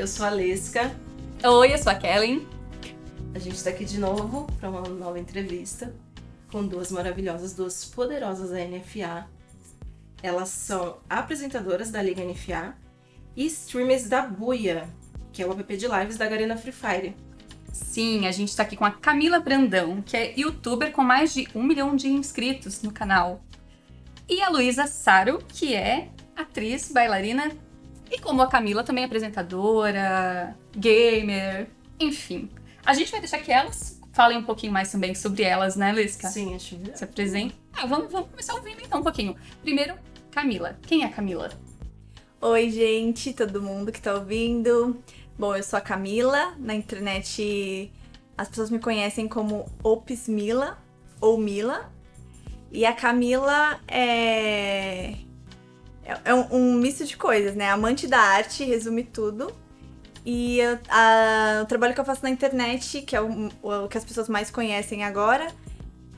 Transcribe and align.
Eu 0.00 0.06
sou 0.06 0.24
a 0.24 0.30
Lesca. 0.30 0.96
Oi, 1.44 1.74
eu 1.74 1.76
sou 1.76 1.92
a 1.92 1.94
Kellen. 1.94 2.48
A 3.34 3.38
gente 3.38 3.56
está 3.56 3.68
aqui 3.68 3.84
de 3.84 4.00
novo 4.00 4.46
para 4.58 4.70
uma 4.70 4.80
nova 4.80 5.18
entrevista 5.18 5.94
com 6.50 6.66
duas 6.66 6.90
maravilhosas, 6.90 7.52
duas 7.52 7.84
poderosas 7.84 8.48
da 8.48 8.64
NFA. 8.64 9.28
Elas 10.22 10.48
são 10.48 10.96
apresentadoras 11.06 11.90
da 11.90 12.02
Liga 12.02 12.24
NFA 12.24 12.74
e 13.36 13.44
streamers 13.44 14.08
da 14.08 14.22
Buia, 14.22 14.88
que 15.34 15.42
é 15.42 15.46
o 15.46 15.52
app 15.52 15.76
de 15.76 15.86
lives 15.86 16.16
da 16.16 16.26
Garena 16.26 16.56
Free 16.56 16.72
Fire. 16.72 17.14
Sim, 17.70 18.26
a 18.26 18.32
gente 18.32 18.56
tá 18.56 18.62
aqui 18.62 18.78
com 18.78 18.86
a 18.86 18.92
Camila 18.92 19.38
Brandão, 19.38 20.00
que 20.00 20.16
é 20.16 20.32
youtuber 20.34 20.92
com 20.92 21.02
mais 21.02 21.34
de 21.34 21.46
um 21.54 21.62
milhão 21.62 21.94
de 21.94 22.08
inscritos 22.08 22.80
no 22.80 22.90
canal. 22.90 23.42
E 24.26 24.40
a 24.40 24.48
Luísa 24.48 24.86
Saro, 24.86 25.44
que 25.46 25.74
é 25.74 26.08
atriz, 26.34 26.90
bailarina 26.90 27.52
e 28.10 28.18
como 28.18 28.42
a 28.42 28.48
Camila 28.48 28.82
também 28.82 29.04
é 29.04 29.06
apresentadora, 29.06 30.56
gamer, 30.72 31.68
enfim. 31.98 32.50
A 32.84 32.92
gente 32.94 33.10
vai 33.10 33.20
deixar 33.20 33.38
que 33.38 33.52
elas 33.52 34.00
falem 34.12 34.38
um 34.38 34.42
pouquinho 34.42 34.72
mais 34.72 34.90
também 34.90 35.14
sobre 35.14 35.42
elas, 35.42 35.76
né, 35.76 35.92
Lisca? 35.92 36.28
Sim, 36.28 36.54
acho 36.54 36.76
que 36.76 36.98
Se 36.98 37.04
apresentem. 37.04 37.56
Ah, 37.72 37.86
vamos, 37.86 38.10
vamos 38.10 38.30
começar 38.30 38.54
ouvindo 38.54 38.80
então 38.84 39.00
um 39.00 39.02
pouquinho. 39.02 39.36
Primeiro, 39.62 39.94
Camila. 40.30 40.78
Quem 40.82 41.02
é 41.02 41.06
a 41.06 41.10
Camila? 41.10 41.50
Oi, 42.40 42.70
gente, 42.70 43.32
todo 43.32 43.62
mundo 43.62 43.92
que 43.92 44.00
tá 44.00 44.14
ouvindo. 44.14 45.00
Bom, 45.38 45.54
eu 45.54 45.62
sou 45.62 45.78
a 45.78 45.82
Camila. 45.82 46.54
Na 46.58 46.74
internet 46.74 47.92
as 48.36 48.48
pessoas 48.48 48.70
me 48.70 48.78
conhecem 48.78 49.28
como 49.28 49.66
Ops 49.82 50.26
Mila 50.26 50.82
ou 51.20 51.38
Mila. 51.38 51.92
E 52.72 52.86
a 52.86 52.92
Camila 52.92 53.78
é. 53.86 55.14
É 56.24 56.34
um, 56.34 56.46
um 56.54 56.74
misto 56.74 57.04
de 57.04 57.16
coisas, 57.16 57.54
né? 57.54 57.68
Amante 57.70 58.06
da 58.06 58.18
arte, 58.18 58.64
resume 58.64 59.04
tudo. 59.04 59.52
E 60.24 60.60
a- 60.88 61.60
o 61.62 61.66
trabalho 61.66 61.94
que 61.94 62.00
eu 62.00 62.04
faço 62.04 62.22
na 62.22 62.30
internet, 62.30 63.02
que 63.02 63.16
é 63.16 63.20
o, 63.20 63.48
o 63.62 63.88
que 63.88 63.96
as 63.96 64.04
pessoas 64.04 64.28
mais 64.28 64.50
conhecem 64.50 65.02
agora, 65.04 65.46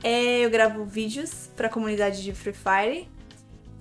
é 0.03 0.39
eu 0.45 0.49
gravo 0.49 0.83
vídeos 0.85 1.49
pra 1.55 1.69
comunidade 1.69 2.21
de 2.21 2.33
Free 2.33 2.53
Fire. 2.53 3.07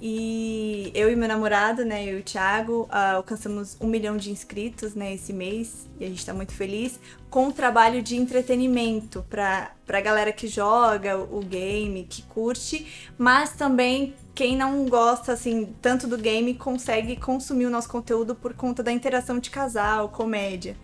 E 0.05 0.91
eu 0.97 1.13
e 1.13 1.15
meu 1.15 1.29
namorado, 1.29 1.85
né, 1.85 2.05
eu 2.05 2.19
e 2.19 2.21
o 2.21 2.25
Thiago, 2.25 2.89
ah, 2.91 3.13
alcançamos 3.13 3.77
um 3.81 3.87
milhão 3.87 4.17
de 4.17 4.33
inscritos, 4.33 4.97
né, 4.97 5.15
esse 5.15 5.33
mês. 5.33 5.89
E 6.01 6.05
a 6.05 6.09
gente 6.09 6.27
tá 6.27 6.35
muito 6.35 6.53
feliz. 6.53 6.99
Com 7.31 7.47
o 7.47 7.53
trabalho 7.53 8.03
de 8.03 8.17
entretenimento 8.17 9.25
pra, 9.31 9.71
pra 9.87 10.01
galera 10.01 10.33
que 10.33 10.49
joga 10.49 11.17
o 11.19 11.41
game, 11.41 12.05
que 12.11 12.23
curte. 12.23 12.85
Mas 13.17 13.53
também 13.53 14.13
quem 14.35 14.57
não 14.57 14.87
gosta, 14.87 15.33
assim, 15.33 15.75
tanto 15.81 16.07
do 16.07 16.17
game, 16.17 16.55
consegue 16.55 17.17
consumir 17.17 17.67
o 17.67 17.71
nosso 17.71 17.89
conteúdo 17.89 18.35
por 18.35 18.55
conta 18.55 18.83
da 18.83 18.91
interação 18.91 19.39
de 19.39 19.51
casal, 19.51 20.09
comédia. 20.09 20.77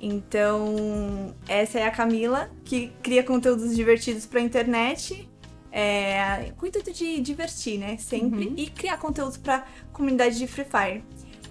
Então, 0.00 1.34
essa 1.46 1.78
é 1.78 1.84
a 1.84 1.90
Camila, 1.90 2.50
que 2.64 2.90
cria 3.02 3.22
conteúdos 3.22 3.76
divertidos 3.76 4.26
pra 4.26 4.40
internet. 4.40 5.28
É, 5.72 6.52
com 6.56 6.64
o 6.64 6.68
intuito 6.68 6.92
de 6.92 7.20
divertir, 7.20 7.78
né? 7.78 7.96
Sempre. 7.96 8.52
E 8.56 8.66
criar 8.68 8.96
conteúdos 8.96 9.36
pra 9.36 9.64
comunidade 9.92 10.36
de 10.36 10.46
Free 10.48 10.64
Fire. 10.64 11.04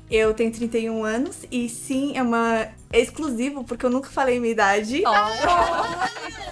Eu 0.10 0.34
tenho 0.34 0.52
31 0.52 1.04
anos 1.04 1.46
e 1.52 1.70
sim, 1.70 2.18
é 2.18 2.24
uma. 2.24 2.68
É 2.92 3.00
exclusivo, 3.00 3.64
porque 3.64 3.86
eu 3.86 3.90
nunca 3.90 4.10
falei 4.10 4.40
minha 4.40 4.52
idade. 4.52 5.04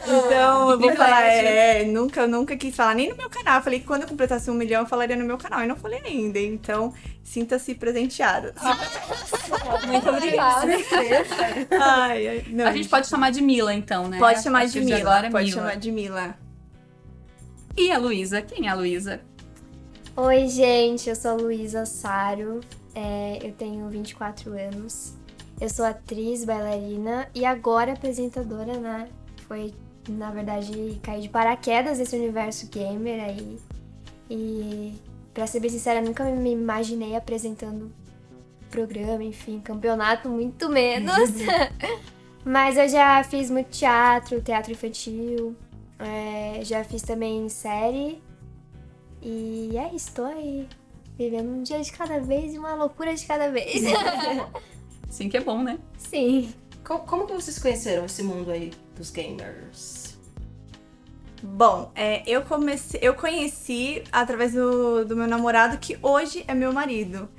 Então 0.09 0.71
eu 0.71 0.79
vou 0.79 0.95
falar, 0.95 1.23
é, 1.23 1.83
nunca, 1.83 2.25
nunca 2.25 2.55
quis 2.55 2.73
falar 2.73 2.95
nem 2.95 3.09
no 3.09 3.15
meu 3.17 3.29
canal. 3.29 3.57
Eu 3.57 3.61
falei 3.61 3.79
que 3.81 3.85
quando 3.85 4.03
eu 4.03 4.07
completasse 4.07 4.49
um 4.49 4.53
milhão, 4.53 4.83
eu 4.83 4.87
falaria 4.87 5.17
no 5.17 5.25
meu 5.25 5.37
canal. 5.37 5.61
E 5.61 5.67
não 5.67 5.75
falei 5.75 5.99
ainda. 6.05 6.39
Então, 6.39 6.93
sinta-se 7.25 7.75
presenteada. 7.75 8.53
Muito 9.85 10.09
obrigada. 10.09 10.65
Ai, 11.81 12.27
ai, 12.27 12.45
não, 12.47 12.67
A 12.67 12.71
gente 12.71 12.87
pode 12.87 13.07
chamar 13.07 13.31
de 13.31 13.41
Mila, 13.41 13.73
então, 13.73 14.07
né? 14.07 14.17
pode 14.17 14.41
chamar 14.41 14.65
de 14.65 14.79
Mila. 14.79 14.97
agora, 14.97 15.29
pode 15.29 15.49
Mila. 15.49 15.61
chamar 15.61 15.75
de 15.75 15.91
Mila. 15.91 16.37
E 17.75 17.91
a 17.91 17.97
Luísa? 17.97 18.41
Quem 18.41 18.67
é 18.67 18.69
a 18.69 18.75
Luísa? 18.75 19.19
Oi, 20.15 20.47
gente, 20.47 21.09
eu 21.09 21.15
sou 21.15 21.31
a 21.31 21.35
Luísa 21.35 21.85
Saro, 21.85 22.61
é, 22.97 23.37
eu 23.43 23.51
tenho 23.53 23.87
24 23.89 24.51
anos, 24.53 25.13
eu 25.61 25.69
sou 25.69 25.85
atriz, 25.85 26.43
bailarina 26.43 27.29
e 27.35 27.45
agora 27.45 27.93
apresentadora, 27.93 28.79
né? 28.79 29.07
Foi, 29.47 29.71
na 30.09 30.31
verdade, 30.31 30.99
cair 31.03 31.21
de 31.21 31.29
paraquedas 31.29 31.99
nesse 31.99 32.15
universo 32.15 32.67
gamer 32.69 33.23
aí. 33.23 33.59
E, 34.31 34.95
pra 35.31 35.45
ser 35.45 35.59
bem 35.59 35.69
sincera, 35.69 36.01
nunca 36.01 36.23
me 36.25 36.51
imaginei 36.51 37.15
apresentando 37.15 37.91
programa, 38.71 39.23
enfim, 39.23 39.59
campeonato, 39.59 40.27
muito 40.27 40.67
menos. 40.67 41.29
Mas 42.43 42.77
eu 42.77 42.89
já 42.89 43.23
fiz 43.23 43.51
muito 43.51 43.69
teatro, 43.69 44.41
teatro 44.41 44.71
infantil, 44.71 45.55
é, 45.99 46.63
já 46.63 46.83
fiz 46.83 47.03
também 47.03 47.47
série. 47.47 48.19
E 49.21 49.77
é 49.77 49.93
isso, 49.93 50.13
tô 50.13 50.23
aí. 50.23 50.67
Vivendo 51.17 51.49
um 51.49 51.63
dia 51.63 51.81
de 51.81 51.91
cada 51.91 52.19
vez 52.19 52.53
e 52.53 52.57
uma 52.59 52.75
loucura 52.75 53.13
de 53.15 53.25
cada 53.25 53.49
vez. 53.49 53.81
Sim, 55.09 55.29
que 55.29 55.37
é 55.37 55.41
bom, 55.41 55.63
né? 55.63 55.79
Sim. 55.97 56.53
Co- 56.83 56.99
Como 56.99 57.25
que 57.25 57.33
vocês 57.33 57.57
conheceram 57.57 58.05
esse 58.05 58.21
mundo 58.21 58.51
aí 58.51 58.71
dos 58.95 59.09
gamers? 59.09 60.17
Bom, 61.41 61.91
é, 61.95 62.23
eu 62.27 62.41
comecei, 62.43 62.99
eu 63.03 63.13
conheci 63.13 64.03
através 64.11 64.53
do, 64.53 65.05
do 65.05 65.15
meu 65.15 65.27
namorado, 65.27 65.77
que 65.77 65.97
hoje 66.01 66.43
é 66.47 66.53
meu 66.53 66.73
marido. 66.73 67.29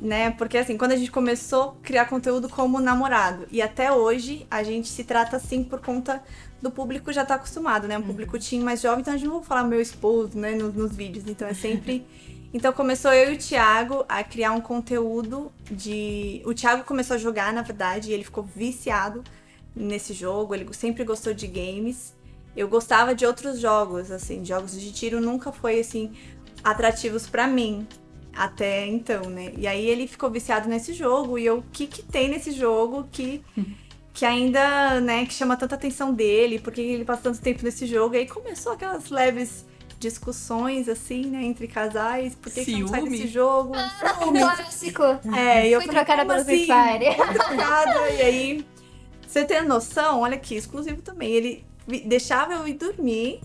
Né? 0.00 0.30
Porque 0.30 0.58
assim, 0.58 0.76
quando 0.76 0.92
a 0.92 0.96
gente 0.96 1.10
começou 1.10 1.70
a 1.70 1.84
criar 1.84 2.06
conteúdo 2.06 2.48
como 2.48 2.80
namorado, 2.80 3.46
e 3.50 3.60
até 3.60 3.92
hoje 3.92 4.46
a 4.50 4.62
gente 4.62 4.88
se 4.88 5.04
trata 5.04 5.36
assim 5.36 5.64
por 5.64 5.80
conta 5.80 6.22
do 6.62 6.70
público 6.70 7.12
já 7.12 7.24
tá 7.24 7.34
acostumado, 7.34 7.86
né? 7.86 7.98
Um 7.98 8.02
público 8.02 8.38
teen 8.38 8.62
mais 8.62 8.80
jovem, 8.80 9.00
então 9.00 9.12
a 9.12 9.16
gente 9.16 9.28
não 9.28 9.38
vai 9.38 9.44
falar 9.44 9.64
meu 9.64 9.80
esposo, 9.80 10.38
né, 10.38 10.52
nos, 10.52 10.74
nos 10.74 10.96
vídeos. 10.96 11.26
Então 11.28 11.46
é 11.46 11.54
sempre. 11.54 12.06
Então 12.56 12.72
começou 12.72 13.12
eu 13.12 13.32
e 13.32 13.34
o 13.34 13.36
Thiago 13.36 14.04
a 14.08 14.22
criar 14.22 14.52
um 14.52 14.60
conteúdo 14.60 15.50
de. 15.68 16.40
O 16.46 16.54
Thiago 16.54 16.84
começou 16.84 17.16
a 17.16 17.18
jogar, 17.18 17.52
na 17.52 17.62
verdade, 17.62 18.10
e 18.10 18.14
ele 18.14 18.22
ficou 18.22 18.44
viciado 18.44 19.24
nesse 19.74 20.12
jogo, 20.12 20.54
ele 20.54 20.72
sempre 20.72 21.02
gostou 21.02 21.34
de 21.34 21.48
games. 21.48 22.14
Eu 22.56 22.68
gostava 22.68 23.12
de 23.12 23.26
outros 23.26 23.58
jogos, 23.58 24.12
assim, 24.12 24.44
jogos 24.44 24.80
de 24.80 24.92
tiro 24.92 25.20
nunca 25.20 25.50
foi 25.50 25.80
assim 25.80 26.12
atrativos 26.62 27.26
pra 27.26 27.48
mim 27.48 27.88
até 28.36 28.86
então, 28.86 29.28
né? 29.30 29.52
E 29.56 29.66
aí 29.66 29.86
ele 29.86 30.06
ficou 30.06 30.30
viciado 30.30 30.68
nesse 30.68 30.92
jogo 30.92 31.38
e 31.38 31.46
eu, 31.46 31.58
o 31.58 31.64
que 31.72 31.86
que 31.86 32.02
tem 32.02 32.28
nesse 32.28 32.52
jogo 32.52 33.08
que 33.10 33.42
que 34.12 34.24
ainda, 34.24 35.00
né, 35.00 35.26
que 35.26 35.34
chama 35.34 35.56
tanta 35.56 35.74
atenção 35.74 36.14
dele, 36.14 36.60
por 36.60 36.72
que 36.72 36.80
ele 36.80 37.04
passa 37.04 37.22
tanto 37.22 37.40
tempo 37.40 37.64
nesse 37.64 37.84
jogo? 37.84 38.14
E 38.14 38.18
aí 38.18 38.28
começou 38.28 38.72
aquelas 38.72 39.10
leves 39.10 39.66
discussões 39.98 40.88
assim, 40.88 41.26
né, 41.26 41.42
entre 41.42 41.66
casais, 41.66 42.34
por 42.34 42.52
que, 42.52 42.64
que 42.64 42.80
não 42.80 42.88
sai 42.88 43.02
desse 43.02 43.26
jogo? 43.26 43.72
Clássico. 43.72 45.02
É, 45.36 45.68
e 45.68 45.72
eu 45.72 45.80
Fui 45.80 45.88
falei, 45.88 46.04
trocada 46.04 46.22
como 46.24 46.32
pelo 46.32 46.44
Free 46.44 46.70
assim? 46.70 46.98
Fire. 46.98 47.34
trocada. 47.34 48.10
E 48.10 48.22
aí, 48.22 48.66
você 49.26 49.44
tem 49.44 49.62
noção, 49.64 50.20
olha 50.20 50.36
aqui, 50.36 50.54
exclusivo 50.54 51.02
também. 51.02 51.32
Ele 51.32 51.66
deixava 52.06 52.52
eu 52.52 52.68
ir 52.68 52.74
dormir, 52.74 53.40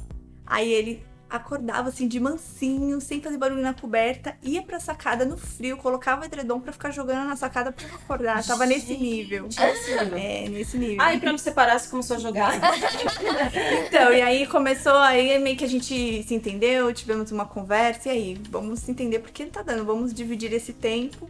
aí 0.45 0.71
ele 0.71 1.03
acordava 1.29 1.89
assim 1.89 2.07
de 2.07 2.19
mansinho, 2.19 2.99
sem 2.99 3.21
fazer 3.21 3.37
barulho 3.37 3.61
na 3.61 3.73
coberta, 3.73 4.35
ia 4.41 4.61
pra 4.61 4.79
sacada 4.79 5.23
no 5.25 5.37
frio, 5.37 5.77
colocava 5.77 6.21
o 6.21 6.25
edredom 6.25 6.59
pra 6.59 6.73
ficar 6.73 6.91
jogando 6.91 7.27
na 7.27 7.35
sacada 7.35 7.71
pra 7.71 7.87
eu 7.87 7.95
acordar. 7.95 8.43
Tava 8.45 8.65
nesse 8.65 8.97
nível. 8.97 9.47
É, 10.17 10.49
nesse 10.49 10.77
nível. 10.77 10.97
Ah, 10.99 11.13
e 11.13 11.19
pra 11.19 11.31
não 11.31 11.37
separar, 11.37 11.79
você 11.79 11.89
começou 11.89 12.15
a 12.15 12.19
jogar? 12.19 12.53
Então, 13.87 14.13
e 14.13 14.21
aí 14.21 14.47
começou, 14.47 14.95
aí 14.97 15.37
meio 15.39 15.57
que 15.57 15.63
a 15.63 15.67
gente 15.67 16.23
se 16.23 16.33
entendeu, 16.33 16.93
tivemos 16.93 17.31
uma 17.31 17.45
conversa, 17.45 18.09
e 18.09 18.11
aí, 18.11 18.41
vamos 18.49 18.79
se 18.79 18.91
entender 18.91 19.19
porque 19.19 19.43
não 19.43 19.51
tá 19.51 19.61
dando, 19.61 19.85
vamos 19.85 20.13
dividir 20.13 20.53
esse 20.53 20.73
tempo. 20.73 21.29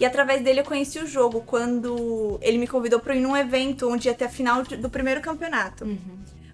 E 0.00 0.04
através 0.04 0.42
dele 0.42 0.60
eu 0.60 0.64
conheci 0.64 0.98
o 0.98 1.06
jogo, 1.06 1.42
quando 1.44 2.38
ele 2.40 2.58
me 2.58 2.66
convidou 2.66 3.00
pra 3.00 3.14
ir 3.16 3.20
num 3.20 3.36
evento 3.36 3.90
onde 3.90 4.08
ia 4.08 4.14
ter 4.14 4.26
a 4.26 4.28
final 4.28 4.62
do 4.62 4.88
primeiro 4.88 5.20
campeonato. 5.20 5.86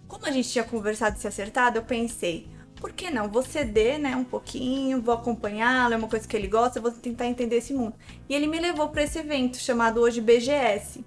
Como 0.08 0.26
a 0.26 0.30
gente 0.30 0.48
tinha 0.48 0.64
conversado 0.64 1.16
e 1.16 1.20
se 1.20 1.26
acertado, 1.28 1.78
eu 1.78 1.82
pensei, 1.82 2.48
por 2.84 2.92
que 2.92 3.10
não? 3.10 3.30
Vou 3.30 3.42
ceder, 3.42 3.98
né, 3.98 4.14
um 4.14 4.24
pouquinho, 4.24 5.00
vou 5.00 5.14
acompanhá-lo, 5.14 5.94
é 5.94 5.96
uma 5.96 6.06
coisa 6.06 6.28
que 6.28 6.36
ele 6.36 6.46
gosta, 6.46 6.82
vou 6.82 6.90
tentar 6.90 7.24
entender 7.24 7.56
esse 7.56 7.72
mundo. 7.72 7.94
E 8.28 8.34
ele 8.34 8.46
me 8.46 8.60
levou 8.60 8.90
pra 8.90 9.02
esse 9.02 9.18
evento 9.18 9.56
chamado 9.56 10.02
hoje 10.02 10.20
BGS, 10.20 11.02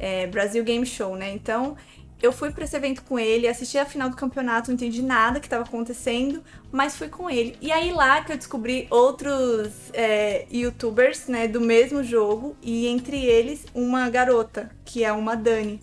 é, 0.00 0.26
Brasil 0.26 0.64
Game 0.64 0.84
Show, 0.84 1.14
né? 1.14 1.30
Então, 1.30 1.76
eu 2.20 2.32
fui 2.32 2.50
pra 2.50 2.64
esse 2.64 2.74
evento 2.74 3.04
com 3.04 3.20
ele, 3.20 3.46
assisti 3.46 3.78
a 3.78 3.84
final 3.84 4.10
do 4.10 4.16
campeonato, 4.16 4.68
não 4.68 4.74
entendi 4.74 5.00
nada 5.00 5.38
que 5.38 5.48
tava 5.48 5.62
acontecendo, 5.62 6.42
mas 6.72 6.96
fui 6.96 7.08
com 7.08 7.30
ele. 7.30 7.56
E 7.60 7.70
aí 7.70 7.92
lá 7.92 8.24
que 8.24 8.32
eu 8.32 8.36
descobri 8.36 8.88
outros 8.90 9.92
é, 9.92 10.44
youtubers, 10.50 11.28
né, 11.28 11.46
do 11.46 11.60
mesmo 11.60 12.02
jogo, 12.02 12.56
e 12.60 12.88
entre 12.88 13.24
eles 13.24 13.64
uma 13.72 14.10
garota, 14.10 14.72
que 14.84 15.04
é 15.04 15.12
uma 15.12 15.36
Dani. 15.36 15.78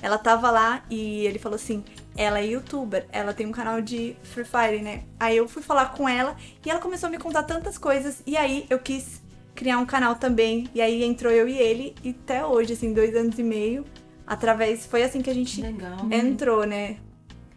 Ela 0.00 0.16
tava 0.16 0.50
lá 0.50 0.82
e 0.88 1.26
ele 1.26 1.38
falou 1.38 1.56
assim: 1.56 1.84
ela 2.16 2.40
é 2.40 2.46
youtuber, 2.46 3.06
ela 3.10 3.32
tem 3.32 3.46
um 3.46 3.52
canal 3.52 3.80
de 3.80 4.16
Free 4.22 4.44
Fire, 4.44 4.82
né? 4.82 5.04
Aí 5.18 5.36
eu 5.36 5.48
fui 5.48 5.62
falar 5.62 5.86
com 5.92 6.08
ela 6.08 6.36
e 6.64 6.70
ela 6.70 6.80
começou 6.80 7.08
a 7.08 7.10
me 7.10 7.18
contar 7.18 7.42
tantas 7.44 7.78
coisas, 7.78 8.22
e 8.26 8.36
aí 8.36 8.66
eu 8.68 8.78
quis 8.78 9.22
criar 9.54 9.78
um 9.78 9.86
canal 9.86 10.16
também. 10.16 10.68
E 10.74 10.80
aí 10.80 11.02
entrou 11.04 11.32
eu 11.32 11.48
e 11.48 11.56
ele, 11.56 11.94
e 12.02 12.10
até 12.10 12.44
hoje, 12.44 12.72
assim, 12.72 12.92
dois 12.92 13.14
anos 13.16 13.38
e 13.38 13.42
meio, 13.42 13.84
através. 14.26 14.86
Foi 14.86 15.02
assim 15.02 15.22
que 15.22 15.30
a 15.30 15.34
gente 15.34 15.60
Legal. 15.60 15.98
entrou, 16.10 16.66
né? 16.66 16.96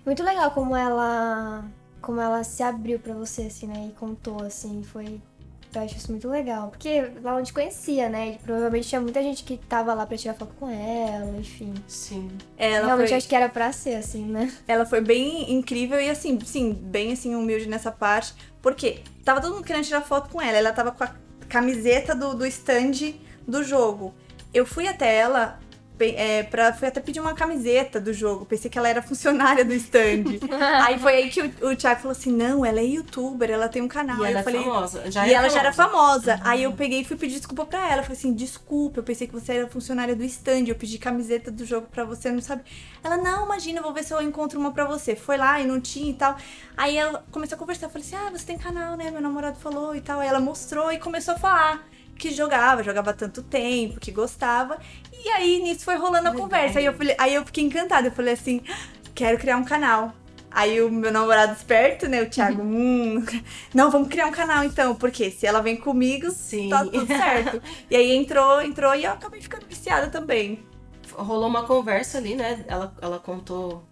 Muito 0.05 0.23
legal 0.23 0.51
como 0.51 0.75
ela 0.75 1.65
como 2.01 2.21
ela 2.21 2.43
se 2.43 2.61
abriu 2.61 2.99
pra 2.99 3.15
você 3.15 3.43
assim, 3.43 3.65
né, 3.65 3.89
e 3.89 3.93
contou 3.93 4.43
assim, 4.43 4.83
foi 4.83 5.19
eu 5.79 5.85
acho 5.85 5.97
isso 5.97 6.11
muito 6.11 6.27
legal, 6.29 6.69
porque 6.69 7.11
lá 7.21 7.35
onde 7.35 7.51
conhecia, 7.53 8.09
né? 8.09 8.33
E 8.33 8.37
provavelmente 8.39 8.87
tinha 8.87 9.01
muita 9.01 9.21
gente 9.21 9.43
que 9.43 9.57
tava 9.57 9.93
lá 9.93 10.05
pra 10.05 10.17
tirar 10.17 10.33
foto 10.33 10.53
com 10.59 10.69
ela, 10.69 11.37
enfim. 11.37 11.73
Sim. 11.87 12.29
Ela 12.57 12.87
Realmente 12.87 13.09
foi, 13.09 13.17
acho 13.17 13.27
que 13.27 13.35
era 13.35 13.49
pra 13.49 13.71
ser 13.71 13.95
assim, 13.95 14.25
né? 14.25 14.51
ela 14.67 14.85
foi 14.85 15.01
bem 15.01 15.53
incrível 15.53 15.99
e 15.99 16.09
assim, 16.09 16.39
sim, 16.39 16.73
bem 16.73 17.13
assim, 17.13 17.35
humilde 17.35 17.67
nessa 17.67 17.91
parte. 17.91 18.33
Porque 18.61 19.01
tava 19.23 19.41
todo 19.41 19.55
mundo 19.55 19.65
querendo 19.65 19.85
tirar 19.85 20.01
foto 20.01 20.29
com 20.29 20.41
ela. 20.41 20.57
Ela 20.57 20.71
tava 20.71 20.91
com 20.91 21.03
a 21.03 21.11
camiseta 21.47 22.15
do, 22.15 22.33
do 22.33 22.45
stand 22.47 23.13
do 23.47 23.63
jogo. 23.63 24.13
Eu 24.53 24.65
fui 24.65 24.87
até 24.87 25.15
ela. 25.15 25.59
É, 25.99 26.43
pra, 26.43 26.73
fui 26.73 26.87
até 26.87 26.99
pedir 26.99 27.19
uma 27.19 27.33
camiseta 27.33 27.99
do 27.99 28.13
jogo. 28.13 28.45
Pensei 28.45 28.69
que 28.69 28.77
ela 28.77 28.89
era 28.89 29.01
funcionária 29.01 29.63
do 29.63 29.73
stand. 29.73 30.23
aí 30.85 30.99
foi 30.99 31.13
aí 31.15 31.29
que 31.29 31.41
o, 31.41 31.69
o 31.71 31.75
Thiago 31.75 32.01
falou 32.01 32.11
assim: 32.11 32.31
não, 32.31 32.65
ela 32.65 32.79
é 32.79 32.83
youtuber, 32.83 33.49
ela 33.49 33.69
tem 33.69 33.81
um 33.81 33.87
canal. 33.87 34.17
E 34.17 34.25
Aí 34.25 34.31
ela 34.31 34.39
eu 34.39 34.39
é 34.39 34.43
falei, 34.43 34.63
famosa. 34.63 35.11
Já 35.11 35.27
e 35.27 35.31
é 35.31 35.33
ela 35.33 35.49
já 35.49 35.59
era 35.59 35.73
famosa. 35.73 36.35
famosa. 36.35 36.41
Aí 36.43 36.63
eu 36.63 36.71
peguei 36.73 37.01
e 37.01 37.05
fui 37.05 37.15
pedir 37.15 37.37
desculpa 37.37 37.65
pra 37.65 37.89
ela. 37.91 38.01
Falei 38.03 38.17
assim, 38.17 38.33
desculpa, 38.33 38.99
eu 38.99 39.03
pensei 39.03 39.27
que 39.27 39.33
você 39.33 39.53
era 39.53 39.67
funcionária 39.67 40.15
do 40.15 40.23
stand. 40.23 40.65
Eu 40.67 40.75
pedi 40.75 40.97
camiseta 40.97 41.49
do 41.49 41.65
jogo 41.65 41.87
pra 41.91 42.03
você, 42.03 42.31
não 42.31 42.41
sabe? 42.41 42.63
Ela, 43.03 43.17
não, 43.17 43.45
imagina, 43.45 43.79
eu 43.79 43.83
vou 43.83 43.93
ver 43.93 44.03
se 44.03 44.13
eu 44.13 44.21
encontro 44.21 44.59
uma 44.59 44.71
pra 44.71 44.85
você. 44.85 45.15
Foi 45.15 45.37
lá 45.37 45.59
e 45.61 45.65
não 45.65 45.79
tinha 45.79 46.09
e 46.11 46.13
tal. 46.13 46.35
Aí 46.75 46.97
ela 46.97 47.23
começou 47.31 47.55
a 47.55 47.59
conversar. 47.59 47.85
Eu 47.87 47.89
falei 47.91 48.05
assim, 48.05 48.15
ah, 48.15 48.29
você 48.29 48.45
tem 48.45 48.57
canal, 48.57 48.97
né? 48.97 49.09
Meu 49.11 49.21
namorado 49.21 49.57
falou 49.59 49.95
e 49.95 50.01
tal. 50.01 50.19
Aí 50.19 50.27
ela 50.27 50.39
mostrou 50.39 50.91
e 50.91 50.99
começou 50.99 51.35
a 51.35 51.37
falar 51.37 51.94
que 52.17 52.31
jogava, 52.31 52.83
jogava 52.83 53.13
tanto 53.13 53.43
tempo, 53.43 53.99
que 53.99 54.11
gostava. 54.11 54.79
E 55.13 55.29
aí 55.29 55.61
nisso 55.61 55.85
foi 55.85 55.95
rolando 55.95 56.29
a 56.29 56.33
conversa. 56.33 56.79
Aí 56.79 56.85
eu, 56.85 56.93
falei, 56.93 57.15
aí 57.17 57.33
eu 57.33 57.45
fiquei 57.45 57.63
encantada. 57.63 58.07
Eu 58.07 58.11
falei 58.11 58.33
assim, 58.33 58.61
quero 59.13 59.37
criar 59.37 59.57
um 59.57 59.63
canal. 59.63 60.13
Aí 60.55 60.81
o 60.81 60.89
meu 60.89 61.11
namorado 61.11 61.51
esperto, 61.51 62.07
né, 62.07 62.21
o 62.21 62.29
Thiago, 62.29 62.61
hum, 62.61 63.25
não, 63.73 63.91
vamos 63.91 64.07
criar 64.07 64.27
um 64.27 64.31
canal 64.31 64.63
então, 64.63 64.95
porque 64.95 65.29
se 65.29 65.45
ela 65.45 65.61
vem 65.61 65.75
comigo, 65.75 66.31
Sim. 66.31 66.69
tá 66.69 66.85
tudo 66.85 67.05
certo. 67.05 67.61
e 67.91 67.95
aí 67.95 68.15
entrou, 68.15 68.61
entrou 68.61 68.95
e 68.95 69.03
eu 69.03 69.11
acabei 69.11 69.41
ficando 69.41 69.65
viciada 69.67 70.07
também. 70.07 70.65
Rolou 71.11 71.49
uma 71.49 71.63
conversa 71.63 72.19
ali, 72.19 72.35
né? 72.35 72.63
Ela, 72.69 72.95
ela 73.01 73.19
contou 73.19 73.83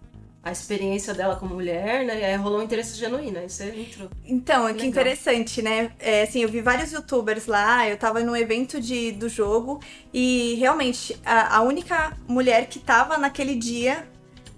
a 0.44 0.52
experiência 0.52 1.14
dela 1.14 1.36
como 1.36 1.54
mulher, 1.54 2.04
né? 2.04 2.20
E 2.20 2.24
aí 2.24 2.36
rolou 2.36 2.60
um 2.60 2.62
interesse 2.62 2.98
genuíno. 2.98 3.38
Aí 3.38 3.48
você 3.48 3.70
entrou. 3.70 4.10
Então, 4.26 4.66
que 4.66 4.72
Legal. 4.72 4.86
interessante, 4.86 5.62
né? 5.62 5.90
É, 5.98 6.22
assim, 6.22 6.42
eu 6.42 6.48
vi 6.50 6.60
vários 6.60 6.92
youtubers 6.92 7.46
lá, 7.46 7.88
eu 7.88 7.96
tava 7.96 8.20
no 8.20 8.36
evento 8.36 8.78
de, 8.78 9.10
do 9.12 9.26
jogo 9.26 9.80
e 10.12 10.54
realmente 10.56 11.18
a, 11.24 11.56
a 11.56 11.62
única 11.62 12.14
mulher 12.28 12.66
que 12.66 12.78
tava 12.78 13.16
naquele 13.16 13.54
dia, 13.54 14.06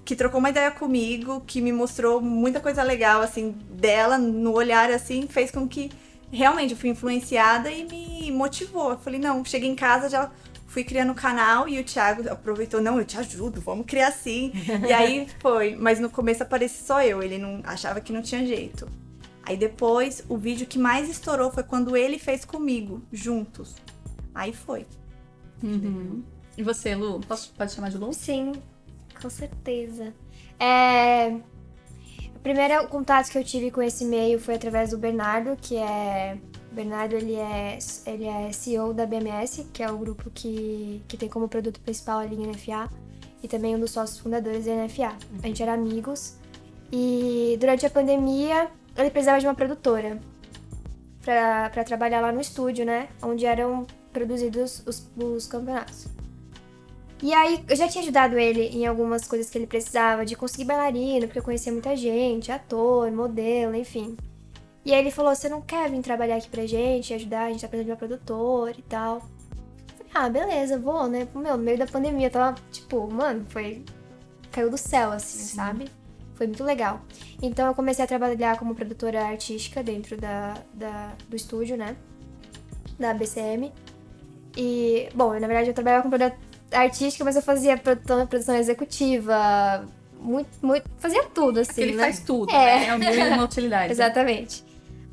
que 0.05 0.17
trocou 0.17 0.41
uma 0.41 0.51
ideia 0.51 0.73
comigo, 0.73 1.41
que 1.47 1.61
me 1.61 1.73
mostrou 1.73 2.21
muita 2.21 2.59
coisa 2.59 2.83
legal, 2.83 3.23
assim, 3.23 3.53
dela, 3.71 4.19
no 4.19 4.53
olhar, 4.55 4.91
assim, 4.91 5.29
fez 5.29 5.53
com 5.53 5.69
que 5.69 5.91
realmente 6.33 6.73
eu 6.73 6.77
fui 6.77 6.91
influenciada 6.91 7.71
e 7.71 7.85
me 7.85 8.33
motivou. 8.33 8.91
Eu 8.91 8.99
falei, 8.99 9.21
não, 9.21 9.45
cheguei 9.45 9.71
em 9.71 9.77
casa, 9.77 10.09
já 10.09 10.33
fui 10.77 10.85
criando 10.85 11.13
o 11.13 11.15
canal 11.15 11.67
e 11.67 11.81
o 11.81 11.85
Thiago 11.85 12.29
aproveitou, 12.31 12.83
não, 12.83 12.99
eu 12.99 13.05
te 13.07 13.17
ajudo, 13.17 13.63
vamos 13.63 13.87
criar 13.87 14.09
assim. 14.09 14.53
e 14.87 14.93
aí 14.93 15.27
foi, 15.41 15.75
mas 15.75 15.99
no 15.99 16.11
começo 16.11 16.43
aparecia 16.43 16.85
só 16.85 17.03
eu, 17.03 17.23
ele 17.23 17.39
não 17.39 17.63
achava 17.65 17.99
que 17.99 18.13
não 18.13 18.21
tinha 18.21 18.45
jeito. 18.47 18.87
Aí 19.43 19.57
depois, 19.57 20.23
o 20.29 20.37
vídeo 20.37 20.67
que 20.67 20.79
mais 20.79 21.09
estourou 21.09 21.51
foi 21.51 21.63
quando 21.63 21.97
ele 21.97 22.19
fez 22.19 22.45
comigo, 22.45 23.03
juntos. 23.11 23.75
Aí 24.35 24.53
foi. 24.53 24.87
E 26.59 26.63
você, 26.63 26.95
Lu? 26.95 27.21
Posso, 27.21 27.55
pode 27.57 27.73
chamar 27.73 27.89
de 27.89 27.97
Lu? 27.97 28.13
Sim, 28.13 28.53
com 29.19 29.31
certeza. 29.31 30.13
É... 30.61 31.39
O 32.35 32.41
primeiro 32.43 32.87
contato 32.89 33.31
que 33.31 33.39
eu 33.39 33.45
tive 33.45 33.71
com 33.71 33.81
esse 33.81 34.05
meio 34.05 34.39
foi 34.39 34.57
através 34.57 34.91
do 34.91 34.99
Bernardo, 34.99 35.57
que 35.57 35.75
é... 35.79 36.37
Bernardo, 36.77 37.17
ele 37.17 37.35
é, 37.35 37.79
ele 38.05 38.27
é 38.27 38.53
CEO 38.53 38.93
da 38.93 39.07
BMS, 39.07 39.65
que 39.73 39.83
é 39.83 39.91
o 39.91 39.97
grupo 39.97 40.31
que, 40.31 41.03
que 41.09 41.17
tem 41.17 41.27
como 41.27 41.49
produto 41.49 41.81
principal 41.81 42.19
a 42.19 42.27
linha 42.27 42.47
NFA, 42.49 42.91
e 43.43 43.49
também 43.49 43.75
um 43.75 43.81
dos 43.81 43.93
sócios 43.93 44.19
fundadores 44.19 44.67
da 44.67 44.75
NFA. 44.75 45.17
A 45.43 45.47
gente 45.47 45.63
era 45.63 45.73
amigos, 45.73 46.37
e 46.93 47.57
durante 47.59 47.87
a 47.87 47.91
pandemia, 47.91 48.71
ele 48.95 49.09
precisava 49.09 49.41
de 49.41 49.47
uma 49.47 49.55
produtora 49.55 50.21
pra 51.23 51.83
trabalhar 51.83 52.21
lá 52.21 52.31
no 52.31 52.43
estúdio, 52.43 52.85
né? 52.85 53.09
Onde 53.23 53.47
eram 53.47 53.87
produzidos 54.13 54.83
os, 54.87 55.11
os 55.17 55.47
campeonatos. 55.47 56.07
E 57.23 57.33
aí, 57.33 57.65
eu 57.71 57.75
já 57.75 57.89
tinha 57.89 58.03
ajudado 58.03 58.39
ele 58.39 58.69
em 58.69 58.87
algumas 58.87 59.27
coisas 59.27 59.49
que 59.49 59.57
ele 59.57 59.67
precisava, 59.67 60.27
de 60.27 60.37
conseguir 60.37 60.65
bailarino, 60.65 61.27
porque 61.27 61.39
eu 61.39 61.43
conhecia 61.43 61.73
muita 61.73 61.97
gente, 61.97 62.53
ator, 62.53 63.11
modelo, 63.11 63.75
enfim. 63.75 64.15
E 64.87 64.95
aí 64.95 65.01
ele 65.01 65.11
falou, 65.11 65.35
você 65.35 65.49
não 65.49 65.61
quer 65.61 65.91
vir 65.91 66.01
trabalhar 66.01 66.37
aqui 66.37 66.49
pra 66.49 66.65
gente, 66.65 67.13
ajudar, 67.13 67.47
a 67.47 67.51
gente 67.51 67.61
tá 67.61 67.67
precisando 67.67 67.87
de 67.87 67.91
uma 67.91 67.97
produtora 67.97 68.73
e 68.79 68.83
tal. 68.83 69.21
Falei, 69.99 70.13
ah, 70.15 70.29
beleza, 70.29 70.79
vou, 70.79 71.09
né? 71.09 71.27
Meu, 71.35 71.57
no 71.57 71.65
meio 71.65 71.77
da 71.77 71.89
pandemia, 71.89 72.31
tava, 72.31 72.55
tipo, 72.71 73.13
mano, 73.13 73.45
foi... 73.49 73.83
Caiu 74.53 74.71
do 74.71 74.79
céu, 74.79 75.11
assim, 75.11 75.41
Sim. 75.41 75.57
sabe? 75.57 75.91
Foi 76.37 76.47
muito 76.47 76.63
legal. 76.63 77.01
Então 77.43 77.67
eu 77.67 77.75
comecei 77.75 78.05
a 78.05 78.07
trabalhar 78.07 78.57
como 78.61 78.77
produtora 78.77 79.25
artística 79.25 79.83
dentro 79.83 80.17
da, 80.17 80.55
da, 80.73 81.15
do 81.29 81.35
estúdio, 81.35 81.77
né? 81.77 81.97
Da 82.97 83.13
BCM. 83.13 83.73
E, 84.57 85.09
bom, 85.17 85.35
eu, 85.35 85.41
na 85.41 85.49
verdade 85.49 85.69
eu 85.71 85.75
trabalhava 85.75 86.05
com 86.05 86.11
produtora 86.11 86.39
artística, 86.71 87.25
mas 87.25 87.35
eu 87.35 87.43
fazia 87.43 87.77
produção, 87.77 88.25
produção 88.25 88.55
executiva, 88.55 89.85
muito, 90.21 90.49
muito, 90.63 90.89
fazia 90.99 91.25
tudo, 91.25 91.59
assim, 91.59 91.73
Porque 91.73 91.81
ele 91.83 91.97
né? 91.97 92.03
faz 92.05 92.21
tudo, 92.21 92.53
É. 92.55 92.97
né? 92.97 93.17
É 93.17 93.35
uma 93.35 93.45
utilidade. 93.45 93.91
Exatamente. 93.93 94.65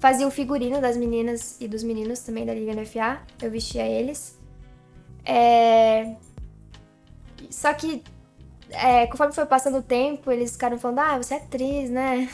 Fazia 0.04 0.28
o 0.28 0.32
figurino 0.32 0.82
das 0.82 0.98
meninas 0.98 1.56
e 1.62 1.66
dos 1.66 1.82
meninos 1.82 2.20
também 2.20 2.46
da 2.46 2.54
Liga 2.54 2.74
NFA. 2.74 3.22
Eu 3.42 3.50
vestia 3.50 3.88
eles. 3.88 4.38
É... 5.24 6.16
Só 7.50 7.74
que, 7.74 8.04
é, 8.70 9.08
conforme 9.08 9.32
foi 9.32 9.46
passando 9.46 9.78
o 9.78 9.82
tempo, 9.82 10.30
eles 10.30 10.52
ficaram 10.52 10.78
falando, 10.78 11.00
ah, 11.00 11.18
você 11.18 11.36
é 11.36 11.38
atriz, 11.38 11.90
né? 11.90 12.30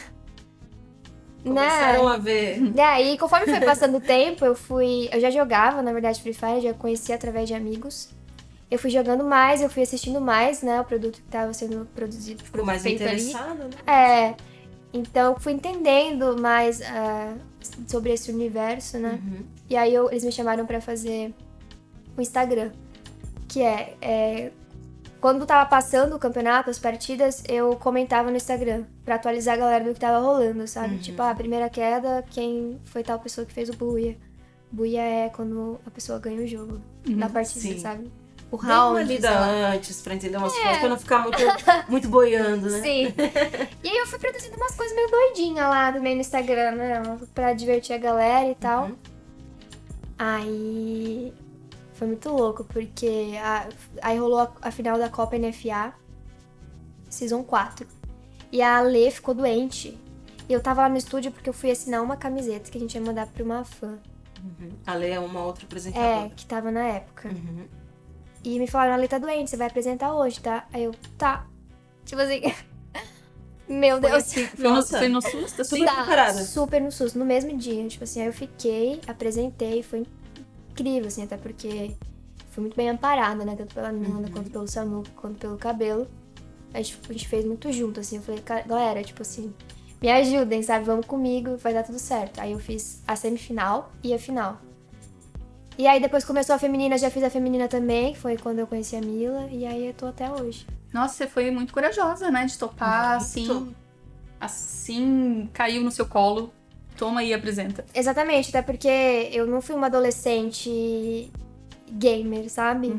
Começaram 1.43 2.09
né? 2.09 2.15
a 2.15 2.17
ver. 2.17 2.71
E 2.75 2.81
aí, 2.81 3.17
conforme 3.19 3.45
foi 3.45 3.61
passando 3.61 3.97
o 3.97 4.01
tempo, 4.01 4.43
eu 4.43 4.55
fui. 4.55 5.07
Eu 5.11 5.21
já 5.21 5.29
jogava, 5.29 5.83
na 5.83 5.93
verdade, 5.93 6.23
Free 6.23 6.33
Fire, 6.33 6.61
já 6.61 6.73
conhecia 6.73 7.13
através 7.13 7.47
de 7.47 7.53
amigos. 7.53 8.09
Eu 8.71 8.79
fui 8.79 8.89
jogando 8.89 9.23
mais, 9.23 9.61
eu 9.61 9.69
fui 9.69 9.83
assistindo 9.83 10.19
mais, 10.19 10.63
né? 10.63 10.81
O 10.81 10.85
produto 10.85 11.17
que 11.17 11.27
estava 11.27 11.53
sendo 11.53 11.87
produzido, 11.93 12.43
Ficou 12.43 12.65
mais 12.65 12.81
feito 12.81 13.03
ali. 13.03 13.31
né? 13.31 13.69
É. 13.85 14.35
Então, 14.91 15.33
eu 15.33 15.39
fui 15.39 15.53
entendendo 15.53 16.35
mais 16.41 16.81
ah, 16.81 17.35
sobre 17.87 18.11
esse 18.13 18.31
universo, 18.31 18.97
né? 18.97 19.19
Uhum. 19.23 19.43
E 19.69 19.75
aí, 19.75 19.93
eu- 19.93 20.09
eles 20.09 20.23
me 20.23 20.31
chamaram 20.31 20.65
pra 20.65 20.79
fazer 20.81 21.33
o 22.17 22.21
Instagram. 22.21 22.71
Que 23.47 23.61
é, 23.61 23.95
é, 24.01 24.51
Quando 25.21 25.45
tava 25.45 25.69
passando 25.69 26.15
o 26.15 26.19
campeonato, 26.19 26.69
as 26.69 26.79
partidas, 26.79 27.43
eu 27.49 27.75
comentava 27.75 28.31
no 28.31 28.37
Instagram. 28.37 28.85
Pra 29.03 29.15
atualizar 29.15 29.55
a 29.55 29.57
galera 29.57 29.83
do 29.83 29.93
que 29.93 29.99
tava 29.99 30.19
rolando, 30.25 30.65
sabe? 30.65 30.93
Uhum. 30.95 31.01
Tipo, 31.01 31.21
ah, 31.21 31.31
a 31.31 31.35
primeira 31.35 31.69
queda, 31.69 32.23
quem 32.29 32.79
foi 32.85 33.03
tal 33.03 33.19
pessoa 33.19 33.45
que 33.45 33.51
fez 33.51 33.67
o 33.69 33.73
buia. 33.73 34.15
Buia 34.71 35.01
é 35.01 35.27
quando 35.29 35.77
a 35.85 35.89
pessoa 35.91 36.19
ganha 36.19 36.41
o 36.41 36.47
jogo 36.47 36.79
na 37.05 37.27
partida, 37.27 37.59
sim. 37.59 37.79
sabe? 37.79 38.09
O 38.51 38.57
Dá 38.57 38.89
uma 38.89 39.01
lida 39.03 39.29
antes 39.73 40.01
pra 40.01 40.15
entender 40.15 40.37
umas 40.37 40.53
coisas, 40.53 40.79
pra 40.79 40.89
não 40.89 40.97
ficar 40.97 41.19
muito, 41.19 41.37
muito 41.87 42.07
boiando, 42.09 42.69
né? 42.69 42.81
Sim. 42.81 43.13
E 43.83 43.87
aí 43.89 43.97
eu 43.97 44.07
fui 44.07 44.17
produzindo 44.17 44.55
umas 44.55 44.75
coisas 44.75 44.95
meio 44.95 45.09
doidinhas 45.09 45.69
lá 45.69 45.91
também 45.93 46.15
no 46.15 46.21
Instagram, 46.21 46.71
né? 46.71 47.01
Pra 47.35 47.53
divertir 47.53 47.93
a 47.93 47.97
galera 47.99 48.49
e 48.49 48.55
tal. 48.55 48.85
Uhum. 48.85 48.95
Aí 50.17 51.33
foi 51.93 52.07
muito 52.07 52.29
louco, 52.29 52.63
porque 52.65 53.33
a- 53.41 53.67
aí 54.01 54.17
rolou 54.17 54.39
a, 54.39 54.51
a 54.63 54.71
final 54.71 54.97
da 54.97 55.09
Copa 55.09 55.37
NFA, 55.37 55.93
Season 57.09 57.43
4. 57.43 57.87
E 58.51 58.61
a 58.61 58.77
Ale 58.77 59.11
ficou 59.11 59.33
doente. 59.35 59.97
E 60.47 60.53
eu 60.53 60.61
tava 60.61 60.81
lá 60.81 60.89
no 60.89 60.97
estúdio 60.97 61.31
porque 61.31 61.47
eu 61.49 61.53
fui 61.53 61.69
assinar 61.69 62.01
uma 62.01 62.17
camiseta 62.17 62.71
que 62.71 62.77
a 62.77 62.81
gente 62.81 62.95
ia 62.95 63.01
mandar 63.01 63.27
pra 63.27 63.43
uma 63.43 63.63
fã. 63.63 63.99
Uhum. 64.43 64.69
A 64.87 64.93
Lê 64.95 65.11
é 65.11 65.19
uma 65.19 65.43
outra 65.43 65.63
É, 65.63 65.65
apresentadora. 65.67 66.29
que 66.35 66.45
tava 66.45 66.71
na 66.71 66.81
época. 66.87 67.29
Uhum. 67.29 67.67
E 68.43 68.57
me 68.57 68.67
falaram, 68.67 68.91
a 68.93 68.95
Ale 68.95 69.07
tá 69.07 69.17
doente, 69.17 69.49
você 69.49 69.57
vai 69.57 69.67
apresentar 69.67 70.13
hoje, 70.13 70.39
tá? 70.39 70.67
Aí 70.71 70.83
eu, 70.83 70.93
tá. 71.17 71.45
Tipo 72.05 72.21
assim. 72.21 72.41
Meu 73.67 73.99
Foi 74.01 74.09
Deus. 74.09 74.23
assim, 74.23 74.47
Foi 74.47 74.71
no, 74.71 74.81
foi 74.85 75.07
no 75.09 75.21
susto? 75.21 75.61
assim? 75.61 75.69
super 75.77 75.85
Tá, 75.85 75.95
preparada. 75.97 76.43
Super 76.43 76.81
no 76.81 76.91
susto, 76.91 77.19
no 77.19 77.25
mesmo 77.25 77.55
dia. 77.55 77.87
Tipo 77.87 78.03
assim, 78.03 78.21
aí 78.21 78.27
eu 78.27 78.33
fiquei, 78.33 78.99
apresentei, 79.07 79.83
foi 79.83 80.07
incrível, 80.71 81.07
assim, 81.07 81.23
até 81.23 81.37
porque 81.37 81.95
fui 82.49 82.61
muito 82.61 82.75
bem 82.75 82.89
amparada, 82.89 83.45
né? 83.45 83.55
Tanto 83.55 83.75
pela 83.75 83.91
Nanda, 83.91 84.27
Uhum. 84.27 84.33
quanto 84.33 84.49
pelo 84.49 84.67
Samu, 84.67 85.03
quanto 85.15 85.37
pelo 85.37 85.57
cabelo. 85.57 86.07
A 86.73 86.77
gente, 86.81 86.99
a 87.07 87.13
gente 87.13 87.27
fez 87.27 87.45
muito 87.45 87.71
junto, 87.71 87.99
assim. 87.99 88.15
Eu 88.17 88.21
falei, 88.23 88.41
"Ca- 88.41 88.61
galera, 88.61 89.03
tipo 89.03 89.21
assim, 89.21 89.53
me 90.01 90.09
ajudem, 90.09 90.63
sabe? 90.63 90.85
Vamos 90.85 91.05
comigo, 91.05 91.55
vai 91.57 91.73
dar 91.73 91.83
tudo 91.83 91.99
certo. 91.99 92.39
Aí 92.39 92.53
eu 92.53 92.59
fiz 92.59 93.03
a 93.07 93.15
semifinal 93.15 93.91
e 94.03 94.13
a 94.15 94.17
final. 94.19 94.59
E 95.79 95.87
aí 95.87 96.01
depois 96.01 96.25
começou 96.25 96.53
a 96.53 96.59
feminina, 96.59 96.97
já 96.97 97.09
fiz 97.09 97.23
a 97.23 97.29
feminina 97.29 97.69
também, 97.69 98.11
que 98.11 98.19
foi 98.19 98.35
quando 98.35 98.59
eu 98.59 98.67
conheci 98.67 98.97
a 98.97 99.01
Mila, 99.01 99.47
e 99.49 99.65
aí 99.65 99.87
eu 99.87 99.93
tô 99.93 100.07
até 100.07 100.29
hoje. 100.29 100.67
Nossa, 100.91 101.13
você 101.13 101.25
foi 101.25 101.49
muito 101.51 101.71
corajosa, 101.71 102.29
né? 102.29 102.45
De 102.45 102.57
topar, 102.57 103.15
assim, 103.15 103.73
assim, 104.41 105.49
caiu 105.53 105.81
no 105.81 105.89
seu 105.89 106.05
colo. 106.05 106.51
Toma 106.97 107.21
aí, 107.21 107.33
apresenta. 107.33 107.85
Exatamente, 107.95 108.49
até 108.49 108.61
porque 108.61 109.29
eu 109.31 109.47
não 109.47 109.61
fui 109.61 109.73
uma 109.73 109.87
adolescente 109.87 111.31
gamer, 111.89 112.49
sabe? 112.49 112.89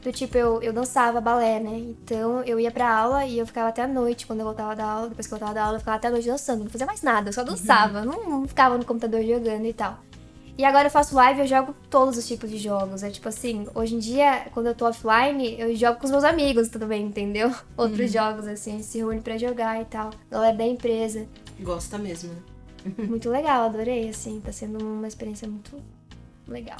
Do 0.00 0.12
tipo, 0.12 0.38
eu, 0.38 0.62
eu 0.62 0.72
dançava 0.72 1.20
balé, 1.20 1.58
né? 1.58 1.76
Então 1.76 2.44
eu 2.44 2.60
ia 2.60 2.70
pra 2.70 2.88
aula 2.88 3.26
e 3.26 3.36
eu 3.36 3.46
ficava 3.48 3.70
até 3.70 3.82
a 3.82 3.88
noite 3.88 4.28
quando 4.28 4.38
eu 4.38 4.46
voltava 4.46 4.76
da 4.76 4.84
aula. 4.84 5.08
Depois 5.08 5.26
que 5.26 5.34
eu 5.34 5.38
voltava 5.40 5.54
da 5.58 5.64
aula, 5.64 5.74
eu 5.74 5.80
ficava 5.80 5.96
até 5.96 6.06
a 6.06 6.12
noite 6.12 6.28
dançando. 6.28 6.62
Não 6.62 6.70
fazia 6.70 6.86
mais 6.86 7.02
nada, 7.02 7.30
eu 7.30 7.32
só 7.32 7.42
dançava. 7.42 8.04
Não, 8.04 8.30
não 8.30 8.46
ficava 8.46 8.78
no 8.78 8.84
computador 8.84 9.24
jogando 9.24 9.66
e 9.66 9.72
tal. 9.72 9.98
E 10.58 10.64
agora 10.64 10.86
eu 10.86 10.90
faço 10.90 11.14
live 11.16 11.40
e 11.40 11.42
eu 11.44 11.46
jogo 11.46 11.74
todos 11.88 12.16
os 12.18 12.26
tipos 12.28 12.50
de 12.50 12.58
jogos. 12.58 13.02
É 13.02 13.10
tipo 13.10 13.26
assim, 13.28 13.66
hoje 13.74 13.94
em 13.94 13.98
dia, 13.98 14.46
quando 14.52 14.66
eu 14.66 14.74
tô 14.74 14.86
offline, 14.86 15.58
eu 15.58 15.74
jogo 15.74 15.98
com 15.98 16.04
os 16.04 16.10
meus 16.10 16.24
amigos 16.24 16.68
também, 16.68 17.02
entendeu? 17.06 17.52
Outros 17.76 18.12
jogos, 18.12 18.46
assim, 18.46 18.70
a 18.72 18.74
gente 18.74 18.84
se 18.86 18.98
reúne 18.98 19.20
pra 19.22 19.38
jogar 19.38 19.80
e 19.80 19.84
tal. 19.86 20.10
Galera 20.30 20.54
da 20.56 20.64
empresa. 20.64 21.26
Gosta 21.60 21.96
mesmo, 21.98 22.32
né? 22.34 22.40
Muito 23.08 23.30
legal, 23.30 23.64
adorei, 23.66 24.08
assim. 24.10 24.40
Tá 24.44 24.52
sendo 24.52 24.78
uma 24.84 25.08
experiência 25.08 25.48
muito 25.48 25.80
legal. 26.48 26.76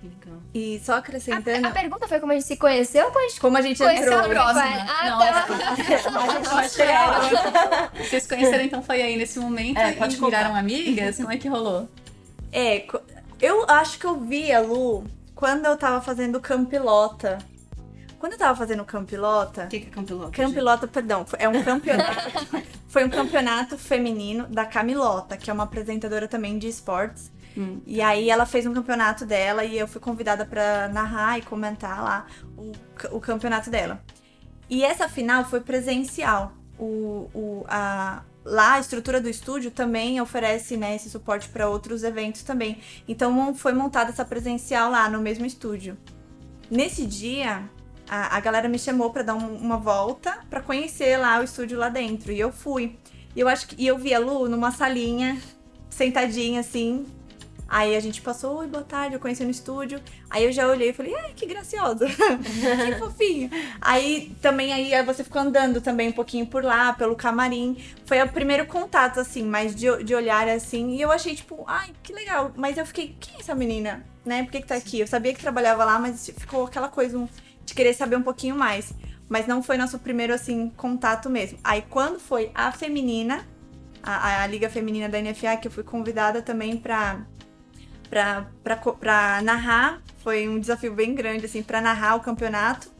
Que 0.00 0.06
legal. 0.06 0.40
E 0.54 0.80
só 0.84 0.94
A, 0.94 0.98
acrescentando, 0.98 1.66
a 1.66 1.70
pergunta 1.72 2.06
foi 2.06 2.20
como 2.20 2.30
a 2.30 2.36
gente 2.36 2.46
se 2.46 2.56
conheceu 2.56 3.06
ou 3.06 3.10
como 3.10 3.24
a 3.24 3.28
gente 3.28 3.40
como 3.40 3.56
a 3.58 3.62
gente 3.62 3.78
conheceu 3.78 4.04
entrou. 4.12 4.20
a 4.20 4.28
próxima? 4.28 4.86
Ah, 4.88 5.10
Não, 5.10 5.18
tá. 5.18 5.46
Vocês 7.98 8.26
conheceram 8.26 8.64
então 8.64 8.80
foi 8.82 9.02
aí 9.02 9.16
nesse 9.16 9.40
momento 9.40 9.76
É, 9.78 9.90
e 9.90 9.94
contar. 9.96 10.16
viraram 10.26 10.54
amigas? 10.54 11.16
Como 11.16 11.32
é 11.32 11.36
que 11.36 11.48
rolou? 11.48 11.88
É, 12.52 12.86
eu 13.40 13.64
acho 13.68 13.98
que 13.98 14.06
eu 14.06 14.18
vi 14.18 14.52
a 14.52 14.60
Lu 14.60 15.04
quando 15.34 15.66
eu 15.66 15.76
tava 15.76 16.00
fazendo 16.00 16.40
Campilota. 16.40 17.38
Quando 18.18 18.32
eu 18.32 18.38
tava 18.38 18.56
fazendo 18.56 18.84
Campilota, 18.84 19.64
O 19.64 19.68
que, 19.68 19.80
que 19.80 19.86
é 19.86 19.90
Campilota? 19.90 20.30
Campilota, 20.32 20.88
perdão, 20.88 21.24
foi- 21.24 21.38
é 21.40 21.48
um 21.48 21.62
campeonato. 21.62 22.20
foi 22.88 23.04
um 23.04 23.10
campeonato 23.10 23.78
feminino 23.78 24.46
da 24.48 24.64
Camilota, 24.66 25.36
que 25.36 25.48
é 25.50 25.52
uma 25.52 25.64
apresentadora 25.64 26.26
também 26.26 26.58
de 26.58 26.66
esportes. 26.66 27.30
Hum. 27.56 27.80
E 27.86 28.00
aí 28.02 28.28
ela 28.28 28.44
fez 28.44 28.66
um 28.66 28.74
campeonato 28.74 29.24
dela 29.24 29.64
e 29.64 29.78
eu 29.78 29.86
fui 29.86 30.00
convidada 30.00 30.44
pra 30.44 30.88
narrar 30.88 31.38
e 31.38 31.42
comentar 31.42 32.02
lá 32.02 32.26
o, 32.56 32.72
o 33.12 33.20
campeonato 33.20 33.70
dela. 33.70 34.00
E 34.68 34.84
essa 34.84 35.08
final 35.08 35.44
foi 35.44 35.60
presencial. 35.60 36.52
O, 36.78 37.28
o, 37.34 37.64
a, 37.68 38.22
lá 38.50 38.74
a 38.74 38.80
estrutura 38.80 39.20
do 39.20 39.28
estúdio 39.28 39.70
também 39.70 40.20
oferece 40.20 40.76
né, 40.76 40.96
esse 40.96 41.08
suporte 41.10 41.48
para 41.48 41.68
outros 41.68 42.02
eventos 42.02 42.42
também. 42.42 42.78
Então 43.06 43.54
foi 43.54 43.72
montada 43.72 44.10
essa 44.10 44.24
presencial 44.24 44.90
lá 44.90 45.08
no 45.08 45.20
mesmo 45.20 45.44
estúdio. 45.46 45.96
Nesse 46.70 47.06
dia, 47.06 47.68
a, 48.08 48.36
a 48.36 48.40
galera 48.40 48.68
me 48.68 48.78
chamou 48.78 49.10
pra 49.10 49.22
dar 49.22 49.34
um- 49.34 49.56
uma 49.56 49.76
volta 49.78 50.38
pra 50.50 50.60
conhecer 50.60 51.16
lá 51.18 51.40
o 51.40 51.44
estúdio 51.44 51.78
lá 51.78 51.88
dentro. 51.88 52.32
E 52.32 52.38
eu 52.40 52.52
fui. 52.52 52.98
E 53.36 53.40
eu 53.40 53.48
acho 53.48 53.68
que 53.68 53.82
e 53.82 53.86
eu 53.86 53.96
vi 53.98 54.12
a 54.14 54.18
Lu 54.18 54.48
numa 54.48 54.70
salinha, 54.70 55.40
sentadinha 55.90 56.60
assim. 56.60 57.06
Aí 57.68 57.94
a 57.94 58.00
gente 58.00 58.22
passou, 58.22 58.60
oi, 58.60 58.66
boa 58.66 58.82
tarde, 58.82 59.14
eu 59.14 59.20
conheci 59.20 59.44
no 59.44 59.50
estúdio. 59.50 60.00
Aí 60.30 60.42
eu 60.42 60.50
já 60.50 60.66
olhei 60.66 60.88
e 60.88 60.92
falei, 60.94 61.14
ai, 61.14 61.32
que 61.36 61.44
graciosa, 61.44 62.06
que 62.08 62.98
fofinho. 62.98 63.50
Aí 63.78 64.34
também 64.40 64.72
aí 64.72 65.04
você 65.04 65.22
ficou 65.22 65.42
andando 65.42 65.82
também 65.82 66.08
um 66.08 66.12
pouquinho 66.12 66.46
por 66.46 66.64
lá, 66.64 66.94
pelo 66.94 67.14
camarim. 67.14 67.76
Foi 68.06 68.22
o 68.22 68.28
primeiro 68.28 68.64
contato, 68.66 69.20
assim, 69.20 69.42
mais 69.42 69.74
de, 69.76 70.02
de 70.02 70.14
olhar 70.14 70.48
assim. 70.48 70.94
E 70.94 71.02
eu 71.02 71.12
achei, 71.12 71.34
tipo, 71.34 71.62
ai, 71.66 71.90
que 72.02 72.10
legal. 72.10 72.52
Mas 72.56 72.78
eu 72.78 72.86
fiquei, 72.86 73.14
quem 73.20 73.36
é 73.36 73.40
essa 73.40 73.54
menina? 73.54 74.02
Né? 74.24 74.44
Por 74.44 74.52
que, 74.52 74.62
que 74.62 74.66
tá 74.66 74.74
aqui? 74.74 75.00
Eu 75.00 75.06
sabia 75.06 75.34
que 75.34 75.40
trabalhava 75.40 75.84
lá, 75.84 75.98
mas 75.98 76.30
ficou 76.38 76.64
aquela 76.64 76.88
coisa 76.88 77.28
de 77.66 77.74
querer 77.74 77.92
saber 77.92 78.16
um 78.16 78.22
pouquinho 78.22 78.56
mais. 78.56 78.94
Mas 79.28 79.46
não 79.46 79.62
foi 79.62 79.76
nosso 79.76 79.98
primeiro, 79.98 80.32
assim, 80.32 80.70
contato 80.74 81.28
mesmo. 81.28 81.58
Aí 81.62 81.84
quando 81.90 82.18
foi 82.18 82.50
a 82.54 82.72
feminina, 82.72 83.46
a, 84.02 84.42
a 84.42 84.46
Liga 84.46 84.70
Feminina 84.70 85.06
da 85.06 85.20
NFA, 85.20 85.58
que 85.58 85.68
eu 85.68 85.72
fui 85.72 85.84
convidada 85.84 86.40
também 86.40 86.78
pra, 86.78 87.26
pra 88.08 89.42
narrar, 89.42 90.00
foi 90.18 90.48
um 90.48 90.58
desafio 90.58 90.94
bem 90.94 91.14
grande, 91.14 91.46
assim, 91.46 91.62
pra 91.62 91.80
narrar 91.80 92.16
o 92.16 92.20
campeonato 92.20 92.90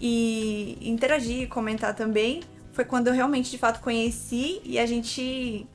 e 0.00 0.78
interagir, 0.82 1.48
comentar 1.48 1.94
também. 1.94 2.42
Foi 2.72 2.84
quando 2.84 3.08
eu 3.08 3.12
realmente, 3.12 3.50
de 3.50 3.58
fato, 3.58 3.80
conheci 3.80 4.60
e 4.64 4.78
a 4.78 4.86
gente 4.86 5.66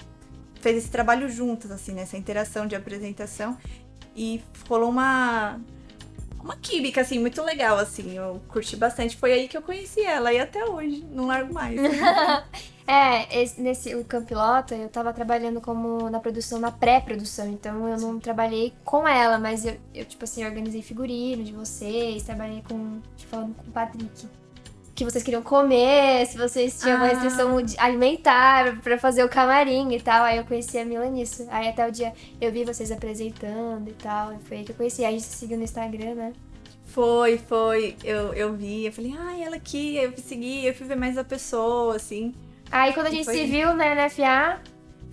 fez 0.61 0.77
esse 0.77 0.89
trabalho 0.91 1.29
juntas, 1.29 1.71
assim, 1.71 1.93
nessa 1.93 2.17
interação 2.17 2.67
de 2.67 2.75
apresentação. 2.75 3.57
E 4.15 4.41
rolou 4.67 4.89
uma, 4.89 5.59
uma 6.41 6.55
química, 6.57 7.01
assim, 7.01 7.19
muito 7.19 7.41
legal, 7.41 7.77
assim. 7.77 8.17
Eu 8.17 8.41
curti 8.49 8.75
bastante. 8.75 9.15
Foi 9.15 9.31
aí 9.31 9.47
que 9.47 9.55
eu 9.55 9.61
conheci 9.61 10.01
ela 10.01 10.33
e 10.33 10.39
até 10.39 10.65
hoje, 10.65 11.05
não 11.11 11.27
largo 11.27 11.53
mais. 11.53 11.79
É, 12.91 13.43
esse- 13.43 13.62
nesse 13.62 13.93
o 13.93 14.03
Campilota, 14.03 14.74
eu 14.75 14.89
tava 14.89 15.13
trabalhando 15.13 15.62
como 15.62 16.10
na 16.10 16.19
produção, 16.19 16.58
na 16.58 16.72
pré-produção, 16.72 17.48
então 17.48 17.88
eu 17.88 17.98
não 18.00 18.19
trabalhei 18.19 18.74
com 18.84 19.08
ela, 19.08 19.38
mas 19.38 19.63
eu, 19.63 19.75
eu, 19.93 20.03
tipo 20.05 20.24
assim, 20.24 20.43
organizei 20.43 20.81
figurino 20.81 21.43
de 21.43 21.53
vocês, 21.53 22.24
trabalhei 22.24 22.63
com, 22.67 23.00
tipo, 23.15 23.29
falando 23.29 23.53
com 23.55 23.62
o 23.69 23.72
Patrick. 23.72 24.27
Que 24.96 25.05
vocês 25.05 25.24
queriam 25.24 25.43
comer, 25.43 26.25
se 26.25 26.36
vocês 26.36 26.79
tinham 26.79 26.98
uma 26.98 27.05
Ah. 27.05 27.10
restrição 27.10 27.62
de- 27.62 27.77
alimentar 27.79 28.81
pra 28.81 28.98
fazer 28.98 29.24
o 29.24 29.29
camarim 29.29 29.93
e 29.93 30.01
tal. 30.01 30.24
Aí 30.24 30.38
eu 30.38 30.43
conheci 30.43 30.77
a 30.79 30.84
Mila 30.84 31.05
nisso. 31.05 31.46
Aí 31.51 31.69
até 31.69 31.88
o 31.88 31.91
dia 31.91 32.12
eu 32.41 32.51
vi 32.51 32.65
vocês 32.65 32.91
apresentando 32.91 33.88
e 33.88 33.93
tal. 33.93 34.34
E 34.34 34.39
foi 34.39 34.58
aí 34.58 34.63
que 34.65 34.72
eu 34.72 34.75
conheci. 34.75 35.05
Aí 35.05 35.10
a 35.10 35.12
gente 35.12 35.24
se 35.24 35.38
seguiu 35.38 35.58
no 35.58 35.63
Instagram, 35.63 36.15
né? 36.15 36.34
Foi, 36.86 37.38
foi. 37.38 37.96
Eu, 38.03 38.34
eu 38.34 38.53
vi, 38.53 38.88
eu 38.88 38.91
falei, 38.91 39.15
ai, 39.17 39.43
ela 39.43 39.55
aqui. 39.58 39.96
Eu 39.96 40.12
fui 40.12 40.24
seguir, 40.24 40.65
eu 40.65 40.74
fui 40.74 40.86
ver 40.88 40.98
mais 40.98 41.17
a 41.19 41.24
pessoa, 41.24 41.96
assim. 41.96 42.34
Aí 42.71 42.93
quando 42.93 43.07
a 43.07 43.11
gente 43.11 43.25
Foi 43.25 43.33
se 43.33 43.45
viu 43.45 43.73
na 43.73 43.95
NFA, 43.95 44.61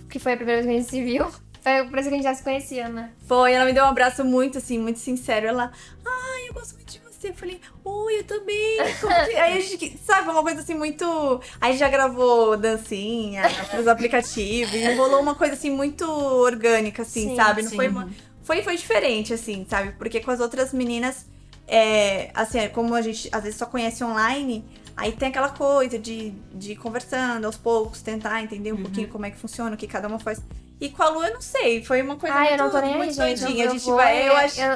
que 0.09 0.19
foi 0.19 0.33
a 0.33 0.37
primeira 0.37 0.61
vez 0.61 0.65
que 0.65 0.77
a 0.77 0.79
gente 0.81 0.89
se 0.89 1.03
viu, 1.03 1.25
foi 1.61 1.89
por 1.89 1.99
isso 1.99 2.09
que 2.09 2.15
a 2.15 2.17
gente 2.17 2.23
já 2.23 2.33
se 2.33 2.43
conhecia, 2.43 2.87
né? 2.87 3.11
Foi, 3.25 3.53
ela 3.53 3.65
me 3.65 3.73
deu 3.73 3.83
um 3.83 3.87
abraço 3.87 4.23
muito, 4.23 4.57
assim, 4.57 4.77
muito 4.77 4.99
sincero. 4.99 5.47
Ela, 5.47 5.71
ai, 6.05 6.49
eu 6.49 6.53
gosto 6.53 6.75
muito 6.75 6.91
de 6.91 6.99
você. 6.99 7.29
Eu 7.29 7.33
falei, 7.33 7.59
oi, 7.83 8.19
eu 8.19 8.23
também. 8.23 8.79
Aí 9.41 9.57
a 9.57 9.59
gente, 9.59 9.97
sabe, 9.97 10.29
uma 10.29 10.43
coisa 10.43 10.61
assim 10.61 10.75
muito. 10.75 11.41
Aí 11.59 11.75
já 11.77 11.89
gravou 11.89 12.55
dancinha 12.55 13.43
pros 13.71 13.87
aplicativos. 13.87 14.73
Rolou 14.95 15.21
uma 15.21 15.35
coisa 15.35 15.55
assim 15.55 15.71
muito 15.71 16.09
orgânica, 16.09 17.01
assim, 17.01 17.29
Sim, 17.29 17.35
sabe? 17.35 17.63
Não 17.63 17.69
sim. 17.69 17.75
foi 17.75 17.87
uma. 17.87 18.09
Foi, 18.43 18.61
foi 18.61 18.77
diferente, 18.77 19.33
assim, 19.33 19.65
sabe? 19.69 19.91
Porque 19.97 20.21
com 20.21 20.31
as 20.31 20.39
outras 20.39 20.71
meninas, 20.71 21.25
é, 21.67 22.31
assim, 22.33 22.69
como 22.69 22.95
a 22.95 23.01
gente 23.01 23.27
às 23.29 23.43
vezes 23.43 23.59
só 23.59 23.65
conhece 23.65 24.01
online, 24.05 24.63
aí 24.97 25.11
tem 25.11 25.29
aquela 25.29 25.49
coisa 25.49 25.97
de, 25.99 26.31
de 26.53 26.71
ir 26.71 26.75
conversando 26.75 27.45
aos 27.45 27.55
poucos, 27.55 28.01
tentar 28.01 28.43
entender 28.43 28.73
um 28.73 28.81
pouquinho 28.81 29.07
como 29.07 29.25
é 29.25 29.31
que 29.31 29.37
funciona, 29.37 29.75
o 29.75 29.77
que 29.77 29.87
cada 29.87 30.07
uma 30.07 30.19
faz. 30.19 30.41
E 30.79 30.89
com 30.89 31.01
a 31.01 31.09
Lu, 31.09 31.23
eu 31.23 31.33
não 31.33 31.41
sei, 31.41 31.83
foi 31.83 32.03
uma 32.03 32.17
coisa 32.17 32.35
Ai, 32.35 32.49
muito, 32.49 32.59
eu 32.59 32.65
não 32.65 32.71
tô 32.71 32.79
nem 32.81 32.97
muito 32.97 33.15
doidinha. 33.15 33.67
A 33.67 33.71
gente 33.71 33.85
vou, 33.85 33.95
vai, 33.95 34.21
eu 34.21 34.27
eu, 34.27 34.37
acho. 34.37 34.61
eu, 34.61 34.71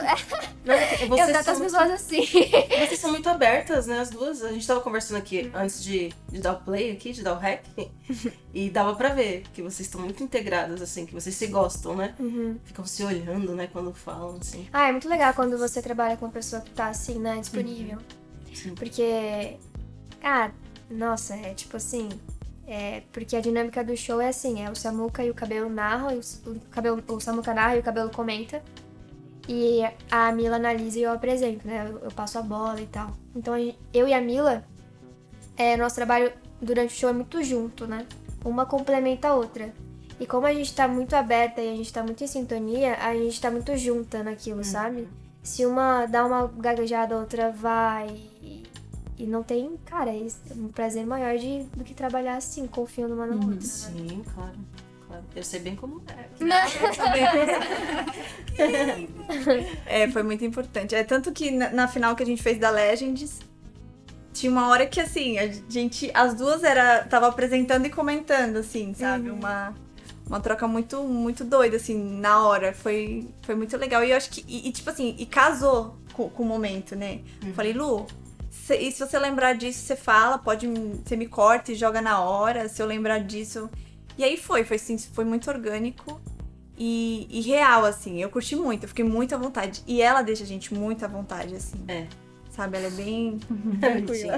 eu 1.17 1.27
trato 1.27 1.51
as 1.51 1.59
muito, 1.59 1.71
pessoas 1.71 1.91
assim. 1.91 2.25
vocês 2.25 2.99
são 2.99 3.11
muito 3.11 3.29
abertas, 3.29 3.85
né? 3.85 3.99
As 3.99 4.09
duas. 4.09 4.43
A 4.43 4.51
gente 4.51 4.65
tava 4.65 4.81
conversando 4.81 5.17
aqui 5.17 5.51
antes 5.53 5.83
de, 5.83 6.11
de 6.27 6.39
dar 6.39 6.53
o 6.53 6.61
play 6.61 6.91
aqui, 6.91 7.11
de 7.11 7.21
dar 7.21 7.33
o 7.33 7.37
hack. 7.37 7.63
e 8.51 8.69
dava 8.71 8.95
pra 8.95 9.09
ver 9.09 9.43
que 9.53 9.61
vocês 9.61 9.87
estão 9.87 10.01
muito 10.01 10.23
integradas, 10.23 10.81
assim, 10.81 11.05
que 11.05 11.13
vocês 11.13 11.35
se 11.35 11.45
gostam, 11.47 11.95
né? 11.95 12.15
Uhum. 12.19 12.57
Ficam 12.63 12.83
se 12.83 13.03
olhando, 13.03 13.53
né, 13.53 13.69
quando 13.71 13.93
falam, 13.93 14.37
assim. 14.41 14.67
Ah, 14.73 14.87
é 14.87 14.91
muito 14.91 15.07
legal 15.07 15.35
quando 15.35 15.55
você 15.55 15.83
trabalha 15.83 16.17
com 16.17 16.25
uma 16.25 16.31
pessoa 16.31 16.63
que 16.63 16.71
tá 16.71 16.87
assim, 16.87 17.19
né, 17.19 17.37
disponível. 17.39 17.99
Sim. 18.51 18.73
Porque, 18.73 19.57
ah, 20.23 20.51
nossa, 20.89 21.35
é 21.35 21.53
tipo 21.53 21.77
assim. 21.77 22.09
É, 22.67 23.03
porque 23.11 23.35
a 23.35 23.41
dinâmica 23.41 23.83
do 23.83 23.97
show 23.97 24.21
é 24.21 24.29
assim, 24.29 24.63
é 24.63 24.69
o 24.69 24.75
Samuca 24.75 25.25
e 25.25 25.29
o 25.29 25.33
cabelo 25.33 25.69
narram, 25.69 26.17
o, 26.17 26.59
cabelo, 26.69 27.03
o 27.05 27.19
Samuca 27.19 27.53
narra 27.53 27.75
e 27.75 27.79
o 27.79 27.83
cabelo 27.83 28.09
comenta. 28.09 28.61
E 29.47 29.81
a 30.09 30.31
Mila 30.31 30.55
analisa 30.55 30.99
e 30.99 31.03
eu 31.03 31.11
apresento, 31.11 31.67
né? 31.67 31.87
Eu, 31.89 31.99
eu 31.99 32.11
passo 32.11 32.37
a 32.37 32.41
bola 32.41 32.79
e 32.79 32.85
tal. 32.85 33.11
Então 33.35 33.53
eu 33.93 34.07
e 34.07 34.13
a 34.13 34.21
Mila, 34.21 34.63
é, 35.57 35.75
nosso 35.75 35.95
trabalho 35.95 36.31
durante 36.61 36.95
o 36.95 36.97
show 36.97 37.09
é 37.09 37.13
muito 37.13 37.43
junto, 37.43 37.85
né? 37.85 38.05
Uma 38.45 38.65
complementa 38.65 39.29
a 39.29 39.35
outra. 39.35 39.73
E 40.19 40.25
como 40.25 40.45
a 40.45 40.53
gente 40.53 40.73
tá 40.73 40.87
muito 40.87 41.15
aberta 41.15 41.61
e 41.61 41.73
a 41.73 41.75
gente 41.75 41.91
tá 41.91 42.03
muito 42.03 42.23
em 42.23 42.27
sintonia, 42.27 42.95
a 43.01 43.13
gente 43.15 43.41
tá 43.41 43.49
muito 43.49 43.75
junta 43.75 44.23
naquilo, 44.23 44.63
sabe? 44.63 45.07
Se 45.41 45.65
uma 45.65 46.05
dá 46.05 46.25
uma 46.25 46.47
gaguejada, 46.47 47.15
a 47.15 47.19
outra 47.19 47.51
vai. 47.51 48.30
E, 49.21 49.27
não 49.27 49.43
tem, 49.43 49.77
cara, 49.85 50.11
é 50.11 50.27
um 50.55 50.69
prazer 50.69 51.05
maior 51.05 51.37
de, 51.37 51.63
do 51.75 51.83
que 51.83 51.93
trabalhar 51.93 52.37
assim, 52.37 52.65
confiando 52.67 53.13
uma 53.13 53.27
na 53.27 53.35
outra. 53.35 53.51
né? 53.51 53.61
Sim, 53.61 54.23
claro. 54.33 54.55
claro. 55.07 55.23
Eu 55.35 55.43
sei 55.43 55.59
bem 55.59 55.75
como 55.75 56.01
é. 56.07 56.31
É, 59.85 60.09
foi 60.09 60.23
muito 60.23 60.43
importante. 60.43 60.95
É 60.95 61.03
tanto 61.03 61.31
que 61.31 61.51
na, 61.51 61.69
na 61.71 61.87
final 61.87 62.15
que 62.15 62.23
a 62.23 62.25
gente 62.25 62.41
fez 62.41 62.57
da 62.57 62.69
Legends, 62.69 63.39
tinha 64.33 64.51
uma 64.51 64.69
hora 64.69 64.85
que 64.85 64.99
assim, 64.99 65.37
a 65.37 65.47
gente, 65.69 66.09
as 66.13 66.33
duas 66.33 66.63
era 66.63 67.03
tava 67.03 67.27
apresentando 67.27 67.85
e 67.85 67.89
comentando 67.89 68.57
assim, 68.57 68.93
sabe? 68.93 69.29
Uma 69.29 69.73
uma 70.31 70.39
troca 70.39 70.65
muito, 70.65 71.03
muito 71.03 71.43
doida, 71.43 71.75
assim, 71.75 72.19
na 72.19 72.47
hora. 72.47 72.73
Foi, 72.73 73.27
foi 73.41 73.53
muito 73.53 73.75
legal. 73.75 74.01
E 74.01 74.11
eu 74.11 74.17
acho 74.17 74.29
que, 74.29 74.45
e, 74.47 74.69
e, 74.69 74.71
tipo 74.71 74.89
assim, 74.89 75.13
e 75.19 75.25
casou 75.25 75.97
com, 76.13 76.29
com 76.29 76.43
o 76.43 76.45
momento, 76.45 76.95
né? 76.95 77.19
Uhum. 77.43 77.53
Falei, 77.53 77.73
Lu, 77.73 78.07
se, 78.75 78.77
e 78.77 78.91
se 78.91 78.99
você 78.99 79.17
lembrar 79.19 79.53
disso, 79.53 79.79
você 79.79 79.95
fala, 79.95 80.37
pode, 80.37 80.67
você 80.67 81.15
me 81.15 81.27
corta 81.27 81.71
e 81.71 81.75
joga 81.75 82.01
na 82.01 82.19
hora, 82.21 82.67
se 82.69 82.81
eu 82.81 82.85
lembrar 82.85 83.19
disso. 83.19 83.69
E 84.17 84.23
aí 84.23 84.37
foi, 84.37 84.63
foi, 84.63 84.75
assim, 84.77 84.97
foi 84.97 85.25
muito 85.25 85.49
orgânico 85.49 86.19
e, 86.77 87.27
e 87.29 87.41
real, 87.41 87.85
assim. 87.85 88.21
Eu 88.21 88.29
curti 88.29 88.55
muito, 88.55 88.83
eu 88.83 88.89
fiquei 88.89 89.05
muito 89.05 89.33
à 89.35 89.37
vontade. 89.37 89.81
E 89.87 90.01
ela 90.01 90.21
deixa 90.21 90.43
a 90.43 90.47
gente 90.47 90.73
muito 90.73 91.03
à 91.05 91.07
vontade, 91.07 91.55
assim. 91.55 91.83
É. 91.87 92.07
Sabe, 92.49 92.77
ela 92.77 92.87
é 92.87 92.91
bem 92.91 93.39
Bonitinho. 93.49 94.33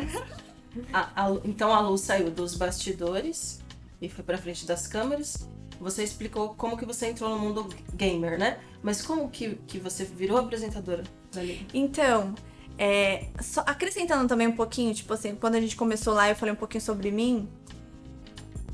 A- 0.92 1.10
a- 1.16 1.38
então 1.44 1.74
a 1.74 1.80
Lu 1.82 1.98
saiu 1.98 2.30
dos 2.32 2.56
bastidores 2.56 3.62
e 4.02 4.10
foi 4.10 4.24
pra 4.24 4.38
frente 4.38 4.66
das 4.66 4.88
câmeras. 4.88 5.48
Você 5.80 6.04
explicou 6.04 6.54
como 6.56 6.78
que 6.78 6.86
você 6.86 7.08
entrou 7.08 7.30
no 7.30 7.40
mundo 7.40 7.68
gamer, 7.96 8.38
né? 8.38 8.60
Mas 8.82 9.02
como 9.02 9.30
que, 9.30 9.56
que 9.68 9.80
você 9.80 10.06
virou 10.06 10.38
apresentadora 10.38 11.04
da 11.32 11.42
Liga? 11.42 11.66
Então, 11.74 12.36
é, 12.78 13.28
só 13.42 13.62
acrescentando 13.62 14.28
também 14.28 14.48
um 14.48 14.56
pouquinho, 14.56 14.94
tipo 14.94 15.14
assim, 15.14 15.36
quando 15.36 15.56
a 15.56 15.62
gente 15.62 15.76
começou 15.76 16.14
lá, 16.14 16.30
eu 16.30 16.36
falei 16.36 16.54
um 16.54 16.58
pouquinho 16.58 16.82
sobre 16.82 17.12
mim. 17.12 17.48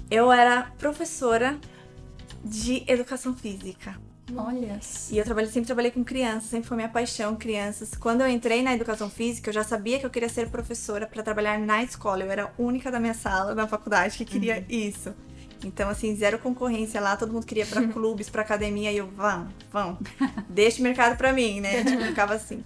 Eu 0.10 0.32
era 0.32 0.72
professora 0.77 1.60
de 2.44 2.84
educação 2.88 3.36
física. 3.36 4.00
Olha. 4.36 4.79
E 5.12 5.18
eu 5.18 5.24
trabalhei, 5.24 5.50
sempre 5.50 5.68
trabalhei 5.68 5.91
com 5.91 6.03
crianças, 6.03 6.50
sempre 6.50 6.68
foi 6.68 6.77
minha 6.77 6.89
paixão, 6.89 7.36
crianças. 7.36 7.91
Quando 7.96 8.22
eu 8.22 8.29
entrei 8.29 8.62
na 8.62 8.74
educação 8.74 9.10
física, 9.10 9.50
eu 9.50 9.53
já 9.53 9.63
sabia 9.63 10.00
que 10.00 10.06
eu 10.06 10.10
queria 10.10 10.29
ser 10.29 10.50
professora 10.50 11.08
para 11.08 11.24
trabalhar 11.24 11.60
na 11.60 11.84
escola. 11.84 12.24
Eu 12.24 12.32
era 12.32 12.46
a 12.46 12.62
única 12.62 12.91
da 12.91 13.00
minha 13.00 13.13
sala, 13.13 13.56
da 13.56 13.68
faculdade, 13.68 14.18
que 14.18 14.25
queria 14.25 14.63
isso. 14.70 15.13
Então, 15.63 15.89
assim, 15.89 16.15
zero 16.15 16.39
concorrência 16.39 17.01
lá, 17.01 17.18
todo 17.18 17.34
mundo 17.34 17.46
queria 17.46 17.65
para 17.65 17.86
clubes, 17.89 18.29
para 18.29 18.41
academia, 18.41 18.91
e 18.91 18.98
eu, 18.98 19.08
vamos, 19.08 19.53
vamos, 19.72 19.98
deixa 20.48 20.79
o 20.79 20.84
mercado 20.84 21.18
para 21.18 21.34
mim, 21.34 21.60
né? 21.60 21.84
Tipo, 21.84 22.03
ficava 22.03 22.34
assim. 22.34 22.63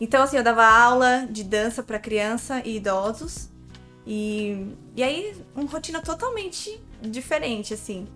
Então, 0.00 0.22
assim, 0.22 0.36
eu 0.36 0.42
dava 0.42 0.64
aula 0.64 1.26
de 1.30 1.42
dança 1.42 1.82
para 1.82 1.98
criança 1.98 2.60
e 2.64 2.76
idosos. 2.76 3.48
E, 4.06 4.66
e 4.94 5.02
aí, 5.02 5.34
uma 5.54 5.68
rotina 5.68 6.00
totalmente 6.00 6.80
diferente, 7.02 7.74
assim. 7.74 8.06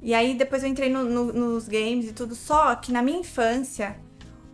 E 0.00 0.14
aí 0.14 0.34
depois 0.34 0.64
eu 0.64 0.68
entrei 0.68 0.88
no- 0.90 1.04
no- 1.04 1.32
nos 1.32 1.68
games 1.68 2.08
e 2.08 2.12
tudo. 2.12 2.34
Só 2.34 2.74
que 2.74 2.90
na 2.90 3.02
minha 3.02 3.18
infância 3.20 3.96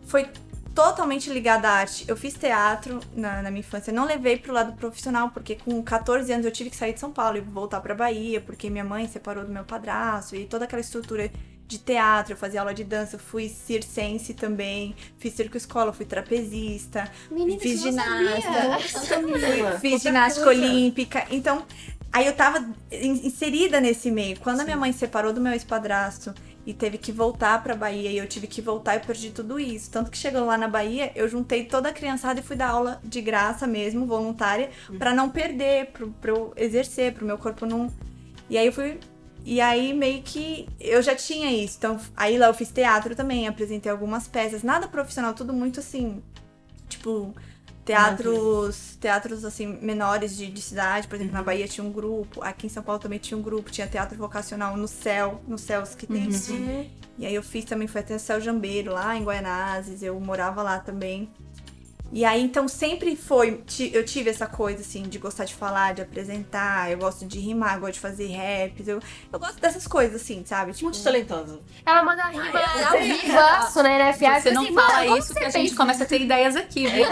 foi 0.05 0.29
totalmente 0.75 1.29
ligada 1.31 1.67
à 1.67 1.71
arte. 1.71 2.05
Eu 2.07 2.15
fiz 2.15 2.35
teatro 2.35 2.99
na, 3.15 3.41
na 3.41 3.49
minha 3.49 3.61
infância. 3.61 3.91
Não 3.91 4.05
levei 4.05 4.37
pro 4.37 4.53
lado 4.53 4.73
profissional, 4.73 5.31
porque 5.31 5.55
com 5.55 5.81
14 5.81 6.31
anos 6.31 6.45
eu 6.45 6.51
tive 6.51 6.69
que 6.69 6.75
sair 6.75 6.93
de 6.93 6.99
São 6.99 7.11
Paulo 7.11 7.37
e 7.37 7.41
voltar 7.41 7.81
pra 7.81 7.95
Bahia, 7.95 8.39
porque 8.39 8.69
minha 8.69 8.83
mãe 8.83 9.07
separou 9.07 9.43
do 9.43 9.51
meu 9.51 9.63
padrasto 9.63 10.35
e 10.35 10.45
toda 10.45 10.65
aquela 10.65 10.79
estrutura 10.81 11.31
de 11.69 11.77
teatro, 11.77 12.33
eu 12.33 12.37
fazia 12.37 12.59
aula 12.61 12.73
de 12.73 12.83
dança, 12.83 13.15
eu 13.15 13.19
fui 13.19 13.47
circense 13.47 14.33
também, 14.33 14.95
fiz 15.19 15.33
circo 15.35 15.55
escola, 15.55 15.93
fui 15.93 16.03
trapezista, 16.03 17.09
Menina, 17.29 17.59
fiz 17.61 17.81
ginasta, 17.83 18.99
sabia. 19.05 19.71
fiz 19.79 20.01
ginástica 20.01 20.49
olímpica. 20.49 21.25
Então, 21.29 21.63
aí 22.11 22.25
eu 22.25 22.33
tava 22.33 22.57
in- 22.91 23.27
inserida 23.27 23.79
nesse 23.79 24.09
meio. 24.09 24.39
Quando 24.39 24.61
a 24.61 24.63
minha 24.63 24.75
mãe 24.75 24.91
separou 24.91 25.31
do 25.31 25.39
meu 25.39 25.53
ex-padrasto 25.53 26.33
e 26.65 26.73
teve 26.73 26.97
que 26.97 27.11
voltar 27.11 27.61
pra 27.61 27.75
Bahia 27.75 28.09
e 28.11 28.17
eu 28.17 28.27
tive 28.27 28.47
que 28.47 28.61
voltar, 28.63 28.95
eu 28.95 29.01
perdi 29.01 29.29
tudo 29.29 29.59
isso. 29.59 29.91
Tanto 29.91 30.09
que 30.09 30.17
chegando 30.17 30.47
lá 30.47 30.57
na 30.57 30.67
Bahia, 30.67 31.11
eu 31.15 31.29
juntei 31.29 31.65
toda 31.65 31.89
a 31.89 31.93
criançada 31.93 32.39
e 32.39 32.43
fui 32.43 32.55
dar 32.55 32.69
aula 32.69 32.99
de 33.03 33.21
graça 33.21 33.67
mesmo, 33.67 34.07
voluntária, 34.07 34.71
pra 34.97 35.13
não 35.13 35.29
perder, 35.29 35.91
pro, 35.91 36.09
pra 36.19 36.31
eu 36.31 36.51
exercer, 36.57 37.13
pro 37.13 37.25
meu 37.27 37.37
corpo 37.37 37.65
não. 37.67 37.93
E 38.49 38.57
aí 38.57 38.65
eu 38.65 38.73
fui. 38.73 38.99
E 39.49 39.59
aí 39.61 39.93
meio 39.95 40.21
que 40.21 40.69
eu 40.79 41.01
já 41.01 41.15
tinha 41.15 41.51
isso. 41.51 41.77
Então, 41.79 41.99
aí 42.15 42.37
lá 42.37 42.45
eu 42.45 42.53
fiz 42.53 42.69
teatro 42.69 43.15
também, 43.15 43.47
apresentei 43.47 43.91
algumas 43.91 44.27
peças, 44.27 44.61
nada 44.61 44.87
profissional, 44.87 45.33
tudo 45.33 45.51
muito 45.51 45.79
assim, 45.79 46.21
tipo, 46.87 47.33
teatros, 47.83 48.95
teatros 49.01 49.43
assim 49.43 49.65
menores 49.81 50.37
de, 50.37 50.45
de 50.51 50.61
cidade, 50.61 51.07
por 51.07 51.15
exemplo, 51.15 51.33
na 51.33 51.41
Bahia 51.41 51.67
tinha 51.67 51.83
um 51.83 51.91
grupo, 51.91 52.43
aqui 52.43 52.67
em 52.67 52.69
São 52.69 52.83
Paulo 52.83 53.01
também 53.01 53.17
tinha 53.17 53.35
um 53.35 53.41
grupo, 53.41 53.71
tinha 53.71 53.87
teatro 53.87 54.15
vocacional 54.19 54.77
no 54.77 54.87
céu, 54.87 55.41
no 55.47 55.57
céus 55.57 55.95
que 55.95 56.05
tem. 56.05 56.29
E 57.17 57.25
aí 57.25 57.33
eu 57.33 57.41
fiz 57.41 57.65
também, 57.65 57.87
foi 57.87 58.01
até 58.01 58.17
o 58.17 58.19
Céu 58.19 58.39
Jambeiro, 58.39 58.93
lá 58.93 59.17
em 59.17 59.23
Guaianazes, 59.23 60.03
eu 60.03 60.19
morava 60.19 60.61
lá 60.61 60.77
também. 60.77 61.27
E 62.11 62.25
aí, 62.25 62.41
então, 62.41 62.67
sempre 62.67 63.15
foi. 63.15 63.63
Eu 63.93 64.03
tive 64.03 64.29
essa 64.29 64.47
coisa, 64.47 64.81
assim, 64.81 65.03
de 65.03 65.17
gostar 65.19 65.45
de 65.45 65.53
falar, 65.53 65.93
de 65.93 66.01
apresentar. 66.01 66.91
Eu 66.91 66.97
gosto 66.97 67.25
de 67.25 67.39
rimar, 67.39 67.79
gosto 67.79 67.93
de 67.93 67.99
fazer 67.99 68.27
raps. 68.31 68.87
Eu, 68.87 68.99
eu 69.31 69.39
gosto 69.39 69.59
dessas 69.59 69.87
coisas, 69.87 70.21
assim, 70.21 70.43
sabe? 70.45 70.73
Tipo, 70.73 70.85
Muito 70.85 71.03
talentosa. 71.03 71.59
Ela 71.85 72.03
manda 72.03 72.23
rima 72.25 72.59
ao 72.89 72.97
vivaço 72.99 73.83
na 73.83 73.89
NFA. 73.89 74.41
Você 74.41 74.51
não 74.51 74.63
assim, 74.63 74.73
fala 74.73 74.93
mano, 74.93 75.05
como 75.05 75.17
isso 75.17 75.33
você 75.33 75.39
que 75.39 75.45
a 75.45 75.49
gente 75.49 75.75
começa 75.75 76.03
a 76.03 76.07
ter 76.07 76.21
ideias 76.21 76.55
aqui, 76.55 76.87
viu? 76.89 77.05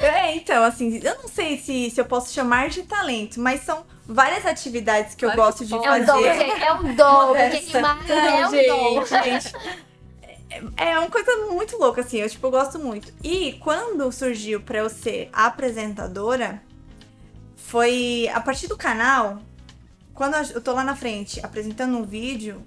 É, 0.00 0.34
então, 0.34 0.64
assim, 0.64 1.00
eu 1.02 1.16
não 1.16 1.28
sei 1.28 1.58
se, 1.58 1.90
se 1.90 2.00
eu 2.00 2.04
posso 2.04 2.32
chamar 2.32 2.68
de 2.68 2.82
talento, 2.82 3.40
mas 3.40 3.60
são 3.60 3.84
várias 4.06 4.44
atividades 4.44 5.14
que 5.14 5.24
eu 5.24 5.32
Claro 5.32 5.52
que 5.54 5.64
gosto 5.64 5.66
de 5.66 5.74
pode. 5.74 5.86
É 5.86 5.92
um 5.92 6.04
dom, 6.04 6.12
fazer. 6.12 6.34
gente. 6.34 6.62
É 6.62 6.72
um 6.72 6.94
dom. 6.94 7.26
Porque 7.28 7.58
rimar 7.58 8.08
é 8.08 8.46
um 8.46 8.50
dom. 8.50 9.06
gente, 9.06 9.24
gente. 9.24 9.80
É 10.50 10.90
é 10.90 10.98
uma 10.98 11.10
coisa 11.10 11.30
muito 11.48 11.76
louca, 11.78 12.00
assim, 12.00 12.18
eu, 12.18 12.28
tipo, 12.28 12.50
gosto 12.50 12.78
muito. 12.78 13.12
E 13.22 13.52
quando 13.54 14.10
surgiu 14.10 14.60
pra 14.60 14.78
eu 14.78 14.90
ser 14.90 15.30
apresentadora, 15.32 16.60
foi 17.56 18.28
a 18.34 18.40
partir 18.40 18.66
do 18.66 18.76
canal, 18.76 19.38
quando 20.12 20.34
eu 20.52 20.60
tô 20.60 20.72
lá 20.72 20.82
na 20.82 20.96
frente 20.96 21.40
apresentando 21.44 21.96
um 21.96 22.02
vídeo, 22.02 22.64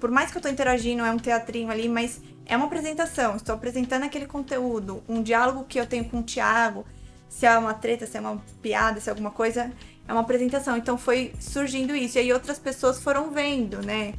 por 0.00 0.10
mais 0.10 0.30
que 0.30 0.38
eu 0.38 0.42
tô 0.42 0.48
interagindo, 0.48 1.04
é 1.04 1.10
um 1.10 1.18
teatrinho 1.18 1.70
ali, 1.70 1.88
mas 1.88 2.20
é 2.46 2.56
uma 2.56 2.66
apresentação, 2.66 3.36
estou 3.36 3.54
apresentando 3.54 4.04
aquele 4.04 4.26
conteúdo, 4.26 5.02
um 5.08 5.22
diálogo 5.22 5.64
que 5.64 5.78
eu 5.78 5.86
tenho 5.86 6.04
com 6.06 6.18
o 6.18 6.22
Thiago, 6.22 6.84
se 7.28 7.46
é 7.46 7.56
uma 7.56 7.74
treta, 7.74 8.06
se 8.06 8.16
é 8.16 8.20
uma 8.20 8.42
piada, 8.60 9.00
se 9.00 9.08
é 9.08 9.12
alguma 9.12 9.30
coisa, 9.30 9.70
é 10.08 10.12
uma 10.12 10.22
apresentação. 10.22 10.76
Então 10.76 10.98
foi 10.98 11.32
surgindo 11.38 11.94
isso, 11.94 12.18
e 12.18 12.22
aí 12.22 12.32
outras 12.32 12.58
pessoas 12.58 13.00
foram 13.00 13.30
vendo, 13.30 13.80
né? 13.82 14.14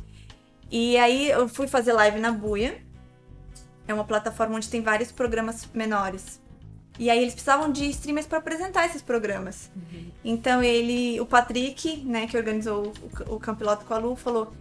E 0.71 0.97
aí 0.97 1.29
eu 1.29 1.49
fui 1.49 1.67
fazer 1.67 1.91
live 1.91 2.19
na 2.19 2.31
Buia. 2.31 2.81
É 3.91 3.93
uma 3.93 4.05
plataforma 4.05 4.55
onde 4.55 4.69
tem 4.69 4.81
vários 4.81 5.11
programas 5.11 5.67
menores. 5.73 6.39
E 6.97 7.09
aí 7.09 7.19
eles 7.19 7.33
precisavam 7.33 7.71
de 7.71 7.89
streamers 7.89 8.25
para 8.25 8.37
apresentar 8.37 8.85
esses 8.85 9.01
programas. 9.01 9.69
Então 10.23 10.63
ele, 10.63 11.19
o 11.19 11.25
Patrick, 11.25 11.97
né, 12.05 12.27
que 12.27 12.37
organizou 12.37 12.93
o, 13.27 13.35
o 13.35 13.39
Campiloto 13.39 13.85
com 13.85 13.93
a 13.93 13.97
Lu, 13.97 14.15
falou: 14.15 14.53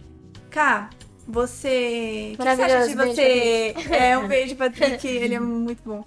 Cá, 0.49 0.89
você. 1.27 2.33
Que 2.35 2.43
você 2.43 2.61
acha 2.61 2.87
de 2.87 2.95
você. 2.95 3.75
É, 3.89 4.17
um 4.17 4.27
beijo, 4.27 4.55
Patrick, 4.55 5.07
ele 5.07 5.35
é 5.35 5.39
muito 5.39 5.81
bom. 5.83 6.03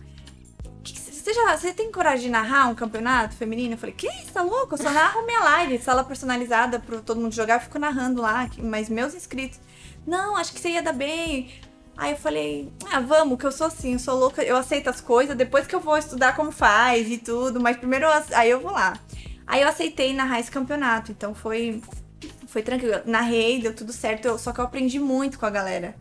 Que 0.82 0.98
Você, 0.98 1.32
já, 1.32 1.56
você 1.56 1.72
tem 1.72 1.90
coragem 1.90 2.26
de 2.26 2.30
narrar 2.30 2.68
um 2.68 2.74
campeonato 2.74 3.34
feminino? 3.34 3.74
Eu 3.74 3.78
falei, 3.78 3.94
que 3.94 4.06
isso, 4.06 4.32
tá 4.32 4.42
louco? 4.42 4.74
Eu 4.74 4.78
só 4.78 4.90
narro 4.90 5.24
minha 5.24 5.40
live, 5.40 5.78
sala 5.78 6.04
personalizada 6.04 6.78
pra 6.78 6.98
todo 6.98 7.20
mundo 7.20 7.32
jogar, 7.32 7.54
eu 7.54 7.60
fico 7.60 7.78
narrando 7.78 8.20
lá, 8.20 8.50
mas 8.58 8.90
meus 8.90 9.14
inscritos. 9.14 9.58
Não, 10.06 10.37
acho 10.37 10.52
que 10.52 10.60
você 10.60 10.70
ia 10.70 10.82
dar 10.82 10.92
bem. 10.92 11.48
Aí 11.96 12.11
eu 12.12 12.16
falei, 12.16 12.72
ah, 12.92 13.00
vamos, 13.00 13.38
que 13.38 13.46
eu 13.46 13.52
sou 13.52 13.68
assim, 13.68 13.92
eu 13.94 13.98
sou 13.98 14.18
louca, 14.18 14.42
eu 14.42 14.57
aceito 14.57 14.90
as 14.90 15.00
coisas, 15.00 15.37
depois 15.37 15.66
que 15.66 15.74
eu 15.74 15.80
vou 15.80 15.96
estudar 15.96 16.35
como 16.35 16.50
faz 16.50 17.09
e 17.11 17.18
tudo, 17.18 17.61
mas 17.61 17.76
primeiro 17.76 18.04
eu, 18.07 18.11
aí 18.35 18.50
eu 18.50 18.61
vou 18.61 18.72
lá. 18.72 18.98
Aí 19.46 19.62
eu 19.62 19.68
aceitei 19.68 20.12
narrar 20.12 20.40
esse 20.40 20.50
campeonato, 20.50 21.12
então 21.12 21.35
foi, 21.35 21.80
foi 22.48 22.62
tranquilo. 22.62 22.94
Narrei, 23.04 23.61
deu 23.61 23.74
tudo 23.74 23.92
certo, 23.92 24.24
eu- 24.26 24.38
só 24.38 24.52
que 24.52 24.59
eu 24.61 24.64
aprendi 24.64 24.98
muito 24.98 25.38
com 25.38 25.46
a 25.46 25.50
galera. 25.50 25.94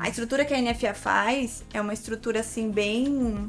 A 0.00 0.08
estrutura 0.08 0.44
que 0.44 0.52
a 0.52 0.58
NFA 0.60 0.92
faz 0.92 1.62
é 1.72 1.80
uma 1.80 1.92
estrutura 1.94 2.40
assim 2.40 2.68
bem 2.70 3.48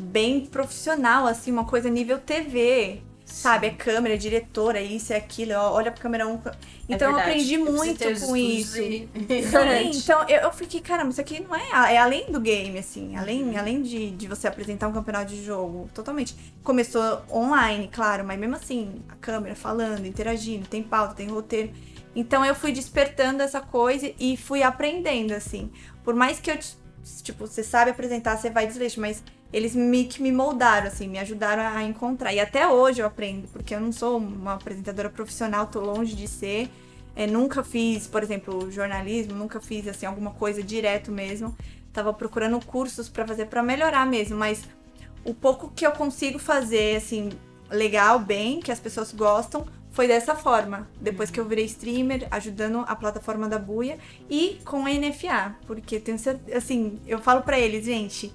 bem 0.00 0.44
profissional, 0.46 1.26
assim, 1.26 1.50
uma 1.50 1.64
coisa 1.64 1.88
nível 1.90 2.18
TV. 2.18 3.02
Sabe, 3.26 3.66
é 3.66 3.70
câmera, 3.70 4.14
é 4.14 4.16
diretora, 4.16 4.80
isso, 4.80 5.12
é 5.12 5.16
aquilo, 5.16 5.54
ó, 5.54 5.72
olha 5.72 5.90
pra 5.90 6.00
câmera 6.00 6.28
1. 6.28 6.32
Um. 6.32 6.40
Então 6.88 7.10
eu 7.10 7.16
verdade. 7.16 7.30
aprendi 7.32 7.54
Eu 7.54 7.64
preciso 7.64 7.84
muito 7.84 8.08
os 8.08 8.22
com 8.22 8.36
isso. 8.36 8.78
então 9.92 10.28
eu, 10.28 10.42
eu 10.42 10.52
fiquei, 10.52 10.80
caramba, 10.80 11.10
isso 11.10 11.20
aqui 11.20 11.40
não 11.40 11.54
é. 11.56 11.94
É 11.94 11.98
além 11.98 12.30
do 12.30 12.38
game, 12.38 12.78
assim. 12.78 13.16
Além, 13.16 13.58
além 13.58 13.82
de, 13.82 14.12
de 14.12 14.28
você 14.28 14.46
apresentar 14.46 14.86
um 14.86 14.92
campeonato 14.92 15.26
de 15.26 15.44
jogo. 15.44 15.90
Totalmente. 15.92 16.36
Começou 16.62 17.24
online, 17.28 17.90
claro, 17.92 18.24
mas 18.24 18.38
mesmo 18.38 18.54
assim, 18.54 19.02
a 19.08 19.16
câmera 19.16 19.56
falando, 19.56 20.06
interagindo, 20.06 20.68
tem 20.68 20.84
pauta, 20.84 21.14
tem 21.14 21.26
roteiro. 21.26 21.72
Então 22.14 22.44
eu 22.44 22.54
fui 22.54 22.70
despertando 22.70 23.42
essa 23.42 23.60
coisa 23.60 24.10
e 24.20 24.36
fui 24.36 24.62
aprendendo, 24.62 25.32
assim. 25.32 25.68
Por 26.04 26.14
mais 26.14 26.38
que 26.38 26.48
eu, 26.48 26.58
tipo, 27.24 27.44
você 27.44 27.64
sabe 27.64 27.90
apresentar, 27.90 28.36
você 28.36 28.50
vai 28.50 28.68
desleixo, 28.68 29.00
mas 29.00 29.22
eles 29.52 29.74
me, 29.74 30.04
que 30.04 30.20
me 30.22 30.32
moldaram, 30.32 30.88
assim, 30.88 31.08
me 31.08 31.18
ajudaram 31.18 31.62
a 31.62 31.82
encontrar. 31.82 32.32
E 32.32 32.40
até 32.40 32.66
hoje 32.68 33.00
eu 33.00 33.06
aprendo, 33.06 33.48
porque 33.48 33.74
eu 33.74 33.80
não 33.80 33.92
sou 33.92 34.18
uma 34.18 34.54
apresentadora 34.54 35.08
profissional, 35.08 35.66
tô 35.66 35.80
longe 35.80 36.14
de 36.14 36.26
ser. 36.26 36.70
É, 37.14 37.26
nunca 37.26 37.64
fiz, 37.64 38.06
por 38.06 38.22
exemplo, 38.22 38.70
jornalismo, 38.70 39.34
nunca 39.34 39.60
fiz 39.60 39.88
assim 39.88 40.04
alguma 40.04 40.32
coisa 40.32 40.62
direto 40.62 41.10
mesmo. 41.10 41.56
Tava 41.92 42.12
procurando 42.12 42.62
cursos 42.64 43.08
pra 43.08 43.26
fazer 43.26 43.46
pra 43.46 43.62
melhorar 43.62 44.04
mesmo, 44.04 44.36
mas 44.36 44.62
o 45.24 45.32
pouco 45.32 45.72
que 45.74 45.86
eu 45.86 45.92
consigo 45.92 46.38
fazer 46.38 46.96
assim 46.96 47.30
legal, 47.70 48.18
bem, 48.18 48.60
que 48.60 48.70
as 48.70 48.78
pessoas 48.78 49.12
gostam, 49.12 49.66
foi 49.90 50.06
dessa 50.06 50.34
forma. 50.34 50.86
Depois 51.00 51.30
que 51.30 51.40
eu 51.40 51.46
virei 51.46 51.64
streamer, 51.64 52.28
ajudando 52.30 52.84
a 52.86 52.94
plataforma 52.94 53.48
da 53.48 53.58
Buia 53.58 53.98
e 54.28 54.60
com 54.64 54.84
a 54.84 54.90
NFA. 54.90 55.56
Porque 55.66 55.98
tenho 55.98 56.18
certeza, 56.18 56.58
assim, 56.58 57.00
eu 57.06 57.18
falo 57.18 57.40
pra 57.42 57.58
eles, 57.58 57.86
gente, 57.86 58.30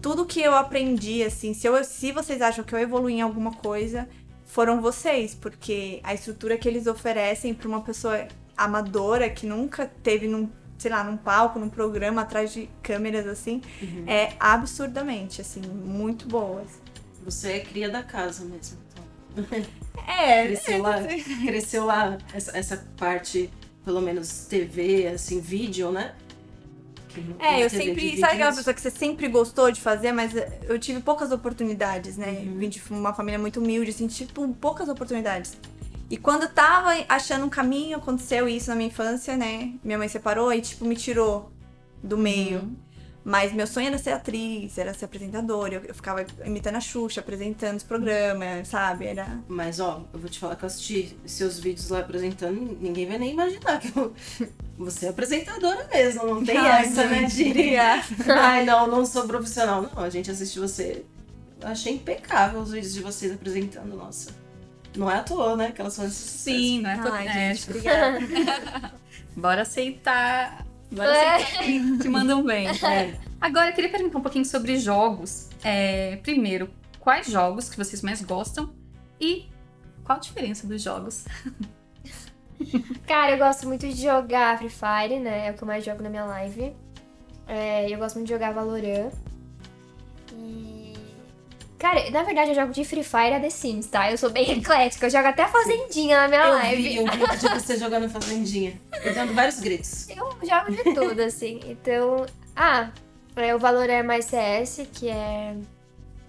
tudo 0.00 0.24
que 0.24 0.40
eu 0.40 0.54
aprendi, 0.54 1.22
assim, 1.22 1.52
se, 1.54 1.66
eu, 1.66 1.82
se 1.84 2.12
vocês 2.12 2.40
acham 2.40 2.64
que 2.64 2.74
eu 2.74 2.78
evolui 2.78 3.14
em 3.14 3.20
alguma 3.20 3.52
coisa, 3.52 4.08
foram 4.44 4.80
vocês, 4.80 5.34
porque 5.34 6.00
a 6.02 6.14
estrutura 6.14 6.56
que 6.56 6.68
eles 6.68 6.86
oferecem 6.86 7.52
pra 7.52 7.68
uma 7.68 7.82
pessoa 7.82 8.26
amadora 8.56 9.28
que 9.28 9.46
nunca 9.46 9.90
teve 10.02 10.26
num, 10.26 10.48
sei 10.78 10.90
lá, 10.90 11.04
num 11.04 11.16
palco, 11.16 11.58
num 11.58 11.68
programa 11.68 12.22
atrás 12.22 12.52
de 12.52 12.68
câmeras 12.82 13.26
assim, 13.26 13.60
é 14.06 14.32
absurdamente, 14.40 15.40
assim, 15.40 15.60
muito 15.60 16.26
boas. 16.26 16.68
Você 17.24 17.52
é 17.52 17.60
cria 17.60 17.88
da 17.90 18.02
casa 18.02 18.44
mesmo. 18.44 18.78
Então. 18.92 19.64
É, 20.06 20.46
Cresceu 20.46 20.80
lá, 20.80 20.94
cresceu 21.44 21.84
lá 21.84 22.16
essa, 22.32 22.56
essa 22.56 22.88
parte, 22.96 23.50
pelo 23.84 24.00
menos 24.00 24.46
TV, 24.46 25.06
assim, 25.08 25.38
vídeo, 25.38 25.92
né? 25.92 26.14
Não 27.20 27.44
É, 27.44 27.62
eu 27.64 27.70
sempre. 27.70 28.18
Sabe 28.18 28.34
aquela 28.34 28.54
pessoa 28.54 28.74
que 28.74 28.80
você 28.80 28.90
sempre 28.90 29.28
gostou 29.28 29.70
de 29.70 29.80
fazer, 29.80 30.12
mas 30.12 30.32
eu 30.68 30.78
tive 30.78 31.00
poucas 31.00 31.32
oportunidades, 31.32 32.16
né? 32.16 32.42
Uhum. 32.46 32.58
Vim 32.58 32.68
de 32.68 32.82
uma 32.90 33.14
família 33.14 33.38
muito 33.38 33.60
humilde, 33.60 33.90
assim, 33.90 34.06
tipo, 34.06 34.46
poucas 34.54 34.88
oportunidades. 34.88 35.56
E 36.10 36.16
quando 36.16 36.44
eu 36.44 36.48
tava 36.48 36.90
achando 37.08 37.44
um 37.44 37.50
caminho, 37.50 37.98
aconteceu 37.98 38.48
isso 38.48 38.70
na 38.70 38.76
minha 38.76 38.88
infância, 38.88 39.36
né? 39.36 39.72
Minha 39.84 39.98
mãe 39.98 40.08
separou 40.08 40.52
e, 40.52 40.60
tipo, 40.60 40.84
me 40.84 40.96
tirou 40.96 41.52
do 42.02 42.16
meio. 42.16 42.60
Uhum. 42.60 42.76
Mas 43.24 43.52
meu 43.52 43.66
sonho 43.66 43.88
era 43.88 43.98
ser 43.98 44.10
atriz, 44.12 44.78
era 44.78 44.94
ser 44.94 45.04
apresentadora. 45.04 45.74
Eu, 45.74 45.84
eu 45.84 45.94
ficava 45.94 46.24
imitando 46.44 46.76
a 46.76 46.80
Xuxa, 46.80 47.20
apresentando 47.20 47.76
os 47.76 47.82
programas, 47.82 48.68
sabe? 48.68 49.06
Era. 49.06 49.40
Mas, 49.48 49.80
ó, 49.80 50.02
eu 50.14 50.18
vou 50.18 50.30
te 50.30 50.38
falar 50.38 50.56
que 50.56 50.64
eu 50.64 50.66
assisti 50.66 51.14
seus 51.26 51.58
vídeos 51.58 51.90
lá 51.90 51.98
apresentando, 52.00 52.78
ninguém 52.80 53.06
vai 53.06 53.18
nem 53.18 53.32
imaginar 53.32 53.80
que 53.80 53.94
eu- 53.98 54.14
você 54.78 55.06
é 55.06 55.08
apresentadora 55.10 55.86
mesmo, 55.92 56.24
não 56.26 56.44
tem 56.44 56.56
Ai, 56.56 56.84
essa, 56.86 57.04
né, 57.06 57.26
obrigada. 57.26 58.04
Ai, 58.40 58.64
não, 58.64 58.86
não 58.86 59.04
sou 59.04 59.26
profissional. 59.26 59.82
Não, 59.82 60.02
a 60.02 60.08
gente 60.08 60.30
assiste 60.30 60.58
você. 60.58 61.04
Eu 61.60 61.68
achei 61.68 61.94
impecável 61.94 62.60
os 62.60 62.70
vídeos 62.70 62.94
de 62.94 63.00
vocês 63.02 63.32
apresentando, 63.32 63.94
nossa. 63.96 64.30
Não 64.96 65.10
é 65.10 65.16
à 65.16 65.22
toa, 65.22 65.54
né? 65.56 65.70
Que 65.72 65.80
elas 65.82 65.92
são 65.92 66.06
esse 66.06 66.14
sucesso. 66.14 66.44
Sim, 66.44 66.80
não 66.80 66.90
é, 66.90 66.96
to- 67.02 67.08
Ai, 67.12 67.28
é, 67.28 67.54
gente, 67.54 67.68
obrigada. 67.70 68.92
Bora 69.36 69.62
aceitar. 69.62 70.64
Bora 70.90 71.14
É. 71.14 71.38
te 72.00 72.08
mandam 72.08 72.42
bem. 72.42 72.68
É. 72.68 73.18
Agora, 73.40 73.70
eu 73.70 73.74
queria 73.74 73.90
perguntar 73.90 74.18
um 74.18 74.22
pouquinho 74.22 74.44
sobre 74.44 74.78
jogos. 74.78 75.48
É, 75.62 76.16
primeiro, 76.22 76.70
quais 76.98 77.26
jogos 77.26 77.68
que 77.68 77.76
vocês 77.76 78.02
mais 78.02 78.22
gostam 78.22 78.72
e 79.20 79.48
qual 80.04 80.18
a 80.18 80.20
diferença 80.20 80.66
dos 80.66 80.82
jogos? 80.82 81.26
Cara, 83.06 83.32
eu 83.32 83.38
gosto 83.38 83.68
muito 83.68 83.86
de 83.86 84.02
jogar 84.02 84.58
Free 84.58 84.70
Fire, 84.70 85.20
né? 85.20 85.46
É 85.46 85.50
o 85.50 85.54
que 85.54 85.62
eu 85.62 85.68
mais 85.68 85.84
jogo 85.84 86.02
na 86.02 86.10
minha 86.10 86.24
live. 86.24 86.74
É, 87.46 87.88
eu 87.92 87.98
gosto 87.98 88.16
muito 88.16 88.26
de 88.26 88.34
jogar 88.34 88.52
Valorant. 88.52 89.12
E. 90.32 90.77
Cara, 91.78 92.10
na 92.10 92.22
verdade 92.24 92.50
eu 92.50 92.54
jogo 92.54 92.72
de 92.72 92.84
Free 92.84 93.04
Fire 93.04 93.34
a 93.34 93.40
The 93.40 93.50
Sims, 93.50 93.86
tá? 93.86 94.10
Eu 94.10 94.18
sou 94.18 94.30
bem 94.30 94.50
eclética, 94.58 95.06
eu 95.06 95.10
jogo 95.10 95.28
até 95.28 95.46
Fazendinha 95.46 96.20
na 96.22 96.28
minha 96.28 96.40
Eu 96.42 96.52
live. 96.54 96.82
vi, 96.82 96.96
eu 96.96 97.04
vi 97.04 97.38
de 97.38 97.48
você 97.48 97.76
jogando 97.76 98.10
Fazendinha. 98.10 98.80
Eu 99.04 99.14
dando 99.14 99.32
vários 99.32 99.60
gritos. 99.60 100.08
Eu 100.08 100.16
jogo 100.42 100.72
de 100.72 100.94
tudo, 100.94 101.20
assim. 101.20 101.60
Então. 101.66 102.26
Ah, 102.56 102.90
é, 103.36 103.54
o 103.54 103.58
Valorant 103.58 103.90
é 104.00 104.02
mais 104.02 104.24
CS, 104.24 104.88
que 104.92 105.08
é 105.08 105.54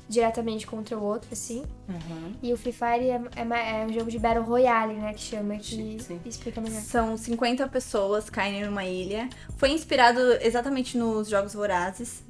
diretamente 0.07 0.65
contra 0.65 0.97
o 0.97 1.03
outro, 1.03 1.29
assim. 1.31 1.63
Uhum. 1.87 2.33
E 2.41 2.51
o 2.53 2.57
Free 2.57 2.71
Fire 2.71 3.09
é, 3.09 3.21
é, 3.35 3.81
é 3.81 3.85
um 3.85 3.93
jogo 3.93 4.09
de 4.09 4.17
Battle 4.19 4.43
Royale, 4.43 4.93
né? 4.93 5.13
Que 5.13 5.21
chama, 5.21 5.55
que 5.57 5.75
Sim, 5.75 5.97
sim. 5.99 6.19
explica 6.25 6.59
melhor. 6.61 6.81
São 6.81 7.15
50 7.15 7.67
pessoas 7.67 8.29
caindo 8.29 8.65
numa 8.67 8.85
ilha. 8.85 9.29
Foi 9.57 9.69
inspirado 9.71 10.19
exatamente 10.41 10.97
nos 10.97 11.29
Jogos 11.29 11.53
Vorazes. 11.53 12.23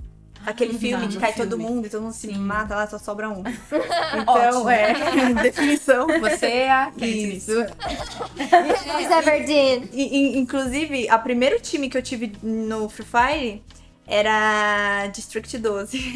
Aquele 0.49 0.75
Ah, 0.75 0.79
filme 0.79 1.07
que 1.07 1.15
no 1.15 1.21
cai 1.21 1.33
todo 1.33 1.49
filme. 1.57 1.63
mundo 1.63 1.85
e 1.85 1.89
todo 1.89 2.01
mundo 2.01 2.13
se 2.13 2.27
Sim. 2.27 2.37
mata 2.37 2.75
lá, 2.75 2.87
só 2.87 2.97
sobra 2.97 3.29
um. 3.29 3.41
Ótimo. 3.43 4.21
Então, 4.21 4.69
é, 4.69 4.93
definição. 5.43 6.07
Você 6.19 6.45
é 6.45 6.71
a 6.71 6.85
Katniss. 6.85 7.47
Isso. 7.47 7.53
Miss 8.97 9.11
Everdeen. 9.11 9.89
E, 9.93 10.17
e, 10.35 10.37
inclusive, 10.39 11.07
o 11.11 11.19
primeiro 11.19 11.59
time 11.59 11.89
que 11.89 11.97
eu 11.97 12.01
tive 12.01 12.33
no 12.41 12.89
Free 12.89 13.05
Fire 13.05 13.63
era 14.07 15.07
District 15.13 15.55
12. 15.57 16.13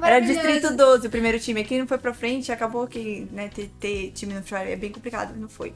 era 0.00 0.20
Distrito 0.20 0.74
12 0.76 1.06
o 1.06 1.10
primeiro 1.10 1.38
time. 1.40 1.60
Aqui 1.60 1.78
não 1.78 1.86
foi 1.86 1.98
pra 1.98 2.14
frente, 2.14 2.52
acabou 2.52 2.86
que 2.86 3.26
né, 3.32 3.48
ter, 3.52 3.70
ter 3.80 4.12
time 4.12 4.34
no 4.34 4.42
Free 4.42 4.58
Fire 4.60 4.72
é 4.72 4.76
bem 4.76 4.92
complicado, 4.92 5.34
não 5.36 5.48
foi. 5.48 5.72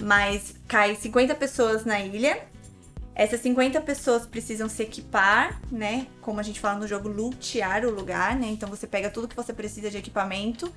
Mas 0.00 0.54
cai 0.66 0.94
50 0.94 1.34
pessoas 1.34 1.84
na 1.84 2.00
ilha. 2.00 2.38
Essas 3.20 3.42
50 3.42 3.82
pessoas 3.82 4.24
precisam 4.24 4.66
se 4.66 4.82
equipar, 4.82 5.60
né? 5.70 6.06
Como 6.22 6.40
a 6.40 6.42
gente 6.42 6.58
fala 6.58 6.78
no 6.78 6.88
jogo, 6.88 7.06
lutear 7.06 7.84
o 7.84 7.90
lugar, 7.90 8.34
né? 8.34 8.46
Então 8.46 8.66
você 8.66 8.86
pega 8.86 9.10
tudo 9.10 9.28
que 9.28 9.36
você 9.36 9.52
precisa 9.52 9.90
de 9.90 9.98
equipamento 9.98 10.72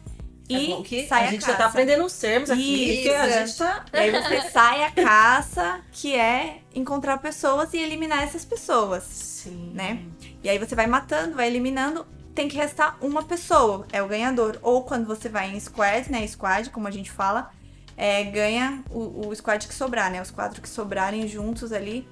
É 0.49 0.53
e 0.53 0.83
que 0.83 1.07
sai 1.07 1.27
a 1.27 1.31
gente 1.31 1.39
já 1.39 1.47
caça. 1.47 1.57
tá 1.57 1.65
aprendendo 1.67 2.03
os 2.03 2.11
termos 2.19 2.49
aqui, 2.49 2.99
Isso. 2.99 3.13
a 3.13 3.29
gente 3.29 3.57
tá. 3.57 3.85
E 3.93 3.97
aí 3.97 4.11
você 4.11 4.41
sai 4.49 4.83
a 4.83 4.91
caça, 4.91 5.79
que 5.93 6.13
é 6.17 6.57
encontrar 6.75 7.17
pessoas 7.19 7.73
e 7.73 7.77
eliminar 7.77 8.21
essas 8.23 8.43
pessoas, 8.43 9.03
Sim. 9.05 9.71
né? 9.73 10.03
E 10.43 10.49
aí 10.49 10.59
você 10.59 10.75
vai 10.75 10.85
matando, 10.85 11.37
vai 11.37 11.47
eliminando, 11.47 12.05
tem 12.35 12.49
que 12.49 12.57
restar 12.57 12.97
uma 12.99 13.23
pessoa, 13.23 13.87
é 13.89 14.03
o 14.03 14.07
ganhador. 14.09 14.59
Ou 14.61 14.83
quando 14.83 15.05
você 15.05 15.29
vai 15.29 15.49
em 15.55 15.59
squad, 15.61 16.11
né? 16.11 16.27
Squad, 16.27 16.69
como 16.71 16.89
a 16.89 16.91
gente 16.91 17.09
fala, 17.09 17.51
é, 17.95 18.21
ganha 18.25 18.83
o, 18.89 19.29
o 19.29 19.33
squad 19.33 19.65
que 19.65 19.73
sobrar, 19.73 20.11
né? 20.11 20.21
Os 20.21 20.29
quatro 20.29 20.61
que 20.61 20.67
sobrarem 20.67 21.25
juntos 21.25 21.71
ali, 21.71 22.05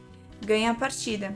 ganha 0.45 0.71
a 0.71 0.75
partida. 0.75 1.35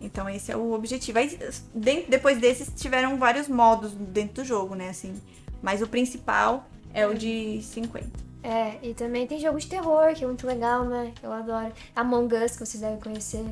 Então 0.00 0.28
esse 0.28 0.52
é 0.52 0.56
o 0.56 0.72
objetivo. 0.72 1.18
Aí, 1.18 1.38
de- 1.74 2.02
depois 2.02 2.38
desses 2.38 2.70
tiveram 2.76 3.18
vários 3.18 3.48
modos 3.48 3.92
dentro 3.92 4.42
do 4.42 4.44
jogo, 4.44 4.74
né? 4.74 4.88
Assim, 4.90 5.14
mas 5.62 5.82
o 5.82 5.88
principal 5.88 6.66
é 6.94 7.06
o 7.06 7.14
de 7.14 7.60
50. 7.62 8.06
É, 8.42 8.78
e 8.82 8.94
também 8.94 9.26
tem 9.26 9.40
jogo 9.40 9.58
de 9.58 9.66
terror, 9.66 10.14
que 10.14 10.22
é 10.22 10.26
muito 10.26 10.46
legal, 10.46 10.84
né? 10.84 11.12
Eu 11.22 11.32
adoro. 11.32 11.72
Among 11.96 12.32
Us, 12.36 12.52
que 12.52 12.64
vocês 12.64 12.80
devem 12.80 13.00
conhecer. 13.00 13.44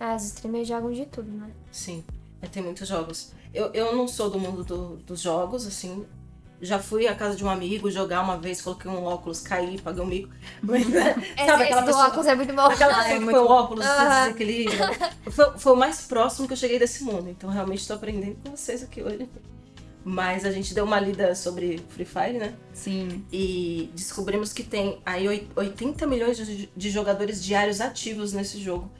Ah, 0.00 0.16
os 0.16 0.24
streamers 0.24 0.66
jogam 0.66 0.90
de 0.92 1.06
tudo, 1.06 1.30
né? 1.30 1.48
Sim, 1.70 2.02
é, 2.42 2.46
tem 2.48 2.60
muitos 2.62 2.88
jogos. 2.88 3.32
Eu, 3.54 3.66
eu 3.72 3.94
não 3.96 4.08
sou 4.08 4.28
do 4.28 4.38
mundo 4.40 4.64
do- 4.64 4.96
dos 4.96 5.20
jogos, 5.20 5.64
assim. 5.64 6.04
Já 6.62 6.78
fui 6.78 7.06
à 7.06 7.14
casa 7.14 7.36
de 7.36 7.44
um 7.44 7.50
amigo 7.50 7.90
jogar 7.90 8.22
uma 8.22 8.38
vez, 8.38 8.62
coloquei 8.62 8.90
um 8.90 9.04
óculos, 9.04 9.40
caí, 9.40 9.78
paguei 9.80 10.02
um 10.02 10.06
mico. 10.06 10.30
Mas, 10.62 10.82
Esse, 10.86 11.46
sabe 11.46 11.64
aquela 11.64 11.82
pessoa, 11.82 12.06
óculos 12.08 12.26
é 12.26 12.34
muito 12.34 12.54
bom. 12.54 12.62
aquela 12.62 12.96
Ah, 12.96 13.08
é 13.08 13.12
pessoa 13.14 13.18
que 13.18 13.24
põe 13.32 13.40
o 13.40 13.46
óculos, 13.50 13.84
Aham. 13.84 14.10
se 14.10 14.32
desequilibra. 14.32 14.94
Foi, 15.30 15.58
foi 15.58 15.72
o 15.72 15.76
mais 15.76 16.00
próximo 16.06 16.46
que 16.46 16.52
eu 16.52 16.56
cheguei 16.56 16.78
desse 16.78 17.02
mundo. 17.04 17.28
Então, 17.28 17.50
realmente, 17.50 17.86
tô 17.86 17.92
aprendendo 17.94 18.36
com 18.44 18.56
vocês 18.56 18.82
aqui 18.82 19.02
hoje. 19.02 19.28
Mas 20.06 20.44
a 20.44 20.50
gente 20.50 20.74
deu 20.74 20.84
uma 20.84 21.00
lida 21.00 21.34
sobre 21.34 21.82
Free 21.88 22.04
Fire, 22.04 22.38
né? 22.38 22.54
Sim. 22.74 23.24
E 23.32 23.90
descobrimos 23.94 24.52
que 24.52 24.62
tem 24.62 25.00
aí 25.04 25.26
oi- 25.26 25.48
80 25.56 26.06
milhões 26.06 26.36
de, 26.36 26.68
de 26.76 26.90
jogadores 26.90 27.42
diários 27.42 27.80
ativos 27.80 28.32
nesse 28.34 28.58
jogo. 28.60 28.90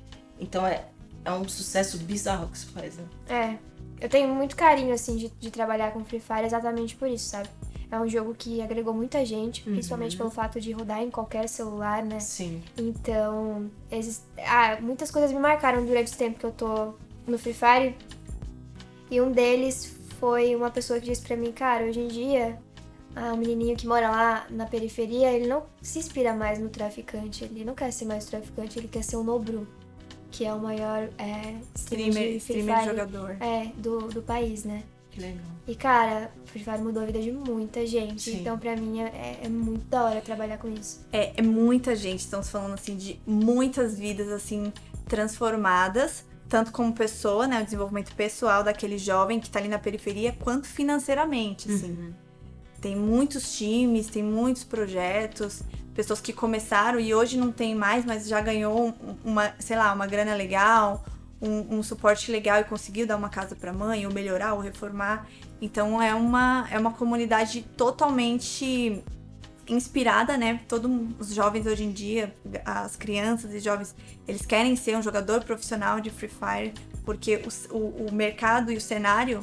Então 0.41 0.67
é, 0.67 0.87
é 1.25 1.31
um 1.31 1.47
sucesso 1.47 1.99
bizarro 1.99 2.49
que 2.49 2.59
se 2.59 2.67
faz, 2.67 2.97
né? 2.97 3.05
É, 3.29 3.57
eu 4.01 4.09
tenho 4.09 4.29
muito 4.35 4.55
carinho, 4.57 4.93
assim, 4.95 5.17
de, 5.17 5.29
de 5.41 5.51
trabalhar 5.51 5.93
com 5.93 6.05
Free 6.05 6.21
Fire 6.21 6.45
exatamente 6.45 6.97
por 6.97 7.09
isso, 7.09 7.31
sabe? 7.31 7.49
É 7.91 8.01
um 8.01 8.09
jogo 8.09 8.35
que 8.35 8.61
agregou 8.61 8.93
muita 8.93 9.25
gente, 9.25 9.63
principalmente 9.63 10.17
pelo 10.17 10.31
fato 10.31 10.61
de 10.61 10.73
rodar 10.73 11.01
em 11.03 11.11
qualquer 11.11 11.49
celular, 11.49 12.03
né? 12.03 12.19
Sim. 12.19 12.61
Então, 12.77 13.71
exis- 13.91 14.23
ah, 14.47 14.79
muitas 14.81 15.11
coisas 15.11 15.31
me 15.33 15.39
marcaram 15.39 15.85
durante 15.85 16.13
o 16.13 16.17
tempo 16.17 16.39
que 16.39 16.45
eu 16.45 16.51
tô 16.53 16.95
no 17.27 17.39
Free 17.39 17.55
Fire. 17.55 17.97
E 19.11 19.21
um 19.21 19.31
deles 19.31 19.95
foi 20.19 20.57
uma 20.57 20.71
pessoa 20.71 20.99
que 20.99 21.07
disse 21.07 21.23
pra 21.23 21.37
mim, 21.37 21.53
cara, 21.53 21.85
hoje 21.85 22.01
em 22.01 22.09
dia, 22.09 22.59
ah, 23.15 23.33
o 23.33 23.37
menininho 23.37 23.77
que 23.77 23.87
mora 23.87 24.11
lá 24.11 24.47
na 24.51 24.67
periferia, 24.67 25.31
ele 25.31 25.47
não 25.47 25.63
se 25.81 25.99
inspira 26.01 26.35
mais 26.35 26.59
no 26.59 26.69
traficante. 26.71 27.45
Ele 27.45 27.65
não 27.65 27.75
quer 27.75 27.93
ser 27.93 28.07
mais 28.07 28.25
traficante, 28.25 28.77
ele 28.79 28.89
quer 28.89 29.05
ser 29.05 29.17
um 29.19 29.23
Nobru, 29.23 29.69
que 30.37 30.45
é 30.45 30.53
o 30.53 30.59
maior 30.59 31.09
é, 31.17 31.55
streamer, 31.77 32.37
Streamer, 32.37 32.37
streamer 32.37 32.77
Fire 32.81 32.91
jogador. 32.91 33.37
é, 33.41 33.71
do, 33.77 33.99
do 34.09 34.21
país, 34.21 34.65
né? 34.65 34.83
Que 35.13 35.21
legal. 35.21 35.45
E, 35.69 35.77
cara, 35.77 36.33
Free 36.47 36.65
Fire 36.65 36.79
mudou 36.79 37.05
a 37.05 37.07
vida 37.07 37.21
de 37.21 37.31
muita 37.31 37.87
gente. 37.87 38.23
Sim. 38.33 38.41
Então, 38.41 38.59
pra 38.59 38.75
mim, 38.75 39.01
é, 39.01 39.39
é 39.45 39.49
muito 39.49 39.85
da 39.87 40.03
hora 40.03 40.21
trabalhar 40.21 40.59
com 40.59 40.69
isso. 40.69 41.07
É, 41.13 41.33
é 41.37 41.43
muita 41.43 41.95
gente, 41.95 42.19
estamos 42.21 42.51
falando 42.51 42.75
assim 42.75 42.97
de 42.97 43.21
muitas 43.25 43.97
vidas 43.97 44.29
assim 44.29 44.73
transformadas, 45.07 46.25
tanto 46.49 46.73
como 46.73 46.93
pessoa, 46.93 47.47
né, 47.47 47.61
o 47.61 47.65
desenvolvimento 47.65 48.13
pessoal 48.17 48.65
daquele 48.65 48.99
jovem 48.99 49.39
que 49.39 49.49
tá 49.49 49.61
ali 49.61 49.69
na 49.69 49.79
periferia, 49.79 50.33
quanto 50.41 50.67
financeiramente, 50.67 51.71
assim. 51.71 51.93
Uhum. 51.93 52.13
Tem 52.81 52.97
muitos 52.97 53.57
times, 53.57 54.09
tem 54.09 54.23
muitos 54.23 54.65
projetos, 54.65 55.63
pessoas 55.95 56.21
que 56.21 56.33
começaram 56.33 56.99
e 56.99 57.15
hoje 57.15 57.37
não 57.37 57.53
tem 57.53 57.75
mais, 57.75 58.05
mas 58.05 58.27
já 58.27 58.41
ganhou 58.41 58.89
um- 58.89 59.17
uma, 59.25 59.53
sei 59.59 59.77
lá, 59.77 59.93
uma 59.93 60.07
grana 60.07 60.35
legal, 60.35 61.05
um, 61.41 61.79
um 61.79 61.83
suporte 61.83 62.31
legal 62.33 62.61
e 62.61 62.65
conseguiu 62.65 63.07
dar 63.07 63.17
uma 63.17 63.29
casa 63.29 63.55
para 63.55 63.73
mãe, 63.73 64.07
ou 64.07 64.13
melhorar, 64.13 64.55
ou 64.55 64.61
reformar. 64.61 65.27
Então 65.61 66.01
é 66.03 66.15
uma, 66.15 66.67
é 66.71 66.79
uma 66.79 66.93
comunidade 66.93 67.63
totalmente 67.77 69.03
inspirada, 69.67 70.37
né? 70.37 70.61
Todos 70.69 70.91
os 71.19 71.35
jovens 71.35 71.67
hoje 71.67 71.85
em 71.85 71.93
dia, 71.93 72.35
as 72.65 72.97
crianças 72.97 73.53
e 73.55 73.61
jovens, 73.61 73.95
eles 74.29 74.45
querem 74.45 74.77
ser 74.77 74.97
um 74.97 75.03
jogador 75.03 75.43
profissional 75.45 76.01
de 76.01 76.11
Free 76.11 76.29
Fire, 76.29 76.75
porque 77.05 77.43
o, 77.71 77.77
o, 77.77 78.07
o 78.09 78.13
mercado 78.13 78.71
e 78.71 78.77
o 78.77 78.81
cenário 78.81 79.41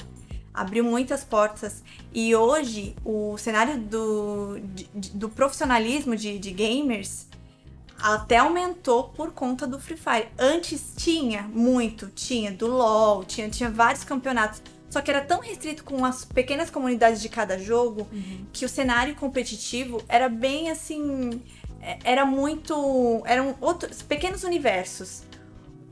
abriu 0.53 0.83
muitas 0.83 1.23
portas. 1.23 1.83
E 2.13 2.35
hoje, 2.35 2.95
o 3.05 3.37
cenário 3.37 3.77
do, 3.77 4.59
de, 4.59 5.11
do 5.11 5.29
profissionalismo 5.29 6.15
de, 6.15 6.37
de 6.39 6.51
gamers 6.51 7.27
até 8.01 8.37
aumentou 8.37 9.05
por 9.09 9.31
conta 9.31 9.67
do 9.67 9.79
Free 9.79 9.97
Fire. 9.97 10.27
Antes 10.37 10.93
tinha 10.97 11.43
muito, 11.43 12.07
tinha 12.07 12.51
do 12.51 12.67
LoL, 12.67 13.23
tinha, 13.23 13.49
tinha 13.49 13.69
vários 13.69 14.03
campeonatos. 14.03 14.61
Só 14.89 14.99
que 14.99 15.09
era 15.09 15.21
tão 15.21 15.39
restrito 15.39 15.83
com 15.85 16.03
as 16.03 16.25
pequenas 16.25 16.69
comunidades 16.69 17.21
de 17.21 17.29
cada 17.29 17.57
jogo 17.57 18.07
uhum. 18.11 18.45
que 18.51 18.65
o 18.65 18.69
cenário 18.69 19.15
competitivo 19.15 20.03
era 20.09 20.27
bem 20.27 20.69
assim. 20.69 21.41
É, 21.81 21.97
era 22.03 22.25
muito. 22.25 23.23
Eram 23.25 23.55
outros 23.61 24.01
pequenos 24.01 24.43
universos. 24.43 25.23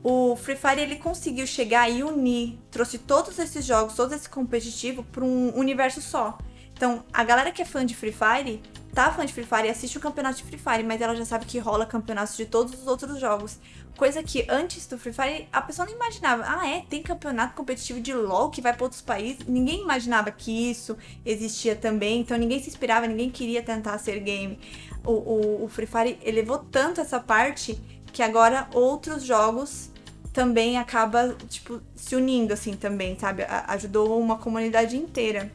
O 0.02 0.34
Free 0.36 0.56
Fire 0.56 0.80
ele 0.80 0.96
conseguiu 0.96 1.46
chegar 1.46 1.90
e 1.90 2.02
unir, 2.02 2.58
trouxe 2.70 2.98
todos 2.98 3.38
esses 3.38 3.64
jogos, 3.64 3.94
todo 3.94 4.14
esse 4.14 4.28
competitivo 4.28 5.02
para 5.04 5.24
um 5.24 5.56
universo 5.56 6.00
só. 6.00 6.38
Então, 6.72 7.04
a 7.12 7.22
galera 7.22 7.52
que 7.52 7.60
é 7.60 7.64
fã 7.66 7.84
de 7.84 7.94
Free 7.94 8.12
Fire 8.12 8.62
tá 8.94 9.12
fã 9.12 9.24
de 9.24 9.32
Free 9.32 9.44
Fire 9.44 9.66
e 9.66 9.70
assiste 9.70 9.98
o 9.98 10.00
campeonato 10.00 10.38
de 10.38 10.44
Free 10.44 10.58
Fire, 10.58 10.82
mas 10.82 11.00
ela 11.00 11.14
já 11.14 11.24
sabe 11.24 11.44
que 11.44 11.58
rola 11.58 11.86
campeonatos 11.86 12.36
de 12.36 12.46
todos 12.46 12.72
os 12.72 12.86
outros 12.86 13.20
jogos. 13.20 13.58
Coisa 13.96 14.22
que 14.22 14.46
antes 14.48 14.86
do 14.86 14.98
Free 14.98 15.12
Fire 15.12 15.48
a 15.52 15.60
pessoa 15.60 15.86
não 15.86 15.94
imaginava. 15.94 16.44
Ah, 16.46 16.66
é? 16.66 16.80
Tem 16.88 17.02
campeonato 17.02 17.54
competitivo 17.54 18.00
de 18.00 18.14
LoL 18.14 18.50
que 18.50 18.62
vai 18.62 18.72
para 18.72 18.84
outros 18.84 19.02
países? 19.02 19.46
Ninguém 19.46 19.82
imaginava 19.82 20.30
que 20.30 20.70
isso 20.70 20.96
existia 21.24 21.76
também, 21.76 22.20
então 22.20 22.36
ninguém 22.38 22.62
se 22.62 22.68
inspirava, 22.68 23.06
ninguém 23.06 23.30
queria 23.30 23.62
tentar 23.62 23.98
ser 23.98 24.18
game. 24.20 24.58
O, 25.04 25.12
o, 25.12 25.64
o 25.64 25.68
Free 25.68 25.86
Fire 25.86 26.18
elevou 26.22 26.58
tanto 26.58 27.00
essa 27.00 27.20
parte 27.20 27.78
que 28.12 28.22
agora 28.22 28.68
outros 28.72 29.22
jogos 29.22 29.90
também 30.32 30.78
acaba 30.78 31.34
tipo 31.48 31.80
se 31.94 32.14
unindo 32.14 32.52
assim 32.52 32.74
também, 32.74 33.18
sabe? 33.18 33.42
A, 33.42 33.72
ajudou 33.72 34.18
uma 34.20 34.38
comunidade 34.38 34.96
inteira. 34.96 35.50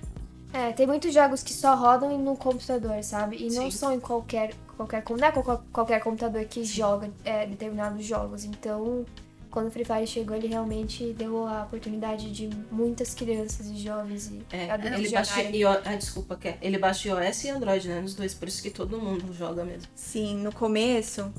É, 0.53 0.71
tem 0.71 0.87
muitos 0.87 1.13
jogos 1.13 1.43
que 1.43 1.53
só 1.53 1.75
rodam 1.75 2.17
no 2.17 2.35
computador, 2.35 3.03
sabe? 3.03 3.35
E 3.35 3.51
Sim. 3.51 3.57
não 3.57 3.71
são 3.71 3.91
em 3.91 3.99
qualquer 3.99 4.53
qualquer 4.77 5.03
não 5.09 5.27
é 5.27 5.31
qualquer 5.71 6.01
computador 6.01 6.43
que 6.45 6.65
Sim. 6.65 6.73
joga 6.73 7.09
é, 7.23 7.45
determinados 7.45 8.05
jogos. 8.05 8.45
Então, 8.45 9.05
quando 9.51 9.67
o 9.67 9.71
Free 9.71 9.85
Fire 9.85 10.05
chegou, 10.05 10.35
ele 10.35 10.47
realmente 10.47 11.13
deu 11.13 11.47
a 11.47 11.63
oportunidade 11.63 12.29
de 12.31 12.49
muitas 12.69 13.13
crianças 13.13 13.67
e 13.67 13.77
jovens 13.77 14.27
e 14.27 14.45
é, 14.51 14.69
adultos 14.69 14.99
ele 14.99 15.09
baixa 15.09 15.43
e, 15.43 15.65
ah, 15.65 15.95
desculpa, 15.97 16.35
que 16.35 16.55
ele 16.61 16.77
baixa 16.77 17.07
iOS 17.07 17.43
e 17.45 17.49
Android, 17.49 17.87
né? 17.87 18.01
Nos 18.01 18.15
dois, 18.15 18.33
por 18.33 18.47
isso 18.47 18.61
que 18.61 18.69
todo 18.69 18.99
mundo 18.99 19.33
joga 19.33 19.63
mesmo. 19.63 19.87
Sim, 19.95 20.37
no 20.37 20.53
começo 20.53 21.33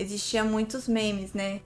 existia 0.00 0.42
muitos 0.44 0.88
memes, 0.88 1.32
né? 1.32 1.60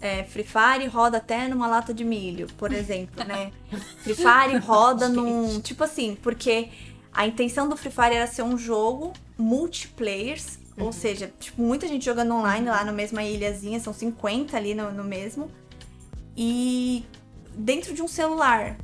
É, 0.00 0.24
Free 0.24 0.44
Fire 0.44 0.86
roda 0.88 1.18
até 1.18 1.46
numa 1.46 1.68
lata 1.68 1.94
de 1.94 2.04
milho, 2.04 2.46
por 2.58 2.72
exemplo, 2.74 3.24
né? 3.24 3.52
Free 3.98 4.14
Fire 4.14 4.58
roda 4.58 5.08
num. 5.08 5.60
Tipo 5.60 5.84
assim, 5.84 6.16
porque 6.22 6.70
a 7.12 7.26
intenção 7.26 7.68
do 7.68 7.76
Free 7.76 7.92
Fire 7.92 8.14
era 8.14 8.26
ser 8.26 8.42
um 8.42 8.56
jogo 8.56 9.12
multiplayers, 9.38 10.58
uhum. 10.76 10.86
ou 10.86 10.92
seja, 10.92 11.32
tipo, 11.38 11.60
muita 11.62 11.86
gente 11.86 12.04
jogando 12.04 12.34
online 12.34 12.66
lá 12.66 12.84
na 12.84 12.92
mesma 12.92 13.22
ilhazinha, 13.22 13.78
são 13.80 13.92
50 13.92 14.56
ali 14.56 14.74
no, 14.74 14.92
no 14.92 15.04
mesmo. 15.04 15.50
E 16.36 17.04
dentro 17.54 17.94
de 17.94 18.02
um 18.02 18.08
celular. 18.08 18.76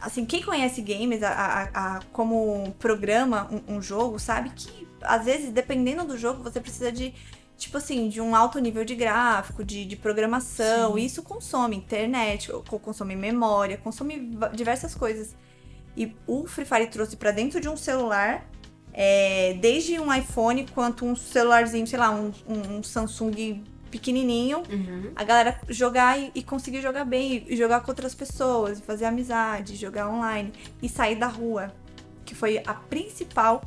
Assim, 0.00 0.24
quem 0.24 0.42
conhece 0.42 0.80
games, 0.80 1.22
a, 1.22 1.30
a, 1.30 1.96
a 1.96 2.00
como 2.10 2.74
programa 2.78 3.46
um, 3.50 3.76
um 3.76 3.82
jogo, 3.82 4.18
sabe 4.18 4.48
que 4.56 4.88
às 5.02 5.24
vezes, 5.24 5.50
dependendo 5.50 6.04
do 6.04 6.18
jogo, 6.18 6.42
você 6.42 6.60
precisa 6.60 6.92
de 6.92 7.14
tipo 7.60 7.76
assim, 7.76 8.08
de 8.08 8.22
um 8.22 8.34
alto 8.34 8.58
nível 8.58 8.86
de 8.86 8.94
gráfico, 8.94 9.62
de, 9.62 9.84
de 9.84 9.94
programação. 9.94 10.94
Sim. 10.94 11.04
Isso 11.04 11.22
consome 11.22 11.76
internet, 11.76 12.50
consome 12.80 13.14
memória, 13.14 13.76
consome 13.76 14.30
diversas 14.54 14.94
coisas. 14.94 15.36
E 15.94 16.16
o 16.26 16.46
Free 16.46 16.64
Fire 16.64 16.86
trouxe 16.86 17.16
para 17.16 17.30
dentro 17.30 17.60
de 17.60 17.68
um 17.68 17.76
celular, 17.76 18.48
é, 18.94 19.58
desde 19.60 20.00
um 20.00 20.12
iPhone 20.12 20.66
quanto 20.72 21.04
um 21.04 21.14
celularzinho, 21.14 21.86
sei 21.86 21.98
lá, 21.98 22.10
um, 22.10 22.32
um 22.48 22.82
Samsung 22.82 23.62
pequenininho, 23.90 24.62
uhum. 24.70 25.12
a 25.14 25.22
galera 25.22 25.60
jogar 25.68 26.18
e, 26.18 26.30
e, 26.34 26.42
conseguir 26.42 26.80
jogar 26.80 27.04
bem, 27.04 27.44
e 27.46 27.56
jogar 27.56 27.80
com 27.80 27.90
outras 27.90 28.14
pessoas, 28.14 28.78
e 28.78 28.82
fazer 28.82 29.04
amizade, 29.04 29.76
jogar 29.76 30.08
online 30.08 30.50
e 30.80 30.88
sair 30.88 31.16
da 31.16 31.26
rua, 31.26 31.74
que 32.24 32.34
foi 32.34 32.62
a 32.64 32.72
principal 32.72 33.62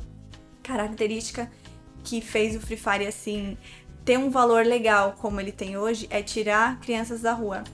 característica 0.64 1.48
que 2.04 2.20
fez 2.20 2.54
o 2.54 2.60
Free 2.60 2.76
Fire 2.76 3.06
assim 3.06 3.56
ter 4.04 4.18
um 4.18 4.30
valor 4.30 4.64
legal 4.64 5.14
como 5.18 5.40
ele 5.40 5.52
tem 5.52 5.76
hoje 5.76 6.06
é 6.10 6.22
tirar 6.22 6.78
crianças 6.80 7.22
da 7.22 7.32
rua. 7.32 7.64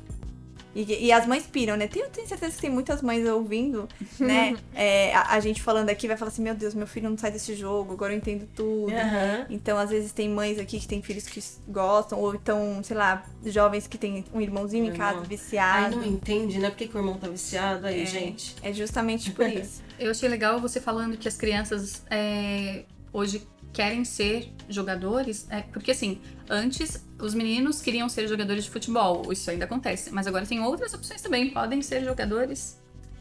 E, 0.75 1.07
e 1.07 1.13
as 1.13 1.27
mães 1.27 1.47
piram, 1.47 1.77
né? 1.77 1.89
Tenho, 1.89 2.09
tenho 2.11 2.29
certeza 2.29 2.55
que 2.55 2.61
tem 2.61 2.71
muitas 2.71 3.03
mães 3.03 3.27
ouvindo, 3.27 3.89
né? 4.19 4.57
é, 4.73 5.13
a, 5.15 5.35
a, 5.35 5.41
gente 5.41 5.61
falando 5.61 5.91
aqui 5.91 6.07
vai 6.07 6.17
falar 6.17 6.31
assim: 6.31 6.43
meu 6.43 6.55
Deus, 6.55 6.75
meu 6.75 6.87
filho 6.87 7.11
não 7.11 7.19
sai 7.19 7.33
desse 7.33 7.55
jogo, 7.57 7.93
agora 7.93 8.13
eu 8.13 8.17
entendo 8.17 8.49
tudo. 8.55 8.93
Uhum. 8.93 9.47
Então, 9.51 9.77
às 9.77 9.91
vezes, 9.91 10.13
tem 10.13 10.29
mães 10.29 10.59
aqui 10.59 10.79
que 10.79 10.87
tem 10.87 11.03
filhos 11.03 11.27
que 11.27 11.43
gostam, 11.67 12.21
ou 12.21 12.35
então, 12.35 12.81
sei 12.85 12.97
lá, 12.97 13.25
jovens 13.45 13.89
que 13.89 13.99
tem 13.99 14.25
um 14.33 14.41
irmãozinho 14.41 14.85
meu 14.85 14.95
em 14.95 14.97
casa 14.97 15.15
irmão. 15.15 15.25
viciado. 15.25 15.85
Ai, 15.87 15.91
não 15.91 16.05
entende, 16.05 16.59
né? 16.59 16.71
Por 16.71 16.77
que, 16.77 16.87
que 16.87 16.97
o 16.97 17.01
irmão 17.01 17.19
tá 17.19 17.29
viciado 17.29 17.87
aí, 17.87 18.03
é, 18.03 18.07
gente? 18.07 18.55
É 18.63 18.73
justamente 18.73 19.33
por 19.33 19.47
isso. 19.51 19.83
eu 19.99 20.13
achei 20.13 20.29
legal 20.29 20.61
você 20.61 20.81
falando 20.81 21.17
que 21.17 21.27
as 21.27 21.37
crianças 21.37 22.05
é, 22.09 22.85
hoje 23.13 23.45
querem 23.73 24.05
ser 24.05 24.53
jogadores, 24.69 25.47
é, 25.51 25.63
porque 25.63 25.93
assim, 25.93 26.21
antes 26.49 27.05
os 27.19 27.35
meninos 27.35 27.81
queriam 27.81 28.09
ser 28.09 28.27
jogadores 28.27 28.65
de 28.65 28.71
futebol, 28.71 29.33
isso 29.33 29.51
ainda 29.51 29.65
acontece, 29.65 30.11
mas 30.11 30.27
agora 30.27 30.45
tem 30.47 30.61
outras 30.61 30.93
opções 30.95 31.21
também, 31.23 31.51
podem 31.51 31.83
ser 31.83 32.05
jogadores. 32.05 32.81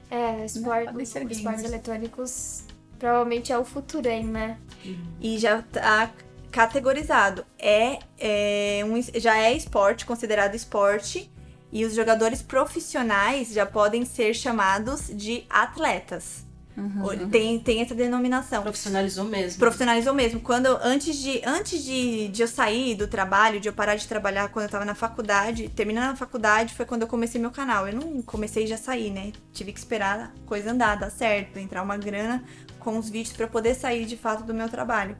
É, 0.09 0.45
esporte, 0.45 0.85
podem 0.85 1.05
ser 1.05 1.31
esportes 1.31 1.63
eletrônicos 1.63 2.63
provavelmente 2.99 3.51
é 3.51 3.57
o 3.57 3.63
futuro, 3.63 4.07
hein, 4.07 4.25
né? 4.25 4.57
Uhum. 4.85 4.97
E 5.21 5.39
já 5.39 5.62
tá 5.62 6.12
categorizado. 6.51 7.45
É, 7.57 7.99
é 8.19 8.83
um, 8.85 9.01
já 9.19 9.38
é 9.38 9.53
esporte, 9.53 10.05
considerado 10.05 10.53
esporte, 10.53 11.31
e 11.71 11.85
os 11.85 11.95
jogadores 11.95 12.41
profissionais 12.41 13.53
já 13.53 13.65
podem 13.65 14.03
ser 14.03 14.33
chamados 14.33 15.07
de 15.07 15.45
atletas. 15.49 16.45
Uhum. 16.79 17.29
Tem, 17.29 17.59
tem 17.59 17.81
essa 17.81 17.93
denominação. 17.93 18.63
Profissionalizou 18.63 19.25
mesmo. 19.25 19.59
Profissionalizou 19.59 20.13
mesmo. 20.13 20.39
Quando 20.39 20.67
antes 20.81 21.17
de 21.17 21.41
antes 21.45 21.83
de, 21.83 22.29
de 22.29 22.41
eu 22.41 22.47
sair 22.47 22.95
do 22.95 23.07
trabalho, 23.07 23.59
de 23.59 23.67
eu 23.67 23.73
parar 23.73 23.95
de 23.95 24.07
trabalhar 24.07 24.47
quando 24.49 24.65
eu 24.65 24.71
tava 24.71 24.85
na 24.85 24.95
faculdade, 24.95 25.67
terminando 25.69 26.11
a 26.11 26.15
faculdade 26.15 26.73
foi 26.73 26.85
quando 26.85 27.01
eu 27.01 27.07
comecei 27.07 27.39
meu 27.39 27.51
canal. 27.51 27.87
Eu 27.87 27.95
não 27.95 28.21
comecei 28.21 28.63
e 28.63 28.67
já 28.67 28.77
saí, 28.77 29.09
né? 29.09 29.33
Tive 29.51 29.73
que 29.73 29.79
esperar 29.79 30.33
a 30.35 30.47
coisa 30.47 30.71
andar, 30.71 30.95
dar 30.95 31.09
certo, 31.09 31.57
entrar 31.57 31.83
uma 31.83 31.97
grana 31.97 32.43
com 32.79 32.97
os 32.97 33.09
vídeos 33.09 33.35
para 33.35 33.47
poder 33.47 33.75
sair 33.75 34.05
de 34.05 34.15
fato 34.15 34.43
do 34.43 34.53
meu 34.53 34.69
trabalho. 34.69 35.17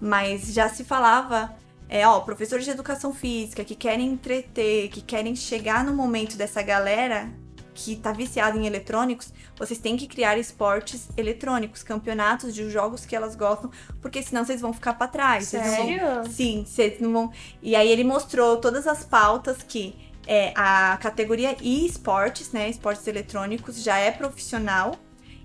Mas 0.00 0.52
já 0.52 0.68
se 0.68 0.84
falava 0.84 1.54
é, 1.88 2.06
ó, 2.06 2.20
professores 2.20 2.64
de 2.64 2.70
educação 2.70 3.12
física 3.12 3.64
que 3.64 3.74
querem 3.74 4.12
entreter, 4.12 4.88
que 4.88 5.02
querem 5.02 5.36
chegar 5.36 5.84
no 5.84 5.92
momento 5.92 6.36
dessa 6.36 6.62
galera 6.62 7.28
que 7.74 7.96
tá 7.96 8.12
viciada 8.12 8.58
em 8.58 8.66
eletrônicos, 8.66 9.32
vocês 9.56 9.78
têm 9.78 9.96
que 9.96 10.06
criar 10.06 10.36
esportes 10.38 11.08
eletrônicos, 11.16 11.82
campeonatos 11.82 12.54
de 12.54 12.68
jogos 12.70 13.06
que 13.06 13.16
elas 13.16 13.34
gostam, 13.34 13.70
porque 14.00 14.22
senão 14.22 14.44
vocês 14.44 14.60
vão 14.60 14.72
ficar 14.72 14.94
para 14.94 15.08
trás. 15.08 15.48
Sério? 15.48 16.00
Vão... 16.00 16.24
Sim, 16.24 16.64
vocês 16.66 17.00
não 17.00 17.12
vão. 17.12 17.32
E 17.62 17.74
aí 17.74 17.88
ele 17.88 18.04
mostrou 18.04 18.58
todas 18.58 18.86
as 18.86 19.04
pautas 19.04 19.58
que 19.62 19.94
é, 20.26 20.52
a 20.54 20.96
categoria 21.00 21.56
e-esportes, 21.60 22.52
né, 22.52 22.68
esportes 22.68 23.06
eletrônicos, 23.06 23.82
já 23.82 23.98
é 23.98 24.10
profissional. 24.10 24.96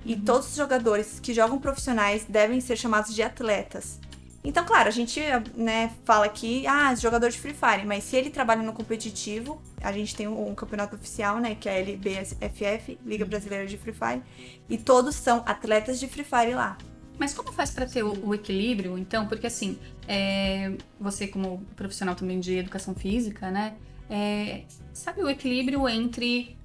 E 0.05 0.13
uhum. 0.13 0.21
todos 0.21 0.47
os 0.49 0.55
jogadores 0.55 1.19
que 1.19 1.33
jogam 1.33 1.59
profissionais 1.59 2.23
devem 2.29 2.61
ser 2.61 2.77
chamados 2.77 3.13
de 3.13 3.21
atletas. 3.21 3.99
Então, 4.47 4.63
claro, 4.63 4.87
a 4.87 4.91
gente 4.91 5.19
né, 5.57 5.91
fala 6.05 6.25
aqui, 6.25 6.65
ah, 6.67 6.95
jogador 6.95 7.29
de 7.29 7.37
Free 7.37 7.53
Fire, 7.53 7.85
mas 7.85 8.05
se 8.05 8.15
ele 8.15 8.29
trabalha 8.29 8.61
no 8.61 8.71
competitivo, 8.71 9.61
a 9.81 9.91
gente 9.91 10.15
tem 10.15 10.25
um, 10.25 10.51
um 10.51 10.55
campeonato 10.55 10.95
oficial, 10.95 11.37
né, 11.37 11.53
que 11.53 11.67
é 11.67 11.73
a 11.73 11.79
LBFF, 11.79 12.97
Liga 13.05 13.25
uhum. 13.25 13.29
Brasileira 13.29 13.67
de 13.67 13.77
Free 13.77 13.91
Fire, 13.91 14.23
e 14.69 14.77
todos 14.77 15.15
são 15.15 15.43
atletas 15.45 15.99
de 15.99 16.07
Free 16.07 16.23
Fire 16.23 16.53
lá. 16.53 16.77
Mas 17.19 17.33
como 17.33 17.51
faz 17.51 17.71
para 17.71 17.85
ter 17.85 18.03
o, 18.03 18.25
o, 18.25 18.33
equilíbrio, 18.33 18.97
então? 18.97 19.27
Porque 19.27 19.47
assim, 19.47 19.77
é, 20.07 20.71
você 20.97 21.27
como 21.27 21.65
profissional 21.75 22.15
também 22.15 22.39
de 22.39 22.55
educação 22.55 22.95
física, 22.95 23.51
né, 23.51 23.75
é, 24.09 24.63
sabe 24.93 25.21
o 25.23 25.29
equilíbrio 25.29 25.89
entre 25.89 26.57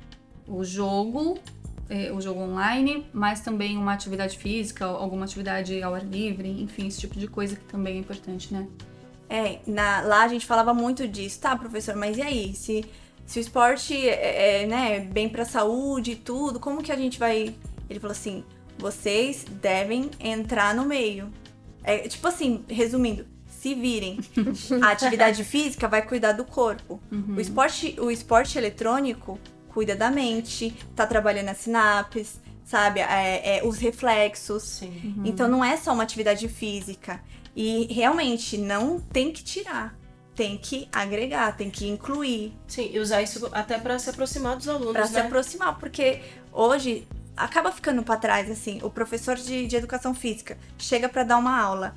o 0.46 0.62
jogo 0.62 1.36
é, 1.92 2.10
o 2.10 2.22
jogo 2.22 2.40
online, 2.40 3.06
mas 3.12 3.40
também 3.40 3.76
uma 3.76 3.92
atividade 3.92 4.38
física, 4.38 4.86
alguma 4.86 5.26
atividade 5.26 5.82
ao 5.82 5.94
ar 5.94 6.02
livre, 6.02 6.48
enfim, 6.48 6.86
esse 6.86 7.00
tipo 7.00 7.18
de 7.18 7.28
coisa 7.28 7.54
que 7.54 7.64
também 7.66 7.96
é 7.96 7.98
importante, 7.98 8.52
né? 8.52 8.66
É, 9.28 9.58
na, 9.66 10.00
lá 10.00 10.22
a 10.22 10.28
gente 10.28 10.46
falava 10.46 10.72
muito 10.72 11.06
disso, 11.06 11.38
tá, 11.40 11.54
professor, 11.54 11.94
mas 11.94 12.16
e 12.16 12.22
aí? 12.22 12.54
Se, 12.54 12.82
se 13.26 13.38
o 13.38 13.42
esporte 13.42 13.94
é, 14.08 14.62
é 14.62 14.66
né, 14.66 15.00
bem 15.00 15.28
pra 15.28 15.44
saúde 15.44 16.12
e 16.12 16.16
tudo, 16.16 16.58
como 16.58 16.82
que 16.82 16.90
a 16.90 16.96
gente 16.96 17.18
vai. 17.18 17.54
Ele 17.90 18.00
falou 18.00 18.12
assim: 18.12 18.42
vocês 18.78 19.44
devem 19.60 20.10
entrar 20.18 20.74
no 20.74 20.86
meio. 20.86 21.30
É 21.84 22.08
tipo 22.08 22.26
assim, 22.26 22.64
resumindo, 22.68 23.26
se 23.46 23.74
virem. 23.74 24.18
A 24.82 24.92
atividade 24.92 25.44
física 25.44 25.88
vai 25.88 26.00
cuidar 26.00 26.32
do 26.32 26.44
corpo. 26.44 27.00
O, 27.36 27.40
esporte, 27.40 27.96
o 28.00 28.10
esporte 28.10 28.56
eletrônico 28.56 29.38
cuida 29.72 29.94
da 29.96 30.10
mente, 30.10 30.74
tá 30.94 31.06
trabalhando 31.06 31.48
as 31.48 31.58
sinapses, 31.58 32.40
sabe? 32.64 33.00
É, 33.00 33.58
é, 33.58 33.64
os 33.64 33.78
reflexos. 33.78 34.62
Sim. 34.62 35.22
Então 35.24 35.48
não 35.48 35.64
é 35.64 35.76
só 35.76 35.92
uma 35.92 36.02
atividade 36.02 36.48
física. 36.48 37.20
E 37.54 37.92
realmente 37.92 38.56
não 38.56 38.98
tem 38.98 39.30
que 39.32 39.42
tirar. 39.44 39.94
Tem 40.34 40.56
que 40.56 40.88
agregar, 40.90 41.54
tem 41.56 41.68
que 41.70 41.86
incluir. 41.86 42.54
Sim, 42.66 42.88
e 42.90 42.98
usar 42.98 43.20
isso 43.20 43.48
até 43.52 43.78
para 43.78 43.98
se 43.98 44.08
aproximar 44.08 44.56
dos 44.56 44.66
alunos, 44.68 44.92
Pra 44.92 45.02
né? 45.02 45.06
se 45.08 45.18
aproximar, 45.18 45.78
porque 45.78 46.22
hoje 46.50 47.06
acaba 47.36 47.70
ficando 47.70 48.02
pra 48.02 48.16
trás, 48.16 48.50
assim, 48.50 48.80
o 48.82 48.88
professor 48.88 49.36
de, 49.36 49.66
de 49.66 49.76
educação 49.76 50.14
física 50.14 50.56
chega 50.78 51.08
pra 51.08 51.22
dar 51.22 51.36
uma 51.36 51.60
aula. 51.60 51.94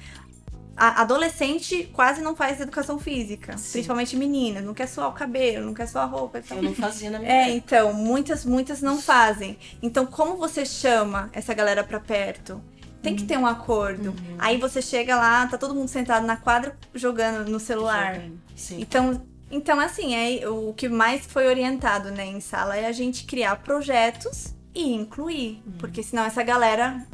A 0.77 1.01
adolescente 1.01 1.89
quase 1.93 2.21
não 2.21 2.35
faz 2.35 2.59
educação 2.59 2.99
física, 2.99 3.57
Sim. 3.57 3.71
principalmente 3.73 4.15
meninas, 4.17 4.63
não 4.63 4.73
quer 4.73 4.87
suar 4.87 5.07
o 5.09 5.13
cabelo, 5.13 5.65
não 5.65 5.73
quer 5.73 5.87
suar 5.87 6.03
a 6.03 6.07
roupa. 6.07 6.39
Então... 6.39 6.57
Eu 6.57 6.63
não 6.63 6.73
fazia 6.73 7.09
na 7.09 7.19
minha 7.19 7.31
É, 7.31 7.41
época. 7.43 7.55
então, 7.55 7.93
muitas, 7.93 8.43
muitas 8.43 8.81
não 8.81 9.01
fazem. 9.01 9.57
Então, 9.81 10.05
como 10.05 10.35
você 10.35 10.65
chama 10.65 11.29
essa 11.31 11.53
galera 11.53 11.83
pra 11.83 11.99
perto? 11.99 12.61
Tem 13.01 13.15
que 13.15 13.23
ter 13.23 13.37
um 13.37 13.45
acordo. 13.45 14.13
Aí 14.39 14.57
você 14.57 14.81
chega 14.81 15.15
lá, 15.15 15.45
tá 15.47 15.57
todo 15.57 15.75
mundo 15.75 15.87
sentado 15.87 16.25
na 16.25 16.35
quadra 16.35 16.75
jogando 16.93 17.47
no 17.49 17.59
celular. 17.59 18.19
Sim. 18.55 18.81
Então, 18.81 19.21
então 19.51 19.79
assim, 19.79 20.15
é, 20.15 20.49
o 20.49 20.73
que 20.73 20.89
mais 20.89 21.25
foi 21.25 21.47
orientado 21.47 22.09
né, 22.09 22.25
em 22.25 22.39
sala 22.41 22.75
é 22.75 22.87
a 22.87 22.91
gente 22.91 23.25
criar 23.25 23.57
projetos 23.57 24.55
e 24.73 24.91
incluir. 24.93 25.61
Porque 25.77 26.01
senão 26.01 26.23
essa 26.25 26.41
galera 26.41 27.05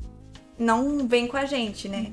não 0.61 1.07
vem 1.07 1.27
com 1.27 1.35
a 1.37 1.45
gente, 1.45 1.89
né? 1.89 2.11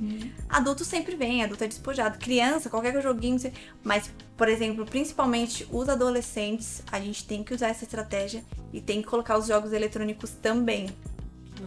Adulto 0.49 0.85
sempre 0.85 1.15
vem, 1.15 1.45
adulto 1.45 1.63
é 1.65 1.69
despojado. 1.69 2.19
Criança, 2.19 2.69
qualquer 2.71 3.01
joguinho. 3.03 3.39
você- 3.39 3.53
Mas, 3.85 4.11
por 4.37 4.49
exemplo, 4.49 4.85
principalmente 4.87 5.67
os 5.71 5.89
adolescentes, 5.89 6.83
a 6.91 6.99
gente 7.01 7.25
tem 7.27 7.45
que 7.45 7.55
usar 7.55 7.69
essa 7.69 7.85
estratégia 7.85 8.43
e 8.73 8.81
tem 8.81 9.03
que 9.03 9.09
colocar 9.09 9.37
os 9.39 9.47
jogos 9.47 9.73
eletrônicos 9.73 10.31
também. 10.31 10.89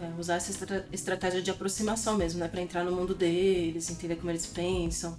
É, 0.00 0.20
usar 0.20 0.36
essa 0.36 0.50
estra- 0.50 0.86
estratégia 0.92 1.40
de 1.42 1.50
aproximação 1.50 2.16
mesmo, 2.16 2.40
né? 2.40 2.48
Pra 2.48 2.60
entrar 2.62 2.82
no 2.82 2.92
mundo 2.92 3.14
deles, 3.14 3.90
entender 3.90 4.16
como 4.16 4.30
eles 4.30 4.46
pensam 4.46 5.16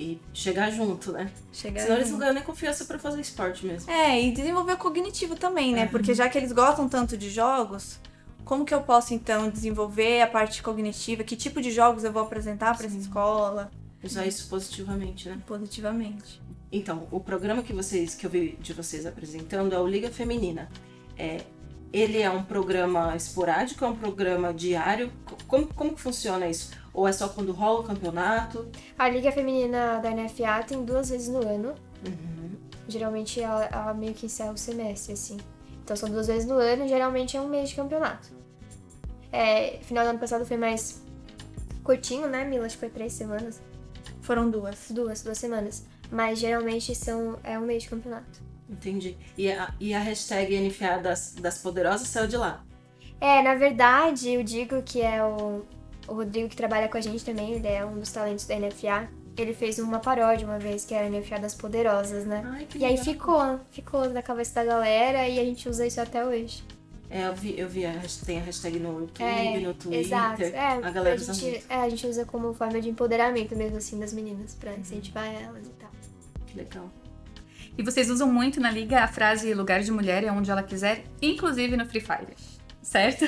e 0.00 0.18
chegar 0.32 0.70
junto, 0.70 1.12
né? 1.12 1.30
Chegar 1.52 1.82
Senão 1.82 1.96
eles 1.96 2.06
junto. 2.08 2.12
não 2.14 2.20
ganham 2.20 2.34
nem 2.34 2.42
confiança 2.42 2.84
pra 2.86 2.98
fazer 2.98 3.20
esporte 3.20 3.66
mesmo. 3.66 3.90
É, 3.90 4.20
e 4.22 4.32
desenvolver 4.32 4.72
o 4.72 4.76
cognitivo 4.78 5.34
também, 5.36 5.74
né? 5.74 5.86
Porque 5.86 6.14
já 6.14 6.28
que 6.28 6.38
eles 6.38 6.52
gostam 6.52 6.88
tanto 6.88 7.16
de 7.18 7.28
jogos, 7.28 7.98
como 8.48 8.64
que 8.64 8.72
eu 8.74 8.80
posso 8.82 9.12
então 9.12 9.50
desenvolver 9.50 10.22
a 10.22 10.26
parte 10.26 10.62
cognitiva? 10.62 11.22
Que 11.22 11.36
tipo 11.36 11.60
de 11.60 11.70
jogos 11.70 12.02
eu 12.02 12.12
vou 12.12 12.22
apresentar 12.22 12.74
para 12.76 12.86
essa 12.86 12.96
escola 12.96 13.70
Usar 14.02 14.26
isso 14.26 14.48
positivamente, 14.48 15.28
né? 15.28 15.38
positivamente? 15.46 16.40
Então, 16.72 17.06
o 17.10 17.20
programa 17.20 17.62
que 17.62 17.72
vocês 17.72 18.14
que 18.14 18.24
eu 18.26 18.30
vi 18.30 18.56
de 18.60 18.72
vocês 18.72 19.04
apresentando 19.06 19.74
é 19.74 19.78
o 19.78 19.86
Liga 19.86 20.10
Feminina. 20.10 20.68
É, 21.16 21.42
ele 21.92 22.18
é 22.22 22.30
um 22.30 22.42
programa 22.42 23.14
esporádico, 23.16 23.84
é 23.84 23.88
um 23.88 23.96
programa 23.96 24.52
diário. 24.54 25.10
Co- 25.26 25.36
Como, 25.46 25.66
como 25.74 25.94
que 25.94 26.00
funciona 26.00 26.48
isso? 26.48 26.70
Ou 26.94 27.06
é 27.08 27.12
só 27.12 27.28
quando 27.28 27.52
rola 27.52 27.80
o 27.80 27.84
campeonato? 27.84 28.68
A 28.98 29.08
Liga 29.08 29.30
Feminina 29.32 29.98
da 29.98 30.10
NFA 30.10 30.62
tem 30.66 30.84
duas 30.84 31.10
vezes 31.10 31.28
no 31.28 31.38
ano. 31.46 31.74
Uhum. 32.06 32.50
Geralmente 32.86 33.40
ela, 33.40 33.64
ela 33.64 33.94
meio 33.94 34.14
que 34.14 34.26
encerra 34.26 34.52
o 34.52 34.56
semestre, 34.58 35.12
assim. 35.14 35.36
Então 35.88 35.96
são 35.96 36.10
duas 36.10 36.26
vezes 36.26 36.46
no 36.46 36.56
ano, 36.56 36.86
geralmente 36.86 37.34
é 37.34 37.40
um 37.40 37.48
mês 37.48 37.70
de 37.70 37.74
campeonato. 37.76 38.28
É, 39.32 39.78
final 39.80 40.04
do 40.04 40.10
ano 40.10 40.18
passado 40.18 40.44
foi 40.44 40.58
mais 40.58 41.02
curtinho, 41.82 42.28
né, 42.28 42.44
Mila? 42.44 42.66
Acho 42.66 42.74
que 42.74 42.80
foi 42.80 42.90
três 42.90 43.14
semanas. 43.14 43.62
Foram 44.20 44.50
duas. 44.50 44.90
Duas, 44.90 45.22
duas 45.22 45.38
semanas. 45.38 45.86
Mas 46.10 46.40
geralmente 46.40 46.94
são, 46.94 47.38
é 47.42 47.58
um 47.58 47.62
mês 47.62 47.84
de 47.84 47.88
campeonato. 47.88 48.42
Entendi. 48.68 49.16
E 49.38 49.50
a, 49.50 49.72
e 49.80 49.94
a 49.94 49.98
hashtag 50.00 50.60
NFA 50.60 50.98
das, 50.98 51.34
das 51.36 51.56
Poderosas 51.56 52.06
saiu 52.06 52.28
de 52.28 52.36
lá. 52.36 52.62
É, 53.18 53.40
na 53.42 53.54
verdade, 53.54 54.28
eu 54.28 54.42
digo 54.42 54.82
que 54.82 55.00
é 55.00 55.24
o, 55.24 55.64
o 56.06 56.12
Rodrigo 56.12 56.50
que 56.50 56.56
trabalha 56.56 56.86
com 56.90 56.98
a 56.98 57.00
gente 57.00 57.24
também, 57.24 57.54
ele 57.54 57.66
é 57.66 57.82
um 57.82 57.98
dos 57.98 58.12
talentos 58.12 58.44
da 58.44 58.54
NFA. 58.56 59.08
Ele 59.42 59.54
fez 59.54 59.78
uma 59.78 59.98
paródia 60.00 60.46
uma 60.46 60.58
vez, 60.58 60.84
que 60.84 60.94
era 60.94 61.06
a 61.06 61.10
NFA 61.10 61.38
das 61.38 61.54
Poderosas, 61.54 62.24
né? 62.24 62.42
Ai, 62.46 62.66
que 62.66 62.78
E 62.78 62.84
aí 62.84 62.90
legal. 62.96 63.04
ficou, 63.04 63.60
ficou 63.70 64.08
na 64.10 64.22
cabeça 64.22 64.54
da 64.54 64.64
galera 64.64 65.28
e 65.28 65.38
a 65.38 65.44
gente 65.44 65.68
usa 65.68 65.86
isso 65.86 66.00
até 66.00 66.24
hoje. 66.24 66.62
É, 67.10 67.26
eu 67.26 67.34
vi, 67.34 67.58
eu 67.58 67.66
vi 67.68 67.86
a 67.86 67.90
hashtag, 67.92 68.26
tem 68.26 68.38
a 68.38 68.42
hashtag 68.42 68.78
no 68.78 69.00
YouTube, 69.00 69.24
É, 69.24 69.60
no 69.60 69.72
Twitter. 69.74 70.00
Exato. 70.00 70.42
É, 70.42 70.72
a 70.82 70.90
galera 70.90 71.16
a 71.16 71.18
usa 71.18 71.32
gente, 71.32 71.50
muito. 71.50 71.66
é, 71.72 71.76
a 71.76 71.88
gente 71.88 72.06
usa 72.06 72.24
como 72.26 72.52
forma 72.52 72.80
de 72.80 72.90
empoderamento 72.90 73.56
mesmo 73.56 73.78
assim 73.78 73.98
das 73.98 74.12
meninas, 74.12 74.54
pra 74.54 74.74
incentivar 74.74 75.26
elas 75.26 75.66
e 75.66 75.70
tal. 75.70 75.90
Que 76.46 76.58
legal. 76.58 76.90
E 77.78 77.82
vocês 77.82 78.10
usam 78.10 78.30
muito 78.30 78.60
na 78.60 78.70
liga 78.70 79.02
a 79.04 79.08
frase 79.08 79.54
lugar 79.54 79.80
de 79.82 79.90
mulher 79.90 80.22
é 80.24 80.30
onde 80.32 80.50
ela 80.50 80.62
quiser, 80.62 81.04
inclusive 81.22 81.76
no 81.76 81.86
Free 81.86 82.00
Fire. 82.00 82.34
Certo? 82.82 83.24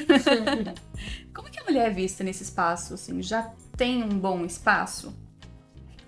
Como 1.35 1.49
que 1.51 1.61
a 1.61 1.64
mulher 1.64 1.87
é 1.87 1.90
vista 1.90 2.23
nesse 2.25 2.42
espaço? 2.42 2.94
Assim, 2.94 3.23
já 3.23 3.51
tem 3.77 4.03
um 4.03 4.09
bom 4.18 4.44
espaço? 4.44 5.14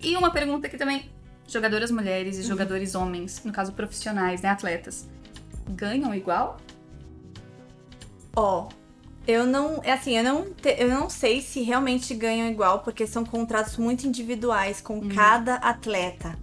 E 0.03 0.15
uma 0.17 0.31
pergunta 0.31 0.67
aqui 0.67 0.77
também: 0.77 1.09
jogadoras 1.47 1.89
mulheres 1.91 2.37
e 2.37 2.43
jogadores 2.43 2.95
homens, 2.95 3.41
no 3.43 3.51
caso 3.51 3.71
profissionais, 3.73 4.41
né, 4.41 4.49
atletas, 4.49 5.07
ganham 5.69 6.13
igual? 6.13 6.57
Ó, 8.35 8.67
eu 9.27 9.45
não, 9.45 9.79
é 9.83 9.93
assim, 9.93 10.17
eu 10.17 10.23
não, 10.23 10.51
te- 10.53 10.75
eu 10.77 10.89
não 10.89 11.09
sei 11.09 11.41
se 11.41 11.61
realmente 11.61 12.13
ganham 12.13 12.47
igual, 12.49 12.79
porque 12.79 13.05
são 13.07 13.23
contratos 13.23 13.77
muito 13.77 14.05
individuais 14.05 14.81
com 14.81 15.07
cada 15.09 15.55
atleta. 15.55 16.37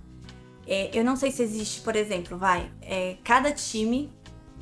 É, 0.66 0.90
eu 0.96 1.04
não 1.04 1.16
sei 1.16 1.32
se 1.32 1.42
existe, 1.42 1.80
por 1.80 1.96
exemplo, 1.96 2.38
vai, 2.38 2.70
é, 2.80 3.16
cada 3.24 3.50
time 3.52 4.10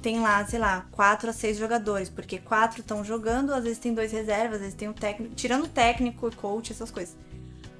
tem 0.00 0.20
lá, 0.20 0.44
sei 0.46 0.58
lá, 0.58 0.86
quatro 0.90 1.28
a 1.28 1.32
seis 1.32 1.58
jogadores, 1.58 2.08
porque 2.08 2.38
quatro 2.38 2.80
estão 2.80 3.04
jogando, 3.04 3.52
às 3.52 3.64
vezes 3.64 3.78
tem 3.78 3.92
dois 3.92 4.10
reservas, 4.10 4.54
às 4.54 4.60
vezes 4.60 4.74
tem 4.74 4.88
o 4.88 4.94
técnico, 4.94 5.34
tirando 5.34 5.64
o 5.64 5.68
técnico 5.68 6.28
e 6.28 6.34
coach, 6.34 6.72
essas 6.72 6.90
coisas. 6.90 7.14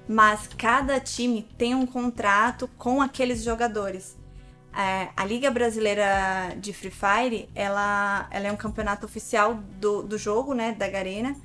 Mas 0.08 0.48
cada 0.56 0.98
time 0.98 1.46
tem 1.58 1.74
um 1.74 1.86
contrato 1.86 2.68
com 2.78 3.02
aqueles 3.02 3.42
jogadores. 3.42 4.16
É, 4.76 5.08
a 5.16 5.24
Liga 5.24 5.50
Brasileira 5.50 6.54
de 6.58 6.72
Free 6.72 6.90
Fire, 6.90 7.48
ela, 7.54 8.26
ela 8.30 8.46
é 8.46 8.52
um 8.52 8.56
campeonato 8.56 9.06
oficial 9.06 9.54
do, 9.80 10.02
do 10.02 10.16
jogo, 10.16 10.54
né, 10.54 10.72
da 10.72 10.88
Garena, 10.88 11.36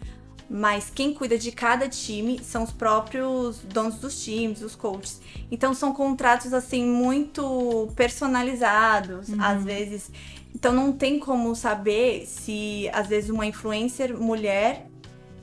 mas 0.49 0.91
quem 0.93 1.13
cuida 1.13 1.38
de 1.38 1.52
cada 1.52 1.89
time 1.89 2.39
são 2.43 2.63
os 2.63 2.71
próprios 2.71 3.60
donos 3.60 3.95
dos 3.95 4.23
times, 4.23 4.62
os 4.62 4.76
coaches. 4.76 5.19
Então 5.49 5.73
são 5.73 5.93
contratos 5.93 6.54
assim 6.54 6.86
muito 6.86 7.91
personalizados, 7.95 9.28
às 9.39 9.63
vezes. 9.63 10.12
Então 10.54 10.71
não 10.71 10.91
tem 10.91 11.19
como 11.19 11.56
saber 11.56 12.28
se 12.28 12.89
às 12.93 13.08
vezes 13.08 13.30
uma 13.30 13.45
influencer 13.45 14.15
mulher 14.15 14.88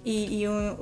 e, 0.04 0.42
e 0.42 0.48
um, 0.48 0.76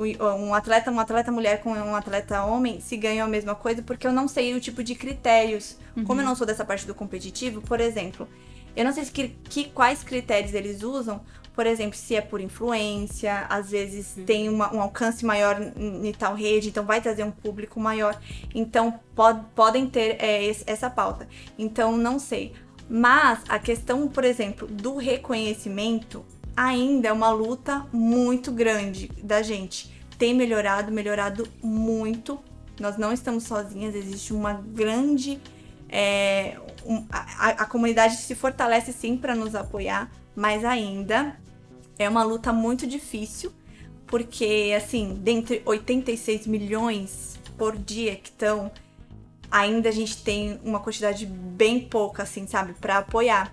um 0.49 0.55
atleta, 0.55 0.91
um 0.91 1.01
atleta 1.01 1.33
mulher 1.33 1.61
com 1.61 1.71
um 1.73 1.95
atleta 1.97 2.45
homem 2.45 2.81
se 2.81 2.97
ganham 2.97 3.27
a 3.27 3.31
mesma 3.31 3.55
coisa, 3.55 3.83
porque 3.83 4.07
eu 4.07 4.13
não 4.13 4.29
sei 4.29 4.55
o 4.55 4.61
tipo 4.61 4.83
de 4.85 4.95
critérios. 4.95 5.77
Como 6.05 6.21
eu 6.21 6.25
não 6.25 6.37
sou 6.37 6.47
dessa 6.47 6.65
parte 6.65 6.87
do 6.87 6.95
competitivo, 6.95 7.61
por 7.61 7.81
exemplo, 7.81 8.29
eu 8.77 8.85
não 8.85 8.93
sei 8.93 9.05
se 9.05 9.11
que, 9.11 9.29
que- 9.29 9.71
quais 9.71 10.03
critérios 10.05 10.55
eles 10.55 10.83
usam. 10.83 11.21
Por 11.53 11.67
exemplo, 11.67 11.97
se 11.99 12.15
é 12.15 12.21
por 12.21 12.41
influência, 12.41 13.45
às 13.51 13.71
vezes 13.73 14.15
tem 14.25 14.49
uma- 14.49 14.73
um 14.73 14.81
alcance 14.81 15.25
maior 15.27 15.61
em, 15.77 16.07
em 16.07 16.13
tal 16.13 16.37
rede, 16.37 16.69
então 16.69 16.85
vai 16.85 17.01
trazer 17.01 17.25
um 17.25 17.33
público 17.33 17.81
maior. 17.81 18.17
Então 18.55 19.01
pod- 19.17 19.45
podem 19.57 19.89
ter 19.89 20.23
é, 20.23 20.45
esse- 20.45 20.63
essa 20.69 20.89
pauta. 20.89 21.27
Então 21.59 21.97
não 21.97 22.21
sei. 22.21 22.53
Mas 22.89 23.41
a 23.49 23.59
questão, 23.59 24.07
por 24.07 24.25
exemplo, 24.25 24.69
do 24.69 24.97
reconhecimento 24.97 26.25
ainda 26.59 27.09
é 27.09 27.13
uma 27.13 27.31
luta 27.31 27.87
muito 27.93 28.51
grande 28.51 29.09
da 29.23 29.43
gente. 29.43 29.91
Tem 30.19 30.35
melhorado, 30.35 30.91
melhorado 30.91 31.47
muito. 31.63 32.39
Nós 32.81 32.97
não 32.97 33.13
estamos 33.13 33.45
sozinhas, 33.45 33.95
existe 33.95 34.33
uma 34.33 34.55
grande. 34.55 35.41
é, 35.91 36.59
um- 36.85 37.07
a, 37.11 37.63
a- 37.63 37.65
comunidade 37.65 38.17
se 38.17 38.35
fortalece 38.35 38.93
sim 38.93 39.17
para 39.17 39.35
nos 39.35 39.55
apoiar, 39.55 40.11
mas 40.37 40.63
ainda 40.63 41.35
é 41.99 42.07
uma 42.07 42.23
luta 42.23 42.53
muito 42.53 42.87
difícil, 42.87 43.51
porque, 44.07 44.75
assim, 44.77 45.15
dentre 45.23 45.63
86 45.65 46.47
milhões 46.47 47.39
por 47.57 47.75
dia 47.75 48.17
que 48.17 48.29
estão, 48.29 48.71
ainda 49.51 49.89
a 49.89 49.93
gente 49.93 50.23
tem 50.23 50.61
uma 50.63 50.79
quantidade 50.79 51.25
bem 51.25 51.81
pouca, 51.89 52.23
assim, 52.25 52.47
sabe, 52.47 52.75
para 52.75 52.99
apoiar. 52.99 53.51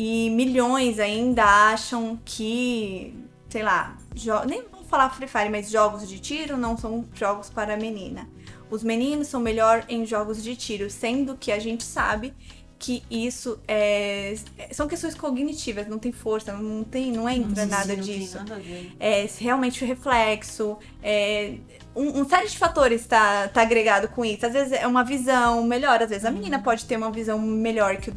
E 0.00 0.30
milhões 0.30 1.00
ainda 1.00 1.44
acham 1.44 2.16
que, 2.24 3.12
sei 3.48 3.64
lá, 3.64 3.98
nem 4.46 4.62
vou 4.70 4.84
falar 4.84 5.10
Free 5.10 5.26
Fire, 5.26 5.50
mas 5.50 5.68
jogos 5.68 6.08
de 6.08 6.20
tiro 6.20 6.56
não 6.56 6.76
são 6.76 7.04
jogos 7.12 7.50
para 7.50 7.76
menina. 7.76 8.28
Os 8.70 8.84
meninos 8.84 9.26
são 9.26 9.40
melhor 9.40 9.84
em 9.88 10.06
jogos 10.06 10.40
de 10.40 10.54
tiro, 10.54 10.88
sendo 10.88 11.36
que 11.36 11.50
a 11.50 11.58
gente 11.58 11.82
sabe 11.82 12.32
que 12.78 13.02
isso 13.10 13.58
é. 13.66 14.36
São 14.70 14.86
questões 14.86 15.16
cognitivas, 15.16 15.88
não 15.88 15.98
tem 15.98 16.12
força, 16.12 16.52
não 16.52 16.84
tem, 16.84 17.10
não 17.10 17.28
entra 17.28 17.66
nada 17.66 17.96
Não 17.96 18.02
disso. 18.02 18.36
nada. 18.36 18.62
É 19.00 19.28
realmente 19.40 19.82
o 19.82 19.86
reflexo, 19.86 20.78
é, 21.02 21.56
um, 21.96 22.20
um 22.20 22.28
série 22.28 22.46
de 22.46 22.56
fatores 22.56 23.04
tá, 23.04 23.48
tá 23.48 23.62
agregado 23.62 24.06
com 24.08 24.24
isso. 24.24 24.46
Às 24.46 24.52
vezes 24.52 24.72
é 24.72 24.86
uma 24.86 25.02
visão 25.02 25.64
melhor, 25.64 26.00
às 26.00 26.08
vezes 26.08 26.24
a 26.24 26.30
menina 26.30 26.62
pode 26.62 26.84
ter 26.84 26.96
uma 26.96 27.10
visão 27.10 27.36
melhor 27.40 27.96
que 27.96 28.10
o, 28.10 28.14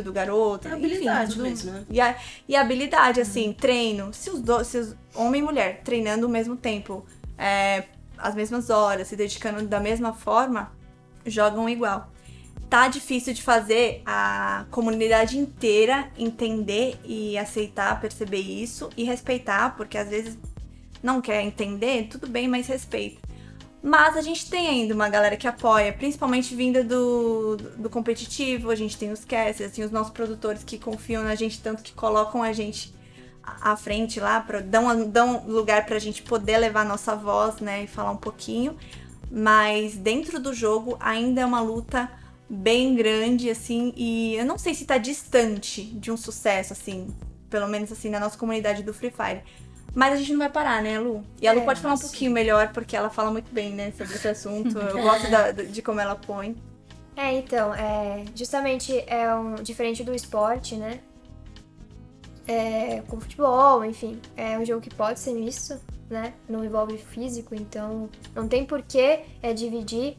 o 0.00 0.02
do 0.02 0.12
garoto. 0.12 0.66
É 0.68 0.70
enfim, 0.72 0.84
habilidade 0.86 1.32
tudo- 1.32 1.42
mesmo, 1.44 1.72
né? 1.72 1.84
E 1.90 2.00
a, 2.00 2.16
e 2.48 2.56
a 2.56 2.60
habilidade, 2.60 3.20
assim, 3.20 3.52
treino. 3.52 4.12
Se 4.12 4.30
os 4.30 4.40
dois, 4.40 4.66
se 4.66 4.78
os 4.78 4.96
homem 5.14 5.40
e 5.40 5.44
mulher 5.44 5.80
treinando 5.84 6.26
ao 6.26 6.32
mesmo 6.32 6.56
tempo, 6.56 7.04
é, 7.38 7.84
as 8.18 8.34
mesmas 8.34 8.68
horas, 8.70 9.08
se 9.08 9.16
dedicando 9.16 9.62
da 9.66 9.80
mesma 9.80 10.12
forma, 10.12 10.72
jogam 11.24 11.68
igual. 11.68 12.10
Tá 12.68 12.86
difícil 12.88 13.34
de 13.34 13.42
fazer 13.42 14.02
a 14.06 14.64
comunidade 14.70 15.36
inteira 15.38 16.10
entender 16.16 16.96
e 17.04 17.36
aceitar, 17.36 18.00
perceber 18.00 18.38
isso 18.38 18.90
e 18.96 19.02
respeitar, 19.04 19.76
porque 19.76 19.98
às 19.98 20.08
vezes 20.08 20.38
não 21.02 21.20
quer 21.20 21.42
entender, 21.42 22.06
tudo 22.08 22.28
bem, 22.28 22.46
mas 22.46 22.66
respeita. 22.68 23.29
Mas 23.82 24.16
a 24.16 24.20
gente 24.20 24.48
tem 24.50 24.68
ainda 24.68 24.94
uma 24.94 25.08
galera 25.08 25.36
que 25.36 25.46
apoia, 25.46 25.92
principalmente 25.92 26.54
vinda 26.54 26.84
do, 26.84 27.56
do 27.56 27.88
competitivo, 27.88 28.70
a 28.70 28.74
gente 28.74 28.96
tem 28.98 29.10
os 29.10 29.24
casters, 29.24 29.72
assim, 29.72 29.82
os 29.82 29.90
nossos 29.90 30.12
produtores 30.12 30.62
que 30.62 30.78
confiam 30.78 31.22
na 31.22 31.34
gente 31.34 31.60
tanto 31.62 31.82
que 31.82 31.92
colocam 31.92 32.42
a 32.42 32.52
gente 32.52 32.94
à 33.42 33.74
frente 33.76 34.20
lá, 34.20 34.40
pra, 34.40 34.60
dão, 34.60 35.08
dão 35.08 35.44
lugar 35.46 35.86
pra 35.86 35.98
gente 35.98 36.22
poder 36.22 36.58
levar 36.58 36.84
nossa 36.84 37.16
voz, 37.16 37.60
né, 37.60 37.84
e 37.84 37.86
falar 37.86 38.10
um 38.10 38.18
pouquinho. 38.18 38.76
Mas 39.30 39.96
dentro 39.96 40.38
do 40.38 40.52
jogo 40.52 40.96
ainda 41.00 41.40
é 41.40 41.46
uma 41.46 41.62
luta 41.62 42.10
bem 42.48 42.94
grande, 42.94 43.48
assim, 43.48 43.94
e 43.96 44.34
eu 44.34 44.44
não 44.44 44.58
sei 44.58 44.74
se 44.74 44.84
tá 44.84 44.98
distante 44.98 45.82
de 45.82 46.10
um 46.10 46.16
sucesso, 46.18 46.74
assim, 46.74 47.08
pelo 47.48 47.66
menos 47.66 47.90
assim, 47.90 48.10
na 48.10 48.20
nossa 48.20 48.36
comunidade 48.36 48.82
do 48.82 48.92
Free 48.92 49.10
Fire. 49.10 49.42
Mas 49.94 50.12
a 50.14 50.16
gente 50.16 50.32
não 50.32 50.38
vai 50.38 50.48
parar, 50.48 50.82
né, 50.82 50.98
Lu? 51.00 51.24
E 51.40 51.48
a 51.48 51.52
Lu 51.52 51.60
É, 51.60 51.64
pode 51.64 51.80
falar 51.80 51.94
um 51.94 51.98
pouquinho 51.98 52.30
melhor, 52.30 52.72
porque 52.72 52.96
ela 52.96 53.10
fala 53.10 53.30
muito 53.30 53.52
bem, 53.52 53.72
né, 53.72 53.92
sobre 53.96 54.14
esse 54.14 54.28
assunto. 54.28 54.78
Eu 54.78 54.98
gosto 55.02 55.28
da- 55.30 55.50
de 55.52 55.82
como 55.82 56.00
ela 56.00 56.14
põe. 56.14 56.56
É, 57.16 57.32
então, 57.32 57.74
é, 57.74 58.24
justamente 58.34 59.02
é 59.06 59.34
um 59.34 59.56
diferente 59.56 60.02
do 60.04 60.14
esporte, 60.14 60.76
né? 60.76 61.00
É, 62.46 63.02
com 63.08 63.20
futebol, 63.20 63.84
enfim, 63.84 64.20
é 64.36 64.58
um 64.58 64.64
jogo 64.64 64.80
que 64.80 64.92
pode 64.94 65.20
ser 65.20 65.32
misto, 65.34 65.78
né? 66.08 66.32
Não 66.48 66.64
envolve 66.64 66.96
físico, 66.98 67.54
então 67.54 68.08
não 68.34 68.48
tem 68.48 68.64
porquê 68.64 69.20
é, 69.42 69.52
dividir. 69.52 70.16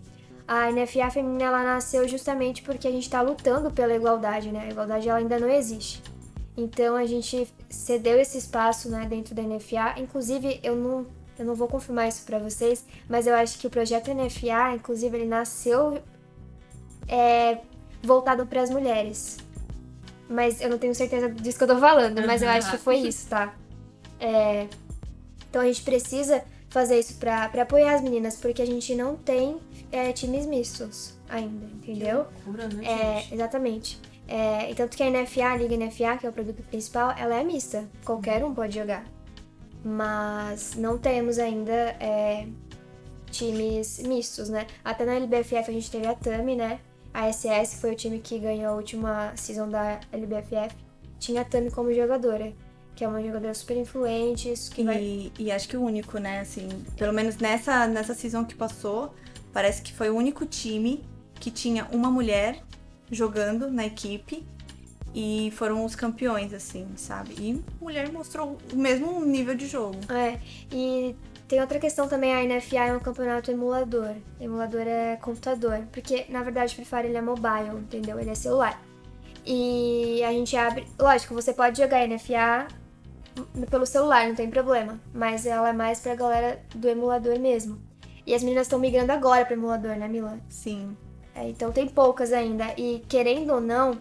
A 0.47 0.69
NFA 0.71 1.09
feminina 1.09 1.45
ela 1.45 1.63
nasceu 1.63 2.07
justamente 2.07 2.61
porque 2.61 2.87
a 2.87 2.91
gente 2.91 3.09
tá 3.09 3.21
lutando 3.21 3.71
pela 3.71 3.93
igualdade, 3.93 4.51
né? 4.51 4.65
A 4.65 4.69
igualdade 4.69 5.07
ela 5.09 5.19
ainda 5.19 5.39
não 5.39 5.49
existe. 5.49 6.01
Então 6.55 6.95
a 6.95 7.05
gente 7.05 7.47
cedeu 7.69 8.19
esse 8.19 8.37
espaço, 8.37 8.89
né, 8.89 9.05
dentro 9.09 9.33
da 9.33 9.41
NFA. 9.41 9.95
Inclusive, 9.97 10.59
eu 10.61 10.75
não, 10.75 11.05
eu 11.39 11.45
não 11.45 11.55
vou 11.55 11.67
confirmar 11.67 12.07
isso 12.07 12.25
pra 12.25 12.39
vocês, 12.39 12.85
mas 13.09 13.25
eu 13.25 13.33
acho 13.33 13.57
que 13.57 13.67
o 13.67 13.69
projeto 13.69 14.13
NFA, 14.13 14.75
inclusive, 14.75 15.17
ele 15.17 15.27
nasceu 15.27 16.01
é, 17.07 17.59
voltado 18.03 18.45
para 18.45 18.61
as 18.61 18.69
mulheres. 18.69 19.37
Mas 20.29 20.61
eu 20.61 20.69
não 20.69 20.77
tenho 20.77 20.95
certeza 20.95 21.29
disso 21.29 21.57
que 21.57 21.63
eu 21.63 21.67
tô 21.67 21.77
falando, 21.77 22.25
mas 22.25 22.41
eu 22.41 22.49
acho 22.49 22.71
que 22.71 22.77
foi 22.77 22.97
isso, 22.97 23.27
tá? 23.27 23.53
É, 24.19 24.67
então 25.49 25.61
a 25.61 25.65
gente 25.65 25.81
precisa 25.81 26.43
fazer 26.69 26.99
isso 26.99 27.15
pra, 27.15 27.49
pra 27.49 27.63
apoiar 27.63 27.95
as 27.95 28.01
meninas, 28.01 28.37
porque 28.37 28.61
a 28.61 28.65
gente 28.65 28.95
não 28.95 29.17
tem 29.17 29.57
é, 29.91 30.13
times 30.13 30.45
mistos 30.45 31.13
ainda, 31.27 31.65
entendeu? 31.65 32.27
Loucura, 32.45 32.69
né, 32.69 32.85
É, 32.85 33.19
gente? 33.21 33.33
exatamente. 33.33 33.99
É, 34.31 34.71
e 34.71 34.75
tanto 34.75 34.95
que 34.95 35.03
a 35.03 35.09
NFA, 35.09 35.45
a 35.45 35.57
Liga 35.57 35.75
NFA, 35.75 36.17
que 36.17 36.25
é 36.25 36.29
o 36.29 36.31
produto 36.31 36.63
principal, 36.63 37.13
ela 37.17 37.35
é 37.35 37.43
mista. 37.43 37.85
Qualquer 38.05 38.45
um 38.45 38.53
pode 38.53 38.75
jogar. 38.75 39.03
Mas 39.83 40.73
não 40.75 40.97
temos 40.97 41.37
ainda 41.37 41.73
é, 41.99 42.47
times 43.29 43.99
mistos, 43.99 44.47
né? 44.47 44.67
Até 44.85 45.03
na 45.03 45.15
LBFF 45.15 45.69
a 45.69 45.73
gente 45.73 45.91
teve 45.91 46.07
a 46.07 46.15
Tami, 46.15 46.55
né? 46.55 46.79
A 47.13 47.29
SS 47.29 47.81
foi 47.81 47.91
o 47.91 47.95
time 47.95 48.19
que 48.19 48.39
ganhou 48.39 48.71
a 48.71 48.75
última 48.77 49.33
season 49.35 49.67
da 49.67 49.99
LBFF. 50.13 50.77
Tinha 51.19 51.41
a 51.41 51.43
Tami 51.43 51.69
como 51.69 51.93
jogadora, 51.93 52.53
que 52.95 53.03
é 53.03 53.07
uma 53.09 53.21
jogadora 53.21 53.53
super 53.53 53.75
influente, 53.75 54.53
que 54.73 54.85
vai... 54.85 55.03
E, 55.03 55.33
e 55.39 55.51
acho 55.51 55.67
que 55.67 55.75
o 55.75 55.83
único, 55.83 56.17
né, 56.19 56.39
assim, 56.39 56.69
pelo 56.95 57.11
menos 57.11 57.35
nessa, 57.35 57.85
nessa 57.85 58.13
season 58.13 58.45
que 58.45 58.55
passou, 58.55 59.13
parece 59.51 59.81
que 59.81 59.91
foi 59.91 60.09
o 60.09 60.15
único 60.15 60.45
time 60.45 61.03
que 61.37 61.51
tinha 61.51 61.85
uma 61.91 62.09
mulher 62.09 62.63
jogando 63.11 63.69
na 63.69 63.85
equipe 63.85 64.45
e 65.13 65.51
foram 65.55 65.83
os 65.83 65.95
campeões, 65.95 66.53
assim, 66.53 66.87
sabe? 66.95 67.35
E 67.37 67.63
mulher 67.81 68.11
mostrou 68.11 68.57
o 68.71 68.75
mesmo 68.75 69.23
nível 69.25 69.53
de 69.55 69.67
jogo. 69.67 69.97
É, 70.09 70.39
e 70.71 71.15
tem 71.47 71.59
outra 71.59 71.79
questão 71.79 72.07
também, 72.07 72.33
a 72.33 72.43
NFA 72.43 72.85
é 72.85 72.93
um 72.95 72.99
campeonato 72.99 73.51
emulador. 73.51 74.15
Emulador 74.39 74.81
é 74.87 75.17
computador, 75.17 75.83
porque 75.91 76.25
na 76.29 76.41
verdade 76.43 76.73
o 76.73 76.75
Free 76.75 76.85
Fire 76.85 77.07
ele 77.07 77.17
é 77.17 77.21
mobile, 77.21 77.77
entendeu? 77.77 78.19
Ele 78.19 78.29
é 78.29 78.35
celular. 78.35 78.81
E 79.45 80.23
a 80.23 80.31
gente 80.31 80.55
abre, 80.55 80.85
lógico, 80.97 81.33
você 81.33 81.51
pode 81.51 81.77
jogar 81.77 82.07
NFA 82.07 82.67
pelo 83.69 83.85
celular, 83.85 84.27
não 84.27 84.35
tem 84.35 84.49
problema, 84.49 84.99
mas 85.13 85.45
ela 85.45 85.69
é 85.69 85.73
mais 85.73 85.99
pra 85.99 86.15
galera 86.15 86.61
do 86.73 86.87
emulador 86.87 87.37
mesmo. 87.39 87.81
E 88.25 88.33
as 88.33 88.43
meninas 88.43 88.67
estão 88.67 88.79
migrando 88.79 89.11
agora 89.11 89.43
pro 89.45 89.55
emulador, 89.55 89.95
né, 89.95 90.07
Milan? 90.07 90.39
Sim. 90.47 90.95
É, 91.41 91.49
então 91.49 91.71
tem 91.71 91.87
poucas 91.87 92.31
ainda. 92.31 92.73
E 92.77 93.03
querendo 93.09 93.53
ou 93.53 93.61
não, 93.61 93.97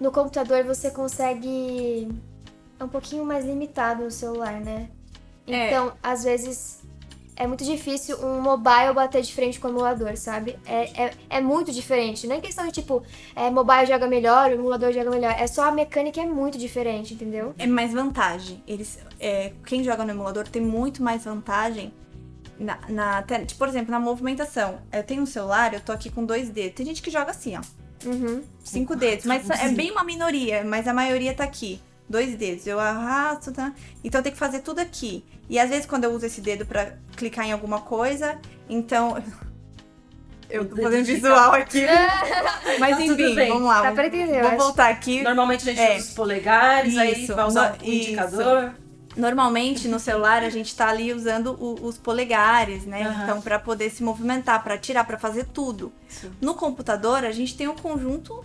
no 0.00 0.10
computador 0.10 0.64
você 0.64 0.90
consegue. 0.90 2.08
É 2.78 2.84
um 2.84 2.88
pouquinho 2.88 3.24
mais 3.24 3.44
limitado 3.44 4.02
no 4.02 4.10
celular, 4.10 4.60
né? 4.60 4.88
É. 5.46 5.66
Então, 5.66 5.92
às 6.02 6.24
vezes, 6.24 6.82
é 7.36 7.46
muito 7.46 7.64
difícil 7.64 8.16
um 8.24 8.40
mobile 8.40 8.94
bater 8.94 9.22
de 9.22 9.32
frente 9.32 9.60
com 9.60 9.68
o 9.68 9.70
emulador, 9.70 10.16
sabe? 10.16 10.58
É, 10.66 11.04
é, 11.04 11.12
é 11.28 11.40
muito 11.40 11.70
diferente. 11.70 12.26
Não 12.26 12.36
é 12.36 12.40
questão 12.40 12.66
de 12.66 12.72
tipo, 12.72 13.02
é, 13.36 13.50
mobile 13.50 13.86
joga 13.86 14.06
melhor, 14.06 14.50
o 14.50 14.54
emulador 14.54 14.92
joga 14.92 15.10
melhor. 15.10 15.34
É 15.38 15.46
só 15.46 15.64
a 15.64 15.70
mecânica 15.70 16.20
é 16.20 16.26
muito 16.26 16.58
diferente, 16.58 17.14
entendeu? 17.14 17.54
É 17.58 17.66
mais 17.66 17.92
vantagem. 17.92 18.62
Eles, 18.66 18.98
é, 19.20 19.52
quem 19.66 19.84
joga 19.84 20.04
no 20.04 20.10
emulador 20.10 20.48
tem 20.48 20.62
muito 20.62 21.02
mais 21.02 21.24
vantagem 21.24 21.92
na, 22.60 22.78
na 22.88 23.22
tipo, 23.22 23.58
por 23.58 23.68
exemplo, 23.68 23.90
na 23.90 23.98
movimentação. 23.98 24.78
Eu 24.92 25.02
tenho 25.02 25.22
um 25.22 25.26
celular, 25.26 25.72
eu 25.74 25.80
tô 25.80 25.90
aqui 25.92 26.10
com 26.10 26.24
dois 26.24 26.48
dedos. 26.50 26.74
Tem 26.76 26.86
gente 26.86 27.02
que 27.02 27.10
joga 27.10 27.30
assim, 27.30 27.56
ó. 27.56 27.62
Uhum. 28.06 28.42
Cinco 28.62 28.94
dedos, 28.94 29.24
mas 29.26 29.48
é 29.50 29.68
bem 29.70 29.90
uma 29.90 30.04
minoria, 30.04 30.62
mas 30.64 30.86
a 30.86 30.94
maioria 30.94 31.34
tá 31.34 31.44
aqui. 31.44 31.80
Dois 32.08 32.34
dedos, 32.34 32.66
eu 32.66 32.78
arrasto, 32.80 33.52
tá? 33.52 33.72
Então 34.02 34.18
eu 34.18 34.22
tenho 34.22 34.32
que 34.34 34.38
fazer 34.38 34.60
tudo 34.60 34.80
aqui. 34.80 35.24
E 35.48 35.58
às 35.58 35.68
vezes 35.70 35.86
quando 35.86 36.04
eu 36.04 36.10
uso 36.12 36.26
esse 36.26 36.40
dedo 36.40 36.64
pra 36.66 36.92
clicar 37.16 37.46
em 37.46 37.52
alguma 37.52 37.80
coisa, 37.80 38.38
então. 38.68 39.16
Eu 40.48 40.68
tô 40.68 40.82
fazendo 40.82 41.04
visual 41.04 41.52
aqui. 41.52 41.86
Mas 42.80 42.96
Tá 42.98 43.04
tudo 43.04 43.22
enfim, 43.22 43.48
vamos 43.48 43.68
lá. 43.68 43.82
Dá 43.82 43.92
pra 43.92 44.06
entender, 44.08 44.40
acho. 44.40 44.56
voltar 44.56 44.88
aqui. 44.88 45.22
Normalmente 45.22 45.62
a 45.70 45.72
gente 45.72 45.80
É. 45.80 45.96
usa 45.96 46.08
os 46.08 46.12
polegares, 46.12 46.98
aí 46.98 47.22
Isso, 47.22 47.36
vai 47.36 47.46
usar 47.46 47.76
o 47.80 47.84
indicador. 47.88 48.74
Normalmente 49.20 49.86
no 49.86 49.98
celular 50.00 50.42
a 50.42 50.48
gente 50.50 50.74
tá 50.74 50.88
ali 50.88 51.12
usando 51.12 51.56
o- 51.60 51.86
os 51.86 51.98
polegares, 51.98 52.84
né? 52.84 53.02
Aham. 53.02 53.22
Então 53.24 53.40
pra 53.42 53.58
poder 53.58 53.90
se 53.90 54.02
movimentar, 54.02 54.62
pra 54.64 54.76
tirar, 54.78 55.04
pra 55.04 55.18
fazer 55.18 55.44
tudo. 55.46 55.92
Sim. 56.08 56.30
No 56.40 56.54
computador 56.54 57.24
a 57.24 57.30
gente 57.32 57.56
tem 57.56 57.68
um 57.68 57.76
conjunto 57.76 58.42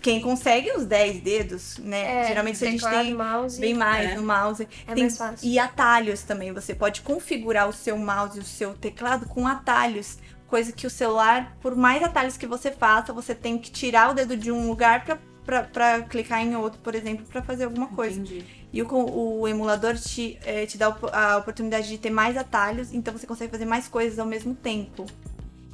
quem 0.00 0.20
consegue 0.20 0.70
os 0.72 0.84
10 0.84 1.20
dedos, 1.22 1.78
né? 1.78 2.22
É, 2.24 2.28
Geralmente 2.28 2.62
a 2.64 2.70
gente 2.70 2.84
tem 2.90 3.14
mouse. 3.14 3.60
bem 3.60 3.72
mais 3.74 4.10
É. 4.10 4.14
no 4.16 4.22
mouse. 4.22 4.68
É 4.86 4.92
Tem- 4.94 5.04
mais 5.04 5.16
fácil. 5.16 5.48
E 5.48 5.58
atalhos 5.58 6.22
também. 6.22 6.52
Você 6.52 6.74
pode 6.74 7.00
configurar 7.02 7.68
o 7.68 7.72
seu 7.72 7.96
mouse 7.96 8.36
e 8.38 8.40
o 8.40 8.44
seu 8.44 8.74
teclado 8.74 9.26
com 9.26 9.46
atalhos. 9.46 10.18
Coisa 10.48 10.72
que 10.72 10.86
o 10.86 10.90
celular, 10.90 11.56
por 11.60 11.74
mais 11.74 12.02
atalhos 12.02 12.36
que 12.36 12.46
você 12.46 12.70
faça, 12.70 13.12
você 13.12 13.34
tem 13.34 13.56
que 13.58 13.70
tirar 13.70 14.10
o 14.10 14.14
dedo 14.14 14.36
de 14.36 14.52
um 14.52 14.68
lugar 14.68 15.04
pra 15.72 16.02
clicar 16.02 16.42
em 16.42 16.54
outro, 16.56 16.80
por 16.80 16.94
exemplo, 16.94 17.24
pra 17.26 17.40
fazer 17.42 17.64
alguma 17.64 17.86
coisa. 17.88 18.20
Entendi. 18.20 18.44
E 18.74 18.82
o, 18.82 19.40
o 19.40 19.46
emulador 19.46 19.94
te, 19.94 20.36
eh, 20.44 20.66
te 20.66 20.76
dá 20.76 20.92
a 21.12 21.36
oportunidade 21.36 21.86
de 21.86 21.96
ter 21.96 22.10
mais 22.10 22.36
atalhos, 22.36 22.92
então 22.92 23.16
você 23.16 23.24
consegue 23.24 23.52
fazer 23.52 23.64
mais 23.64 23.86
coisas 23.86 24.18
ao 24.18 24.26
mesmo 24.26 24.52
tempo. 24.52 25.06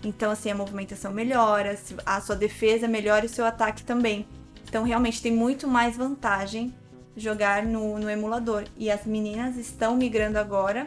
Então, 0.05 0.31
assim, 0.31 0.51
a 0.51 0.55
movimentação 0.55 1.11
melhora, 1.11 1.79
a 2.05 2.21
sua 2.21 2.37
defesa 2.37 2.87
melhora 2.87 3.25
e 3.25 3.27
o 3.27 3.33
seu 3.33 3.47
ataque 3.47 3.85
também. 3.85 4.27
Então, 4.69 4.85
realmente 4.85 5.23
tem 5.23 5.33
muito 5.33 5.67
mais 5.67 5.97
vantagem 5.97 6.75
jogar 7.17 7.63
no, 7.63 7.99
no 7.99 8.11
emulador. 8.11 8.65
E 8.77 8.91
as 8.91 9.07
meninas 9.07 9.57
estão 9.57 9.97
migrando 9.97 10.39
agora, 10.39 10.87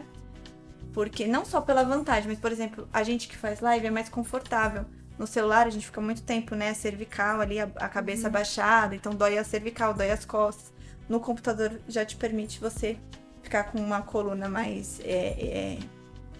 porque 0.93 1.25
não 1.25 1.43
só 1.43 1.61
pela 1.61 1.83
vantagem, 1.83 2.29
mas, 2.29 2.39
por 2.39 2.51
exemplo, 2.51 2.87
a 2.93 3.01
gente 3.01 3.27
que 3.27 3.35
faz 3.35 3.59
live 3.59 3.87
é 3.87 3.91
mais 3.91 4.07
confortável. 4.07 4.85
No 5.17 5.25
celular 5.25 5.65
a 5.65 5.71
gente 5.71 5.87
fica 5.87 5.99
muito 5.99 6.21
tempo, 6.21 6.53
né, 6.53 6.75
cervical 6.75 7.41
ali, 7.41 7.59
a, 7.59 7.67
a 7.77 7.89
cabeça 7.89 8.27
abaixada, 8.27 8.95
então 8.95 9.15
dói 9.15 9.39
a 9.39 9.43
cervical, 9.43 9.95
dói 9.95 10.11
as 10.11 10.25
costas. 10.25 10.72
No 11.09 11.19
computador 11.19 11.79
já 11.87 12.05
te 12.05 12.15
permite 12.15 12.59
você 12.59 12.97
ficar 13.41 13.65
com 13.65 13.79
uma 13.79 14.01
coluna 14.01 14.47
mais 14.47 14.99
é, 15.03 15.77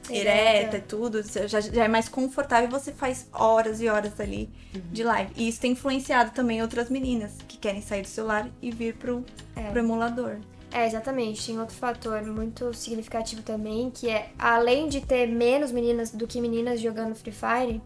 é, 0.09 0.13
ereta 0.13 0.77
e 0.77 0.81
tudo, 0.81 1.21
já, 1.47 1.59
já 1.61 1.83
é 1.83 1.87
mais 1.87 2.07
confortável 2.09 2.67
e 2.67 2.71
você 2.71 2.91
faz 2.91 3.27
horas 3.33 3.81
e 3.81 3.87
horas 3.87 4.19
ali 4.19 4.49
de 4.91 5.03
live. 5.03 5.31
E 5.35 5.47
isso 5.47 5.59
tem 5.61 5.71
influenciado 5.73 6.31
também 6.31 6.61
outras 6.61 6.89
meninas 6.89 7.33
que 7.47 7.57
querem 7.57 7.81
sair 7.81 8.01
do 8.01 8.07
celular 8.07 8.49
e 8.61 8.71
vir 8.71 8.95
pro, 8.95 9.23
É. 9.55 9.69
pro 9.69 9.79
emulador. 9.79 10.37
É, 10.71 10.87
exatamente. 10.87 11.45
Tem 11.45 11.59
outro 11.59 11.75
fator 11.75 12.23
muito 12.23 12.73
significativo 12.73 13.43
também, 13.43 13.91
que 13.91 14.09
é, 14.09 14.31
além 14.39 14.87
de 14.89 15.01
ter 15.01 15.27
menos 15.27 15.71
meninas 15.71 16.09
do 16.09 16.25
que 16.25 16.41
meninas 16.41 16.81
jogando 16.81 17.13
Free 17.13 17.31
Fire, 17.31 17.81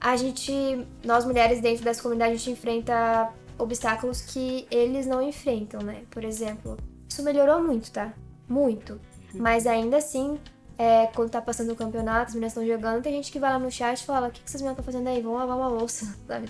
a 0.00 0.16
gente, 0.16 0.86
nós 1.04 1.24
mulheres 1.24 1.60
dentro 1.60 1.84
dessa 1.84 2.00
comunidade, 2.02 2.32
a 2.32 2.36
gente 2.36 2.50
enfrenta 2.50 3.32
obstáculos 3.58 4.20
que 4.22 4.66
eles 4.70 5.06
não 5.06 5.22
enfrentam, 5.22 5.80
né? 5.82 6.02
Por 6.10 6.24
exemplo, 6.24 6.76
isso 7.08 7.22
melhorou 7.22 7.62
muito, 7.62 7.90
tá? 7.90 8.12
Muito. 8.48 9.00
Mas 9.34 9.66
ainda 9.66 9.96
assim, 9.98 10.38
é, 10.78 11.06
quando 11.14 11.30
tá 11.30 11.40
passando 11.40 11.72
o 11.72 11.76
campeonato, 11.76 12.28
as 12.28 12.34
meninas 12.34 12.52
estão 12.52 12.66
jogando, 12.66 13.02
tem 13.02 13.12
gente 13.14 13.30
que 13.32 13.38
vai 13.38 13.50
lá 13.52 13.58
no 13.58 13.70
chat 13.70 14.00
e 14.00 14.04
fala: 14.04 14.28
O 14.28 14.30
que, 14.30 14.40
que 14.40 14.48
essas 14.48 14.60
meninas 14.60 14.78
estão 14.78 14.92
fazendo 14.92 15.08
aí? 15.08 15.22
Vão 15.22 15.34
lavar 15.34 15.56
uma 15.56 15.68
louça, 15.68 16.06
sabe? 16.26 16.48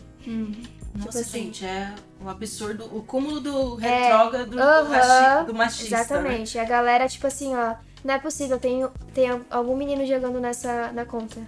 Nossa, 0.94 1.20
assim- 1.20 1.44
gente, 1.44 1.64
é 1.64 1.94
um 2.20 2.28
absurdo. 2.28 2.84
O 2.96 3.02
cúmulo 3.02 3.40
do 3.40 3.80
É, 3.80 4.02
retrógrado 4.08 4.50
do, 4.50 4.60
aham, 4.60 4.88
rachi- 4.90 5.46
do 5.46 5.54
machista. 5.54 5.94
né? 5.94 6.00
Exatamente. 6.02 6.56
E 6.56 6.60
a 6.60 6.64
galera, 6.64 7.08
tipo 7.08 7.26
assim, 7.26 7.54
ó, 7.54 7.74
não 8.04 8.14
é 8.14 8.18
possível, 8.18 8.58
tem, 8.58 8.86
tem 9.14 9.28
algum 9.50 9.76
menino 9.76 10.04
jogando 10.04 10.40
nessa 10.40 10.92
na 10.92 11.04
conta. 11.04 11.40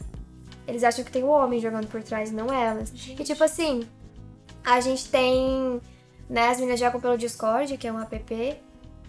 Eles 0.67 0.83
acham 0.83 1.05
que 1.05 1.11
tem 1.13 1.23
um 1.23 1.29
homem 1.29 1.61
jogando 1.61 1.87
por 1.89 2.03
trás, 2.03 2.31
não 2.33 2.47
elas. 2.53 2.91
E 3.09 3.23
tipo 3.23 3.45
assim, 3.45 3.87
a 4.65 4.81
gente 4.81 5.09
tem. 5.09 5.81
Né, 6.29 6.49
as 6.49 6.59
meninas 6.59 6.81
jogam 6.81 7.01
pelo 7.01 7.19
Discord, 7.19 7.77
que 7.77 7.87
é 7.87 7.93
um 7.93 8.01
app 8.01 8.57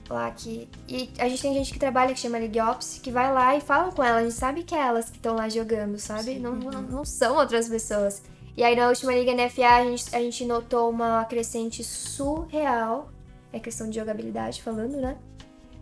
lá 0.09 0.29
que. 0.31 0.69
E 0.87 1.09
a 1.17 1.29
gente 1.29 1.41
tem 1.41 1.53
gente 1.53 1.71
que 1.71 1.79
trabalha 1.79 2.13
que 2.13 2.19
chama 2.19 2.37
League 2.37 2.59
Ops, 2.59 2.99
que 3.01 3.09
vai 3.09 3.31
lá 3.33 3.55
e 3.55 3.61
fala 3.61 3.91
com 3.91 4.03
elas. 4.03 4.21
A 4.21 4.23
gente 4.23 4.35
sabe 4.35 4.63
que 4.63 4.75
é 4.75 4.79
elas 4.79 5.09
que 5.09 5.17
estão 5.17 5.35
lá 5.35 5.47
jogando, 5.47 5.97
sabe? 5.97 6.37
Não, 6.39 6.53
não, 6.55 6.81
não 6.81 7.05
são 7.05 7.37
outras 7.37 7.69
pessoas. 7.69 8.21
E 8.57 8.63
aí 8.63 8.75
na 8.75 8.87
última 8.87 9.13
Liga 9.13 9.33
NFA 9.33 9.67
a 9.67 9.83
gente, 9.83 10.15
a 10.15 10.19
gente 10.19 10.45
notou 10.45 10.89
uma 10.89 11.25
crescente 11.25 11.83
surreal. 11.83 13.09
É 13.51 13.59
questão 13.59 13.89
de 13.89 13.97
jogabilidade 13.97 14.61
falando, 14.61 14.97
né? 14.97 15.17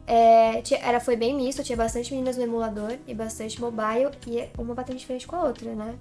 É, 0.05 0.61
tinha- 0.61 0.79
era, 0.81 0.99
foi 0.99 1.15
bem 1.15 1.33
misto, 1.35 1.63
tinha 1.63 1.77
bastante 1.77 2.11
meninas 2.11 2.35
no 2.37 2.43
emulador 2.43 2.97
e 3.07 3.13
bastante 3.13 3.59
mobile, 3.59 4.11
e 4.27 4.49
uma 4.57 4.75
batendo 4.75 4.97
de 4.97 5.05
frente 5.05 5.25
com 5.25 5.35
a 5.35 5.43
outra, 5.43 5.73
né? 5.73 5.95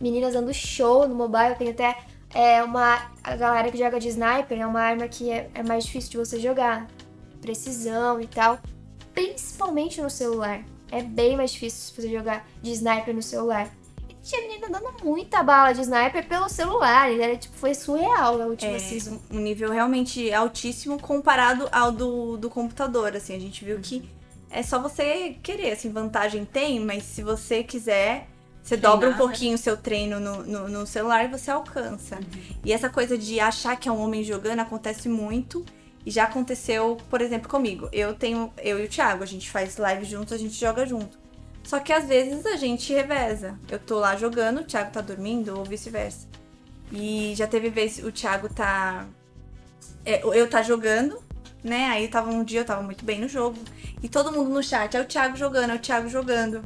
Meninas 0.00 0.34
dando 0.34 0.52
show 0.52 1.06
no 1.08 1.14
mobile, 1.14 1.54
tem 1.56 1.70
até 1.70 1.96
é, 2.36 2.62
uma. 2.62 3.10
A 3.24 3.34
galera 3.34 3.70
que 3.70 3.78
joga 3.78 3.98
de 3.98 4.08
sniper 4.08 4.60
é 4.60 4.66
uma 4.66 4.80
arma 4.80 5.08
que 5.08 5.30
é, 5.30 5.50
é 5.54 5.62
mais 5.62 5.84
difícil 5.84 6.10
de 6.10 6.16
você 6.18 6.38
jogar. 6.38 6.86
Precisão 7.40 8.20
e 8.20 8.26
tal. 8.26 8.58
Principalmente 9.14 10.00
no 10.02 10.10
celular. 10.10 10.62
É 10.90 11.02
bem 11.02 11.36
mais 11.36 11.52
difícil 11.52 11.94
você 11.94 12.08
jogar 12.10 12.46
de 12.62 12.70
sniper 12.72 13.14
no 13.14 13.22
celular. 13.22 13.68
E 14.08 14.14
tinha 14.22 14.42
menina 14.42 14.68
dando 14.68 14.92
muita 15.04 15.42
bala 15.42 15.72
de 15.72 15.80
sniper 15.80 16.28
pelo 16.28 16.48
celular. 16.48 17.10
e 17.10 17.20
Era, 17.20 17.36
tipo, 17.36 17.56
foi 17.56 17.74
surreal 17.74 18.36
na 18.38 18.46
última 18.46 18.72
É, 18.72 18.78
season. 18.78 19.18
um 19.30 19.38
nível 19.38 19.70
realmente 19.70 20.32
altíssimo 20.32 21.00
comparado 21.00 21.68
ao 21.72 21.90
do, 21.90 22.36
do 22.36 22.50
computador, 22.50 23.16
assim. 23.16 23.34
A 23.34 23.40
gente 23.40 23.64
viu 23.64 23.78
que 23.80 24.08
é 24.50 24.62
só 24.62 24.78
você 24.80 25.36
querer, 25.42 25.72
assim, 25.72 25.90
vantagem 25.90 26.44
tem, 26.44 26.78
mas 26.78 27.02
se 27.02 27.22
você 27.22 27.64
quiser, 27.64 28.28
você 28.66 28.76
Treinar, 28.76 28.98
dobra 28.98 29.10
um 29.10 29.16
pouquinho 29.16 29.54
o 29.54 29.58
seu 29.58 29.76
treino 29.76 30.18
no, 30.18 30.42
no, 30.42 30.68
no 30.68 30.86
celular 30.86 31.24
e 31.24 31.28
você 31.28 31.52
alcança. 31.52 32.18
E 32.64 32.72
essa 32.72 32.90
coisa 32.90 33.16
de 33.16 33.38
achar 33.38 33.76
que 33.76 33.88
é 33.88 33.92
um 33.92 34.00
homem 34.00 34.24
jogando 34.24 34.58
acontece 34.58 35.08
muito. 35.08 35.64
E 36.04 36.10
já 36.10 36.24
aconteceu, 36.24 36.96
por 37.08 37.20
exemplo, 37.20 37.48
comigo. 37.48 37.88
Eu 37.92 38.14
tenho, 38.14 38.52
eu 38.58 38.80
e 38.80 38.86
o 38.86 38.88
Thiago, 38.88 39.22
a 39.22 39.26
gente 39.26 39.48
faz 39.50 39.76
live 39.76 40.04
juntos, 40.04 40.32
a 40.32 40.36
gente 40.36 40.54
joga 40.54 40.84
junto. 40.84 41.16
Só 41.62 41.78
que 41.78 41.92
às 41.92 42.06
vezes 42.06 42.44
a 42.44 42.56
gente 42.56 42.92
reveza. 42.92 43.58
Eu 43.68 43.78
tô 43.78 43.98
lá 44.00 44.16
jogando, 44.16 44.60
o 44.60 44.64
Thiago 44.64 44.90
tá 44.92 45.00
dormindo, 45.00 45.56
ou 45.56 45.64
vice-versa. 45.64 46.28
E 46.90 47.34
já 47.36 47.46
teve 47.46 47.70
vez 47.70 47.98
o 47.98 48.10
Thiago 48.10 48.48
tá. 48.52 49.06
é, 50.04 50.22
eu 50.24 50.48
tá 50.50 50.62
jogando, 50.62 51.22
né? 51.62 51.88
Aí 51.88 52.08
tava 52.08 52.30
um 52.30 52.42
dia, 52.42 52.60
eu 52.60 52.64
tava 52.64 52.82
muito 52.82 53.04
bem 53.04 53.20
no 53.20 53.28
jogo. 53.28 53.58
E 54.02 54.08
todo 54.08 54.32
mundo 54.32 54.50
no 54.50 54.62
chat, 54.62 54.96
é 54.96 55.00
o 55.00 55.04
Thiago 55.04 55.36
jogando, 55.36 55.70
é 55.70 55.74
o 55.74 55.80
Thiago 55.80 56.08
jogando. 56.08 56.62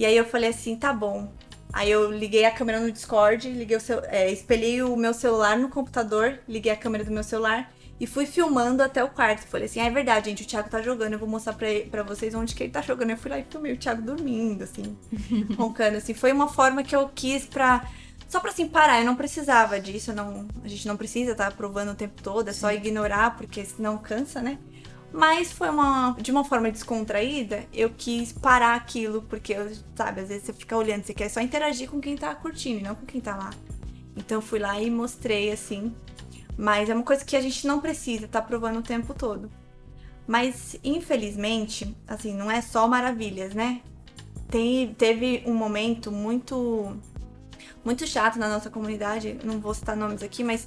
E 0.00 0.06
aí 0.06 0.16
eu 0.16 0.24
falei 0.24 0.48
assim, 0.48 0.76
tá 0.76 0.94
bom. 0.94 1.30
Aí 1.74 1.90
eu 1.90 2.10
liguei 2.10 2.46
a 2.46 2.50
câmera 2.50 2.80
no 2.80 2.90
Discord, 2.90 3.50
liguei 3.50 3.76
o 3.76 3.80
cel... 3.80 4.02
é, 4.06 4.32
espelhei 4.32 4.82
o 4.82 4.96
meu 4.96 5.12
celular 5.12 5.58
no 5.58 5.68
computador, 5.68 6.40
liguei 6.48 6.72
a 6.72 6.76
câmera 6.76 7.04
do 7.04 7.10
meu 7.10 7.22
celular 7.22 7.70
e 8.00 8.06
fui 8.06 8.24
filmando 8.24 8.82
até 8.82 9.04
o 9.04 9.10
quarto. 9.10 9.46
Falei 9.46 9.66
assim, 9.66 9.78
ah, 9.78 9.84
é 9.84 9.90
verdade, 9.90 10.30
gente, 10.30 10.42
o 10.42 10.46
Thiago 10.46 10.70
tá 10.70 10.80
jogando, 10.80 11.12
eu 11.12 11.18
vou 11.18 11.28
mostrar 11.28 11.52
pra, 11.52 11.68
pra 11.90 12.02
vocês 12.02 12.34
onde 12.34 12.54
que 12.54 12.62
ele 12.62 12.72
tá 12.72 12.80
jogando. 12.80 13.10
Eu 13.10 13.18
fui 13.18 13.30
lá 13.30 13.38
e 13.40 13.44
filmei 13.44 13.74
o 13.74 13.76
Thiago 13.76 14.00
dormindo, 14.00 14.64
assim, 14.64 14.96
roncando, 15.58 15.98
assim. 15.98 16.14
Foi 16.14 16.32
uma 16.32 16.48
forma 16.48 16.82
que 16.82 16.96
eu 16.96 17.06
quis 17.14 17.44
pra... 17.44 17.86
Só 18.26 18.40
pra 18.40 18.52
assim, 18.52 18.66
parar, 18.66 19.00
eu 19.00 19.04
não 19.04 19.16
precisava 19.16 19.78
disso, 19.78 20.14
não, 20.14 20.48
a 20.64 20.68
gente 20.68 20.88
não 20.88 20.96
precisa 20.96 21.32
estar 21.32 21.52
provando 21.52 21.90
o 21.90 21.94
tempo 21.94 22.22
todo, 22.22 22.48
é 22.48 22.54
só 22.54 22.72
ignorar, 22.72 23.36
porque 23.36 23.62
senão 23.66 23.98
cansa, 23.98 24.40
né? 24.40 24.56
Mas 25.12 25.50
foi 25.50 25.68
uma, 25.68 26.16
de 26.20 26.30
uma 26.30 26.44
forma 26.44 26.70
descontraída, 26.70 27.64
eu 27.72 27.90
quis 27.90 28.32
parar 28.32 28.76
aquilo, 28.76 29.22
porque, 29.22 29.54
sabe, 29.96 30.20
às 30.20 30.28
vezes 30.28 30.44
você 30.44 30.52
fica 30.52 30.76
olhando, 30.76 31.02
você 31.04 31.12
quer 31.12 31.28
só 31.28 31.40
interagir 31.40 31.90
com 31.90 32.00
quem 32.00 32.16
tá 32.16 32.32
curtindo, 32.34 32.78
e 32.80 32.82
não 32.82 32.94
com 32.94 33.04
quem 33.04 33.20
tá 33.20 33.36
lá. 33.36 33.50
Então 34.16 34.40
fui 34.40 34.58
lá 34.60 34.80
e 34.80 34.88
mostrei, 34.90 35.50
assim. 35.50 35.92
Mas 36.56 36.88
é 36.88 36.94
uma 36.94 37.02
coisa 37.02 37.24
que 37.24 37.34
a 37.36 37.40
gente 37.40 37.66
não 37.66 37.80
precisa 37.80 38.26
estar 38.26 38.42
provando 38.42 38.78
o 38.78 38.82
tempo 38.82 39.12
todo. 39.12 39.50
Mas, 40.28 40.76
infelizmente, 40.84 41.96
assim, 42.06 42.32
não 42.34 42.48
é 42.50 42.60
só 42.60 42.86
maravilhas, 42.86 43.52
né? 43.52 43.80
Tem, 44.48 44.94
teve 44.94 45.42
um 45.46 45.54
momento 45.54 46.12
muito 46.12 46.96
muito 47.84 48.06
chato 48.06 48.38
na 48.38 48.48
nossa 48.48 48.68
comunidade, 48.68 49.38
não 49.42 49.58
vou 49.58 49.72
citar 49.72 49.96
nomes 49.96 50.22
aqui, 50.22 50.44
mas 50.44 50.66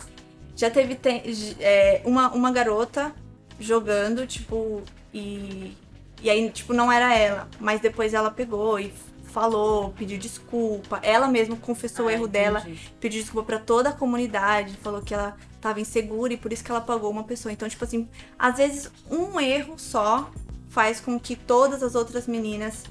já 0.56 0.70
teve 0.70 0.96
te- 0.96 1.56
é, 1.60 2.02
uma, 2.04 2.34
uma 2.34 2.52
garota 2.52 3.14
jogando, 3.60 4.26
tipo, 4.28 4.82
e, 5.14 5.76
e 6.22 6.30
aí, 6.30 6.50
tipo, 6.50 6.74
não 6.74 6.92
era 6.92 7.14
ela, 7.16 7.48
mas 7.60 7.80
depois 7.82 8.14
ela 8.14 8.32
pegou 8.32 8.80
e 8.80 8.94
falou, 9.26 9.92
pediu 9.98 10.18
desculpa, 10.20 11.00
ela 11.02 11.28
mesma 11.28 11.56
confessou 11.56 12.06
o 12.06 12.10
Ah, 12.10 12.14
erro 12.14 12.28
dela, 12.28 12.60
entendi. 12.60 12.94
pediu 13.00 13.22
desculpa 13.22 13.48
pra 13.48 13.60
toda 13.60 13.90
a 13.90 13.94
comunidade, 13.94 14.78
falou 14.84 15.02
que 15.02 15.14
ela 15.14 15.36
tava 15.60 15.82
insegura 15.82 16.34
e 16.34 16.38
por 16.38 16.54
isso 16.54 16.64
que 16.64 16.70
ela 16.70 16.82
pagou 16.82 17.10
uma 17.10 17.24
pessoa. 17.24 17.52
Então, 17.52 17.68
tipo 17.68 17.84
assim, 17.84 18.08
às 18.38 18.58
vezes 18.58 18.92
um 19.10 19.40
erro 19.40 19.74
só 19.78 20.30
faz 20.70 21.00
com 21.00 21.20
que 21.20 21.36
todas 21.36 21.82
as 21.82 21.96
outras 21.96 22.28
meninas. 22.28 22.84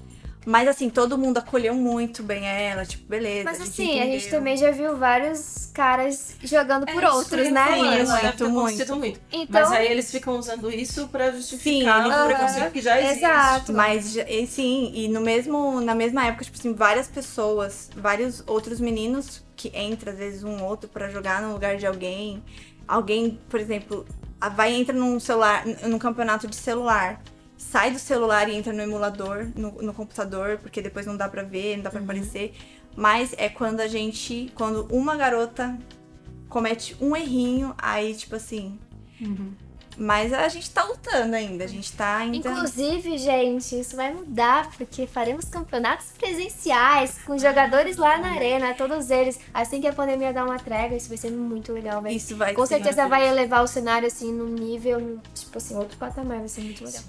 Mas 0.44 0.66
assim, 0.66 0.90
todo 0.90 1.16
mundo 1.16 1.38
acolheu 1.38 1.72
muito 1.74 2.22
bem 2.22 2.44
ela, 2.44 2.84
tipo, 2.84 3.06
beleza. 3.08 3.44
Mas 3.44 3.60
a 3.60 3.64
gente 3.64 3.70
assim, 3.72 4.00
a 4.00 4.04
gente 4.06 4.16
entendeu. 4.22 4.30
também 4.38 4.56
já 4.56 4.70
viu 4.72 4.96
vários 4.96 5.70
caras 5.72 6.34
jogando 6.42 6.84
por 6.86 7.02
É, 7.02 7.06
isso 7.06 7.16
outros, 7.16 7.50
né? 7.50 7.78
isso 7.78 8.12
muito, 8.12 8.50
muito. 8.50 8.58
acontecido 8.58 8.96
muito. 8.96 9.20
Então, 9.32 9.60
Mas 9.62 9.72
aí 9.72 9.86
eles 9.86 10.10
ficam 10.10 10.36
usando 10.36 10.68
isso 10.68 11.06
pra 11.08 11.30
justificar 11.30 12.02
Sim, 12.04 12.10
o 12.10 12.26
preconceito 12.26 12.72
que 12.72 12.80
já 12.80 13.00
existe. 13.00 13.18
Exato. 13.24 13.72
Mas 13.72 14.16
e 14.16 14.46
sim, 14.48 14.90
e 14.94 15.06
no 15.08 15.20
mesmo, 15.20 15.80
na 15.80 15.94
mesma 15.94 16.26
época, 16.26 16.44
tipo 16.44 16.58
assim, 16.58 16.74
várias 16.74 17.06
pessoas, 17.06 17.88
vários 17.96 18.42
outros 18.46 18.80
meninos 18.80 19.44
que 19.54 19.68
entram, 19.78 20.12
às 20.12 20.18
vezes, 20.18 20.42
um 20.42 20.62
outro 20.64 20.88
pra 20.88 21.08
jogar 21.08 21.40
no 21.40 21.52
lugar 21.52 21.76
de 21.76 21.86
alguém. 21.86 22.42
Alguém, 22.88 23.38
por 23.48 23.60
exemplo, 23.60 24.04
a- 24.40 24.48
vai 24.48 24.74
entra 24.74 24.92
num 24.92 25.20
celular, 25.20 25.64
num 25.86 26.00
campeonato 26.00 26.48
de 26.48 26.56
celular. 26.56 27.22
Sai 27.70 27.90
do 27.90 27.98
celular 27.98 28.48
e 28.48 28.54
entra 28.56 28.72
no 28.72 28.82
emulador, 28.82 29.48
no, 29.54 29.70
no 29.80 29.94
computador, 29.94 30.58
porque 30.58 30.82
depois 30.82 31.06
não 31.06 31.16
dá 31.16 31.28
pra 31.28 31.42
ver, 31.42 31.76
não 31.76 31.84
dá 31.84 31.90
pra 31.90 32.00
aparecer. 32.00 32.54
Mas 32.96 33.34
é 33.38 33.48
quando 33.48 33.80
a 33.80 33.86
gente. 33.86 34.52
Quando 34.54 34.86
uma 34.90 35.16
garota 35.16 35.78
comete 36.48 36.96
um 37.00 37.16
errinho, 37.16 37.74
aí, 37.78 38.14
tipo 38.14 38.36
assim. 38.36 38.78
Mas 39.96 40.32
a 40.32 40.48
gente 40.48 40.70
tá 40.70 40.84
lutando 40.84 41.36
ainda, 41.36 41.64
a 41.64 41.66
gente 41.66 41.92
tá 41.92 42.16
ainda. 42.16 42.36
Inclusive, 42.36 43.16
gente, 43.18 43.78
isso 43.78 43.94
vai 43.94 44.12
mudar, 44.12 44.70
porque 44.76 45.06
faremos 45.06 45.46
campeonatos 45.46 46.06
presenciais 46.18 47.18
com 47.24 47.38
jogadores 47.38 47.96
lá 47.96 48.18
na 48.18 48.32
arena, 48.32 48.74
todos 48.74 49.10
eles. 49.10 49.38
Assim 49.52 49.80
que 49.80 49.86
a 49.86 49.92
pandemia 49.92 50.32
dar 50.32 50.44
uma 50.44 50.58
trégua, 50.58 50.96
isso 50.96 51.08
vai 51.08 51.18
ser 51.18 51.30
muito 51.30 51.72
legal, 51.72 52.02
velho. 52.02 52.16
Isso 52.16 52.36
vai 52.36 52.54
Com 52.54 52.66
ser 52.66 52.76
certeza 52.76 53.06
vai 53.06 53.28
elevar 53.28 53.62
o 53.62 53.66
cenário, 53.66 54.06
assim, 54.06 54.32
num 54.32 54.48
nível, 54.48 55.20
tipo 55.34 55.58
assim, 55.58 55.76
outro 55.76 55.96
patamar, 55.98 56.38
vai 56.38 56.48
ser 56.48 56.62
muito 56.62 56.84
legal. 56.84 57.02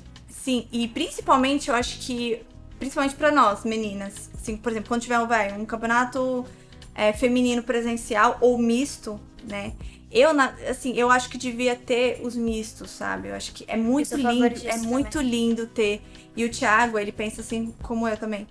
Sim, 0.43 0.67
e 0.73 0.89
principalmente 0.89 1.69
eu 1.69 1.75
acho 1.75 1.99
que, 1.99 2.41
principalmente 2.77 3.15
pra 3.15 3.31
nós, 3.31 3.63
meninas, 3.63 4.29
assim, 4.35 4.57
por 4.57 4.73
exemplo, 4.73 4.89
quando 4.89 5.01
tiver 5.01 5.25
vai, 5.25 5.53
um 5.57 5.65
campeonato 5.65 6.45
é, 6.93 7.13
feminino 7.13 7.63
presencial 7.63 8.37
ou 8.41 8.57
misto, 8.57 9.17
né? 9.49 9.71
Eu, 10.11 10.31
assim, 10.69 10.97
eu 10.97 11.09
acho 11.09 11.29
que 11.29 11.37
devia 11.37 11.77
ter 11.77 12.19
os 12.21 12.35
mistos, 12.35 12.91
sabe? 12.91 13.29
Eu 13.29 13.35
acho 13.35 13.53
que 13.53 13.63
é 13.69 13.77
muito 13.77 14.17
lindo, 14.17 14.67
é 14.67 14.77
muito 14.79 15.21
lindo 15.21 15.65
ter. 15.65 16.01
E 16.35 16.43
o 16.43 16.51
Thiago, 16.51 16.99
ele 16.99 17.13
pensa 17.13 17.39
assim 17.39 17.73
como 17.81 18.05
eu 18.05 18.17
também. 18.17 18.45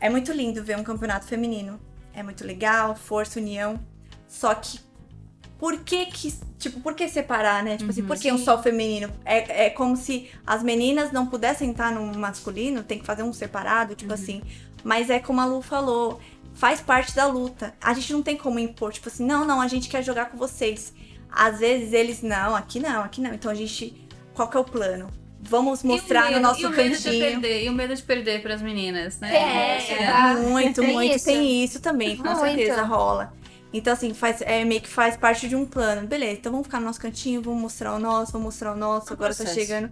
É 0.00 0.10
muito 0.10 0.32
lindo 0.32 0.64
ver 0.64 0.76
um 0.76 0.82
campeonato 0.82 1.24
feminino. 1.24 1.78
É 2.12 2.20
muito 2.20 2.44
legal, 2.44 2.96
força, 2.96 3.38
união. 3.38 3.78
Só 4.26 4.52
que 4.56 4.80
por 5.58 5.78
que 5.78 6.06
que 6.06 6.34
Tipo, 6.58 6.80
por 6.80 6.94
que 6.94 7.06
separar, 7.06 7.62
né? 7.62 7.76
Tipo 7.76 7.90
assim, 7.90 8.00
Uhum. 8.00 8.06
por 8.06 8.16
que 8.18 8.32
um 8.32 8.38
só 8.38 8.60
feminino? 8.62 9.12
É, 9.26 9.66
é 9.66 9.70
como 9.70 9.94
se 9.94 10.30
as 10.46 10.62
meninas 10.62 11.12
não 11.12 11.26
pudessem 11.26 11.70
estar 11.70 11.92
no 11.92 12.18
masculino, 12.18 12.82
tem 12.82 12.98
que 12.98 13.04
fazer 13.04 13.22
um 13.22 13.32
separado, 13.32 13.94
tipo 13.94 14.12
assim. 14.14 14.40
Mas 14.82 15.10
é 15.10 15.18
como 15.18 15.38
a 15.38 15.44
Lu 15.44 15.60
falou, 15.60 16.18
faz 16.54 16.80
parte 16.80 17.14
da 17.14 17.26
luta. 17.26 17.74
A 17.78 17.92
gente 17.92 18.10
não 18.10 18.22
tem 18.22 18.38
como 18.38 18.58
impor, 18.58 18.90
tipo 18.90 19.06
assim, 19.08 19.24
não, 19.24 19.44
não, 19.44 19.60
a 19.60 19.68
gente 19.68 19.86
quer 19.90 20.02
jogar 20.02 20.30
com 20.30 20.38
vocês. 20.38 20.94
Às 21.30 21.58
vezes 21.58 21.92
eles, 21.92 22.22
não, 22.22 22.56
aqui 22.56 22.80
não, 22.80 23.02
aqui 23.02 23.20
não. 23.20 23.34
Então 23.34 23.50
a 23.50 23.54
gente, 23.54 23.94
qual 24.32 24.48
que 24.48 24.56
é 24.56 24.60
o 24.60 24.64
plano? 24.64 25.08
Vamos 25.38 25.82
mostrar 25.82 26.22
E 26.22 26.22
o 26.22 26.24
no 26.28 26.32
medo- 26.36 26.42
nosso 26.48 26.60
e 26.62 26.66
o 26.66 26.70
medo 26.70 26.96
de 26.96 27.02
cantinho. 27.04 27.20
perder, 27.22 27.64
e 27.64 27.68
o 27.68 27.72
medo 27.74 27.94
de 27.94 28.02
perder 28.02 28.40
para 28.42 28.54
as 28.54 28.62
meninas, 28.62 29.20
né? 29.20 29.36
É, 29.36 29.92
É. 30.04 30.34
Muito, 30.36 30.80
Tem 30.80 30.92
muito. 30.94 31.14
isso. 31.16 31.24
Tem 31.26 31.62
isso 31.64 31.80
também, 31.80 32.16
com 32.16 32.22
Muito. 32.24 32.40
certeza 32.40 32.82
rola. 32.82 33.32
Então, 33.78 33.92
assim, 33.92 34.12
faz, 34.14 34.40
é 34.42 34.64
meio 34.64 34.80
que 34.80 34.88
faz 34.88 35.16
parte 35.16 35.48
de 35.48 35.54
um 35.56 35.64
plano. 35.66 36.06
Beleza, 36.06 36.32
então 36.32 36.52
vamos 36.52 36.66
ficar 36.66 36.80
no 36.80 36.86
nosso 36.86 37.00
cantinho, 37.00 37.42
vamos 37.42 37.60
mostrar 37.60 37.94
o 37.94 37.98
nosso, 37.98 38.32
vamos 38.32 38.46
mostrar 38.46 38.72
o 38.72 38.76
nosso, 38.76 39.10
É 39.10 39.12
agora 39.14 39.34
tá 39.34 39.44
processo. 39.44 39.58
chegando. 39.60 39.90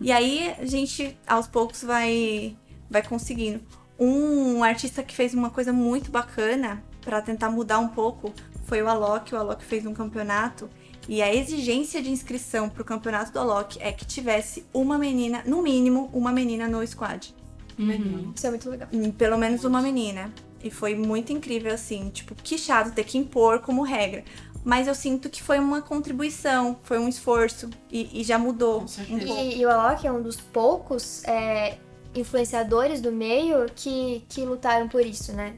E 0.00 0.10
aí 0.12 0.54
a 0.58 0.64
gente, 0.66 1.16
aos 1.26 1.46
poucos, 1.46 1.82
vai, 1.82 2.56
vai 2.90 3.02
conseguindo. 3.02 3.60
Um 3.98 4.62
artista 4.62 5.02
que 5.02 5.14
fez 5.14 5.32
uma 5.34 5.50
coisa 5.50 5.72
muito 5.72 6.10
bacana 6.10 6.82
pra 7.02 7.22
tentar 7.22 7.50
mudar 7.50 7.78
um 7.78 7.88
pouco 7.88 8.32
foi 8.66 8.82
o 8.82 8.88
Alok. 8.88 9.34
O 9.34 9.38
Alok 9.38 9.64
fez 9.64 9.86
um 9.86 9.94
campeonato. 9.94 10.68
E 11.08 11.22
a 11.22 11.32
exigência 11.32 12.02
de 12.02 12.10
inscrição 12.10 12.68
pro 12.68 12.84
campeonato 12.84 13.32
do 13.32 13.38
Alok 13.38 13.78
é 13.80 13.92
que 13.92 14.04
tivesse 14.04 14.66
uma 14.74 14.98
menina, 14.98 15.42
no 15.46 15.62
mínimo, 15.62 16.10
uma 16.12 16.32
menina 16.32 16.66
no 16.68 16.84
squad. 16.86 17.32
Uhum. 17.78 18.32
Isso 18.34 18.46
é 18.46 18.50
muito 18.50 18.68
legal. 18.68 18.88
Hum, 18.92 19.12
Pelo 19.12 19.38
menos 19.38 19.64
uma 19.64 19.80
menina. 19.80 20.32
E 20.66 20.70
foi 20.70 20.94
muito 20.94 21.32
incrível, 21.32 21.72
assim. 21.72 22.10
Tipo, 22.10 22.34
que 22.34 22.58
chato 22.58 22.92
ter 22.92 23.04
que 23.04 23.16
impor 23.16 23.60
como 23.60 23.82
regra. 23.82 24.24
Mas 24.64 24.88
eu 24.88 24.94
sinto 24.96 25.30
que 25.30 25.40
foi 25.40 25.60
uma 25.60 25.80
contribuição, 25.80 26.76
foi 26.82 26.98
um 26.98 27.08
esforço. 27.08 27.70
E, 27.90 28.20
e 28.20 28.24
já 28.24 28.36
mudou 28.36 28.80
Com 28.80 29.14
um. 29.14 29.18
E, 29.18 29.58
e 29.58 29.64
o 29.64 29.70
Alok 29.70 30.04
é 30.04 30.10
um 30.10 30.20
dos 30.20 30.36
poucos 30.36 31.22
é, 31.24 31.78
influenciadores 32.14 33.00
do 33.00 33.12
meio 33.12 33.66
que, 33.74 34.24
que 34.28 34.44
lutaram 34.44 34.88
por 34.88 35.06
isso, 35.06 35.32
né? 35.32 35.56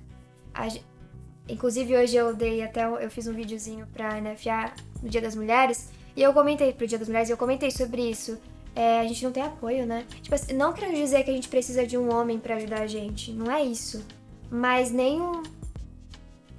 A 0.52 0.68
inclusive 1.48 1.96
hoje 1.96 2.14
eu 2.14 2.34
dei 2.34 2.62
até 2.62 2.84
eu 2.84 3.10
fiz 3.10 3.26
um 3.26 3.32
videozinho 3.32 3.86
pra 3.94 4.20
NFA 4.20 4.74
no 5.02 5.08
Dia 5.08 5.22
das 5.22 5.34
Mulheres 5.34 5.88
e 6.14 6.22
eu 6.22 6.34
comentei 6.34 6.74
pro 6.74 6.86
Dia 6.86 6.98
das 6.98 7.08
Mulheres 7.08 7.30
e 7.30 7.32
eu 7.32 7.38
comentei 7.38 7.70
sobre 7.70 8.02
isso. 8.02 8.38
É, 8.74 9.00
a 9.00 9.04
gente 9.06 9.24
não 9.24 9.32
tem 9.32 9.42
apoio, 9.42 9.86
né? 9.86 10.04
Tipo 10.20 10.34
assim, 10.34 10.52
não 10.52 10.72
quero 10.72 10.94
dizer 10.94 11.24
que 11.24 11.30
a 11.30 11.32
gente 11.32 11.48
precisa 11.48 11.86
de 11.86 11.96
um 11.96 12.14
homem 12.14 12.38
pra 12.38 12.56
ajudar 12.56 12.82
a 12.82 12.86
gente, 12.86 13.32
não 13.32 13.50
é 13.50 13.62
isso. 13.62 14.04
Mas 14.50 14.90
nem 14.90 15.20
um, 15.20 15.42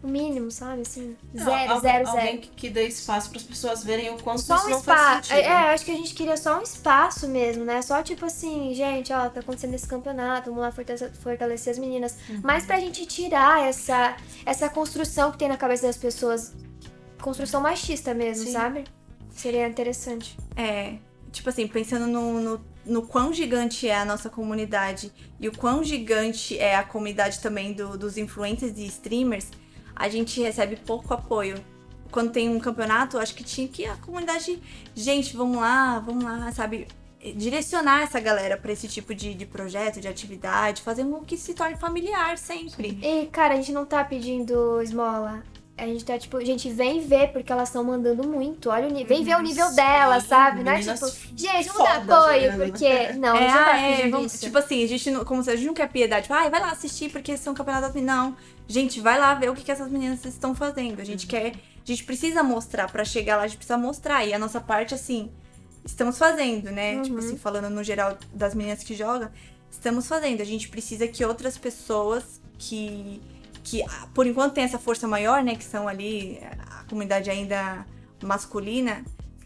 o 0.02 0.08
mínimo, 0.08 0.50
sabe? 0.52 0.82
Assim, 0.82 1.16
Não, 1.34 1.44
zero, 1.46 1.74
al- 1.74 1.80
zero, 1.82 2.08
Alguém 2.08 2.26
zero. 2.26 2.38
que, 2.40 2.48
que 2.50 2.70
dê 2.70 2.88
espaço 2.88 3.30
para 3.30 3.38
as 3.40 3.44
pessoas 3.44 3.84
verem 3.84 4.10
o 4.12 4.18
quanto 4.22 4.42
Só 4.42 4.56
isso 4.56 4.68
um 4.68 4.70
não 4.70 4.82
faz 4.84 5.28
sentido. 5.28 5.46
É, 5.46 5.46
é, 5.48 5.74
acho 5.74 5.86
que 5.86 5.92
a 5.92 5.96
gente 5.96 6.14
queria 6.14 6.38
só 6.38 6.60
um 6.60 6.62
espaço 6.62 7.28
mesmo, 7.28 7.66
né? 7.66 7.82
Só 7.82 8.02
tipo 8.02 8.26
assim, 8.26 8.74
gente, 8.74 9.12
ó, 9.12 9.28
tá 9.30 9.40
acontecendo 9.42 9.74
esse 9.74 9.88
campeonato, 9.88 10.50
vamos 10.50 10.62
lá 10.62 10.72
fortalecer, 10.72 11.12
fortalecer 11.16 11.72
as 11.72 11.80
meninas. 11.80 12.18
Uhum. 12.30 12.40
Mas 12.44 12.66
pra 12.66 12.80
gente 12.80 13.06
tirar 13.06 13.68
essa, 13.68 14.16
essa 14.46 14.70
construção 14.70 15.32
que 15.32 15.38
tem 15.38 15.50
na 15.50 15.58
cabeça 15.58 15.88
das 15.88 15.98
pessoas, 15.98 16.54
construção 17.22 17.60
machista 17.62 18.14
mesmo, 18.14 18.46
Sim. 18.46 18.54
sabe? 18.54 18.84
Seria 19.32 19.68
interessante. 19.68 20.38
É, 20.56 20.96
tipo 21.32 21.50
assim, 21.50 21.68
pensando 21.68 22.08
no, 22.08 22.40
no, 22.40 22.62
no 22.90 23.04
quão 23.04 23.32
gigante 23.34 23.88
é 23.88 23.96
a 23.98 24.04
nossa 24.06 24.30
comunidade 24.30 25.12
e 25.40 25.48
o 25.48 25.56
quão 25.56 25.84
gigante 25.84 26.58
é 26.58 26.76
a 26.76 26.84
comunidade 26.84 27.40
também 27.40 27.74
do- 27.74 27.98
dos 27.98 28.18
influencers 28.18 28.78
e 28.78 28.86
streamers, 28.88 29.48
a 29.96 30.10
gente 30.10 30.42
recebe 30.42 30.76
pouco 30.76 31.14
apoio. 31.14 31.56
Quando 32.12 32.32
tem 32.32 32.50
um 32.50 32.60
campeonato, 32.60 33.20
acho 33.20 33.36
que 33.36 33.44
tinha 33.44 33.68
que 33.68 33.86
a 33.86 33.96
comunidade, 33.98 34.60
gente, 34.96 35.38
vamos 35.38 35.58
lá, 35.58 36.00
vamos 36.00 36.24
lá, 36.24 36.52
sabe? 36.52 36.88
Direcionar 37.36 38.02
essa 38.02 38.20
galera 38.20 38.56
pra 38.58 38.72
esse 38.72 38.88
tipo 38.88 39.14
de, 39.14 39.34
de 39.34 39.46
projeto, 39.46 40.00
de 40.00 40.08
atividade, 40.08 40.82
fazer 40.82 41.04
com 41.04 41.20
que 41.22 41.38
se 41.38 41.54
torne 41.54 41.76
familiar 41.76 42.38
sempre. 42.38 42.98
E, 43.04 43.26
cara, 43.28 43.54
a 43.54 43.58
gente 43.58 43.72
não 43.74 43.86
tá 43.86 44.04
pedindo 44.04 44.82
esmola. 44.82 45.44
A 45.80 45.86
gente 45.88 46.04
tá 46.06 46.18
tipo, 46.18 46.44
gente, 46.44 46.70
vem 46.72 47.00
ver 47.02 47.32
porque 47.32 47.52
elas 47.52 47.70
estão 47.70 47.84
mandando 47.84 48.28
muito. 48.28 48.70
Olha 48.70 48.88
o 48.88 48.92
nível. 48.92 49.08
Vem 49.08 49.24
ver 49.24 49.36
o 49.36 49.42
nível 49.42 49.68
Sim, 49.68 49.76
delas, 49.76 50.24
sabe? 50.26 50.64
Não 50.64 50.72
é 50.72 50.80
tipo, 50.82 51.08
gente, 51.36 51.68
vamos 51.70 51.84
dar 51.84 51.96
apoio, 51.98 52.52
jogando. 52.52 52.70
porque. 52.72 53.14
Não, 53.18 53.36
a 53.36 53.40
É, 53.40 53.42
gente 53.42 53.54
não 53.56 53.64
tá 53.66 53.72
ah, 53.74 53.80
é, 53.82 54.10
vamos- 54.10 54.34
isso. 54.34 54.44
tipo 54.46 54.58
assim, 54.58 54.84
a 54.84 54.88
gente 54.88 55.12
não, 55.12 55.26
como 55.26 55.44
se 55.44 55.50
a 55.52 55.56
gente 55.56 55.66
não 55.68 55.74
quer 55.74 55.90
piedade, 55.90 56.24
tipo, 56.24 56.34
ai, 56.34 56.50
vai 56.50 56.60
lá 56.60 56.72
assistir 56.72 57.10
porque 57.12 57.36
são 57.38 57.54
campeonatos. 57.54 58.02
Não, 58.02 58.36
gente, 58.68 59.00
vai 59.02 59.18
lá 59.20 59.34
ver 59.34 59.50
o 59.50 59.56
que, 59.56 59.64
que 59.64 59.72
essas 59.72 59.90
meninas 59.90 60.24
estão 60.26 60.54
fazendo. 60.54 61.00
A 61.00 61.04
gente 61.06 61.24
Uhum. 61.24 61.30
quer, 61.30 61.48
a 61.56 61.86
gente 61.86 62.04
precisa 62.04 62.44
mostrar, 62.44 62.92
pra 62.92 63.04
chegar 63.06 63.38
lá 63.38 63.44
a 63.44 63.48
gente 63.48 63.58
precisa 63.58 63.78
mostrar. 63.78 64.26
E 64.26 64.34
a 64.34 64.40
nossa 64.40 64.60
parte, 64.60 64.94
assim, 64.94 65.32
estamos 65.86 66.18
fazendo, 66.18 66.72
né? 66.72 66.96
Uhum. 66.98 67.02
Tipo 67.04 67.18
assim, 67.20 67.38
falando 67.38 67.70
no 67.70 67.84
geral 67.84 68.18
das 68.34 68.54
meninas 68.54 68.84
que 68.84 68.94
jogam, 68.96 69.30
estamos 69.72 70.08
fazendo. 70.08 70.42
A 70.42 70.46
gente 70.46 70.68
precisa 70.70 71.08
que 71.08 71.24
outras 71.26 71.58
pessoas 71.58 72.40
que, 72.58 73.22
que 73.70 73.84
ah, 73.84 74.08
por 74.16 74.26
enquanto 74.26 74.54
tem 74.54 74.64
essa 74.64 74.80
força 74.80 75.08
maior, 75.08 75.44
né, 75.44 75.56
que 75.56 75.64
são 75.64 75.88
ali 75.88 76.40
a 76.72 76.84
comunidade 76.90 77.30
ainda 77.30 77.86
masculina, 78.24 79.04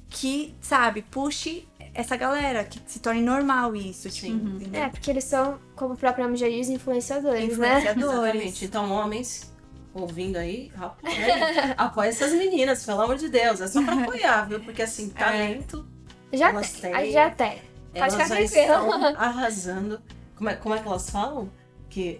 que, 0.10 0.56
sabe, 0.62 1.02
puxe 1.02 1.68
essa 1.94 2.16
galera, 2.16 2.64
que 2.64 2.82
se 2.86 3.00
torne 3.00 3.22
normal 3.22 3.76
isso, 3.76 4.10
tipo, 4.10 4.28
Sim. 4.28 4.56
entendeu? 4.56 4.82
É, 4.82 4.90
porque 4.90 5.12
eles 5.12 5.26
são, 5.26 5.60
como 5.76 5.94
o 5.94 5.98
próprio 5.98 6.24
nome 6.24 6.38
já 6.38 6.48
diz, 6.48 6.70
influenciadores, 6.70 7.58
né? 7.58 7.80
Influenciadores. 7.80 8.12
Exatamente. 8.14 8.66
Então, 8.66 8.92
homens 8.92 9.54
ouvindo 9.94 10.38
aí, 10.38 10.72
apoia, 10.76 11.76
apoia 11.78 12.10
essas 12.10 12.32
meninas, 12.32 12.86
pelo 12.86 13.02
amor 13.02 13.18
de 13.18 13.28
Deus. 13.28 13.60
É 13.60 13.68
só 13.68 13.84
pra 13.84 13.94
apoiar, 13.94 14.48
viu? 14.48 14.60
Porque 14.62 14.82
assim, 14.82 15.10
talento, 15.10 15.86
Já 16.32 16.50
Elas 16.50 16.72
tem. 16.72 16.94
têm. 16.94 17.12
Já 17.12 17.30
tem. 17.30 17.62
elas 17.94 18.14
ficar 18.14 18.42
estão 18.42 19.16
arrasando. 19.18 20.02
Como 20.36 20.50
é, 20.50 20.56
como 20.56 20.74
é 20.74 20.80
que 20.80 20.88
elas 20.88 21.10
falam? 21.10 21.52
Que 21.90 22.20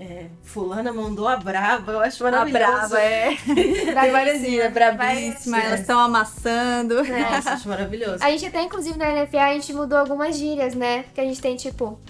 é, 0.00 0.26
fulana 0.42 0.92
mandou 0.92 1.28
a 1.28 1.36
braba, 1.36 1.92
eu 1.92 2.00
acho 2.00 2.26
A 2.26 2.30
maravilhoso. 2.30 2.64
brava, 2.66 3.00
é. 3.00 3.36
Tem 3.44 4.10
várias 4.10 4.40
meninas, 4.40 4.72
brabíssima, 4.72 5.58
elas 5.60 5.80
estão 5.80 5.98
amassando. 5.98 7.04
Nossa, 7.04 7.50
acho 7.52 7.68
maravilhoso. 7.68 8.24
A 8.24 8.30
gente 8.30 8.46
até, 8.46 8.62
inclusive, 8.62 8.98
na 8.98 9.12
NFA, 9.12 9.42
a 9.42 9.52
gente 9.54 9.72
mudou 9.74 9.98
algumas 9.98 10.36
gírias, 10.36 10.74
né? 10.74 11.04
Que 11.14 11.20
a 11.20 11.24
gente 11.24 11.40
tem, 11.40 11.56
tipo... 11.56 12.00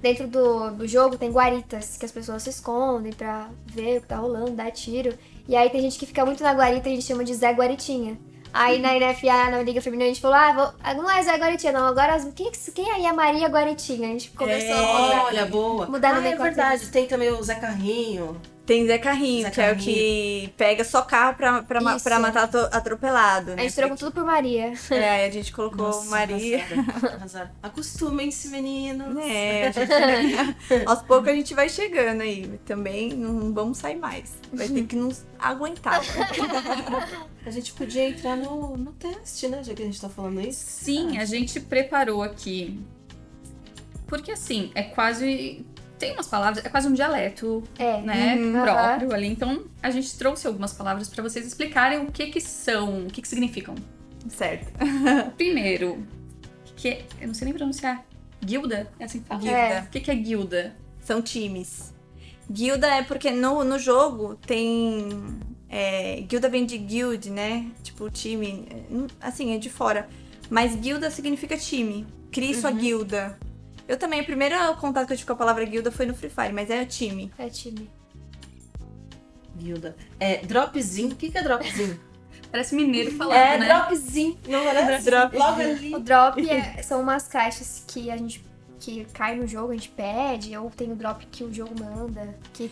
Dentro 0.00 0.28
do, 0.28 0.70
do 0.70 0.86
jogo 0.86 1.18
tem 1.18 1.30
guaritas, 1.32 1.96
que 1.96 2.04
as 2.04 2.12
pessoas 2.12 2.44
se 2.44 2.50
escondem 2.50 3.12
pra 3.12 3.48
ver 3.66 3.98
o 3.98 4.00
que 4.00 4.06
tá 4.06 4.16
rolando, 4.16 4.52
dar 4.52 4.70
tiro. 4.70 5.12
E 5.48 5.56
aí 5.56 5.68
tem 5.70 5.80
gente 5.80 5.98
que 5.98 6.06
fica 6.06 6.24
muito 6.24 6.40
na 6.40 6.52
guarita 6.52 6.88
e 6.88 6.92
a 6.92 6.94
gente 6.94 7.06
chama 7.06 7.24
de 7.24 7.34
Zé 7.34 7.50
Guaritinha. 7.52 8.16
Aí 8.52 8.78
na 8.80 8.94
NFA, 8.94 9.50
na 9.50 9.62
Liga 9.62 9.80
Feminina, 9.80 10.04
a 10.10 10.12
gente 10.12 10.20
falou, 10.20 10.36
ah, 10.36 10.52
vou- 10.52 10.72
ah, 10.82 10.94
não 10.94 11.10
é 11.10 11.22
Zé 11.22 11.36
Guaritinha, 11.36 11.72
não. 11.72 11.86
Agora, 11.86 12.14
as- 12.14 12.28
quem, 12.34 12.50
quem 12.74 12.90
aí 12.90 13.06
é 13.06 13.12
Maria 13.12 13.46
Guaritinha? 13.48 14.08
A 14.08 14.12
gente 14.12 14.30
começou 14.30 14.74
a 14.74 15.00
mudar. 15.02 15.24
Olha, 15.24 15.46
boa. 15.46 15.86
Mudar 15.86 16.14
no 16.14 16.20
ah, 16.20 16.26
é 16.26 16.30
decor 16.30 16.44
verdade. 16.44 16.88
Tem 16.88 17.06
também 17.06 17.30
o 17.30 17.42
Zé 17.42 17.54
Carrinho. 17.56 18.40
Tem 18.68 18.86
Zé 18.86 18.98
Carrinho, 18.98 19.44
Zé 19.44 19.50
que 19.50 19.60
é 19.62 19.64
o 19.64 19.74
Carrinho. 19.76 19.94
que 19.94 20.52
pega 20.58 20.84
só 20.84 21.00
carro 21.00 21.34
pra, 21.38 21.62
pra, 21.62 21.80
ma- 21.80 21.96
Isso. 21.96 22.04
pra 22.04 22.18
matar 22.20 22.44
ato- 22.44 22.68
atropelado, 22.70 23.52
A 23.52 23.54
né? 23.56 23.62
gente 23.62 23.74
trocou 23.74 23.96
tudo 23.96 24.12
por 24.12 24.24
Maria. 24.26 24.74
É, 24.90 25.08
aí 25.10 25.24
a 25.26 25.30
gente 25.32 25.50
colocou 25.52 25.86
Nossa, 25.86 26.10
Maria. 26.10 26.58
arrasaram, 26.62 27.14
arrasaram. 27.16 27.50
Acostumem-se, 27.62 28.48
meninos. 28.48 29.16
É, 29.24 29.68
a 29.68 29.72
gente- 29.72 30.84
aos 30.86 31.00
poucos 31.00 31.28
a 31.28 31.32
gente 31.34 31.54
vai 31.54 31.70
chegando 31.70 32.20
aí. 32.20 32.60
Também 32.66 33.08
não 33.14 33.54
vamos 33.54 33.78
sair 33.78 33.96
mais. 33.96 34.34
Vai 34.52 34.68
ter 34.68 34.84
que 34.84 34.96
nos 34.96 35.24
aguentar. 35.38 36.02
A 37.46 37.50
gente 37.50 37.72
podia 37.72 38.06
entrar 38.10 38.36
no, 38.36 38.76
no 38.76 38.92
teste, 38.92 39.48
né? 39.48 39.64
Já 39.64 39.72
que 39.72 39.80
a 39.82 39.86
gente 39.86 39.98
tá 39.98 40.10
falando 40.10 40.42
isso. 40.42 40.62
Sim, 40.68 41.16
a 41.16 41.24
gente 41.24 41.58
preparou 41.58 42.22
aqui. 42.22 42.78
Porque 44.06 44.32
assim, 44.32 44.70
é 44.74 44.82
quase. 44.82 45.64
Tem 45.98 46.12
umas 46.12 46.26
palavras, 46.28 46.64
é 46.64 46.68
quase 46.68 46.86
um 46.88 46.92
dialeto, 46.92 47.62
É. 47.78 48.00
né? 48.00 48.36
Uhum. 48.36 48.62
próprio 48.62 49.12
ali. 49.12 49.26
Então, 49.26 49.64
a 49.82 49.90
gente 49.90 50.16
trouxe 50.16 50.46
algumas 50.46 50.72
palavras 50.72 51.08
pra 51.08 51.22
vocês 51.22 51.46
explicarem 51.46 51.98
o 52.00 52.12
que 52.12 52.26
que 52.28 52.40
são, 52.40 53.06
o 53.06 53.10
que 53.10 53.20
que 53.20 53.28
significam. 53.28 53.74
certo. 54.28 54.70
Primeiro, 55.36 56.06
que 56.76 57.04
eu 57.20 57.26
não 57.28 57.34
sei 57.34 57.46
nem 57.46 57.54
pronunciar. 57.54 58.04
Guilda? 58.44 58.88
É 59.00 59.04
assim 59.04 59.20
que 59.20 59.26
fala? 59.26 59.40
Guilda. 59.40 59.84
O 59.86 59.90
que 59.90 60.00
que 60.00 60.10
é 60.10 60.14
guilda? 60.14 60.76
São 61.00 61.20
times. 61.20 61.92
Guilda 62.50 62.86
é 62.86 63.02
porque 63.02 63.30
no, 63.30 63.64
no 63.64 63.78
jogo 63.78 64.36
tem. 64.36 65.08
é, 65.68 66.20
guilda 66.20 66.48
vem 66.48 66.64
de 66.64 66.78
guild, 66.78 67.28
né? 67.30 67.66
Tipo, 67.82 68.08
time. 68.10 68.66
é, 68.70 69.06
Assim, 69.20 69.54
é 69.54 69.58
de 69.58 69.68
fora. 69.68 70.08
Mas 70.48 70.74
guilda 70.76 71.10
significa 71.10 71.56
time. 71.58 72.06
Crie 72.30 72.54
sua 72.54 72.70
guilda. 72.70 73.38
Eu 73.88 73.96
também, 73.96 74.20
o 74.20 74.24
primeiro 74.24 74.54
contato 74.76 75.06
que 75.06 75.14
eu 75.14 75.16
tive 75.16 75.26
com 75.26 75.32
a 75.32 75.36
palavra 75.36 75.64
guilda 75.64 75.90
foi 75.90 76.04
no 76.04 76.14
Free 76.14 76.28
Fire, 76.28 76.52
mas 76.52 76.68
é 76.68 76.84
time. 76.84 77.32
É 77.38 77.48
time. 77.48 77.90
Guilda. 79.56 79.96
É, 80.20 80.44
dropzinho. 80.44 81.12
O 81.12 81.16
que, 81.16 81.30
que 81.30 81.38
é 81.38 81.42
dropzinho? 81.42 81.98
Parece 82.52 82.74
mineiro 82.74 83.10
falando, 83.12 83.36
é, 83.36 83.58
né? 83.58 83.66
dropzinho. 83.66 84.38
Não 84.46 84.64
parece? 84.64 85.04
Drop. 85.04 85.36
Logo 85.36 85.60
ali. 85.60 85.94
O 85.94 85.98
drop 85.98 86.48
é- 86.48 86.82
são 86.82 87.00
umas 87.02 87.28
caixas 87.28 87.84
que 87.86 88.10
a 88.10 88.16
gente 88.16 88.42
que 88.80 89.04
cai 89.06 89.34
no 89.34 89.46
jogo, 89.46 89.72
a 89.72 89.74
gente 89.74 89.88
pede, 89.90 90.56
ou 90.56 90.70
tem 90.70 90.92
o 90.92 90.96
drop 90.96 91.26
que 91.26 91.44
o 91.44 91.52
jogo 91.52 91.74
manda. 91.78 92.38
Que 92.54 92.70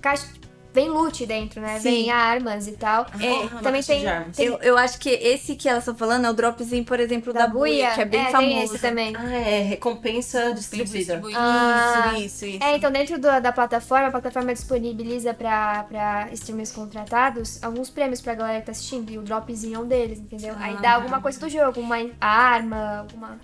caixa 0.00 0.26
vem 0.74 0.88
loot 0.90 1.24
dentro, 1.24 1.60
né? 1.60 1.78
Sim. 1.78 1.90
Vem 1.90 2.10
armas 2.10 2.66
e 2.66 2.72
tal. 2.72 3.02
É, 3.02 3.04
Ah, 3.06 3.08
também 3.18 3.48
uma 3.48 3.62
caixa 3.62 3.86
tem- 3.92 4.00
de 4.00 4.06
armas. 4.08 4.38
Eu, 4.38 4.58
eu 4.60 4.76
acho 4.76 4.98
que 4.98 5.08
esse 5.08 5.54
que 5.56 5.68
elas 5.68 5.84
estão 5.84 5.94
falando 5.94 6.26
é 6.26 6.30
o 6.30 6.34
dropzinho, 6.34 6.84
por 6.84 6.98
exemplo, 7.00 7.32
da, 7.32 7.46
buia, 7.46 7.92
que 7.92 8.00
é 8.00 8.04
bem 8.04 8.22
tem 8.24 8.32
famoso. 8.32 8.74
esse 8.74 8.78
também. 8.80 9.14
Ah, 9.16 9.32
é 9.32 9.62
recompensa 9.62 10.52
distribuída. 10.52 10.98
Distribuído. 10.98 11.38
Ah, 11.40 12.12
Isso, 12.16 12.24
isso, 12.24 12.46
isso. 12.46 12.64
É, 12.64 12.76
então 12.76 12.90
dentro 12.90 13.16
do- 13.18 13.40
da 13.40 13.52
plataforma, 13.52 14.08
a 14.08 14.10
plataforma 14.10 14.52
disponibiliza 14.52 15.32
pra, 15.32 15.84
pra 15.84 16.28
streamers 16.32 16.72
contratados 16.72 17.62
alguns 17.62 17.88
prêmios 17.88 18.20
pra 18.20 18.34
galera 18.34 18.60
que 18.60 18.66
tá 18.66 18.72
assistindo. 18.72 19.10
E 19.10 19.18
o 19.18 19.22
dropzinho 19.22 19.76
é 19.76 19.78
um 19.78 19.86
deles, 19.86 20.18
entendeu? 20.18 20.54
Aí 20.58 20.76
dá 20.82 20.90
Ah. 20.90 20.94
alguma 20.96 21.20
coisa 21.20 21.38
do 21.38 21.48
jogo, 21.48 21.80
uma 21.80 21.96
arma, 22.20 22.98
alguma 23.00 23.38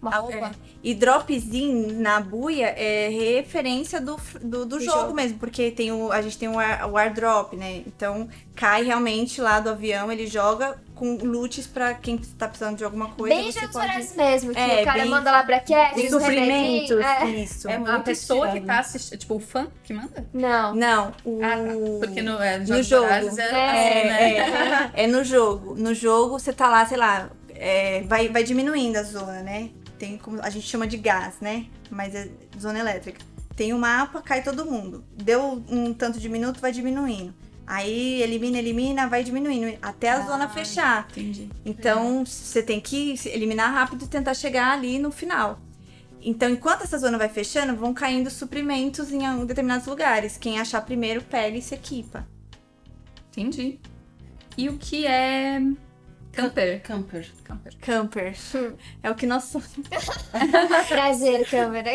uma 0.00 0.14
Ah, 0.14 0.18
roupa. 0.18 0.36
é. 0.48 0.50
E 0.82 0.94
dropzinho 0.94 1.98
na 2.00 2.20
buia 2.20 2.66
é 2.68 3.08
referência 3.08 4.00
do, 4.00 4.16
do, 4.40 4.64
do 4.66 4.80
jogo, 4.80 5.00
jogo. 5.00 5.14
mesmo, 5.14 5.38
porque 5.38 5.70
tem 5.70 5.90
o, 5.90 6.12
a 6.12 6.22
gente 6.22 6.38
tem 6.38 6.48
o, 6.48 6.58
ar, 6.58 6.88
o 6.88 6.96
airdrop, 6.96 7.54
né? 7.54 7.82
Então 7.86 8.28
cai 8.54 8.84
realmente 8.84 9.40
lá 9.40 9.58
do 9.60 9.70
avião, 9.70 10.10
ele 10.12 10.26
joga 10.26 10.78
com 10.94 11.16
loots 11.16 11.66
pra 11.66 11.92
quem 11.94 12.16
tá 12.16 12.48
precisando 12.48 12.76
de 12.76 12.84
alguma 12.84 13.08
coisa. 13.10 13.34
Bem 13.34 13.50
você 13.52 13.60
Jogos 13.60 13.74
pode... 13.74 13.86
Vorazes 13.88 14.16
mesmo, 14.16 14.52
que 14.54 14.58
É, 14.58 14.80
o 14.82 14.84
cara 14.84 15.00
bem- 15.02 15.10
manda 15.10 15.30
lá 15.30 15.42
os 15.42 15.46
remédios. 15.68 16.10
suprimentos, 16.10 17.00
É. 17.00 17.24
isso. 17.26 17.68
É 17.68 17.74
A 17.76 17.98
pessoa 18.00 18.48
que 18.50 18.60
tá 18.60 18.78
assistindo, 18.78 19.18
tipo, 19.18 19.34
o 19.34 19.40
fã 19.40 19.66
que 19.82 19.92
manda? 19.92 20.26
Não. 20.32 20.74
Não, 20.74 21.12
o... 21.24 21.40
Ah, 21.42 21.56
tá. 21.56 22.06
Porque 22.06 22.22
no, 22.22 22.40
é, 22.42 22.58
no 22.58 22.82
jogo. 22.82 23.06
É, 23.06 23.12
É, 23.12 23.18
assim, 23.18 23.36
né? 23.36 24.90
É, 24.94 25.04
é 25.04 25.06
no 25.06 25.22
jogo. 25.24 25.74
No 25.74 25.92
jogo, 25.92 26.38
você 26.38 26.52
tá 26.52 26.68
lá, 26.68 26.86
sei 26.86 26.96
lá, 26.96 27.28
é, 27.54 28.02
vai, 28.02 28.28
vai 28.28 28.42
diminuindo 28.42 28.96
a 28.96 29.02
zona, 29.02 29.42
né? 29.42 29.70
Tem 29.98 30.18
como. 30.18 30.40
A 30.42 30.50
gente 30.50 30.66
chama 30.66 30.86
de 30.86 30.96
gás, 30.96 31.36
né? 31.40 31.66
Mas 31.90 32.14
é 32.14 32.28
zona 32.58 32.78
elétrica. 32.78 33.20
Tem 33.54 33.72
o 33.72 33.78
mapa, 33.78 34.20
cai 34.20 34.42
todo 34.42 34.64
mundo. 34.66 35.04
Deu 35.16 35.64
um 35.70 35.94
tanto 35.94 36.20
de 36.20 36.28
minuto, 36.28 36.60
vai 36.60 36.72
diminuindo. 36.72 37.34
Aí 37.66 38.22
elimina, 38.22 38.58
elimina, 38.58 39.08
vai 39.08 39.24
diminuindo. 39.24 39.76
Até 39.82 40.10
a 40.10 40.20
zona 40.26 40.48
fechar. 40.48 41.08
Entendi. 41.10 41.48
Então, 41.64 42.24
você 42.24 42.62
tem 42.62 42.80
que 42.80 43.14
eliminar 43.26 43.72
rápido 43.72 44.04
e 44.04 44.08
tentar 44.08 44.34
chegar 44.34 44.72
ali 44.72 44.98
no 44.98 45.10
final. 45.10 45.58
Então, 46.22 46.48
enquanto 46.50 46.82
essa 46.82 46.98
zona 46.98 47.16
vai 47.18 47.28
fechando, 47.28 47.74
vão 47.74 47.94
caindo 47.94 48.30
suprimentos 48.30 49.10
em 49.10 49.26
um- 49.26 49.46
determinados 49.46 49.86
lugares. 49.86 50.36
Quem 50.36 50.60
achar 50.60 50.80
primeiro, 50.82 51.22
pega 51.22 51.56
e 51.56 51.62
se 51.62 51.74
equipa. 51.74 52.26
Entendi. 53.30 53.80
E 54.56 54.68
o 54.68 54.76
que 54.78 55.06
é 55.06 55.60
camper? 56.36 56.80
Camper. 56.82 57.26
Camper. 57.44 57.72
Camper. 57.80 58.34
É 59.02 59.10
o 59.10 59.14
que 59.14 59.26
nós 59.26 59.44
somos. 59.44 59.68
Prazer, 60.88 61.48
câmera. 61.48 61.90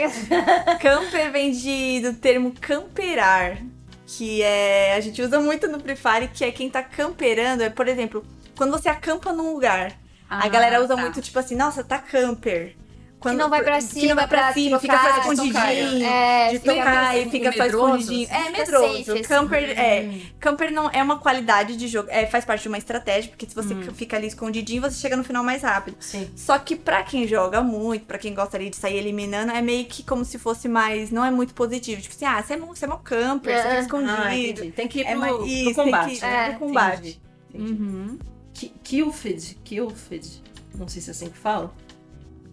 Camper 0.82 1.32
vem 1.32 1.52
de, 1.52 2.02
do 2.02 2.14
termo 2.14 2.54
camperar, 2.60 3.58
que 4.06 4.42
é 4.42 4.96
a 4.96 5.00
gente 5.00 5.22
usa 5.22 5.40
muito 5.40 5.68
no 5.68 5.80
Free 5.80 5.96
Fire, 5.96 6.28
que 6.28 6.44
é 6.44 6.52
quem 6.52 6.70
tá 6.70 6.82
camperando, 6.84 7.64
é, 7.64 7.70
por 7.70 7.88
exemplo, 7.88 8.26
quando 8.56 8.72
você 8.72 8.90
acampa 8.90 9.32
num 9.32 9.54
lugar. 9.54 9.92
a 10.30 10.46
Ah, 10.46 10.48
galera 10.48 10.82
usa 10.84 10.96
tá. 10.96 11.02
muito, 11.02 11.22
tipo 11.22 11.38
assim, 11.40 11.56
nossa, 11.56 11.84
tá 11.84 11.98
camper. 11.98 12.76
Quando, 13.22 13.38
não 13.38 13.50
vai 13.52 13.62
pra 13.64 13.76
que 13.76 13.82
cima, 13.84 14.08
não 14.10 14.16
vai 14.16 14.28
pra 14.28 14.38
pra 14.46 14.54
cima, 14.54 14.80
fica 14.80 14.98
só 15.00 15.18
escondidinho. 15.20 16.06
É, 16.06 16.50
de 16.54 16.60
fica 16.60 16.74
tocar 16.74 17.18
e 17.18 17.30
fica 17.30 17.52
só 17.52 17.64
medroso, 17.64 17.88
escondidinho. 18.02 18.28
assim. 18.32 18.48
É 18.48 18.50
medroso. 18.50 18.98
safe, 18.98 19.12
assim. 19.12 19.22
camper, 19.22 19.80
é, 19.80 20.20
camper 20.40 20.72
não 20.74 20.90
é 20.90 21.04
uma 21.04 21.20
qualidade 21.20 21.76
de 21.78 21.88
jogo, 21.88 22.10
é, 22.12 22.26
faz 22.26 22.44
parte 22.44 22.64
de 22.64 22.68
uma 22.68 22.80
estratégia, 22.80 23.30
porque 23.30 23.46
se 23.48 23.54
você 23.54 23.76
fica 23.94 24.18
ali 24.18 24.26
escondidinho, 24.26 24.82
você 24.82 24.98
chega 25.00 25.16
no 25.16 25.24
final 25.24 25.44
mais 25.44 25.62
rápido. 25.62 25.96
Sim. 26.00 26.30
Só 26.36 26.58
que 26.58 26.76
pra 26.76 27.04
quem 27.04 27.28
joga 27.28 27.62
muito, 27.62 28.06
pra 28.06 28.18
quem 28.18 28.34
gosta 28.34 28.58
ali 28.58 28.72
de 28.72 28.76
sair 28.76 28.98
eliminando, 28.98 29.52
é 29.52 29.62
meio 29.62 29.86
que 29.86 30.02
como 30.02 30.26
se 30.26 30.40
fosse 30.40 30.68
mais. 30.68 31.12
Não 31.12 31.24
é 31.24 31.30
muito 31.30 31.54
positivo. 31.54 32.02
Tipo 32.02 32.16
assim, 32.16 32.26
ah, 32.26 32.42
você 32.42 32.56
é, 32.56 32.58
você 32.58 32.86
é 32.86 32.88
mó 32.88 32.98
camper, 32.98 33.54
você 33.56 33.68
É. 33.68 33.70
fica 33.70 33.82
escondido. 33.82 34.64
Ah. 34.68 34.72
Tem 34.76 34.88
que 34.88 35.00
ir 35.02 35.06
É 35.06 35.12
pro, 35.12 35.20
mais- 35.20 35.36
pro 35.36 35.46
isso, 35.46 35.64
tem 35.66 35.74
combate. 35.76 36.10
que 36.10 36.18
ir 36.18 36.22
né? 36.22 36.50
pro 36.50 36.60
combate. 36.60 36.98
Entendi. 36.98 37.20
Entendi. 37.54 37.72
Uhum. 37.84 38.20
Ki- 38.54 38.74
Killfeed. 38.84 39.58
Killfeed. 39.64 40.42
Não 40.76 40.88
sei 40.88 41.02
se 41.04 41.10
é 41.10 41.12
assim 41.12 41.30
que 41.30 41.38
fala. 41.38 41.72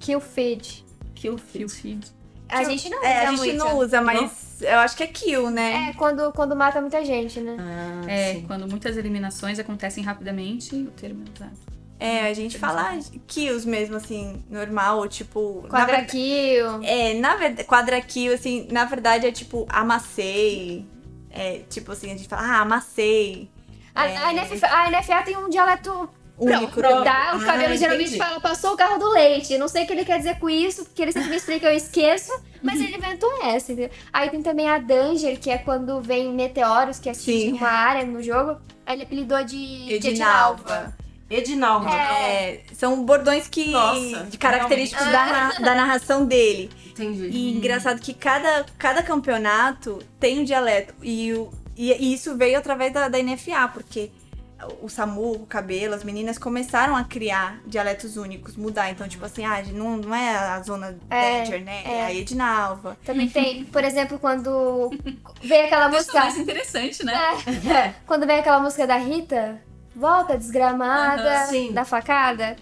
Kill 0.01 0.20
feed. 0.20 0.84
Killfeed. 1.14 1.70
Feed. 1.70 2.07
A 2.49 2.64
gente 2.64 2.88
não 2.88 2.99
usa 2.99 3.07
É, 3.09 3.26
a 3.26 3.30
gente 3.30 3.38
muito. 3.38 3.57
não 3.59 3.78
usa, 3.78 4.01
mas 4.01 4.62
eu 4.62 4.78
acho 4.78 4.96
que 4.96 5.03
é 5.03 5.07
kill, 5.07 5.51
né? 5.51 5.90
É, 5.90 5.92
quando, 5.94 6.32
quando 6.32 6.57
mata 6.57 6.80
muita 6.80 7.05
gente, 7.05 7.40
né? 7.40 7.57
Ah, 7.61 8.11
É, 8.11 8.34
sim. 8.34 8.44
quando 8.46 8.66
muitas 8.68 8.96
eliminações 8.96 9.59
acontecem 9.59 10.03
rapidamente, 10.03 10.74
o 10.74 10.90
termo 10.92 11.24
é 11.26 11.30
usado. 11.36 11.59
É, 12.01 12.20
a 12.28 12.32
gente 12.32 12.57
fala 12.57 12.96
kills 13.26 13.66
mesmo, 13.68 13.96
assim, 13.96 14.42
normal, 14.49 14.99
ou 14.99 15.09
tipo. 15.09 15.66
Quadra 15.68 16.05
kill. 16.05 16.82
É, 16.84 17.14
na 17.14 17.34
verdade, 17.36 17.66
quadra 17.66 18.01
kill, 18.01 18.32
assim, 18.32 18.68
na 18.70 18.84
verdade 18.84 19.26
é 19.26 19.32
tipo, 19.32 19.66
amassei. 19.68 20.86
É, 21.30 21.59
tipo 21.68 21.92
assim, 21.92 22.07
a 22.12 22.16
gente 22.16 22.28
fala, 22.28 22.42
ah, 22.42 22.61
amassei. 22.61 23.51
A, 23.94 24.07
É. 24.09 24.16
a 24.16 24.32
NF 24.32 24.64
a 24.64 24.90
NFA 24.90 25.22
tem 25.24 25.36
um 25.36 25.49
dialeto 25.51 26.09
Único. 26.39 26.72
pronto. 26.80 27.05
Tá, 27.05 27.32
o 27.36 27.41
Ah, 27.41 27.45
cabelo 27.45 27.76
geralmente 27.76 28.09
entendi. 28.11 28.18
fala, 28.18 28.41
passou 28.41 28.72
o 28.74 28.76
carro 28.76 28.99
do 28.99 29.09
leite. 29.11 29.53
Eu 29.53 29.59
Não 29.59 29.68
sei 29.68 29.84
o 29.84 29.86
que 29.86 29.93
ele 29.93 30.05
quer 30.05 30.18
dizer 30.18 30.39
com 30.39 30.49
isso, 30.49 30.84
porque 30.84 31.03
ele 31.03 31.12
sempre 31.12 31.30
me 31.30 31.36
explica, 31.36 31.66
eu 31.66 31.76
esqueço, 31.76 32.32
mas 32.62 32.80
ele 32.80 32.97
inventou 32.97 33.30
essa, 33.45 33.72
entendeu? 33.72 33.91
Aí 34.12 34.30
tem 34.30 34.43
também 34.43 34.68
a 34.68 34.78
Danger, 34.78 35.39
que 35.41 35.51
é 35.51 35.59
quando 35.59 36.01
vem 36.01 36.32
meteoros 36.32 36.99
que 36.99 37.09
atingem 37.11 37.51
Sim. 37.51 37.57
uma 37.59 37.68
área 37.68 38.05
no 38.05 38.22
jogo. 38.22 38.61
Aí 38.86 38.95
ele 38.97 39.03
apelidou 39.03 39.43
de 39.45 39.86
de 39.86 39.95
Edinalva. 39.95 40.97
Edinalva. 41.30 41.91
É, 41.95 42.62
são 42.72 43.05
bordões 43.05 43.47
que. 43.49 43.70
Nossa, 43.70 44.24
de 44.30 44.39
característicos 44.39 45.05
da, 45.07 45.26
na- 45.26 45.53
da 45.59 45.74
narração 45.74 46.24
dele. 46.24 46.70
Entendi. 46.86 47.28
E 47.28 47.53
engraçado 47.55 48.01
que 48.01 48.14
cada, 48.14 48.64
cada 48.78 49.03
campeonato 49.03 49.99
tem 50.18 50.41
um 50.41 50.45
dialeto. 50.45 50.95
E, 51.03 51.34
o, 51.34 51.51
e, 51.76 51.93
e 51.93 52.14
isso 52.14 52.34
veio 52.36 52.57
através 52.59 52.93
da, 52.95 53.09
da 53.09 53.18
NFA, 53.22 53.68
porque 53.68 54.11
o 54.81 54.89
Samu, 54.89 55.33
o 55.33 55.47
Cabelo, 55.47 55.95
as 55.95 56.03
meninas 56.05 56.39
começaram 56.39 56.97
a 56.97 57.05
criar 57.05 57.61
dialetos 57.67 58.17
únicos, 58.17 58.57
mudar. 58.57 58.91
Então, 58.91 59.07
tipo 59.09 59.25
assim, 59.25 59.45
ah, 59.45 59.63
não, 59.73 59.97
não 59.99 60.15
é 60.15 60.37
a 60.37 60.61
zona 60.63 60.99
É, 61.11 61.39
Danger, 61.41 61.65
né? 61.65 61.83
é. 61.85 61.93
É 61.99 62.05
a 62.07 62.15
Edinalva. 62.15 62.97
Também 63.05 63.29
tem, 63.29 63.65
por 63.65 63.85
exemplo, 63.85 64.19
quando 64.19 64.91
vem 65.43 65.63
aquela 65.63 65.87
Isso 65.87 65.95
é 65.95 65.99
música. 65.99 66.21
mais 66.21 66.39
interessante, 66.39 67.05
né? 67.05 67.15
É, 67.73 67.95
quando 68.07 68.27
vem 68.27 68.39
aquela 68.39 68.61
música 68.61 68.87
da 68.87 68.97
Rita, 68.97 69.61
volta 69.95 70.37
desgramada, 70.37 71.47
da 71.73 71.85
facada. 71.85 72.57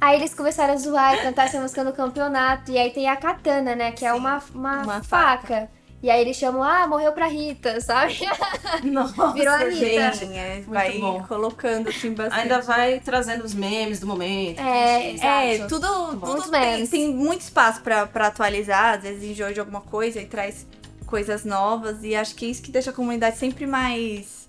Aí 0.00 0.16
eles 0.16 0.32
começaram 0.32 0.72
a 0.72 0.76
zoar 0.76 1.14
e 1.14 1.22
cantar 1.22 1.46
essa 1.46 1.60
música 1.60 1.84
no 1.84 1.92
campeonato. 1.92 2.70
E 2.70 2.78
aí 2.78 2.90
tem 2.90 3.08
a 3.08 3.16
katana, 3.16 3.74
né? 3.76 3.92
Que 3.92 4.06
é 4.06 4.12
Sim, 4.12 4.18
uma, 4.18 4.42
uma, 4.54 4.82
uma 4.82 5.02
faca. 5.02 5.68
E 6.02 6.08
aí 6.08 6.22
eles 6.22 6.36
chamam, 6.36 6.62
ah, 6.62 6.86
morreu 6.86 7.12
pra 7.12 7.26
Rita, 7.26 7.78
sabe? 7.80 8.18
Nossa, 8.84 9.32
Virou 9.32 9.52
a 9.52 9.56
Anitta. 9.58 10.12
Sim, 10.14 10.34
é, 10.34 10.62
vai 10.66 10.98
bom. 10.98 11.22
colocando 11.24 11.90
assim 11.90 12.14
bastante. 12.14 12.40
Ainda 12.40 12.60
vai 12.62 13.00
trazendo 13.00 13.44
os 13.44 13.52
memes 13.54 14.00
do 14.00 14.06
momento. 14.06 14.58
É, 14.60 15.10
É, 15.10 15.54
exato. 15.54 15.68
tudo, 15.78 16.16
tudo 16.20 16.42
tem, 16.50 16.60
memes. 16.60 16.88
tem 16.90 17.14
muito 17.14 17.42
espaço 17.42 17.82
pra, 17.82 18.06
pra 18.06 18.28
atualizar, 18.28 18.94
às 18.96 19.02
vezes 19.02 19.22
enjoa 19.24 19.52
de 19.52 19.60
alguma 19.60 19.82
coisa 19.82 20.20
e 20.22 20.24
traz 20.26 20.66
coisas 21.06 21.44
novas. 21.44 22.02
E 22.02 22.14
acho 22.14 22.34
que 22.34 22.46
é 22.46 22.48
isso 22.48 22.62
que 22.62 22.70
deixa 22.70 22.88
a 22.90 22.94
comunidade 22.94 23.36
sempre 23.36 23.66
mais. 23.66 24.48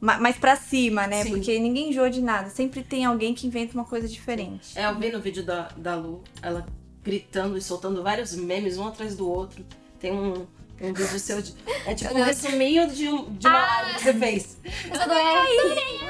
ma- 0.00 0.16
Mais 0.18 0.38
pra 0.38 0.56
cima, 0.56 1.06
né? 1.06 1.22
Sim. 1.22 1.32
Porque 1.32 1.58
ninguém 1.58 1.90
enjoa 1.90 2.08
de 2.08 2.22
nada. 2.22 2.48
Sempre 2.48 2.82
tem 2.82 3.04
alguém 3.04 3.34
que 3.34 3.46
inventa 3.46 3.74
uma 3.74 3.84
coisa 3.84 4.08
diferente. 4.08 4.70
É, 4.74 4.86
eu 4.86 4.98
vi 4.98 5.10
no 5.12 5.20
vídeo 5.20 5.44
da, 5.44 5.68
da 5.76 5.94
Lu, 5.96 6.22
ela 6.40 6.64
gritando 7.04 7.58
e 7.58 7.60
soltando 7.60 8.02
vários 8.02 8.34
memes 8.34 8.78
um 8.78 8.86
atrás 8.88 9.14
do 9.14 9.28
outro. 9.30 9.62
Tem 10.00 10.12
um, 10.12 10.46
um 10.80 10.92
vídeo 10.92 11.18
seu 11.18 11.42
de. 11.42 11.54
É 11.86 11.94
tipo 11.94 12.14
um 12.16 12.22
resuminho 12.22 12.88
de, 12.88 13.08
um- 13.08 13.32
de 13.34 13.46
uma 13.46 13.58
live 13.66 13.94
que 13.94 14.00
você 14.02 14.14
fez. 14.14 14.58
Eu 14.94 15.00
adorei. 15.00 16.00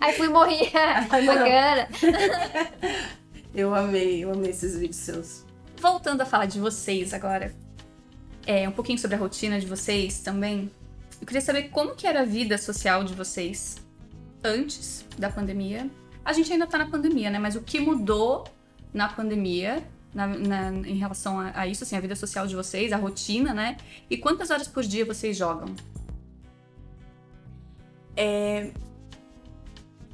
Aí 0.00 0.12
fui 0.14 0.28
morrer. 0.28 0.70
Bacana. 1.08 1.88
Eu 3.54 3.74
amei, 3.74 4.22
eu 4.24 4.32
amei 4.32 4.50
esses 4.50 4.74
vídeos 4.78 4.96
seus. 4.96 5.44
Voltando 5.80 6.20
a 6.20 6.26
falar 6.26 6.46
de 6.46 6.60
vocês 6.60 7.12
agora, 7.14 7.54
é, 8.46 8.68
um 8.68 8.72
pouquinho 8.72 8.98
sobre 8.98 9.16
a 9.16 9.18
rotina 9.18 9.58
de 9.58 9.66
vocês 9.66 10.20
também. 10.20 10.70
Eu 11.20 11.26
queria 11.26 11.40
saber 11.40 11.64
como 11.70 11.94
que 11.94 12.06
era 12.06 12.20
a 12.20 12.24
vida 12.24 12.58
social 12.58 13.02
de 13.02 13.14
vocês 13.14 13.76
antes 14.44 15.04
da 15.18 15.30
pandemia. 15.30 15.90
A 16.24 16.32
gente 16.32 16.52
ainda 16.52 16.66
tá 16.66 16.76
na 16.78 16.86
pandemia, 16.86 17.30
né? 17.30 17.38
Mas 17.38 17.56
o 17.56 17.62
que 17.62 17.80
mudou 17.80 18.44
na 18.92 19.08
pandemia 19.08 19.82
na- 20.16 20.26
na- 20.26 20.72
em 20.88 20.96
relação 20.96 21.38
a, 21.38 21.52
a 21.60 21.66
isso, 21.66 21.84
assim, 21.84 21.94
a 21.96 22.00
vida 22.00 22.16
social 22.16 22.46
de 22.46 22.56
vocês, 22.56 22.92
a 22.92 22.96
rotina, 22.96 23.52
né? 23.54 23.76
E 24.10 24.16
quantas 24.16 24.50
horas 24.50 24.66
por 24.66 24.82
dia 24.82 25.04
vocês 25.04 25.36
jogam? 25.36 25.68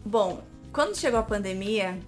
Bom, 0.04 0.42
quando 0.72 0.96
chegou 0.96 1.18
a 1.20 1.22
pandemia, 1.22 1.98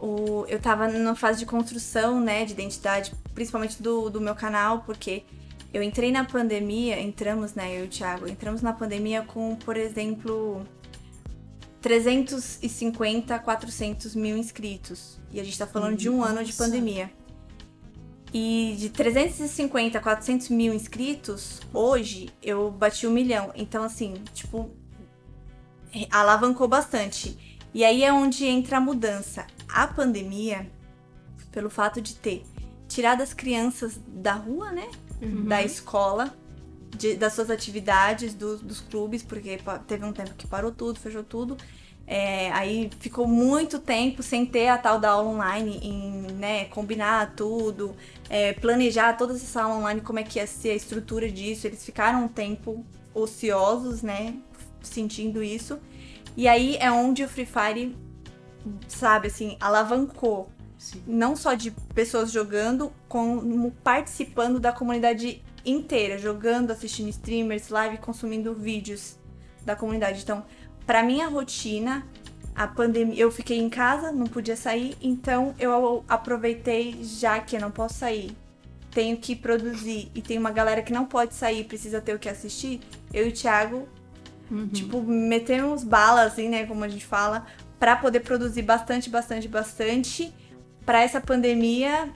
o, 0.00 0.44
eu 0.48 0.60
tava 0.60 0.88
numa 0.88 1.14
fase 1.14 1.38
de 1.38 1.46
construção, 1.46 2.20
né, 2.20 2.44
de 2.44 2.52
identidade, 2.52 3.12
principalmente 3.34 3.82
do, 3.82 4.10
do 4.10 4.20
meu 4.20 4.34
canal, 4.34 4.80
porque 4.80 5.22
eu 5.72 5.82
entrei 5.82 6.10
na 6.10 6.24
pandemia, 6.24 7.00
entramos, 7.00 7.54
né, 7.54 7.76
eu 7.78 7.84
e 7.84 7.86
o 7.86 7.88
Thiago, 7.88 8.28
entramos 8.28 8.62
na 8.62 8.72
pandemia 8.72 9.22
com, 9.22 9.54
por 9.56 9.76
exemplo, 9.76 10.66
350, 11.86 13.38
400 13.38 14.16
mil 14.16 14.36
inscritos. 14.36 15.20
E 15.30 15.38
a 15.38 15.44
gente 15.44 15.56
tá 15.56 15.68
falando 15.68 15.96
de 15.96 16.10
um 16.10 16.20
ano 16.20 16.42
de 16.42 16.52
pandemia. 16.52 17.12
E 18.34 18.74
de 18.76 18.90
350 18.90 19.96
a 19.96 20.00
400 20.00 20.48
mil 20.48 20.74
inscritos, 20.74 21.60
hoje 21.72 22.28
eu 22.42 22.72
bati 22.72 23.06
um 23.06 23.12
milhão. 23.12 23.52
Então, 23.54 23.84
assim, 23.84 24.14
tipo, 24.34 24.68
alavancou 26.10 26.66
bastante. 26.66 27.62
E 27.72 27.84
aí 27.84 28.02
é 28.02 28.12
onde 28.12 28.44
entra 28.46 28.78
a 28.78 28.80
mudança. 28.80 29.46
A 29.68 29.86
pandemia, 29.86 30.68
pelo 31.52 31.70
fato 31.70 32.00
de 32.00 32.16
ter 32.16 32.42
tirado 32.88 33.22
as 33.22 33.32
crianças 33.32 34.00
da 34.08 34.32
rua, 34.32 34.72
né? 34.72 34.90
Da 35.46 35.62
escola, 35.62 36.36
de- 36.96 37.16
das 37.16 37.32
suas 37.34 37.50
atividades, 37.50 38.34
do- 38.34 38.58
dos 38.58 38.80
clubes, 38.80 39.22
porque 39.22 39.58
teve 39.86 40.04
um 40.04 40.12
tempo 40.12 40.34
que 40.34 40.46
parou 40.46 40.72
tudo, 40.72 40.98
fechou 40.98 41.22
tudo. 41.22 41.56
É, 42.08 42.52
aí 42.52 42.88
ficou 43.00 43.26
muito 43.26 43.80
tempo 43.80 44.22
sem 44.22 44.46
ter 44.46 44.68
a 44.68 44.78
tal 44.78 45.00
da 45.00 45.10
aula 45.10 45.28
online, 45.28 45.80
em 45.82 46.32
né, 46.34 46.64
combinar 46.66 47.34
tudo, 47.34 47.96
é, 48.30 48.52
planejar 48.52 49.14
toda 49.14 49.34
essa 49.34 49.62
aula 49.62 49.76
online, 49.78 50.00
como 50.00 50.20
é 50.20 50.22
que 50.22 50.38
ia 50.38 50.46
ser 50.46 50.70
a 50.70 50.74
estrutura 50.74 51.28
disso. 51.30 51.66
Eles 51.66 51.84
ficaram 51.84 52.24
um 52.24 52.28
tempo 52.28 52.84
ociosos, 53.12 54.02
né? 54.02 54.34
Sentindo 54.82 55.42
isso. 55.42 55.80
E 56.36 56.46
aí 56.46 56.76
é 56.76 56.90
onde 56.92 57.24
o 57.24 57.28
Free 57.28 57.46
Fire, 57.46 57.96
sabe, 58.86 59.26
assim, 59.28 59.56
alavancou. 59.60 60.48
Sim. 60.78 61.02
Não 61.06 61.34
só 61.34 61.54
de 61.54 61.72
pessoas 61.94 62.30
jogando, 62.30 62.92
como 63.08 63.72
participando 63.82 64.60
da 64.60 64.70
comunidade 64.70 65.42
inteira, 65.66 66.18
jogando, 66.18 66.70
assistindo 66.70 67.08
streamers, 67.08 67.68
live, 67.68 67.98
consumindo 67.98 68.54
vídeos 68.54 69.18
da 69.64 69.74
comunidade. 69.74 70.22
Então, 70.22 70.44
pra 70.86 71.02
minha 71.02 71.26
rotina, 71.26 72.06
a 72.54 72.66
pandemia, 72.66 73.20
eu 73.20 73.30
fiquei 73.30 73.58
em 73.58 73.68
casa, 73.68 74.12
não 74.12 74.26
podia 74.26 74.56
sair, 74.56 74.96
então 75.02 75.54
eu 75.58 76.04
aproveitei, 76.08 77.02
já 77.02 77.40
que 77.40 77.56
eu 77.56 77.60
não 77.60 77.70
posso 77.70 77.98
sair, 77.98 78.30
tenho 78.90 79.16
que 79.16 79.36
produzir 79.36 80.10
e 80.14 80.22
tem 80.22 80.38
uma 80.38 80.50
galera 80.50 80.80
que 80.82 80.92
não 80.92 81.04
pode 81.04 81.34
sair, 81.34 81.64
precisa 81.64 82.00
ter 82.00 82.14
o 82.14 82.18
que 82.18 82.28
assistir, 82.28 82.80
eu 83.12 83.26
e 83.26 83.28
o 83.28 83.32
Thiago 83.32 83.86
tipo, 84.72 85.02
metemos 85.02 85.82
bala, 85.82 86.22
assim, 86.22 86.48
né, 86.48 86.66
como 86.66 86.84
a 86.84 86.88
gente 86.88 87.04
fala, 87.04 87.46
pra 87.78 87.96
poder 87.96 88.20
produzir 88.20 88.62
bastante, 88.62 89.10
bastante, 89.10 89.48
bastante. 89.48 90.32
Pra 90.84 91.02
essa 91.02 91.20
pandemia, 91.20 92.08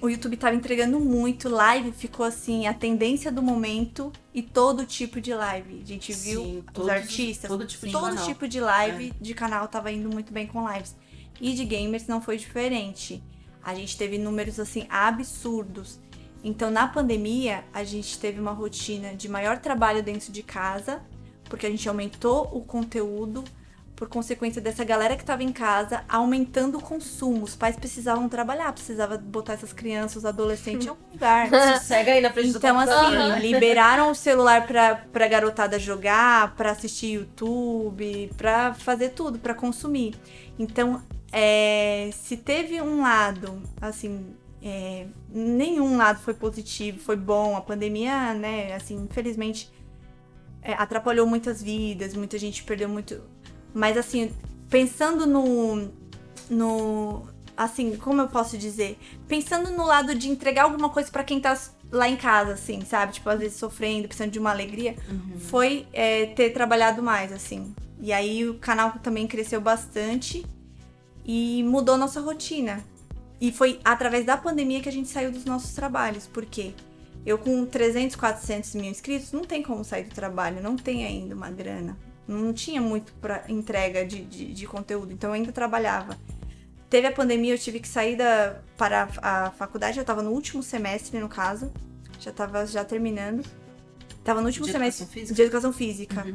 o 0.00 0.08
YouTube 0.08 0.36
tava 0.36 0.54
entregando 0.54 1.00
muito, 1.00 1.48
live 1.48 1.92
ficou 1.92 2.24
assim, 2.24 2.66
a 2.66 2.74
tendência 2.74 3.30
do 3.32 3.42
momento 3.42 4.12
e 4.32 4.42
todo 4.42 4.84
tipo 4.86 5.20
de 5.20 5.34
live. 5.34 5.80
A 5.82 5.86
gente 5.86 6.12
viu 6.12 6.42
Sim, 6.42 6.58
os 6.66 6.72
todos- 6.72 6.88
artistas, 6.90 7.48
todo 7.48 7.66
tipo 7.66 7.86
de 7.86 7.92
todo 7.92 8.04
canal. 8.10 8.26
tipo 8.26 8.46
de 8.48 8.60
live 8.60 9.12
de 9.20 9.34
canal 9.34 9.66
tava 9.68 9.90
indo 9.90 10.08
muito 10.08 10.32
bem 10.32 10.46
com 10.46 10.68
lives. 10.72 10.94
E 11.40 11.54
de 11.54 11.64
gamers 11.64 12.06
não 12.06 12.20
foi 12.20 12.36
diferente. 12.36 13.22
A 13.62 13.74
gente 13.74 13.96
teve 13.96 14.18
números 14.18 14.58
assim 14.60 14.86
absurdos. 14.88 16.00
Então, 16.42 16.70
na 16.70 16.86
pandemia, 16.86 17.64
a 17.74 17.82
gente 17.84 18.18
teve 18.18 18.40
uma 18.40 18.52
rotina 18.52 19.14
de 19.14 19.28
maior 19.28 19.58
trabalho 19.58 20.02
dentro 20.02 20.30
de 20.32 20.42
casa, 20.42 21.02
porque 21.44 21.66
a 21.66 21.70
gente 21.70 21.88
aumentou 21.88 22.48
o 22.52 22.60
conteúdo 22.60 23.42
por 23.98 24.08
consequência 24.08 24.62
dessa 24.62 24.84
galera 24.84 25.16
que 25.16 25.24
estava 25.24 25.42
em 25.42 25.50
casa, 25.50 26.04
aumentando 26.08 26.78
o 26.78 26.80
consumo. 26.80 27.42
Os 27.44 27.56
pais 27.56 27.74
precisavam 27.74 28.28
trabalhar, 28.28 28.72
precisava 28.72 29.18
botar 29.18 29.54
essas 29.54 29.72
crianças, 29.72 30.18
os 30.18 30.24
adolescentes 30.24 30.86
em 30.86 30.90
algum 30.90 31.10
lugar. 31.10 31.48
Sossega 31.80 32.12
aí 32.12 32.20
na 32.20 32.32
frente 32.32 32.52
do 32.52 32.58
Então, 32.58 32.78
assim, 32.78 33.40
liberaram 33.40 34.12
o 34.12 34.14
celular 34.14 34.68
pra, 34.68 34.94
pra 35.12 35.26
garotada 35.26 35.80
jogar, 35.80 36.54
pra 36.54 36.70
assistir 36.70 37.14
YouTube, 37.14 38.30
pra 38.36 38.72
fazer 38.72 39.08
tudo, 39.08 39.40
pra 39.40 39.52
consumir. 39.52 40.14
Então, 40.56 41.02
é, 41.32 42.08
se 42.12 42.36
teve 42.36 42.80
um 42.80 43.02
lado, 43.02 43.60
assim, 43.80 44.32
é, 44.62 45.06
nenhum 45.28 45.96
lado 45.96 46.20
foi 46.20 46.34
positivo, 46.34 47.00
foi 47.00 47.16
bom. 47.16 47.56
A 47.56 47.60
pandemia, 47.60 48.32
né, 48.32 48.74
assim, 48.74 48.94
infelizmente, 48.94 49.72
é, 50.62 50.72
atrapalhou 50.74 51.26
muitas 51.26 51.62
vidas, 51.62 52.14
muita 52.14 52.38
gente 52.38 52.62
perdeu 52.62 52.88
muito. 52.88 53.22
Mas, 53.74 53.96
assim, 53.96 54.32
pensando 54.68 55.26
no. 55.26 55.90
no 56.48 57.22
assim, 57.56 57.96
como 57.96 58.20
eu 58.20 58.28
posso 58.28 58.56
dizer? 58.56 58.98
Pensando 59.26 59.70
no 59.70 59.84
lado 59.84 60.14
de 60.14 60.28
entregar 60.28 60.64
alguma 60.64 60.88
coisa 60.88 61.10
pra 61.10 61.24
quem 61.24 61.40
tá 61.40 61.58
lá 61.90 62.08
em 62.08 62.16
casa, 62.16 62.52
assim, 62.52 62.84
sabe? 62.84 63.14
Tipo, 63.14 63.30
às 63.30 63.38
vezes 63.38 63.58
sofrendo, 63.58 64.06
precisando 64.06 64.30
de 64.30 64.38
uma 64.38 64.50
alegria. 64.50 64.96
Foi 65.38 65.86
é, 65.92 66.26
ter 66.26 66.50
trabalhado 66.50 67.02
mais, 67.02 67.32
assim. 67.32 67.74
E 68.00 68.12
aí 68.12 68.48
o 68.48 68.54
canal 68.54 68.92
também 69.02 69.26
cresceu 69.26 69.60
bastante 69.60 70.46
e 71.24 71.62
mudou 71.64 71.96
nossa 71.96 72.20
rotina. 72.20 72.84
E 73.40 73.52
foi 73.52 73.80
através 73.84 74.24
da 74.24 74.36
pandemia 74.36 74.80
que 74.80 74.88
a 74.88 74.92
gente 74.92 75.08
saiu 75.08 75.30
dos 75.30 75.44
nossos 75.44 75.72
trabalhos, 75.72 76.26
porque 76.26 76.74
eu 77.24 77.38
com 77.38 77.64
300, 77.66 78.16
400 78.16 78.74
mil 78.74 78.90
inscritos, 78.90 79.32
não 79.32 79.44
tem 79.44 79.62
como 79.62 79.84
sair 79.84 80.04
do 80.04 80.14
trabalho, 80.14 80.62
não 80.62 80.76
tem 80.76 81.04
ainda 81.04 81.34
uma 81.34 81.50
grana. 81.50 81.96
Não 82.28 82.52
tinha 82.52 82.80
muito 82.80 83.12
pra 83.14 83.42
entrega 83.48 84.04
de, 84.04 84.22
de, 84.22 84.52
de 84.52 84.66
conteúdo, 84.66 85.12
então 85.12 85.30
eu 85.30 85.34
ainda 85.34 85.50
trabalhava. 85.50 86.16
Teve 86.90 87.06
a 87.06 87.12
pandemia, 87.12 87.54
eu 87.54 87.58
tive 87.58 87.80
que 87.80 87.88
sair 87.88 88.16
da, 88.16 88.60
para 88.76 89.08
a, 89.22 89.50
faculdade, 89.50 89.98
eu 89.98 90.04
tava 90.04 90.22
no 90.22 90.30
último 90.30 90.62
semestre, 90.62 91.18
no 91.18 91.28
caso. 91.28 91.72
Já 92.20 92.30
tava 92.32 92.66
já 92.66 92.84
terminando. 92.84 93.44
Tava 94.22 94.40
no 94.40 94.46
último 94.46 94.66
De 94.66 94.72
semestre 94.72 95.06
física? 95.06 95.34
de 95.34 95.42
educação 95.42 95.72
física. 95.72 96.26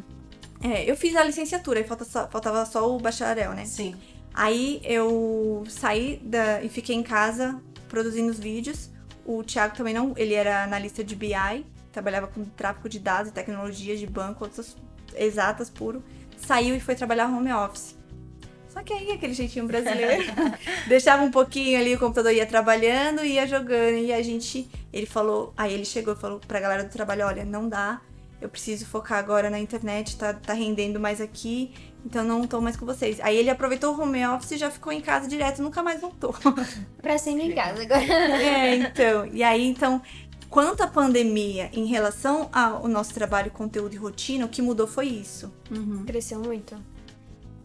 É, 0.61 0.89
eu 0.89 0.95
fiz 0.95 1.15
a 1.15 1.23
licenciatura, 1.23 1.79
aí 1.79 1.85
falta 1.85 2.05
só- 2.05 2.27
faltava 2.27 2.65
só 2.65 2.95
o 2.95 2.99
bacharel, 2.99 3.51
né? 3.53 3.65
Sim. 3.65 3.95
Aí 4.33 4.81
eu 4.83 5.63
saí 5.67 6.17
da, 6.23 6.63
e 6.63 6.69
fiquei 6.69 6.95
em 6.95 7.03
casa 7.03 7.61
produzindo 7.87 8.31
os 8.31 8.39
vídeos. 8.39 8.89
O 9.25 9.43
Thiago 9.43 9.75
também 9.75 9.93
não, 9.93 10.13
ele 10.17 10.33
era 10.33 10.63
analista 10.63 11.03
de 11.03 11.15
BI, 11.15 11.65
trabalhava 11.91 12.27
com 12.27 12.43
tráfego 12.45 12.89
de 12.89 12.99
dados 12.99 13.29
e 13.29 13.33
tecnologia 13.33 13.95
de 13.95 14.07
banco, 14.07 14.43
outras 14.43 14.75
exatas 15.17 15.69
puro. 15.69 16.03
Saiu 16.37 16.75
e 16.75 16.79
foi 16.79 16.95
trabalhar 16.95 17.27
home 17.27 17.53
office. 17.53 17.95
Só 18.73 18.81
que 18.81 18.91
aí, 18.91 19.11
aquele 19.11 19.33
jeitinho 19.33 19.67
brasileiro, 19.67 20.23
deixava 20.89 21.21
um 21.21 21.29
pouquinho 21.29 21.79
ali, 21.79 21.93
o 21.93 21.99
computador 21.99 22.33
ia 22.33 22.45
trabalhando, 22.45 23.23
ia 23.23 23.45
jogando, 23.45 23.99
e 23.99 24.11
a 24.11 24.21
gente, 24.23 24.67
ele 24.91 25.05
falou, 25.05 25.53
aí 25.55 25.71
ele 25.71 25.85
chegou 25.85 26.15
e 26.15 26.17
falou 26.17 26.39
pra 26.39 26.59
galera 26.59 26.83
do 26.83 26.89
trabalho, 26.89 27.27
olha, 27.27 27.45
não 27.45 27.69
dá, 27.69 28.01
eu 28.41 28.49
preciso 28.49 28.85
focar 28.87 29.19
agora 29.19 29.47
na 29.47 29.59
internet, 29.59 30.17
tá, 30.17 30.33
tá 30.33 30.53
rendendo 30.53 30.99
mais 30.99 31.21
aqui, 31.21 31.71
então 32.05 32.25
não 32.25 32.45
tô 32.45 32.59
mais 32.59 32.75
com 32.75 32.85
vocês. 32.85 33.19
Aí 33.21 33.37
ele 33.37 33.49
aproveitou 33.49 33.95
o 33.95 34.01
home 34.01 34.25
office 34.27 34.51
e 34.51 34.57
já 34.57 34.69
ficou 34.69 34.91
em 34.91 34.99
casa 34.99 35.27
direto, 35.27 35.61
nunca 35.61 35.81
mais 35.81 36.01
voltou. 36.01 36.35
Pra 37.01 37.17
sempre 37.17 37.43
em 37.43 37.55
casa 37.55 37.83
agora. 37.83 38.03
é, 38.03 38.75
então, 38.75 39.25
e 39.27 39.43
aí, 39.43 39.65
então, 39.65 40.01
quanto 40.53 40.81
à 40.83 40.87
pandemia 40.87 41.67
em 41.73 41.85
relação 41.87 42.47
ao 42.53 42.87
nosso 42.87 43.11
trabalho, 43.11 43.49
conteúdo 43.49 43.95
e 43.95 43.97
rotina, 43.97 44.45
o 44.45 44.49
que 44.49 44.61
mudou 44.61 44.85
foi 44.85 45.07
isso. 45.07 45.51
Cresceu 46.05 46.39
muito. 46.39 46.75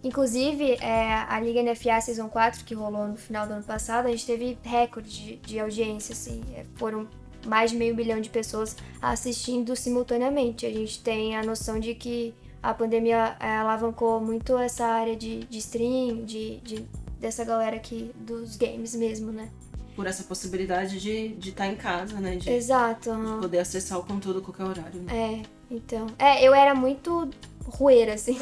Inclusive, 0.02 0.72
é, 0.80 1.12
a 1.28 1.38
Liga 1.38 1.62
NFA 1.62 2.00
Season 2.00 2.28
4, 2.28 2.64
que 2.64 2.74
rolou 2.74 3.06
no 3.08 3.16
final 3.16 3.46
do 3.46 3.52
ano 3.52 3.62
passado, 3.64 4.06
a 4.06 4.10
gente 4.10 4.24
teve 4.24 4.56
recorde 4.62 5.10
de, 5.10 5.36
de 5.36 5.60
audiência, 5.60 6.14
assim. 6.14 6.40
É, 6.54 6.64
foram 6.76 7.06
mais 7.46 7.72
de 7.72 7.76
meio 7.76 7.94
bilhão 7.94 8.20
de 8.22 8.30
pessoas 8.30 8.74
assistindo 9.02 9.76
simultaneamente. 9.76 10.64
A 10.64 10.70
gente 10.72 11.02
tem 11.02 11.36
a 11.36 11.42
noção 11.42 11.78
de 11.78 11.94
que 11.94 12.32
a 12.62 12.72
pandemia 12.72 13.36
é, 13.38 13.50
alavancou 13.56 14.18
muito 14.18 14.56
essa 14.56 14.86
área 14.86 15.14
de, 15.14 15.40
de 15.40 15.58
stream, 15.58 16.24
de, 16.24 16.56
de- 16.60 16.86
dessa 17.20 17.44
galera 17.44 17.76
aqui 17.76 18.12
dos 18.18 18.56
games 18.56 18.94
mesmo, 18.94 19.30
né? 19.30 19.50
Por 19.98 20.06
essa 20.06 20.22
possibilidade 20.22 21.00
de 21.00 21.10
estar 21.10 21.40
de 21.40 21.52
tá 21.52 21.66
em 21.66 21.74
casa, 21.74 22.20
né? 22.20 22.36
De 22.36 22.48
Exato. 22.48 23.10
aham. 23.10 23.40
poder 23.40 23.58
acessar 23.58 23.98
o 23.98 24.04
conteúdo 24.04 24.38
a 24.38 24.42
qualquer 24.42 24.62
horário. 24.62 25.02
Né? 25.02 25.12
É, 25.12 25.42
então. 25.74 26.06
É, 26.16 26.40
eu 26.40 26.54
era 26.54 26.72
muito 26.72 27.28
rueira, 27.64 28.14
assim. 28.14 28.40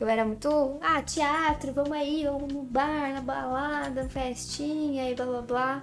Eu 0.00 0.08
era 0.08 0.24
muito. 0.24 0.48
Ah, 0.80 1.00
teatro, 1.00 1.72
vamos 1.72 1.92
aí, 1.92 2.24
vamos 2.24 2.52
no 2.52 2.64
bar, 2.64 3.14
na 3.14 3.20
balada, 3.20 4.08
festinha 4.08 5.08
e 5.08 5.14
blá 5.14 5.24
blá 5.26 5.42
blá. 5.42 5.82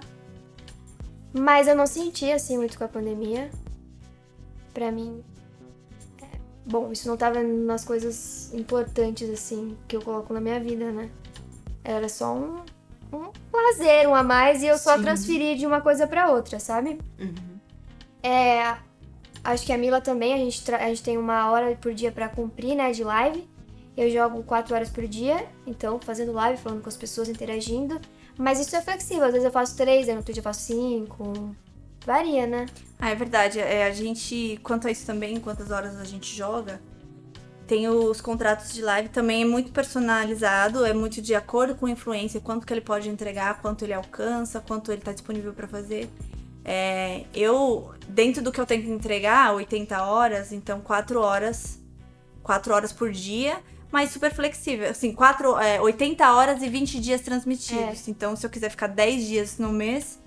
Mas 1.32 1.66
eu 1.68 1.74
não 1.74 1.86
senti 1.86 2.30
assim 2.30 2.58
muito 2.58 2.76
com 2.76 2.84
a 2.84 2.88
pandemia. 2.88 3.50
Pra 4.74 4.92
mim. 4.92 5.24
é, 6.20 6.26
Bom, 6.66 6.92
isso 6.92 7.08
não 7.08 7.16
tava 7.16 7.42
nas 7.42 7.82
coisas 7.82 8.52
importantes, 8.52 9.30
assim, 9.30 9.74
que 9.88 9.96
eu 9.96 10.02
coloco 10.02 10.34
na 10.34 10.40
minha 10.40 10.60
vida, 10.60 10.92
né? 10.92 11.10
Era 11.82 12.10
só 12.10 12.34
um, 12.34 12.62
um 13.16 13.56
lazer, 13.56 14.08
um 14.08 14.14
a 14.14 14.22
mais, 14.22 14.62
e 14.62 14.66
eu 14.66 14.78
só 14.78 14.96
Sim. 14.96 15.02
transferi 15.02 15.56
de 15.56 15.66
uma 15.66 15.80
coisa 15.80 16.06
pra 16.06 16.30
outra, 16.30 16.58
sabe? 16.58 16.98
Uhum. 17.18 17.58
É, 18.22 18.76
acho 19.42 19.66
que 19.66 19.72
a 19.72 19.78
Mila 19.78 20.00
também, 20.00 20.34
a 20.34 20.38
gente, 20.38 20.74
a 20.74 20.88
gente 20.88 21.02
tem 21.02 21.18
uma 21.18 21.50
hora 21.50 21.76
por 21.76 21.92
dia 21.92 22.10
pra 22.10 22.28
cumprir, 22.28 22.74
né, 22.74 22.90
de 22.92 23.04
live. 23.04 23.48
Eu 23.96 24.10
jogo 24.10 24.42
quatro 24.42 24.74
horas 24.74 24.90
por 24.90 25.06
dia, 25.06 25.46
então 25.66 26.00
fazendo 26.00 26.32
live, 26.32 26.60
falando 26.60 26.82
com 26.82 26.88
as 26.88 26.96
pessoas, 26.96 27.28
interagindo. 27.28 28.00
Mas 28.36 28.58
isso 28.58 28.74
é 28.74 28.82
flexível, 28.82 29.24
às 29.24 29.32
vezes 29.32 29.44
eu 29.44 29.52
faço 29.52 29.76
três, 29.76 30.08
aí 30.08 30.14
no 30.14 30.18
outro 30.18 30.32
dia 30.32 30.40
eu 30.40 30.44
faço 30.44 30.62
cinco. 30.62 31.54
Varia, 32.04 32.46
né? 32.46 32.66
Ah, 32.98 33.10
é 33.10 33.14
verdade. 33.14 33.60
É, 33.60 33.86
a 33.86 33.90
gente, 33.92 34.58
quanto 34.62 34.88
a 34.88 34.90
isso 34.90 35.06
também, 35.06 35.38
quantas 35.40 35.70
horas 35.70 35.96
a 35.98 36.04
gente 36.04 36.34
joga, 36.34 36.80
tem 37.66 37.88
os 37.88 38.20
contratos 38.20 38.72
de 38.72 38.82
live 38.82 39.08
também 39.08 39.42
é 39.42 39.44
muito 39.44 39.72
personalizado, 39.72 40.84
é 40.84 40.92
muito 40.92 41.22
de 41.22 41.34
acordo 41.34 41.74
com 41.74 41.86
a 41.86 41.90
influência, 41.90 42.40
quanto 42.40 42.66
que 42.66 42.72
ele 42.72 42.80
pode 42.80 43.08
entregar, 43.08 43.60
quanto 43.60 43.84
ele 43.84 43.92
alcança, 43.92 44.60
quanto 44.60 44.92
ele 44.92 45.00
tá 45.00 45.12
disponível 45.12 45.52
pra 45.52 45.66
fazer. 45.66 46.08
É, 46.64 47.24
eu, 47.34 47.92
dentro 48.08 48.42
do 48.42 48.50
que 48.50 48.60
eu 48.60 48.66
tenho 48.66 48.82
que 48.82 48.90
entregar, 48.90 49.54
80 49.54 50.02
horas, 50.02 50.52
então 50.52 50.80
4 50.80 51.20
horas, 51.20 51.78
4 52.42 52.74
horas 52.74 52.92
por 52.92 53.10
dia, 53.10 53.58
mas 53.90 54.10
super 54.10 54.32
flexível. 54.32 54.90
Assim, 54.90 55.12
4, 55.12 55.58
é, 55.58 55.80
80 55.80 56.34
horas 56.34 56.62
e 56.62 56.68
20 56.68 57.00
dias 57.00 57.20
transmitidos. 57.20 58.08
Então, 58.08 58.34
se 58.34 58.44
eu 58.44 58.50
quiser 58.50 58.70
ficar 58.70 58.88
10 58.88 59.26
dias 59.26 59.58
no 59.58 59.72
mês 59.72 60.18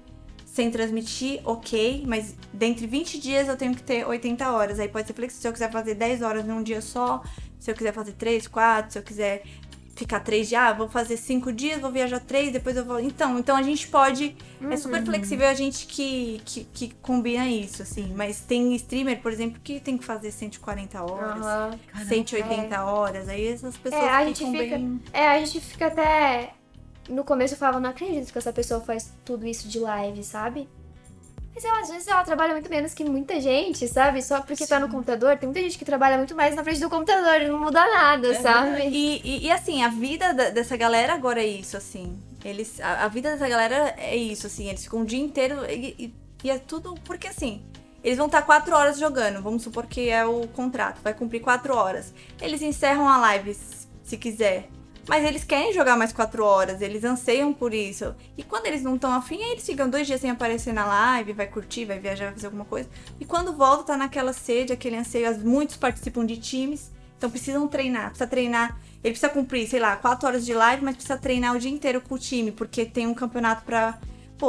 sem 0.57 0.71
transmitir, 0.71 1.39
ok, 1.45 2.03
mas 2.07 2.35
dentre 2.51 2.87
20 2.87 3.19
dias 3.19 3.47
eu 3.47 3.55
tenho 3.55 3.75
que 3.75 3.83
ter 3.83 4.07
80 4.07 4.51
horas. 4.51 4.79
Aí 4.79 4.87
pode 4.87 5.05
ser 5.05 5.13
flexível. 5.13 5.41
Se 5.43 5.47
eu 5.47 5.53
quiser 5.53 5.71
fazer 5.71 5.93
10 5.93 6.23
horas 6.23 6.43
num 6.43 6.63
dia 6.63 6.81
só, 6.81 7.21
se 7.59 7.69
eu 7.69 7.75
quiser 7.75 7.93
fazer 7.93 8.13
3, 8.13 8.47
4, 8.47 8.91
se 8.91 8.97
eu 8.97 9.03
quiser 9.03 9.43
ficar 9.95 10.19
três 10.19 10.47
dias, 10.47 10.61
ah, 10.61 10.73
vou 10.73 10.87
fazer 10.87 11.17
cinco 11.17 11.51
dias, 11.51 11.79
vou 11.79 11.91
viajar 11.91 12.19
três, 12.19 12.51
depois 12.51 12.75
eu 12.75 12.85
vou. 12.85 12.99
Então, 12.99 13.37
então 13.37 13.55
a 13.55 13.61
gente 13.61 13.87
pode. 13.87 14.35
É 14.69 14.77
super 14.77 15.03
flexível 15.03 15.47
a 15.47 15.53
gente 15.53 15.85
que, 15.85 16.41
que, 16.43 16.63
que 16.73 16.93
combina 17.01 17.47
isso, 17.47 17.83
assim. 17.83 18.11
Mas 18.15 18.39
tem 18.39 18.73
streamer, 18.75 19.21
por 19.21 19.31
exemplo, 19.31 19.59
que 19.63 19.79
tem 19.79 19.95
que 19.95 20.05
fazer 20.05 20.31
140 20.31 21.03
horas, 21.03 21.45
Aham. 21.45 21.79
180 22.07 22.83
horas. 22.83 23.29
Aí 23.29 23.47
essas 23.47 23.77
pessoas 23.77 24.03
É, 24.03 24.09
a 24.09 24.25
gente 24.25 24.37
ficam 24.39 24.51
fica. 24.53 24.77
bem. 24.77 25.01
É, 25.13 25.27
a 25.27 25.39
gente 25.39 25.59
fica 25.61 25.87
até. 25.87 26.53
No 27.09 27.23
começo 27.23 27.53
eu 27.53 27.57
falava, 27.57 27.79
não 27.79 27.89
acredito 27.89 28.31
que 28.31 28.37
essa 28.37 28.51
pessoa 28.53 28.81
faz 28.81 29.11
tudo 29.23 29.45
isso 29.47 29.67
de 29.67 29.79
live, 29.79 30.23
sabe? 30.23 30.67
Mas 31.55 31.65
ela, 31.65 31.79
às 31.79 31.89
vezes 31.89 32.07
ela 32.07 32.23
trabalha 32.23 32.53
muito 32.53 32.69
menos 32.69 32.93
que 32.93 33.03
muita 33.03 33.39
gente, 33.41 33.87
sabe? 33.87 34.21
Só 34.21 34.41
porque 34.41 34.67
tá 34.67 34.79
no 34.79 34.89
computador. 34.89 35.37
Tem 35.37 35.47
muita 35.47 35.61
gente 35.61 35.77
que 35.77 35.85
trabalha 35.85 36.15
muito 36.17 36.35
mais 36.35 36.53
na 36.55 36.63
frente 36.63 36.79
do 36.79 36.89
computador 36.89 37.41
e 37.41 37.47
não 37.47 37.59
muda 37.59 37.83
nada, 37.83 38.27
sabe? 38.41 38.81
E, 38.89 39.21
e, 39.23 39.45
e, 39.47 39.51
assim, 39.51 39.81
a 39.83 39.87
vida 39.87 40.33
da- 40.35 40.49
dessa 40.51 40.77
galera 40.77 41.13
agora 41.15 41.41
é 41.41 41.47
isso, 41.47 41.75
assim. 41.75 42.15
Eles, 42.45 42.79
a, 42.79 43.05
a 43.05 43.07
vida 43.07 43.31
dessa 43.31 43.47
galera 43.49 43.95
é 43.97 44.15
isso, 44.15 44.45
assim. 44.45 44.67
Eles 44.69 44.83
ficam 44.83 45.01
o 45.01 45.05
dia 45.05 45.19
inteiro 45.19 45.65
e, 45.67 46.13
e- 46.43 46.49
é 46.49 46.59
tudo. 46.59 46.93
Porque 47.05 47.27
assim, 47.27 47.65
eles 48.03 48.17
vão 48.19 48.27
estar 48.27 48.43
quatro 48.43 48.75
horas 48.75 48.99
jogando. 48.99 49.41
Vamos 49.41 49.63
supor 49.63 49.87
que 49.87 50.09
é 50.09 50.23
o 50.23 50.47
contrato, 50.49 51.01
vai 51.03 51.15
cumprir 51.15 51.39
quatro 51.39 51.73
horas. 51.75 52.13
Eles 52.39 52.61
encerram 52.61 53.07
a 53.09 53.17
live 53.17 53.57
se 54.03 54.15
quiser. 54.17 54.69
Mas 55.07 55.23
eles 55.23 55.43
querem 55.45 55.73
jogar 55.73 55.95
mais 55.95 56.11
quatro 56.11 56.43
horas, 56.43 56.81
eles 56.81 57.03
anseiam 57.05 57.53
por 57.53 57.73
isso. 57.73 58.13
E 58.37 58.43
quando 58.43 58.65
eles 58.65 58.83
não 58.83 58.95
estão 58.95 59.11
afim, 59.13 59.41
aí 59.41 59.51
eles 59.51 59.65
ficam 59.65 59.89
dois 59.89 60.05
dias 60.05 60.19
sem 60.19 60.29
aparecer 60.29 60.73
na 60.73 60.85
live, 60.85 61.31
vai 61.31 61.47
curtir, 61.47 61.85
vai 61.85 61.97
viajar, 61.97 62.25
vai 62.25 62.33
fazer 62.33 62.47
alguma 62.47 62.65
coisa. 62.65 62.89
E 63.17 63.23
quando 63.23 63.53
volta, 63.53 63.83
tá 63.85 63.97
naquela 63.97 64.33
sede, 64.33 64.73
aquele 64.73 64.97
anseio. 64.97 65.39
Muitos 65.39 65.77
participam 65.77 66.25
de 66.25 66.35
times, 66.35 66.91
então 67.17 67.29
precisam 67.29 67.67
treinar. 67.69 68.09
Precisa 68.09 68.27
treinar. 68.27 68.77
Ele 69.01 69.13
precisa 69.13 69.29
cumprir, 69.29 69.65
sei 69.67 69.79
lá, 69.79 69.95
quatro 69.95 70.27
horas 70.27 70.45
de 70.45 70.53
live, 70.53 70.83
mas 70.83 70.95
precisa 70.95 71.17
treinar 71.17 71.55
o 71.55 71.59
dia 71.59 71.71
inteiro 71.71 72.01
com 72.01 72.15
o 72.15 72.19
time, 72.19 72.51
porque 72.51 72.85
tem 72.85 73.07
um 73.07 73.13
campeonato 73.13 73.63
pra. 73.63 73.97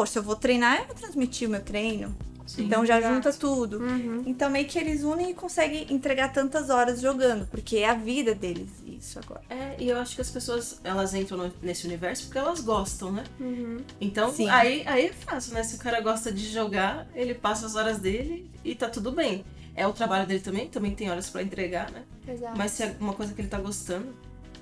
Se 0.07 0.19
eu 0.19 0.23
vou 0.23 0.37
treinar, 0.37 0.81
eu 0.81 0.87
vou 0.87 0.95
transmitir 0.95 1.49
o 1.49 1.51
meu 1.51 1.63
treino. 1.63 2.15
Sim. 2.49 2.65
então 2.65 2.85
já 2.87 2.99
exato. 2.99 3.15
junta 3.15 3.33
tudo. 3.35 3.79
Uhum. 3.79 4.23
Então 4.27 4.49
meio 4.49 4.67
que 4.67 4.79
eles 4.79 5.05
unem 5.05 5.31
e 5.31 5.35
conseguem 5.35 5.87
entregar 5.93 6.33
tantas 6.33 6.71
horas 6.71 7.01
jogando, 7.01 7.47
porque 7.47 7.77
é 7.79 7.89
a 7.91 7.95
vida 7.95 8.35
deles 8.35 8.71
isso 8.87 9.19
agora. 9.19 9.43
É, 9.51 9.77
e 9.79 9.89
eu 9.89 9.99
acho 9.99 10.15
que 10.17 10.21
as 10.23 10.31
pessoas, 10.31 10.81
elas 10.83 11.15
entram 11.15 11.37
no- 11.39 11.53
nesse 11.63 11.87
universo 11.87 12.25
porque 12.25 12.39
elas 12.39 12.61
gostam, 12.61 13.13
né? 13.13 13.25
Uhum. 13.39 13.79
Então, 14.01 14.33
Sim. 14.33 14.49
aí, 14.49 14.83
aí 14.87 15.07
é 15.07 15.13
fácil, 15.13 15.53
né? 15.55 15.63
Se 15.63 15.77
o 15.77 15.79
cara 15.79 16.01
gosta 16.01 16.33
de 16.33 16.49
jogar, 16.49 17.07
ele 17.15 17.35
passa 17.35 17.67
as 17.67 17.77
horas 17.77 17.99
dele 17.99 18.51
e 18.65 18.75
tá 18.75 18.89
tudo 18.89 19.13
bem. 19.13 19.45
É 19.77 19.87
o 19.87 19.93
trabalho 19.93 20.27
dele 20.27 20.41
também, 20.41 20.69
também 20.69 20.95
tem 20.95 21.09
horas 21.11 21.31
pra 21.31 21.43
entregar, 21.43 21.91
né? 21.93 22.03
Exato. 22.27 22.59
Mas 22.59 22.73
se 22.73 22.83
é 22.83 22.97
uma 22.99 23.13
coisa 23.13 23.33
que 23.33 23.41
ele 23.41 23.49
tá 23.49 23.59
gostando, 23.61 24.13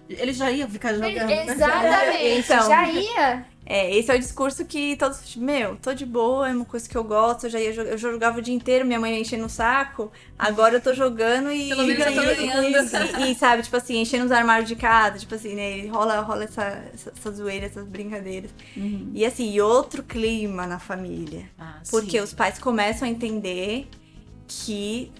ele 0.09 0.33
já 0.33 0.51
ia 0.51 0.69
ficar 0.69 0.95
jogando, 0.95 1.15
né? 1.15 1.47
Exatamente. 1.47 2.47
Então. 2.47 2.69
Já 2.69 2.89
ia. 2.89 3.47
É, 3.69 3.93
esse 3.97 4.13
é 4.13 4.15
o 4.15 4.19
discurso 4.19 4.65
que 4.65 4.95
todos. 4.97 5.35
Meu, 5.35 5.77
tô 5.77 5.93
de 5.93 6.07
boa, 6.07 6.49
é 6.49 6.53
uma 6.53 6.65
coisa 6.65 6.89
que 6.89 6.97
eu 6.97 7.03
gosto. 7.03 7.47
Eu 7.47 7.51
já, 7.51 7.61
ia, 7.61 7.75
eu 7.75 7.99
já 7.99 8.11
jogava 8.13 8.39
o 8.39 8.43
dia 8.43 8.55
inteiro, 8.55 8.87
minha 8.87 9.01
mãe 9.01 9.21
enchendo 9.21 9.47
o 9.47 9.49
saco. 9.49 10.13
Agora 10.39 10.75
eu 10.75 10.81
tô 10.81 10.95
jogando 10.95 11.51
e. 11.51 11.71
Pelo 11.71 11.83
menos 11.83 12.07
eu 12.07 12.15
tô 12.15 12.23
ganhando. 12.23 13.19
E, 13.19 13.33
e, 13.33 13.35
sabe, 13.35 13.65
tipo 13.65 13.77
assim, 13.77 14.01
enchendo 14.01 14.27
os 14.27 14.31
armários 14.31 14.69
de 14.69 14.77
casa, 14.77 15.19
tipo 15.19 15.35
assim, 15.35 15.55
né? 15.57 15.87
Rola, 15.89 16.21
rola 16.21 16.45
essa, 16.45 16.63
essa, 16.95 17.13
essa 17.17 17.31
zoeira, 17.33 17.67
essas 17.67 17.85
brincadeiras. 17.85 18.51
E 19.13 19.27
assim, 19.27 19.53
e 19.53 19.61
outro 19.61 20.05
clima 20.05 20.65
na 20.67 20.79
família. 20.79 21.51
Ah, 21.59 21.81
sim. 21.83 21.91
Porque 21.91 22.21
os 22.21 22.33
pais 22.33 22.61
começam 22.61 23.09
a 23.09 23.11
entender 23.11 23.89
que 24.49 25.13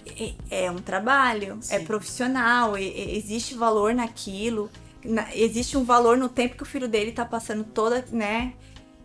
é 0.49 0.63
é 0.65 0.71
um 0.71 0.77
trabalho, 0.77 1.59
é 1.69 1.79
Sim. 1.79 1.85
profissional, 1.85 2.77
e- 2.77 2.83
e- 2.87 3.17
existe 3.17 3.53
valor 3.55 3.93
naquilo, 3.93 4.69
na- 5.03 5.33
existe 5.35 5.77
um 5.77 5.83
valor 5.83 6.17
no 6.17 6.29
tempo 6.29 6.55
que 6.55 6.63
o 6.63 6.65
filho 6.65 6.87
dele 6.87 7.11
tá 7.11 7.25
passando 7.25 7.63
toda, 7.63 8.05
né? 8.11 8.53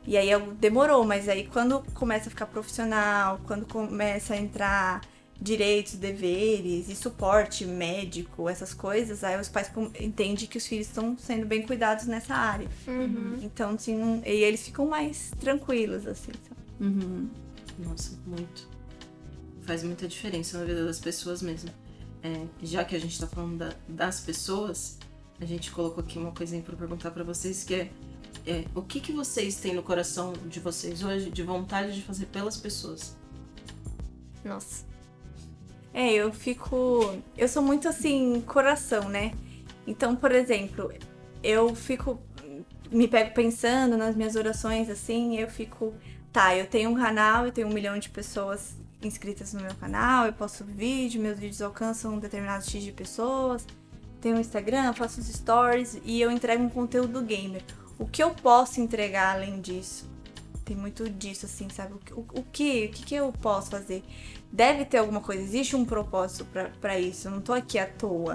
E 0.07 0.17
aí 0.17 0.31
eu- 0.31 0.53
demorou, 0.55 1.05
mas 1.05 1.29
aí 1.29 1.47
quando 1.47 1.81
começa 1.95 2.29
a 2.29 2.31
ficar 2.31 2.47
profissional, 2.47 3.41
quando 3.47 3.67
começa 3.67 4.35
a 4.35 4.37
entrar 4.37 5.01
direitos, 5.41 5.95
deveres 5.95 6.89
e 6.89 6.95
suporte 6.95 7.65
médico, 7.65 8.49
essas 8.49 8.73
coisas, 8.73 9.25
aí 9.25 9.41
os 9.41 9.49
pais 9.49 9.71
entendem 10.01 10.47
que 10.47 10.57
os 10.57 10.67
filhos 10.67 10.87
estão 10.87 11.17
sendo 11.19 11.47
bem 11.47 11.63
cuidados 11.63 12.07
nessa 12.07 12.33
área. 12.35 12.69
Uhum. 12.87 13.39
Então, 13.43 13.71
assim, 13.71 13.97
não- 13.97 14.23
e 14.25 14.31
eles 14.45 14.63
ficam 14.63 14.87
mais 14.87 15.33
tranquilos, 15.41 16.07
assim. 16.07 16.31
sabe? 16.49 16.61
Uhum. 16.81 17.29
Nossa, 17.81 18.13
muito. 18.27 18.69
Faz 19.63 19.83
muita 19.83 20.09
diferença 20.09 20.59
na 20.59 20.65
vida 20.65 20.85
das 20.85 20.99
pessoas 20.99 21.41
mesmo. 21.43 21.71
É, 22.23 22.47
já 22.63 22.85
que 22.85 22.95
a 22.95 23.01
gente 23.01 23.19
tá 23.19 23.27
falando 23.27 23.59
da- 23.59 23.75
das 23.89 24.21
pessoas, 24.21 24.99
a 25.41 25.45
gente 25.45 25.71
colocou 25.71 26.03
aqui 26.03 26.19
uma 26.19 26.33
coisinha 26.33 26.63
pra 26.63 26.77
perguntar 26.77 27.11
pra 27.11 27.25
vocês 27.25 27.65
que 27.65 27.75
é, 27.75 27.91
é, 28.47 28.65
o 28.75 28.83
que 28.83 29.01
que 29.01 29.13
vocês 29.13 29.57
têm 29.57 29.75
no 29.75 29.83
coração 29.83 30.33
de 30.47 30.61
vocês 30.61 31.03
hoje 31.03 31.31
de 31.31 31.43
vontade 31.43 31.95
de 31.95 32.03
fazer 32.03 32.27
pelas 32.27 32.57
pessoas? 32.57 33.17
Nossa. 34.45 34.85
É, 35.95 36.13
eu 36.13 36.33
fico. 36.33 37.19
Eu 37.37 37.47
sou 37.49 37.63
muito 37.63 37.87
assim, 37.89 38.41
coração, 38.47 39.09
né? 39.09 39.33
Então, 39.87 40.17
por 40.17 40.33
exemplo, 40.33 40.93
eu 41.43 41.75
fico. 41.75 42.21
Me 42.91 43.09
pego 43.09 43.33
pensando 43.35 43.97
nas 43.97 44.15
minhas 44.15 44.37
orações, 44.37 44.89
assim, 44.91 45.39
eu 45.39 45.49
fico. 45.49 45.95
Tá, 46.33 46.57
eu 46.57 46.67
tenho 46.67 46.91
um 46.91 46.95
canal, 46.95 47.47
eu 47.47 47.53
tenho 47.53 47.69
um 47.69 47.73
milhão 47.73 47.99
de 47.99 48.09
pessoas 48.09 48.75
inscritas 49.09 49.53
no 49.53 49.61
meu 49.61 49.75
canal, 49.75 50.27
eu 50.27 50.33
posto 50.33 50.65
vídeo, 50.65 51.21
meus 51.21 51.39
vídeos 51.39 51.63
alcançam 51.63 52.15
um 52.15 52.19
determinado 52.19 52.65
X 52.69 52.83
de 52.83 52.93
pessoas. 52.93 53.67
Tenho 54.21 54.37
um 54.37 54.41
Instagram, 54.41 54.93
faço 54.93 55.21
uns 55.21 55.29
stories 55.29 55.99
e 56.05 56.21
eu 56.21 56.31
entrego 56.31 56.63
um 56.63 56.69
conteúdo 56.69 57.21
gamer. 57.23 57.63
O 57.99 58.07
que 58.07 58.23
eu 58.23 58.31
posso 58.31 58.81
entregar 58.81 59.35
além 59.37 59.61
disso? 59.61 60.11
Tem 60.65 60.77
muito 60.77 61.09
disso, 61.11 61.47
assim, 61.47 61.69
sabe? 61.69 61.95
O, 61.95 61.99
que- 61.99 62.15
o, 62.15 62.21
o 62.35 62.43
que? 62.53 62.87
O 62.87 62.91
que, 62.91 63.05
que 63.05 63.15
eu 63.15 63.33
posso 63.41 63.71
fazer? 63.71 64.03
deve 64.53 64.85
ter 64.85 64.99
alguma 64.99 65.21
coisa, 65.23 65.43
existe 65.43 65.75
um 65.75 65.83
propósito 65.85 66.47
pra 66.81 66.99
isso. 67.01 67.27
Eu 67.27 67.33
não 67.33 67.41
tô 67.41 67.55
aqui 67.55 67.79
à 67.79 67.87
toa. 67.87 68.35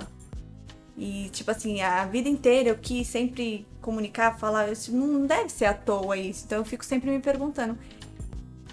E, 0.98 1.30
tipo 1.30 1.52
assim, 1.52 1.80
a 1.82 2.06
vida 2.06 2.28
inteira 2.28 2.70
eu 2.70 2.76
quis 2.78 3.08
sempre 3.08 3.68
comunicar, 3.82 4.38
falar, 4.40 4.72
isso 4.72 4.92
não 4.92 5.28
deve 5.28 5.50
ser 5.50 5.66
à 5.66 5.74
toa 5.76 6.18
isso. 6.18 6.46
Então 6.46 6.58
eu 6.58 6.66
fico 6.66 6.84
sempre 6.84 7.12
me 7.12 7.20
perguntando. 7.20 7.78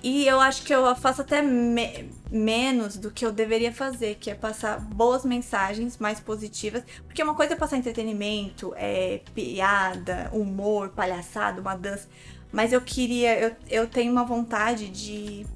E 0.07 0.27
eu 0.27 0.39
acho 0.39 0.65
que 0.65 0.75
eu 0.75 0.95
faço 0.97 1.23
até 1.23 1.41
me- 1.41 2.11
menos 2.31 2.99
do 2.99 3.11
que 3.11 3.25
eu 3.25 3.33
deveria 3.33 3.73
fazer, 3.73 4.17
que 4.17 4.31
é 4.31 4.35
passar 4.35 4.79
boas 4.79 5.25
mensagens 5.25 5.97
mais 5.97 6.21
positivas. 6.21 6.83
Porque 7.07 7.23
uma 7.23 7.35
coisa 7.35 7.55
é 7.55 7.57
passar 7.57 7.79
entretenimento, 7.79 8.75
é 8.77 9.23
piada, 9.35 10.29
humor, 10.31 10.91
palhaçada, 10.91 11.59
uma 11.63 11.75
dança. 11.75 12.07
Mas 12.53 12.71
eu 12.71 12.83
queria, 12.83 13.39
eu, 13.39 13.57
eu 13.71 13.89
tenho 13.89 14.13
uma 14.13 14.25
vontade 14.25 14.89
de 14.91 15.47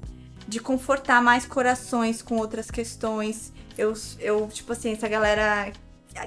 de 0.47 0.59
confortar 0.59 1.21
mais 1.21 1.45
corações 1.45 2.23
com 2.23 2.37
outras 2.37 2.71
questões. 2.71 3.53
Eu, 3.77 3.93
eu, 4.19 4.47
tipo 4.47 4.73
assim, 4.73 4.93
essa 4.93 5.07
galera 5.07 5.71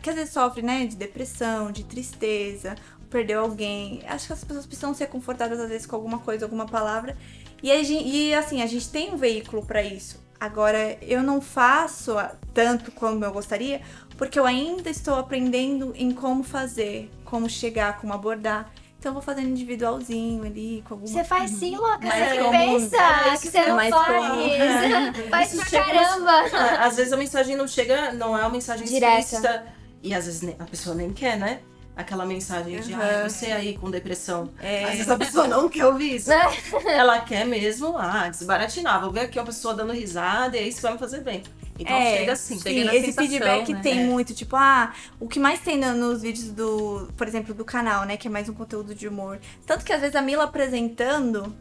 que 0.00 0.08
às 0.08 0.14
vezes 0.14 0.32
sofre, 0.32 0.62
né, 0.62 0.86
de 0.86 0.94
depressão, 0.94 1.72
de 1.72 1.82
tristeza, 1.82 2.76
perdeu 3.10 3.40
alguém. 3.40 4.00
Acho 4.06 4.28
que 4.28 4.32
as 4.32 4.44
pessoas 4.44 4.64
precisam 4.64 4.94
ser 4.94 5.08
confortadas 5.08 5.58
às 5.58 5.68
vezes 5.68 5.86
com 5.86 5.96
alguma 5.96 6.20
coisa, 6.20 6.44
alguma 6.46 6.66
palavra. 6.66 7.16
E, 7.62 7.70
a 7.70 7.82
gen- 7.82 8.06
e 8.06 8.34
assim, 8.34 8.62
a 8.62 8.66
gente 8.66 8.88
tem 8.88 9.12
um 9.12 9.16
veículo 9.16 9.64
pra 9.64 9.82
isso. 9.82 10.20
Agora, 10.40 10.98
eu 11.02 11.22
não 11.22 11.40
faço 11.40 12.16
tanto 12.52 12.90
como 12.90 13.24
eu 13.24 13.32
gostaria, 13.32 13.80
porque 14.18 14.38
eu 14.38 14.44
ainda 14.44 14.90
estou 14.90 15.14
aprendendo 15.14 15.92
em 15.94 16.10
como 16.12 16.42
fazer, 16.42 17.08
como 17.24 17.48
chegar, 17.48 18.00
como 18.00 18.12
abordar. 18.12 18.70
Então, 18.98 19.10
eu 19.10 19.14
vou 19.14 19.22
fazendo 19.22 19.48
individualzinho 19.48 20.44
ali, 20.44 20.82
com 20.86 20.94
alguma 20.94 21.12
Você 21.12 21.24
faz 21.24 21.50
sim, 21.50 21.76
louca. 21.76 21.98
Mais 22.06 22.28
Você 22.28 22.50
pensa 22.50 22.96
É 22.96 23.36
que 23.36 23.48
você 23.50 23.66
não 23.66 23.76
mais 23.76 23.90
faz. 23.94 25.26
faz 25.30 25.54
Isso 25.54 25.70
pra 25.70 25.84
caramba. 25.84 26.32
Às 26.86 26.96
vezes 26.96 27.12
a 27.12 27.16
mensagem 27.16 27.56
não 27.56 27.66
chega, 27.68 28.12
não 28.12 28.36
é 28.36 28.40
uma 28.42 28.50
mensagem 28.50 28.86
Direta. 28.86 29.18
explícita. 29.18 29.66
E 30.04 30.12
às 30.12 30.26
vezes 30.26 30.42
a 30.58 30.64
pessoa 30.64 30.96
nem 30.96 31.12
quer, 31.12 31.36
né? 31.38 31.60
Aquela 31.94 32.24
mensagem 32.24 32.80
de, 32.80 32.92
Uhum. 32.94 33.00
ah, 33.02 33.28
você 33.28 33.46
aí 33.52 33.76
com 33.76 33.90
depressão. 33.90 34.50
É. 34.62 34.84
Às 34.84 34.90
vezes 34.92 35.10
a 35.10 35.16
pessoa 35.18 35.46
não 35.46 35.68
quer 35.68 35.84
ouvir 35.86 36.16
isso. 36.16 36.30
Ela 36.88 37.20
quer 37.20 37.44
mesmo, 37.44 37.96
ah, 37.98 38.28
desbaratinar. 38.30 39.00
Vou 39.00 39.10
ver 39.12 39.20
aqui 39.20 39.38
uma 39.38 39.44
pessoa 39.44 39.74
dando 39.74 39.92
risada 39.92 40.56
e 40.56 40.60
é 40.60 40.62
isso 40.66 40.76
que 40.78 40.82
vai 40.84 40.92
me 40.94 40.98
fazer 40.98 41.20
bem. 41.20 41.42
Então 41.78 41.94
É, 41.94 42.18
chega 42.18 42.32
assim. 42.32 42.54
Sim, 42.56 42.62
chega 42.62 42.84
na 42.84 42.94
esse 42.94 43.06
sensação, 43.06 43.28
feedback 43.30 43.72
né? 43.74 43.80
tem 43.82 44.00
É. 44.00 44.04
muito, 44.04 44.32
tipo, 44.34 44.56
ah, 44.56 44.92
o 45.20 45.28
que 45.28 45.38
mais 45.38 45.60
tem 45.60 45.76
no- 45.78 45.94
nos 45.94 46.22
vídeos 46.22 46.48
do, 46.50 47.08
por 47.16 47.26
exemplo, 47.28 47.52
do 47.54 47.64
canal, 47.64 48.04
né, 48.04 48.16
que 48.16 48.26
é 48.26 48.30
mais 48.30 48.48
um 48.48 48.54
conteúdo 48.54 48.94
de 48.94 49.06
humor. 49.06 49.38
Tanto 49.66 49.84
que 49.84 49.92
às 49.92 50.00
vezes 50.00 50.16
a 50.16 50.22
Mila 50.22 50.44
apresentando 50.44 51.54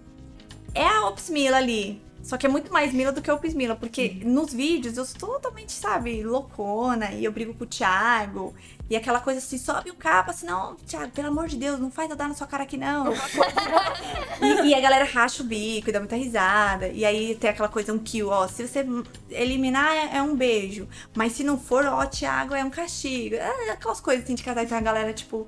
é 0.74 0.86
a 0.88 1.08
Ops 1.08 1.30
Mila 1.30 1.58
ali. 1.58 2.02
Só 2.24 2.38
que 2.38 2.46
é 2.46 2.50
muito 2.50 2.72
mais 2.72 2.94
Mila 2.94 3.12
do 3.12 3.22
que 3.22 3.32
Opis 3.32 3.54
Mila, 3.54 3.76
porque 3.76 4.22
nos 4.24 4.54
vídeos 4.54 4.98
eu 4.98 5.06
sou 5.06 5.20
totalmente, 5.20 5.72
sabe, 5.72 6.24
loucona, 6.24 7.12
e 7.12 7.26
eu 7.26 7.32
brigo 7.32 7.54
com 7.54 7.64
o 7.64 7.68
Thiago, 7.68 8.54
e 8.90 8.96
aquela 8.96 9.20
coisa 9.20 9.40
assim, 9.40 9.58
sobe 9.58 9.90
o 9.90 9.96
capa, 9.96 10.32
assim, 10.32 10.46
não, 10.46 10.76
Thiago, 10.76 11.12
pelo 11.12 11.30
amor 11.30 11.48
de 11.48 11.58
Deus, 11.58 11.80
não 11.80 11.90
faz 11.90 12.10
dar 12.16 12.28
na 12.28 12.34
sua 12.34 12.46
cara 12.46 12.64
aqui 12.64 12.78
não. 12.78 13.12
e, 14.42 14.68
e 14.68 14.74
a 14.76 14.80
galera 14.80 15.06
racha 15.06 15.42
o 15.42 15.46
bico 15.46 15.90
e 15.90 15.94
dá 15.94 16.00
muita 16.00 16.16
risada, 16.16 16.88
e 16.90 17.04
aí 17.04 17.36
tem 17.36 17.50
aquela 17.50 17.70
coisa, 17.70 17.94
um 17.94 18.00
kill, 18.00 18.30
ó, 18.30 18.48
se 18.48 18.68
você 18.68 18.86
eliminar 19.30 19.92
é, 19.92 20.18
é 20.18 20.22
um 20.22 20.36
beijo, 20.36 20.88
mas 21.16 21.34
se 21.34 21.44
não 21.44 21.58
for, 21.58 21.86
ó, 21.86 22.06
Thiago, 22.06 22.54
é 22.54 22.64
um 22.64 22.70
castigo. 22.70 23.36
É, 23.36 23.72
aquelas 23.72 24.00
coisas 24.00 24.24
assim 24.24 24.36
de 24.36 24.44
casar, 24.44 24.64
então 24.64 24.78
a 24.78 24.82
galera, 24.82 25.14
tipo, 25.14 25.48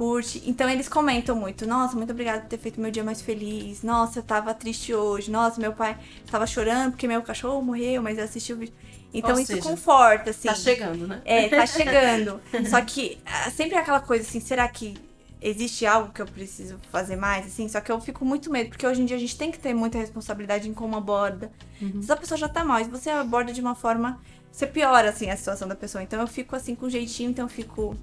curte. 0.00 0.42
Então 0.46 0.66
eles 0.66 0.88
comentam 0.88 1.36
muito. 1.36 1.66
Nossa, 1.66 1.94
muito 1.94 2.10
obrigada 2.10 2.40
por 2.40 2.48
ter 2.48 2.56
feito 2.56 2.80
meu 2.80 2.90
dia 2.90 3.04
mais 3.04 3.20
feliz. 3.20 3.82
Nossa, 3.82 4.20
eu 4.20 4.22
tava 4.22 4.54
triste 4.54 4.94
hoje. 4.94 5.30
Nossa, 5.30 5.60
meu 5.60 5.74
pai 5.74 5.94
tava 6.30 6.46
chorando 6.46 6.92
porque 6.92 7.06
meu 7.06 7.20
cachorro 7.20 7.60
morreu, 7.60 8.02
mas 8.02 8.16
eu 8.16 8.24
assisti 8.24 8.54
o 8.54 8.56
vídeo. 8.56 8.74
Então 9.12 9.34
Ou 9.34 9.40
isso 9.40 9.52
seja, 9.52 9.62
conforta, 9.62 10.30
assim. 10.30 10.48
Tá 10.48 10.54
chegando, 10.54 11.06
né? 11.06 11.20
É, 11.26 11.48
tá 11.50 11.66
chegando. 11.68 12.40
Só 12.70 12.80
que 12.80 13.18
ah, 13.26 13.50
sempre 13.50 13.76
é 13.76 13.78
aquela 13.78 14.00
coisa 14.00 14.26
assim, 14.26 14.40
será 14.40 14.66
que 14.68 14.96
existe 15.42 15.84
algo 15.84 16.10
que 16.14 16.22
eu 16.22 16.26
preciso 16.26 16.78
fazer 16.90 17.16
mais, 17.16 17.44
assim? 17.44 17.68
Só 17.68 17.78
que 17.82 17.92
eu 17.92 18.00
fico 18.00 18.24
muito 18.24 18.50
medo, 18.50 18.70
porque 18.70 18.86
hoje 18.86 19.02
em 19.02 19.04
dia 19.04 19.18
a 19.18 19.20
gente 19.20 19.36
tem 19.36 19.50
que 19.50 19.58
ter 19.58 19.74
muita 19.74 19.98
responsabilidade 19.98 20.66
em 20.66 20.72
como 20.72 20.96
aborda. 20.96 21.52
Se 22.00 22.10
a 22.10 22.16
pessoa 22.16 22.38
já 22.38 22.48
tá 22.48 22.64
mal, 22.64 22.80
e 22.80 22.84
você 22.84 23.10
aborda 23.10 23.52
de 23.52 23.60
uma 23.60 23.74
forma, 23.74 24.18
você 24.50 24.66
piora, 24.66 25.10
assim, 25.10 25.28
a 25.28 25.36
situação 25.36 25.68
da 25.68 25.76
pessoa. 25.76 26.02
Então 26.02 26.18
eu 26.18 26.26
fico, 26.26 26.56
assim, 26.56 26.74
com 26.74 26.88
jeitinho, 26.88 27.28
então 27.28 27.44
eu 27.44 27.50
fico... 27.50 27.94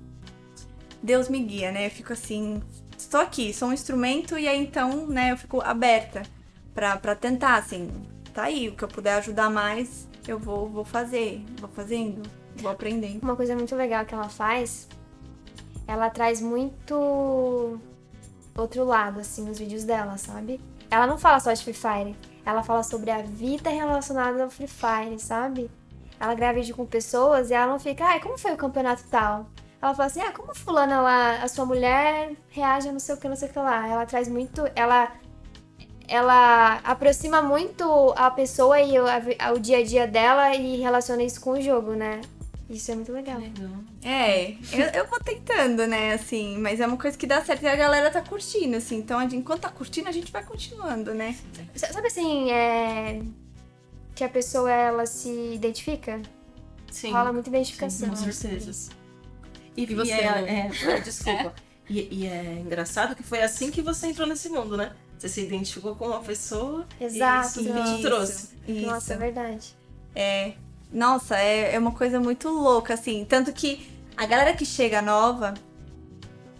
Deus 1.01 1.29
me 1.29 1.39
guia, 1.39 1.71
né? 1.71 1.87
Eu 1.87 1.91
fico 1.91 2.13
assim, 2.13 2.61
estou 2.97 3.19
aqui, 3.19 3.53
sou 3.53 3.69
um 3.69 3.73
instrumento, 3.73 4.37
e 4.37 4.47
aí 4.47 4.61
então, 4.61 5.07
né, 5.07 5.31
eu 5.31 5.37
fico 5.37 5.61
aberta 5.61 6.23
pra 6.73 7.15
tentar, 7.15 7.55
assim, 7.55 7.89
tá 8.33 8.43
aí, 8.43 8.69
o 8.69 8.75
que 8.75 8.83
eu 8.83 8.87
puder 8.87 9.15
ajudar 9.15 9.49
mais, 9.49 10.07
eu 10.27 10.37
vou, 10.37 10.69
vou 10.69 10.85
fazer, 10.85 11.43
vou 11.59 11.69
fazendo, 11.69 12.21
vou 12.57 12.69
aprendendo. 12.69 13.23
Uma 13.23 13.35
coisa 13.35 13.55
muito 13.55 13.75
legal 13.75 14.05
que 14.05 14.13
ela 14.13 14.29
faz, 14.29 14.87
ela 15.87 16.09
traz 16.09 16.41
muito 16.41 17.79
outro 18.55 18.83
lado, 18.83 19.19
assim, 19.19 19.43
nos 19.43 19.57
vídeos 19.57 19.83
dela, 19.83 20.17
sabe? 20.17 20.59
Ela 20.89 21.07
não 21.07 21.17
fala 21.17 21.39
só 21.39 21.51
de 21.51 21.63
Free 21.63 21.73
Fire, 21.73 22.15
ela 22.45 22.63
fala 22.63 22.83
sobre 22.83 23.09
a 23.09 23.21
vida 23.21 23.69
relacionada 23.69 24.43
ao 24.43 24.49
Free 24.49 24.67
Fire, 24.67 25.19
sabe? 25.19 25.69
Ela 26.19 26.33
grava 26.33 26.59
vídeo 26.59 26.75
com 26.75 26.85
pessoas 26.85 27.49
e 27.49 27.53
ela 27.53 27.71
não 27.71 27.79
fica, 27.79 28.05
ai, 28.05 28.19
como 28.19 28.37
foi 28.37 28.53
o 28.53 28.57
campeonato 28.57 29.03
tal? 29.09 29.47
Ela 29.81 29.93
fala 29.93 30.07
assim, 30.07 30.21
ah, 30.21 30.31
como 30.31 30.55
fulana 30.55 31.01
lá, 31.01 31.35
a 31.43 31.47
sua 31.47 31.65
mulher 31.65 32.31
reage 32.49 32.89
a 32.89 32.91
não 32.91 32.99
sei 32.99 33.13
o 33.15 33.17
que, 33.17 33.27
não 33.29 33.35
sei 33.35 33.47
o 33.47 33.51
que 33.53 33.59
lá. 33.59 33.87
Ela 33.87 34.05
traz 34.05 34.27
muito, 34.27 34.63
ela 34.75 35.11
ela 36.07 36.75
aproxima 36.85 37.41
muito 37.41 38.13
a 38.15 38.31
pessoa 38.31 38.79
e 38.81 38.97
o, 38.97 39.05
a- 39.05 39.51
o 39.53 39.59
dia 39.59 39.79
a 39.79 39.83
dia 39.83 40.07
dela 40.07 40.55
e 40.55 40.77
relaciona 40.77 41.21
isso 41.23 41.41
com 41.41 41.51
o 41.51 41.61
jogo, 41.61 41.91
né? 41.93 42.21
Isso 42.69 42.91
é 42.91 42.95
muito 42.95 43.11
legal. 43.11 43.37
Legal. 43.39 43.69
É, 44.03 44.51
eu, 44.71 44.87
eu 44.93 45.07
vou 45.07 45.19
tentando, 45.19 45.85
né, 45.87 46.13
assim, 46.13 46.57
mas 46.59 46.79
é 46.79 46.87
uma 46.87 46.97
coisa 46.97 47.17
que 47.17 47.25
dá 47.27 47.41
certo 47.43 47.63
e 47.63 47.67
a 47.67 47.75
galera 47.75 48.09
tá 48.09 48.21
curtindo, 48.21 48.75
assim. 48.77 48.97
Então, 48.97 49.19
gente- 49.21 49.35
enquanto 49.37 49.61
tá 49.61 49.69
curtindo, 49.69 50.07
a 50.09 50.11
gente 50.11 50.31
vai 50.31 50.43
continuando, 50.43 51.13
né? 51.13 51.35
S- 51.75 51.93
Sabe 51.93 52.07
assim, 52.07 52.51
é... 52.51 53.21
que 54.15 54.23
a 54.23 54.29
pessoa 54.29 54.71
ela 54.71 55.05
se 55.05 55.29
identifica? 55.53 56.21
Sim. 56.91 57.11
Rola 57.11 57.31
muita 57.33 57.49
identificação. 57.49 58.09
Com 58.09 58.15
certeza. 58.15 58.91
E, 59.77 59.83
E 59.83 59.95
você, 59.95 60.11
e 60.11 60.19
é, 60.19 60.41
Lu? 60.41 60.91
é- 60.91 60.99
desculpa. 60.99 61.53
E, 61.89 62.23
e 62.23 62.27
é 62.27 62.59
engraçado 62.59 63.15
que 63.15 63.23
foi 63.23 63.41
assim 63.41 63.71
que 63.71 63.81
você 63.81 64.07
entrou 64.07 64.27
nesse 64.27 64.49
mundo, 64.49 64.75
né? 64.75 64.91
Você 65.17 65.29
se 65.29 65.39
identificou 65.39 65.95
com 65.95 66.07
uma 66.07 66.19
pessoa 66.19 66.85
Exato. 66.99 67.61
e 67.61 67.63
isso 67.63 67.73
que 67.73 67.95
te 67.95 68.01
trouxe. 68.01 68.49
Isso. 68.67 68.85
Nossa, 68.85 69.13
é 69.13 69.17
verdade. 69.17 69.73
É. 70.13 70.53
Nossa, 70.91 71.37
é, 71.37 71.75
é 71.75 71.79
uma 71.79 71.93
coisa 71.93 72.19
muito 72.19 72.49
louca, 72.49 72.93
assim. 72.93 73.23
Tanto 73.23 73.53
que 73.53 73.87
a 74.17 74.25
galera 74.25 74.53
que 74.53 74.65
chega 74.65 75.01
nova, 75.01 75.53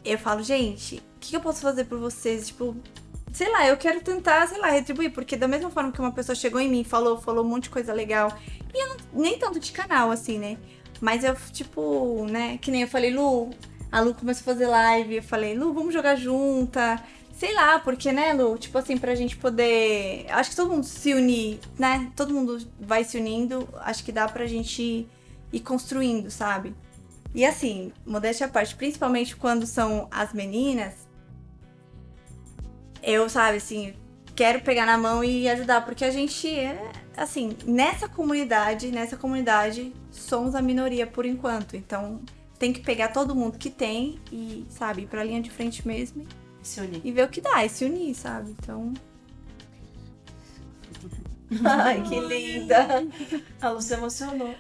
eu 0.06 0.18
falo, 0.18 0.42
gente, 0.44 0.96
o 0.96 1.20
que, 1.20 1.30
que 1.32 1.36
eu 1.36 1.42
posso 1.42 1.62
fazer 1.62 1.84
por 1.84 2.00
vocês? 2.00 2.48
Tipo, 2.48 2.74
sei 3.34 3.52
lá, 3.52 3.68
eu 3.68 3.76
quero 3.76 4.00
tentar, 4.00 4.48
sei 4.48 4.60
lá, 4.60 4.70
retribuir. 4.70 5.12
Porque 5.12 5.36
da 5.36 5.48
mesma 5.48 5.70
forma 5.70 5.92
que 5.92 6.00
uma 6.00 6.12
pessoa 6.14 6.36
chegou 6.36 6.62
em 6.62 6.70
mim, 6.70 6.86
falou, 6.86 7.20
falou 7.22 7.44
um 7.44 7.48
monte 7.50 7.64
de 7.64 7.70
coisa 7.72 7.92
legal. 7.92 8.32
E 8.74 8.82
eu 8.82 8.90
não, 8.90 8.98
nem 9.22 9.38
tanto 9.38 9.60
de 9.60 9.72
canal, 9.72 10.10
assim, 10.10 10.38
né? 10.40 10.58
Mas 11.00 11.24
eu, 11.24 11.36
tipo, 11.52 12.26
né, 12.30 12.58
que 12.58 12.72
nem 12.72 12.82
eu 12.82 12.88
falei, 12.88 13.14
Lu, 13.14 13.52
a 13.92 14.00
Lu 14.00 14.14
começou 14.14 14.42
a 14.42 14.54
fazer 14.54 14.68
live, 14.68 15.16
eu 15.16 15.24
falei, 15.24 15.58
Lu, 15.58 15.74
vamos 15.74 15.94
jogar 15.94 16.16
junta. 16.16 17.02
Sei 17.34 17.54
lá, 17.54 17.80
porque, 17.80 18.12
né, 18.12 18.34
Lu? 18.34 18.58
Tipo 18.58 18.80
assim, 18.80 18.98
pra 18.98 19.14
gente 19.14 19.38
poder. 19.38 20.26
Acho 20.30 20.50
que 20.50 20.56
todo 20.56 20.72
mundo 20.72 20.84
se 20.84 21.14
unir, 21.14 21.60
né? 21.78 22.12
Todo 22.16 22.34
mundo 22.34 22.58
vai 22.80 23.04
se 23.04 23.18
unindo. 23.18 23.68
Acho 23.82 24.04
que 24.04 24.12
dá 24.12 24.28
pra 24.28 24.48
gente 24.48 25.08
ir 25.54 25.60
construindo, 25.60 26.32
sabe? 26.32 26.74
E 27.36 27.46
assim, 27.46 27.94
modéstia 28.06 28.48
à 28.48 28.50
parte, 28.50 28.76
principalmente 28.76 29.36
quando 29.36 29.68
são 29.68 30.08
as 30.10 30.34
meninas, 30.34 31.08
eu, 33.04 33.30
sabe, 33.30 33.58
assim, 33.58 33.94
quero 34.36 34.62
pegar 34.62 34.86
na 34.86 34.98
mão 34.98 35.24
e 35.24 35.48
ajudar, 35.48 35.86
porque 35.86 36.04
a 36.04 36.12
gente 36.12 36.50
é, 36.50 36.92
assim, 37.16 37.56
nessa 37.66 38.10
comunidade, 38.10 38.92
nessa 38.92 39.16
comunidade, 39.16 39.94
somos 40.20 40.56
a 40.56 40.62
minoria 40.62 41.06
por 41.08 41.26
enquanto. 41.26 41.76
Então, 41.76 42.20
tem 42.60 42.74
que 42.74 42.80
pegar 42.82 43.10
todo 43.10 43.36
mundo 43.36 43.58
que 43.58 43.70
tem 43.70 44.20
e, 44.32 44.66
sabe, 44.70 45.04
ir 45.04 45.08
pra 45.08 45.24
linha 45.24 45.42
de 45.42 45.50
frente 45.52 45.88
mesmo 45.88 46.26
Se 46.64 46.80
unir. 46.82 47.02
e 47.04 47.12
ver 47.12 47.24
o 47.26 47.30
que 47.30 47.40
dá, 47.42 47.64
e 47.64 47.70
se 47.70 47.86
unir, 47.86 48.16
sabe? 48.16 48.52
Então, 48.60 48.94
Ai, 51.64 52.02
que 52.04 52.20
linda! 52.20 53.08
A 53.62 53.70
Lu 53.70 53.82
se 53.82 53.94
emocionou. 53.94 54.54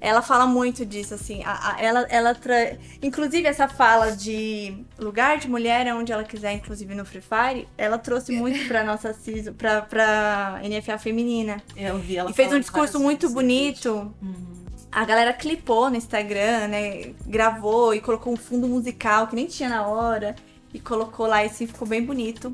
ela 0.00 0.22
fala 0.22 0.46
muito 0.46 0.86
disso, 0.86 1.14
assim. 1.14 1.42
a- 1.42 1.72
a- 1.74 1.82
ela, 1.82 2.02
ela 2.02 2.32
tra... 2.32 2.76
Inclusive, 3.02 3.48
essa 3.48 3.66
fala 3.66 4.12
de 4.12 4.84
lugar 5.00 5.38
de 5.38 5.48
mulher 5.48 5.84
é 5.84 5.92
onde 5.92 6.12
ela 6.12 6.22
quiser, 6.22 6.52
inclusive 6.52 6.94
no 6.94 7.04
Free 7.04 7.20
Fire, 7.22 7.68
ela 7.76 7.98
trouxe 7.98 8.30
muito 8.30 8.68
pra 8.68 8.84
nossa 8.84 9.12
season, 9.12 9.52
pra, 9.54 9.82
pra 9.82 10.60
NFA 10.62 10.96
feminina. 10.96 11.60
Eu 11.76 11.98
vi 11.98 12.16
ela 12.16 12.30
e 12.30 12.34
fez 12.34 12.52
um 12.52 12.60
discurso 12.60 13.00
muito 13.00 13.28
bonito. 13.28 14.14
Uhum. 14.22 14.61
A 14.92 15.04
galera 15.06 15.32
clipou 15.32 15.88
no 15.88 15.96
Instagram, 15.96 16.68
né? 16.68 17.14
Gravou 17.26 17.94
e 17.94 18.00
colocou 18.00 18.32
um 18.32 18.36
fundo 18.36 18.68
musical 18.68 19.26
que 19.26 19.34
nem 19.34 19.46
tinha 19.46 19.68
na 19.68 19.86
hora. 19.86 20.36
E 20.74 20.78
colocou 20.78 21.26
lá 21.26 21.42
e 21.42 21.46
assim 21.46 21.66
ficou 21.66 21.88
bem 21.88 22.04
bonito. 22.04 22.52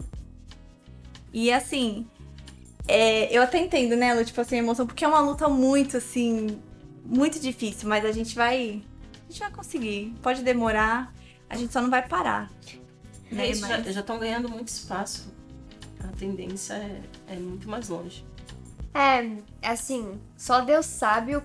E 1.33 1.53
assim, 1.53 2.07
é, 2.87 3.33
eu 3.37 3.43
até 3.43 3.59
entendo, 3.59 3.97
né, 3.97 4.15
Lu, 4.15 4.25
tipo 4.25 4.41
assim, 4.41 4.57
a 4.57 4.59
emoção, 4.59 4.87
porque 4.87 5.05
é 5.05 5.09
uma 5.09 5.21
luta 5.21 5.49
muito, 5.49 5.97
assim, 5.97 6.61
muito 7.05 7.39
difícil, 7.39 7.89
mas 7.89 8.05
a 8.05 8.13
gente 8.13 8.35
vai. 8.35 8.83
A 9.29 9.31
gente 9.31 9.41
vai 9.41 9.51
conseguir. 9.51 10.15
Pode 10.23 10.43
demorar, 10.43 11.13
a 11.51 11.57
gente 11.57 11.73
só 11.73 11.83
não 11.83 11.91
vai 11.91 12.07
parar. 12.07 12.51
Né? 13.31 13.47
Eles 13.47 13.61
Mas- 13.61 13.71
já- 13.85 13.93
já 13.93 14.01
estão 14.01 14.19
ganhando 14.19 14.49
muito 14.49 14.69
espaço. 14.69 15.33
A 16.03 16.09
tendência 16.17 16.75
é, 16.75 17.03
é 17.35 17.37
muito 17.37 17.69
mais 17.69 17.89
longe. 17.89 18.25
É, 18.95 19.31
assim, 19.69 20.19
só 20.37 20.61
Deus 20.61 20.87
sabe 20.87 21.37
o 21.37 21.43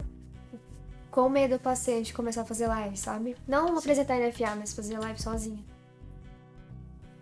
quão 1.14 1.30
medo 1.30 1.54
eu 1.54 1.60
passei 1.60 2.02
de 2.02 2.12
começar 2.12 2.42
a 2.42 2.46
fazer 2.46 2.66
live, 2.66 2.98
sabe? 2.98 3.36
Não 3.48 3.78
apresentar 3.78 4.18
NFA, 4.18 4.56
mas 4.58 4.74
fazer 4.74 4.98
live 4.98 5.22
sozinha. 5.22 5.64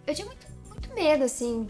Eu 0.08 0.16
tinha 0.16 0.26
muito, 0.26 0.48
muito 0.70 0.94
medo, 0.96 1.26
assim. 1.26 1.68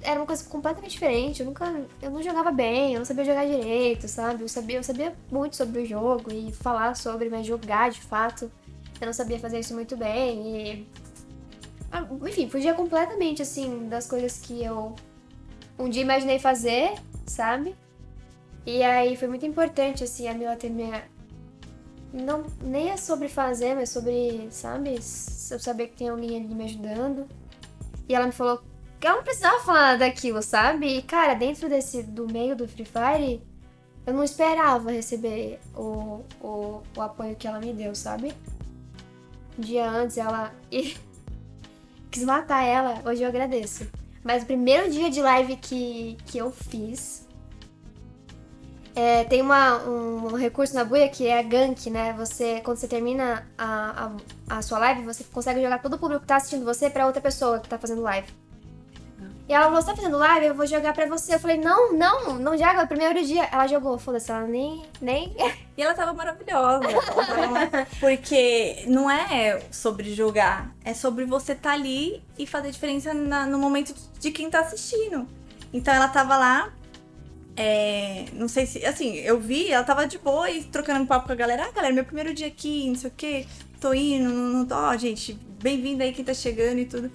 Era 0.00 0.20
uma 0.20 0.26
coisa 0.26 0.44
completamente 0.44 0.92
diferente. 0.92 1.40
Eu 1.40 1.46
nunca. 1.46 1.64
Eu 2.00 2.12
não 2.12 2.22
jogava 2.22 2.52
bem, 2.52 2.94
eu 2.94 3.00
não 3.00 3.04
sabia 3.04 3.24
jogar 3.24 3.44
direito, 3.44 4.06
sabe? 4.06 4.44
Eu 4.44 4.48
sabia, 4.48 4.76
eu 4.76 4.84
sabia 4.84 5.16
muito 5.32 5.56
sobre 5.56 5.82
o 5.82 5.84
jogo 5.84 6.32
e 6.32 6.52
falar 6.52 6.94
sobre, 6.94 7.28
mas 7.28 7.44
jogar 7.44 7.90
de 7.90 8.00
fato. 8.00 8.50
Eu 9.00 9.06
não 9.06 9.12
sabia 9.12 9.40
fazer 9.40 9.58
isso 9.58 9.74
muito 9.74 9.96
bem. 9.96 10.56
E. 10.56 10.88
Ah, 11.90 12.06
Enfim, 12.28 12.48
fugia 12.48 12.72
completamente, 12.72 13.42
assim, 13.42 13.88
das 13.88 14.06
coisas 14.06 14.38
que 14.38 14.62
eu 14.62 14.94
um 15.76 15.88
dia 15.88 16.02
imaginei 16.02 16.38
fazer, 16.38 16.94
sabe? 17.26 17.74
E 18.64 18.80
aí 18.82 19.16
foi 19.16 19.26
muito 19.26 19.44
importante, 19.44 20.04
assim, 20.04 20.28
a 20.28 20.34
Mila 20.34 20.54
ter 20.54 20.70
me. 20.70 20.84
Não, 22.14 22.46
nem 22.62 22.90
é 22.90 22.96
sobre 22.96 23.28
fazer, 23.28 23.74
mas 23.74 23.90
sobre, 23.90 24.46
sabe? 24.52 24.94
Eu 24.94 25.58
saber 25.58 25.88
que 25.88 25.96
tem 25.96 26.08
alguém 26.08 26.36
ali 26.36 26.54
me 26.54 26.64
ajudando. 26.64 27.26
E 28.08 28.14
ela 28.14 28.26
me 28.26 28.32
falou 28.32 28.62
que 29.00 29.06
ela 29.06 29.16
não 29.16 29.24
precisava 29.24 29.58
falar 29.64 29.98
daquilo, 29.98 30.40
sabe? 30.40 30.86
E, 30.86 31.02
cara, 31.02 31.34
dentro 31.34 31.68
desse, 31.68 32.04
do 32.04 32.30
meio 32.30 32.54
do 32.54 32.68
Free 32.68 32.84
Fire, 32.84 33.42
eu 34.06 34.14
não 34.14 34.22
esperava 34.22 34.92
receber 34.92 35.58
o, 35.74 36.22
o, 36.40 36.82
o 36.96 37.02
apoio 37.02 37.34
que 37.34 37.48
ela 37.48 37.58
me 37.58 37.72
deu, 37.72 37.96
sabe? 37.96 38.32
Um 39.58 39.62
dia 39.62 39.90
antes 39.90 40.16
ela. 40.16 40.54
quis 42.12 42.22
matar 42.22 42.62
ela, 42.62 43.02
hoje 43.04 43.24
eu 43.24 43.28
agradeço. 43.28 43.88
Mas 44.22 44.44
o 44.44 44.46
primeiro 44.46 44.88
dia 44.88 45.10
de 45.10 45.20
live 45.20 45.56
que, 45.56 46.16
que 46.26 46.38
eu 46.38 46.52
fiz. 46.52 47.23
É, 48.94 49.24
tem 49.24 49.42
uma, 49.42 49.78
um, 49.78 50.26
um 50.26 50.36
recurso 50.36 50.74
na 50.74 50.84
buia 50.84 51.08
que 51.08 51.26
é 51.26 51.38
a 51.38 51.42
gank, 51.42 51.90
né? 51.90 52.12
Você, 52.14 52.60
quando 52.64 52.76
você 52.76 52.86
termina 52.86 53.46
a, 53.58 54.10
a, 54.48 54.56
a 54.58 54.62
sua 54.62 54.78
live, 54.78 55.02
você 55.02 55.24
consegue 55.24 55.60
jogar 55.60 55.82
todo 55.82 55.94
o 55.94 55.98
público 55.98 56.20
que 56.22 56.28
tá 56.28 56.36
assistindo 56.36 56.64
você 56.64 56.88
pra 56.88 57.06
outra 57.06 57.20
pessoa 57.20 57.58
que 57.58 57.68
tá 57.68 57.78
fazendo 57.78 58.02
live. 58.02 58.28
E 59.46 59.52
ela 59.52 59.66
falou, 59.66 59.82
você 59.82 59.90
tá 59.90 59.96
fazendo 59.96 60.16
live? 60.16 60.46
Eu 60.46 60.54
vou 60.54 60.66
jogar 60.66 60.94
pra 60.94 61.06
você. 61.06 61.34
Eu 61.34 61.38
falei, 61.38 61.58
não, 61.58 61.92
não, 61.92 62.38
não 62.38 62.56
joga, 62.56 62.80
é 62.80 62.84
o 62.84 62.88
primeiro 62.88 63.22
dia. 63.24 63.44
Ela 63.52 63.66
jogou, 63.66 63.98
foda-se, 63.98 64.30
ela 64.30 64.46
nem, 64.46 64.82
nem... 65.02 65.36
E 65.76 65.82
ela 65.82 65.92
tava 65.92 66.14
maravilhosa. 66.14 66.86
Porque 68.00 68.84
não 68.86 69.10
é 69.10 69.60
sobre 69.70 70.14
jogar, 70.14 70.72
é 70.84 70.94
sobre 70.94 71.24
você 71.26 71.52
estar 71.52 71.70
tá 71.70 71.74
ali 71.74 72.22
e 72.38 72.46
fazer 72.46 72.70
diferença 72.70 73.12
na- 73.12 73.44
no 73.44 73.58
momento 73.58 73.92
de 74.18 74.30
quem 74.30 74.48
tá 74.48 74.60
assistindo. 74.60 75.26
Então 75.72 75.92
ela 75.92 76.08
tava 76.08 76.36
lá, 76.38 76.72
é, 77.56 78.26
não 78.32 78.48
sei 78.48 78.66
se. 78.66 78.84
Assim, 78.84 79.14
eu 79.16 79.38
vi, 79.40 79.70
ela 79.70 79.84
tava 79.84 80.06
de 80.06 80.18
boa 80.18 80.50
e 80.50 80.64
trocando 80.64 81.06
papo 81.06 81.26
com 81.26 81.32
a 81.32 81.36
galera. 81.36 81.64
Ah, 81.66 81.72
galera, 81.72 81.94
meu 81.94 82.04
primeiro 82.04 82.34
dia 82.34 82.46
aqui, 82.48 82.88
não 82.88 82.96
sei 82.96 83.10
o 83.10 83.12
quê, 83.16 83.46
tô 83.80 83.94
indo, 83.94 84.28
não, 84.30 84.66
tô. 84.66 84.74
Ó, 84.74 84.96
gente, 84.96 85.34
bem-vinda 85.62 86.04
aí 86.04 86.12
quem 86.12 86.24
tá 86.24 86.34
chegando 86.34 86.78
e 86.78 86.86
tudo. 86.86 87.10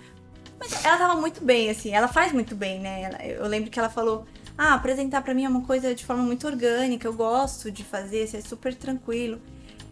Mas 0.60 0.84
ela 0.86 0.98
tava 0.98 1.16
muito 1.20 1.44
bem, 1.44 1.70
assim, 1.70 1.92
ela 1.92 2.08
faz 2.08 2.32
muito 2.34 2.56
bem, 2.56 2.80
né? 2.80 3.02
Ela- 3.04 3.26
eu 3.26 3.48
lembro 3.48 3.70
que 3.72 3.80
ela 3.80 3.90
falou. 3.90 4.26
Ah, 4.58 4.74
apresentar 4.74 5.22
pra 5.22 5.34
mim 5.34 5.46
é 5.46 5.50
uma 5.50 5.62
coisa 5.66 5.96
de 5.96 6.06
forma 6.06 6.22
muito 6.24 6.46
orgânica, 6.46 7.08
eu 7.08 7.14
gosto 7.14 7.72
de 7.72 7.82
fazer, 7.84 8.26
isso 8.26 8.36
é 8.36 8.42
super 8.42 8.76
tranquilo. 8.76 9.40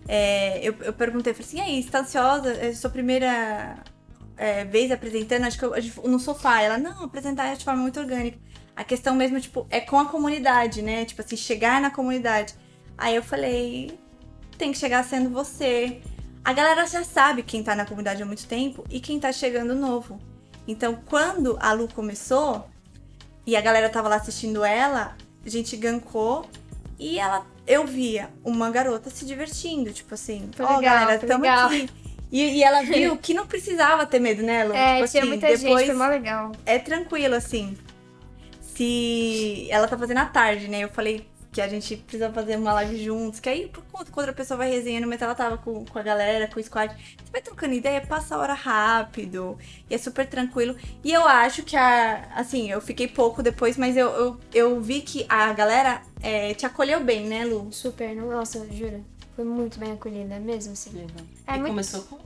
É, 0.07 0.59
eu, 0.65 0.75
eu 0.81 0.93
perguntei, 0.93 1.33
falei 1.33 1.47
assim, 1.47 1.57
e 1.57 1.61
aí, 1.61 1.83
você 1.83 1.89
tá 1.89 1.99
ansiosa? 1.99 2.51
É 2.53 2.73
sua 2.73 2.89
primeira 2.89 3.77
é, 4.37 4.65
vez 4.65 4.91
apresentando, 4.91 5.45
acho 5.45 5.57
que 5.57 5.65
eu, 5.65 5.73
no 6.09 6.19
sofá. 6.19 6.61
Ela, 6.61 6.77
não, 6.77 7.03
apresentar 7.05 7.47
é 7.47 7.55
de 7.55 7.63
forma 7.65 7.81
muito 7.81 7.99
orgânica. 7.99 8.37
A 8.77 8.83
questão 8.83 9.15
mesmo, 9.15 9.41
tipo, 9.41 9.65
é 9.71 9.81
com 9.81 9.99
a 9.99 10.05
comunidade, 10.05 10.83
né? 10.83 11.03
Tipo 11.03 11.21
assim, 11.23 11.35
chegar 11.35 11.81
na 11.81 11.89
comunidade. 11.89 12.53
Aí 12.95 13.15
eu 13.15 13.23
falei, 13.23 13.97
tem 14.55 14.71
que 14.71 14.77
chegar 14.77 15.03
sendo 15.03 15.31
você. 15.31 15.99
A 16.45 16.53
galera 16.53 16.85
já 16.85 17.03
sabe 17.03 17.41
quem 17.41 17.63
tá 17.63 17.73
na 17.73 17.85
comunidade 17.85 18.21
há 18.21 18.25
muito 18.25 18.45
tempo 18.45 18.85
e 18.87 18.99
quem 18.99 19.19
tá 19.19 19.31
chegando 19.31 19.73
novo. 19.73 20.19
Então, 20.67 20.95
quando 21.07 21.57
a 21.59 21.73
Lu 21.73 21.87
começou 21.87 22.69
e 23.47 23.55
a 23.55 23.61
galera 23.61 23.89
tava 23.89 24.09
lá 24.09 24.17
assistindo 24.17 24.63
ela, 24.63 25.17
a 25.43 25.49
gente 25.49 25.75
gancou 25.75 26.47
e 26.99 27.17
ela 27.17 27.47
eu 27.65 27.85
via 27.85 28.29
uma 28.45 28.69
garota 28.69 29.09
se 29.09 29.25
divertindo, 29.25 29.91
tipo 29.91 30.13
assim, 30.13 30.51
ó, 30.59 30.77
legal, 30.77 30.81
galera, 30.81 31.19
tamo 31.19 31.41
legal. 31.43 31.65
aqui. 31.67 31.89
E, 32.31 32.41
e 32.41 32.63
ela 32.63 32.83
viu 32.85 33.17
que 33.17 33.33
não 33.33 33.47
precisava 33.47 34.05
ter 34.05 34.19
medo, 34.19 34.43
né, 34.43 34.63
Lu? 34.63 34.73
É, 34.73 34.97
tipo 34.97 35.09
tinha 35.09 35.23
assim, 35.23 35.29
muita 35.29 35.47
depois 35.47 35.79
gente, 35.79 35.85
foi 35.87 35.95
mó 35.95 36.07
legal. 36.07 36.51
é 36.63 36.77
tranquilo, 36.77 37.33
assim. 37.33 37.75
Se 38.77 39.67
ela 39.71 39.87
tá 39.87 39.97
fazendo 39.97 40.19
à 40.19 40.25
tarde, 40.25 40.67
né? 40.67 40.81
Eu 40.83 40.89
falei 40.89 41.27
que 41.51 41.59
a 41.59 41.67
gente 41.67 41.97
precisa 41.97 42.31
fazer 42.31 42.55
uma 42.57 42.71
live 42.73 43.03
juntos, 43.03 43.39
que 43.39 43.49
aí, 43.49 43.67
por 43.67 43.83
conta 43.85 44.11
que 44.11 44.19
outra 44.19 44.31
pessoa 44.31 44.59
vai 44.59 44.69
resenhando, 44.69 45.07
mas 45.07 45.19
ela 45.19 45.33
tava 45.33 45.57
com, 45.57 45.83
com 45.83 45.97
a 45.97 46.03
galera, 46.03 46.47
com 46.47 46.59
o 46.59 46.63
squad. 46.63 46.93
Você 46.93 47.31
vai 47.31 47.41
trocando 47.41 47.73
ideia, 47.73 47.99
passa 48.05 48.35
a 48.35 48.37
hora 48.37 48.53
rápido, 48.53 49.57
e 49.89 49.95
é 49.95 49.97
super 49.97 50.27
tranquilo. 50.27 50.75
E 51.03 51.11
eu 51.11 51.25
acho 51.27 51.63
que 51.63 51.75
a. 51.75 52.27
Assim, 52.35 52.69
eu 52.69 52.79
fiquei 52.79 53.07
pouco 53.07 53.41
depois, 53.41 53.75
mas 53.77 53.97
eu, 53.97 54.07
eu, 54.09 54.39
eu 54.53 54.79
vi 54.81 55.01
que 55.01 55.25
a 55.27 55.51
galera 55.53 56.03
é, 56.21 56.53
te 56.53 56.65
acolheu 56.67 57.03
bem, 57.03 57.25
né, 57.25 57.45
Lu? 57.45 57.69
Super, 57.71 58.15
nossa, 58.15 58.67
juro. 58.71 59.03
Foi 59.35 59.43
muito 59.45 59.79
bem 59.79 59.93
acolhida, 59.93 60.39
mesmo 60.39 60.73
assim. 60.73 61.07
É 61.47 61.53
e 61.55 61.57
muito- 61.57 61.69
começou 61.69 62.03
com 62.03 62.19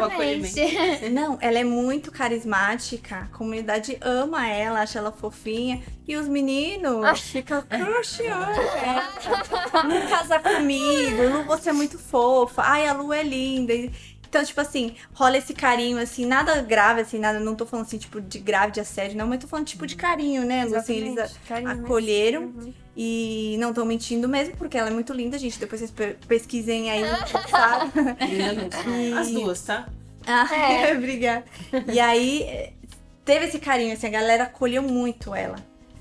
o 0.00 0.04
acolhimento. 0.04 0.58
exatamente. 0.58 1.10
Não, 1.10 1.38
ela 1.40 1.58
é 1.58 1.64
muito 1.64 2.10
carismática, 2.10 3.16
a 3.20 3.36
comunidade 3.36 3.96
ama 4.00 4.46
ela, 4.48 4.80
acha 4.82 4.98
ela 4.98 5.12
fofinha. 5.12 5.82
E 6.06 6.16
os 6.16 6.28
meninos 6.28 7.20
ficam 7.20 7.62
crushando 7.62 8.60
ela. 8.82 9.84
Lu 9.84 10.08
casa 10.08 10.38
comigo, 10.38 11.22
Lu, 11.22 11.44
você 11.44 11.70
é 11.70 11.72
muito 11.72 11.98
fofa. 11.98 12.62
Ai, 12.62 12.86
a 12.86 12.92
Lu 12.92 13.12
é 13.12 13.22
linda. 13.22 13.72
E- 14.34 14.36
Então, 14.36 14.44
tipo 14.44 14.60
assim, 14.60 14.96
rola 15.12 15.38
esse 15.38 15.54
carinho, 15.54 15.96
assim, 15.96 16.26
nada 16.26 16.60
grave, 16.60 17.00
assim, 17.02 17.18
nada. 17.20 17.38
Não 17.38 17.54
tô 17.54 17.64
falando 17.64 17.86
assim, 17.86 17.98
tipo, 17.98 18.20
de 18.20 18.38
grave, 18.40 18.72
de 18.72 18.80
assédio, 18.80 19.16
não, 19.16 19.28
mas 19.28 19.38
tô 19.38 19.46
falando 19.46 19.64
tipo 19.66 19.86
de 19.86 19.94
carinho, 19.94 20.44
né, 20.44 20.64
Lu? 20.64 20.74
Assim, 20.74 20.94
eles 20.94 21.12
Exatamente, 21.12 21.38
carinho, 21.48 21.70
acolheram. 21.84 22.42
Uhum. 22.42 22.74
E 22.96 23.56
não 23.60 23.68
estão 23.70 23.84
mentindo 23.84 24.28
mesmo, 24.28 24.56
porque 24.56 24.76
ela 24.76 24.88
é 24.88 24.92
muito 24.92 25.12
linda, 25.12 25.38
gente. 25.38 25.58
Depois 25.58 25.80
vocês 25.80 25.90
pe- 25.92 26.16
pesquisem 26.26 26.90
aí, 26.90 27.02
sabe? 27.48 27.92
Linda 28.28 28.52
mesmo. 28.54 29.18
As 29.18 29.30
duas, 29.30 29.62
tá? 29.62 29.88
Ah, 30.26 30.48
É. 30.52 30.92
obrigada. 30.98 31.44
E 31.92 32.00
aí, 32.00 32.72
teve 33.24 33.46
esse 33.46 33.58
carinho, 33.60 33.92
assim, 33.94 34.06
a 34.08 34.10
galera 34.10 34.44
acolheu 34.44 34.82
muito 34.82 35.32
ela. 35.34 35.56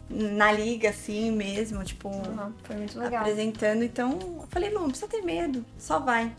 Na 0.10 0.52
liga, 0.52 0.90
assim, 0.90 1.32
mesmo, 1.32 1.84
tipo, 1.84 2.10
Uhum, 2.10 2.52
Foi 2.64 2.76
muito 2.78 3.00
legal. 3.00 3.22
apresentando. 3.22 3.84
Então, 3.84 4.12
eu 4.42 4.48
falei, 4.50 4.70
Lu, 4.72 4.82
não 4.82 4.90
precisa 4.90 5.08
ter 5.08 5.22
medo, 5.24 5.64
só 5.78 6.00
vai. 6.00 6.32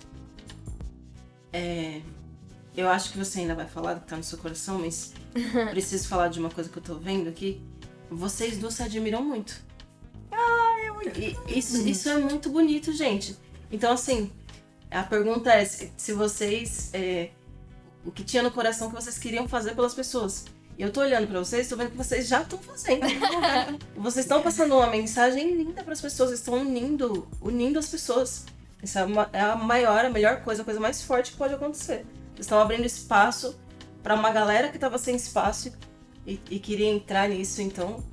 É, 1.54 2.00
eu 2.76 2.88
acho 2.88 3.12
que 3.12 3.18
você 3.18 3.38
ainda 3.40 3.54
vai 3.54 3.66
falar 3.66 3.94
do 3.94 4.00
que 4.00 4.08
tá 4.08 4.16
no 4.16 4.24
seu 4.24 4.36
coração, 4.36 4.80
mas 4.80 5.12
preciso 5.70 6.08
falar 6.08 6.26
de 6.26 6.40
uma 6.40 6.50
coisa 6.50 6.68
que 6.68 6.76
eu 6.76 6.82
tô 6.82 6.96
vendo 6.96 7.28
aqui. 7.28 7.62
Vocês 8.10 8.58
duas 8.58 8.74
se 8.74 8.82
admiram 8.82 9.22
muito. 9.22 9.62
Ah, 10.32 10.76
é 10.84 10.90
muito 10.90 11.20
isso, 11.48 11.86
isso 11.86 12.08
é 12.08 12.18
muito 12.18 12.50
bonito, 12.50 12.92
gente. 12.92 13.36
Então, 13.70 13.92
assim, 13.92 14.32
a 14.90 15.04
pergunta 15.04 15.52
é 15.52 15.64
se, 15.64 15.92
se 15.96 16.12
vocês. 16.12 16.90
é, 16.92 17.30
o 18.04 18.10
que 18.10 18.24
tinha 18.24 18.42
no 18.42 18.50
coração 18.50 18.88
que 18.88 18.94
vocês 18.94 19.16
queriam 19.16 19.48
fazer 19.48 19.74
pelas 19.74 19.94
pessoas. 19.94 20.44
E 20.76 20.82
eu 20.82 20.92
tô 20.92 21.00
olhando 21.00 21.28
pra 21.28 21.38
vocês, 21.38 21.68
tô 21.68 21.76
vendo 21.76 21.92
que 21.92 21.96
vocês 21.96 22.26
já 22.26 22.42
estão 22.42 22.58
fazendo. 22.58 23.06
vocês 23.96 24.24
estão 24.24 24.42
passando 24.42 24.74
uma 24.74 24.88
mensagem 24.88 25.56
linda 25.56 25.84
pras 25.84 26.00
pessoas, 26.00 26.30
vocês 26.30 26.40
estão 26.40 26.54
unindo, 26.54 27.28
unindo 27.40 27.78
as 27.78 27.88
pessoas. 27.88 28.44
Essa 28.84 29.00
é, 29.00 29.04
uma- 29.04 29.30
é 29.32 29.40
a 29.40 29.56
maior, 29.56 30.04
a 30.04 30.10
melhor 30.10 30.42
coisa, 30.42 30.60
a 30.60 30.64
coisa 30.64 30.78
mais 30.78 31.02
forte 31.02 31.32
que 31.32 31.38
pode 31.38 31.54
acontecer. 31.54 32.04
Vocês 32.34 32.40
estão 32.40 32.60
abrindo 32.60 32.84
espaço 32.84 33.58
pra 34.02 34.14
uma 34.14 34.30
galera 34.30 34.68
que 34.68 34.78
tava 34.78 34.98
sem 34.98 35.16
espaço 35.16 35.72
e, 36.26 36.38
e 36.50 36.58
queria 36.58 36.88
entrar 36.90 37.28
nisso, 37.28 37.62
então. 37.62 38.04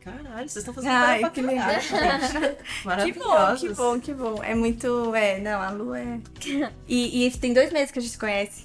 Caralho, 0.00 0.48
vocês 0.48 0.58
estão 0.58 0.72
fazendo 0.72 0.92
Ai, 0.92 1.18
coisa 1.18 1.34
que 1.34 1.42
pra 1.42 1.54
caralho, 1.56 1.80
gente. 1.82 2.32
Que 2.36 2.38
bom, 2.38 2.84
Maravilhosos. 2.84 3.60
que 3.68 3.74
bom, 3.74 4.00
que 4.00 4.14
bom. 4.14 4.44
É 4.44 4.54
muito. 4.54 5.12
É, 5.16 5.40
não, 5.40 5.60
a 5.60 5.70
Lu 5.70 5.92
é. 5.96 6.20
E, 6.86 7.26
e 7.26 7.30
tem 7.32 7.52
dois 7.52 7.72
meses 7.72 7.90
que 7.90 7.98
a 7.98 8.02
gente 8.02 8.12
se 8.12 8.18
conhece. 8.18 8.62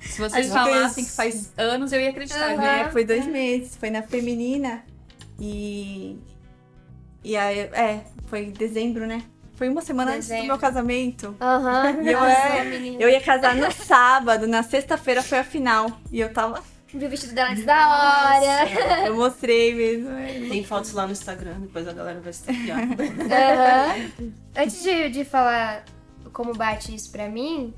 Se 0.00 0.18
vocês 0.18 0.48
falassem 0.50 1.04
que 1.04 1.10
faz 1.10 1.52
anos, 1.58 1.92
eu 1.92 2.00
ia 2.00 2.08
acreditar, 2.08 2.52
Aham. 2.52 2.56
né? 2.56 2.80
É, 2.80 2.90
foi 2.90 3.04
dois 3.04 3.26
meses, 3.26 3.76
foi 3.76 3.90
na 3.90 4.00
feminina. 4.02 4.82
E. 5.38 6.18
E 7.22 7.36
aí, 7.36 7.58
é, 7.58 8.04
foi 8.26 8.44
em 8.44 8.50
dezembro, 8.50 9.06
né? 9.06 9.22
Foi 9.56 9.68
uma 9.68 9.80
semana 9.82 10.12
antes 10.12 10.26
do 10.26 10.30
Dezembro. 10.30 10.46
meu 10.48 10.58
casamento. 10.58 11.36
Aham. 11.40 11.92
E 12.02 12.08
eu, 12.10 12.20
Nossa, 12.20 12.32
é, 12.32 12.96
eu 12.98 13.08
ia 13.08 13.20
casar 13.20 13.54
no 13.54 13.70
sábado, 13.70 14.46
na 14.46 14.62
sexta-feira 14.62 15.22
foi 15.22 15.38
a 15.38 15.44
final. 15.44 15.90
E 16.10 16.20
eu 16.20 16.32
tava. 16.32 16.62
Vi 16.92 17.06
o 17.06 17.10
vestido 17.10 17.34
dela 17.34 17.50
antes 17.50 17.64
da 17.64 17.88
hora. 17.88 19.06
Eu 19.06 19.16
mostrei 19.16 19.74
mesmo. 19.74 20.10
é. 20.10 20.48
Tem 20.48 20.62
fotos 20.64 20.92
lá 20.92 21.06
no 21.06 21.12
Instagram, 21.12 21.60
depois 21.60 21.86
a 21.88 21.92
galera 21.92 22.20
vai 22.20 22.32
se. 22.32 22.44
Aham. 22.50 24.10
Antes 24.56 24.82
de, 24.82 25.08
de 25.10 25.24
falar 25.24 25.84
como 26.32 26.52
bate 26.54 26.94
isso 26.94 27.10
pra 27.10 27.28
mim, 27.28 27.72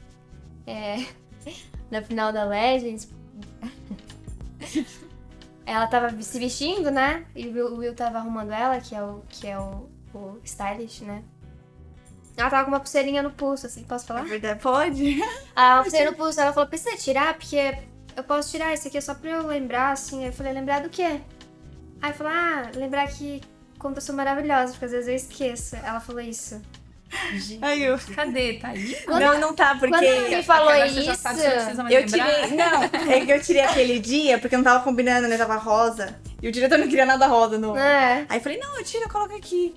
é, 0.66 1.04
na 1.90 2.02
final 2.02 2.30
da 2.32 2.44
Legends, 2.44 3.08
ela 5.64 5.86
tava 5.86 6.10
se 6.22 6.38
vestindo, 6.38 6.90
né? 6.90 7.24
E 7.34 7.46
o 7.48 7.52
Will, 7.52 7.66
o 7.68 7.76
Will 7.78 7.94
tava 7.94 8.18
arrumando 8.18 8.52
ela, 8.52 8.78
que 8.80 8.94
é 8.94 9.02
o, 9.02 9.22
que 9.28 9.46
é 9.46 9.58
o, 9.58 9.88
o 10.14 10.38
stylist, 10.44 11.02
né? 11.02 11.22
Ela 12.36 12.50
tava 12.50 12.64
com 12.64 12.70
uma 12.70 12.80
pulseirinha 12.80 13.22
no 13.22 13.30
pulso, 13.30 13.66
assim, 13.66 13.82
posso 13.84 14.04
É 14.04 14.08
falar? 14.08 14.22
verdade, 14.22 14.60
pode? 14.60 15.22
A 15.56 15.82
pulseira 15.82 16.10
no 16.10 16.16
pulso, 16.16 16.40
ela 16.40 16.52
falou, 16.52 16.68
precisa 16.68 16.96
tirar, 16.96 17.34
porque 17.34 17.78
eu 18.16 18.22
posso 18.24 18.50
tirar 18.50 18.74
isso 18.74 18.86
aqui, 18.88 18.98
é 18.98 19.00
só 19.00 19.14
pra 19.14 19.30
eu 19.30 19.46
lembrar, 19.46 19.92
assim. 19.92 20.20
Aí 20.22 20.26
eu 20.28 20.32
falei, 20.32 20.52
lembrar 20.52 20.80
do 20.82 20.90
quê? 20.90 21.20
Aí 22.02 22.10
eu 22.10 22.14
falei, 22.14 22.32
ah, 22.34 22.70
lembrar 22.74 23.06
que 23.08 23.40
como 23.78 23.94
eu 23.96 24.00
sou 24.00 24.14
maravilhosa, 24.14 24.72
porque 24.72 24.84
às 24.84 24.90
vezes 24.90 25.08
eu 25.08 25.14
esqueço. 25.14 25.76
Ela 25.76 26.00
falou 26.00 26.20
isso. 26.20 26.60
Aí 27.62 27.84
eu. 27.84 27.98
Cadê? 28.14 28.54
Tá 28.54 28.68
aí? 28.68 28.96
Não, 29.06 29.38
não 29.38 29.54
tá, 29.54 29.76
porque. 29.76 29.88
Quando 29.88 30.04
ela 30.04 30.28
me 30.28 30.42
falou 30.42 30.74
isso, 30.84 31.02
já 31.02 31.14
sabe, 31.14 31.40
Eu 31.40 32.00
lembrar. 32.00 32.06
tirei. 32.06 32.50
Não, 32.56 32.82
é 33.12 33.24
que 33.24 33.32
eu 33.32 33.40
tirei 33.40 33.62
aquele 33.62 33.98
dia, 34.00 34.38
porque 34.38 34.56
não 34.56 34.64
tava 34.64 34.82
combinando, 34.82 35.28
né? 35.28 35.36
Tava 35.38 35.54
rosa. 35.56 36.18
E 36.42 36.48
o 36.48 36.52
diretor 36.52 36.78
não 36.78 36.88
queria 36.88 37.06
nada 37.06 37.26
rosa 37.28 37.58
no. 37.58 37.76
é. 37.76 38.26
Aí 38.28 38.38
eu 38.38 38.42
falei, 38.42 38.58
não, 38.58 38.76
eu 38.76 38.84
tiro, 38.84 39.04
eu 39.04 39.08
coloco 39.08 39.34
aqui. 39.36 39.74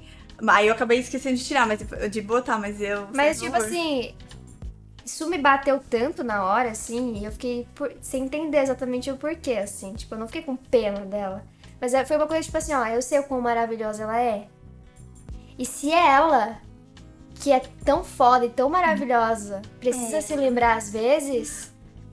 Aí 0.48 0.68
eu 0.68 0.74
acabei 0.74 0.99
esquecendo 0.99 1.36
de 1.38 1.44
tirar, 1.45 1.68
mas 1.68 1.80
de 2.11 2.22
botar, 2.22 2.57
mas 2.57 2.80
eu. 2.82 3.07
Mas, 3.14 3.40
tipo 3.40 3.52
favor. 3.52 3.68
assim, 3.68 4.16
isso 5.06 5.30
me 5.30 5.38
bateu 5.38 5.80
tanto 5.90 6.24
na 6.24 6.44
hora, 6.45 6.70
assim, 6.72 7.18
e 7.18 7.26
eu 7.26 7.32
fiquei 7.32 7.68
por- 7.76 7.94
sem 8.02 8.24
entender 8.24 8.60
exatamente 8.60 9.11
o 9.11 9.18
porquê, 9.18 9.53
assim. 9.53 9.94
Tipo, 9.94 10.16
eu 10.16 10.20
não 10.20 10.28
fiquei 10.28 10.41
com 10.44 10.56
pena 10.56 11.02
dela. 11.06 11.44
Mas 11.82 11.94
é- 11.94 12.06
foi 12.06 12.18
uma 12.18 12.28
coisa, 12.28 12.44
tipo 12.44 12.57
assim, 12.57 12.74
ó, 12.74 12.86
eu 12.88 13.02
sei 13.02 13.20
o 13.20 13.24
quão 13.24 13.41
maravilhosa 13.41 14.03
ela 14.03 14.20
é. 14.22 14.48
E 15.57 15.66
se 15.66 15.91
ela, 15.91 16.57
que 17.36 17.52
é 17.52 17.61
tão 17.84 18.03
foda 18.03 18.45
e 18.45 18.49
tão 18.49 18.70
maravilhosa, 18.70 19.61
precisa 19.80 20.18
É. 20.18 20.22
se 20.22 20.36
lembrar 20.36 20.78
às 20.78 20.90
vezes, 20.90 21.69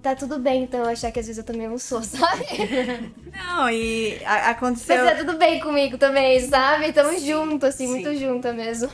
tá 0.06 0.14
tudo 0.14 0.38
bem, 0.38 0.62
então 0.62 0.80
eu 0.80 0.86
achar 0.88 1.10
que 1.10 1.18
às 1.18 1.26
vezes 1.26 1.38
eu 1.38 1.44
também 1.44 1.66
não 1.68 1.78
sou, 1.78 2.00
sabe? 2.02 2.44
Não, 3.36 3.68
e 3.68 4.18
a- 4.24 4.50
aconteceu. 4.50 5.04
Mas 5.04 5.10
tá 5.18 5.24
tudo 5.24 5.36
bem 5.36 5.58
comigo 5.60 5.98
também, 5.98 6.40
sabe? 6.48 6.92
Tamo 6.92 7.18
junto, 7.18 7.66
assim, 7.66 7.86
sim. 7.86 7.92
muito 7.92 8.14
junta 8.16 8.52
mesmo. 8.52 8.88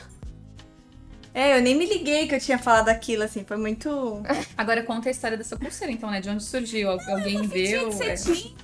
É, 1.33 1.57
eu 1.57 1.61
nem 1.61 1.75
me 1.75 1.85
liguei 1.85 2.27
que 2.27 2.35
eu 2.35 2.39
tinha 2.39 2.57
falado 2.59 2.89
aquilo, 2.89 3.23
assim, 3.23 3.43
foi 3.43 3.57
muito. 3.57 4.21
Agora 4.57 4.83
conta 4.83 5.09
a 5.09 5.11
história 5.11 5.37
dessa 5.37 5.55
pulseira, 5.57 5.91
então, 5.93 6.09
né? 6.09 6.19
De 6.21 6.29
onde 6.29 6.43
surgiu? 6.43 6.89
Al- 6.91 6.99
Alguém 7.09 7.41
deu? 7.47 7.89
É. 8.01 8.15
cetim. 8.15 8.55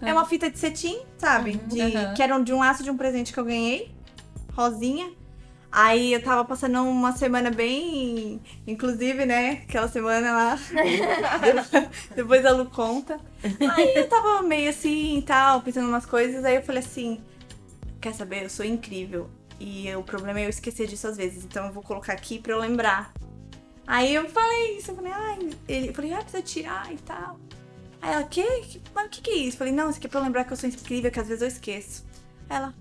É 0.00 0.12
uma 0.12 0.24
fita 0.24 0.48
de 0.50 0.58
cetim, 0.58 1.00
sabe? 1.18 1.56
De, 1.66 1.80
Aham. 1.80 2.14
Que 2.14 2.22
era 2.22 2.38
de 2.38 2.52
um 2.52 2.58
laço 2.60 2.82
de 2.84 2.90
um 2.90 2.96
presente 2.96 3.32
que 3.32 3.40
eu 3.40 3.44
ganhei. 3.44 3.90
Rosinha. 4.54 5.10
Aí 5.70 6.14
eu 6.14 6.22
tava 6.22 6.44
passando 6.44 6.82
uma 6.82 7.12
semana 7.12 7.50
bem. 7.50 8.40
Inclusive, 8.66 9.26
né? 9.26 9.62
Aquela 9.68 9.88
semana 9.88 10.32
lá. 10.32 10.58
Depois 12.16 12.44
a 12.46 12.52
Lu 12.52 12.66
conta. 12.66 13.20
Aí 13.42 13.94
eu 13.96 14.08
tava 14.08 14.42
meio 14.42 14.70
assim 14.70 15.18
e 15.18 15.22
tal, 15.22 15.60
pensando 15.60 15.88
umas 15.88 16.06
coisas. 16.06 16.44
Aí 16.44 16.56
eu 16.56 16.62
falei 16.62 16.82
assim: 16.82 17.20
Quer 18.00 18.14
saber? 18.14 18.44
Eu 18.44 18.50
sou 18.50 18.64
incrível. 18.64 19.28
E 19.60 19.94
o 19.94 20.02
problema 20.02 20.40
é 20.40 20.46
eu 20.46 20.50
esquecer 20.50 20.86
disso 20.86 21.06
às 21.06 21.16
vezes. 21.16 21.44
Então 21.44 21.66
eu 21.66 21.72
vou 21.72 21.82
colocar 21.82 22.14
aqui 22.14 22.38
pra 22.38 22.52
eu 22.52 22.58
lembrar. 22.58 23.12
Aí 23.86 24.14
eu 24.14 24.28
falei 24.30 24.78
isso. 24.78 24.90
Eu 24.90 24.96
falei: 24.96 25.12
Ai, 25.12 25.50
ele, 25.68 25.88
eu 25.88 25.94
falei: 25.94 26.12
Ah, 26.14 26.22
precisa 26.22 26.42
tirar 26.42 26.90
e 26.90 26.96
tal. 26.96 27.38
Aí 28.00 28.14
ela: 28.14 28.24
Que? 28.24 28.80
Mas 28.94 29.06
o 29.06 29.10
que, 29.10 29.20
que 29.20 29.30
é 29.30 29.36
isso? 29.36 29.56
Eu 29.56 29.58
falei: 29.58 29.72
Não, 29.74 29.90
isso 29.90 29.98
aqui 29.98 30.06
é 30.06 30.10
pra 30.10 30.20
eu 30.20 30.24
lembrar 30.24 30.44
que 30.44 30.52
eu 30.52 30.56
sou 30.56 30.68
incrível, 30.68 31.10
que 31.10 31.20
às 31.20 31.28
vezes 31.28 31.42
eu 31.42 31.48
esqueço. 31.48 32.06
Aí 32.48 32.56
ela. 32.56 32.74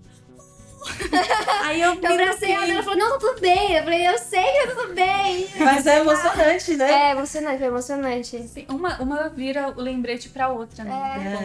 Aí 1.64 1.82
eu 1.82 1.94
Eu 1.94 1.99
me 1.99 2.06
abracei 2.08 2.52
ela 2.52 2.66
e 2.68 2.72
ela 2.72 2.84
falou, 2.84 2.99
não, 2.99 3.12
tá 3.12 3.18
tudo 3.20 3.41
bem. 3.41 3.74
Eu 3.76 3.84
falei, 3.84 4.08
eu 4.08 4.18
sei 4.18 4.44
que 4.44 4.68
tá 4.68 4.76
tudo 4.76 4.94
bem. 4.94 5.48
Mas 5.60 5.86
é 5.88 5.99
emocionante, 5.99 6.76
né? 6.78 6.91
É 6.91 7.12
emocionante, 7.12 7.58
foi 7.58 7.68
emocionante. 7.68 8.48
Sim, 8.48 8.66
Uma, 8.70 9.02
uma 9.02 9.30
vira 9.30 9.70
o 9.70 9.82
lembrete 9.82 10.30
pra 10.30 10.49
outra, 10.49 10.84
né? 10.84 10.91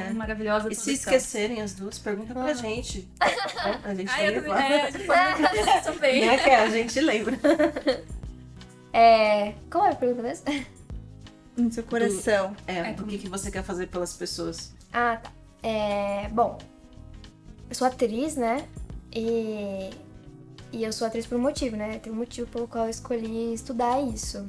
É. 0.07 0.09
Bom, 0.11 0.15
maravilhosa 0.19 0.71
E 0.71 0.75
se 0.75 0.93
esquecerem 0.93 1.61
as 1.63 1.73
duas, 1.75 1.99
pergunta 1.99 2.33
pra 2.35 2.53
gente. 2.55 3.09
Né? 3.63 3.81
A 3.85 3.95
gente 3.95 4.11
Ah, 4.13 4.25
eu 4.25 4.33
lembra. 4.33 4.51
também, 4.55 4.73
é, 4.73 4.83
a 4.83 4.91
gente 4.91 5.05
pode 5.07 5.83
também. 5.85 6.39
Que 6.39 6.51
a 6.51 6.71
gente 6.71 7.01
lembra. 7.01 7.39
É. 8.93 9.55
Qual 9.71 9.87
é 9.87 9.91
a 9.91 9.95
pergunta 9.95 10.23
mesmo? 10.23 10.45
No 11.57 11.73
seu 11.73 11.83
coração. 11.83 12.55
É, 12.67 12.79
É, 12.79 12.97
o 12.99 13.05
que, 13.05 13.19
que 13.19 13.29
você 13.29 13.51
quer 13.51 13.63
fazer 13.63 13.87
pelas 13.89 14.13
pessoas? 14.15 14.73
Ah, 14.93 15.17
tá. 15.17 15.31
É. 15.63 16.29
Bom. 16.31 16.59
Eu 17.71 17.75
sou 17.75 17.87
atriz, 17.87 18.37
né? 18.37 18.67
E. 19.13 19.91
E 20.73 20.83
eu 20.85 20.93
sou 20.93 21.07
atriz 21.07 21.27
por 21.27 21.37
um 21.37 21.43
motivo, 21.43 21.77
né? 21.77 21.99
Tem 21.99 22.11
um 22.11 22.17
motivo 22.17 22.47
pelo 22.51 22.67
qual 22.67 22.85
eu 22.85 22.91
escolhi 22.91 23.53
estudar 23.53 24.01
isso. 24.01 24.49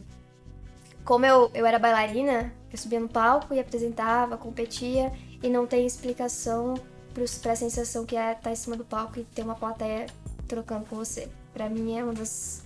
Como 1.03 1.25
eu, 1.25 1.51
eu 1.53 1.65
era 1.65 1.77
bailarina, 1.77 2.53
eu 2.71 2.77
subia 2.77 2.99
no 2.99 3.09
palco 3.09 3.53
e 3.53 3.59
apresentava, 3.59 4.37
competia, 4.37 5.11
e 5.41 5.49
não 5.49 5.67
tem 5.67 5.85
explicação 5.85 6.75
pros- 7.13 7.37
pra 7.37 7.57
sensação 7.57 8.05
que 8.05 8.15
é 8.15 8.31
estar 8.31 8.51
em 8.51 8.55
cima 8.55 8.77
do 8.77 8.85
palco 8.85 9.19
e 9.19 9.25
ter 9.25 9.41
uma 9.41 9.55
plateia 9.55 10.05
trocando 10.47 10.85
com 10.85 10.95
você. 10.95 11.27
Pra 11.53 11.67
mim 11.69 11.97
é 11.97 12.03
uma 12.03 12.13
das. 12.13 12.63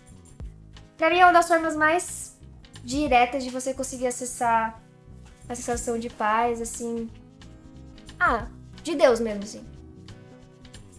Pra 0.95 1.09
mim 1.09 1.17
é 1.17 1.25
uma 1.25 1.33
das 1.33 1.47
formas 1.47 1.75
mais 1.75 2.37
diretas 2.83 3.43
de 3.43 3.49
você 3.49 3.73
conseguir 3.73 4.05
acessar 4.05 4.79
a 5.49 5.55
sensação 5.55 5.97
de 5.97 6.11
paz, 6.11 6.61
assim. 6.61 7.09
Ah, 8.19 8.47
de 8.83 8.93
Deus 8.95 9.19
mesmo, 9.19 9.43
assim. 9.43 9.65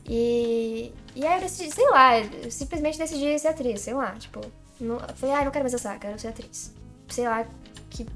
E. 0.09 0.93
E 1.15 1.27
aí 1.27 1.37
eu 1.37 1.41
decidi, 1.41 1.75
sei 1.75 1.89
lá, 1.91 2.19
eu 2.19 2.51
simplesmente 2.51 2.99
decidi 2.99 3.39
ser 3.39 3.49
atriz, 3.49 3.81
sei 3.83 3.95
lá, 3.95 4.13
tipo. 4.13 4.41
Não, 4.81 4.99
falei, 5.17 5.35
ah, 5.35 5.45
não 5.45 5.51
quero 5.51 5.65
mais 5.65 5.75
essa, 5.75 5.99
quero 5.99 6.19
ser 6.19 6.29
atriz. 6.29 6.73
Sei 7.09 7.29
lá, 7.29 7.47
que 7.91 8.07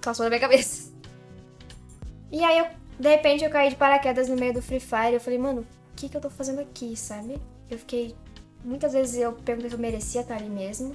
passou 0.00 0.24
na 0.24 0.30
minha 0.30 0.40
cabeça. 0.40 0.92
E 2.30 2.42
aí 2.42 2.58
eu, 2.58 2.66
de 2.98 3.08
repente, 3.08 3.44
eu 3.44 3.50
caí 3.50 3.70
de 3.70 3.76
paraquedas 3.76 4.28
no 4.28 4.36
meio 4.36 4.54
do 4.54 4.62
Free 4.62 4.80
Fire. 4.80 5.14
Eu 5.14 5.20
falei, 5.20 5.38
mano, 5.38 5.62
o 5.62 5.94
que, 5.96 6.08
que 6.08 6.16
eu 6.16 6.20
tô 6.20 6.30
fazendo 6.30 6.60
aqui, 6.60 6.96
sabe? 6.96 7.40
Eu 7.68 7.78
fiquei. 7.78 8.14
Muitas 8.64 8.92
vezes 8.92 9.16
eu 9.16 9.32
perguntei 9.32 9.70
se 9.70 9.76
eu 9.76 9.80
merecia 9.80 10.20
estar 10.22 10.36
ali 10.36 10.48
mesmo. 10.48 10.94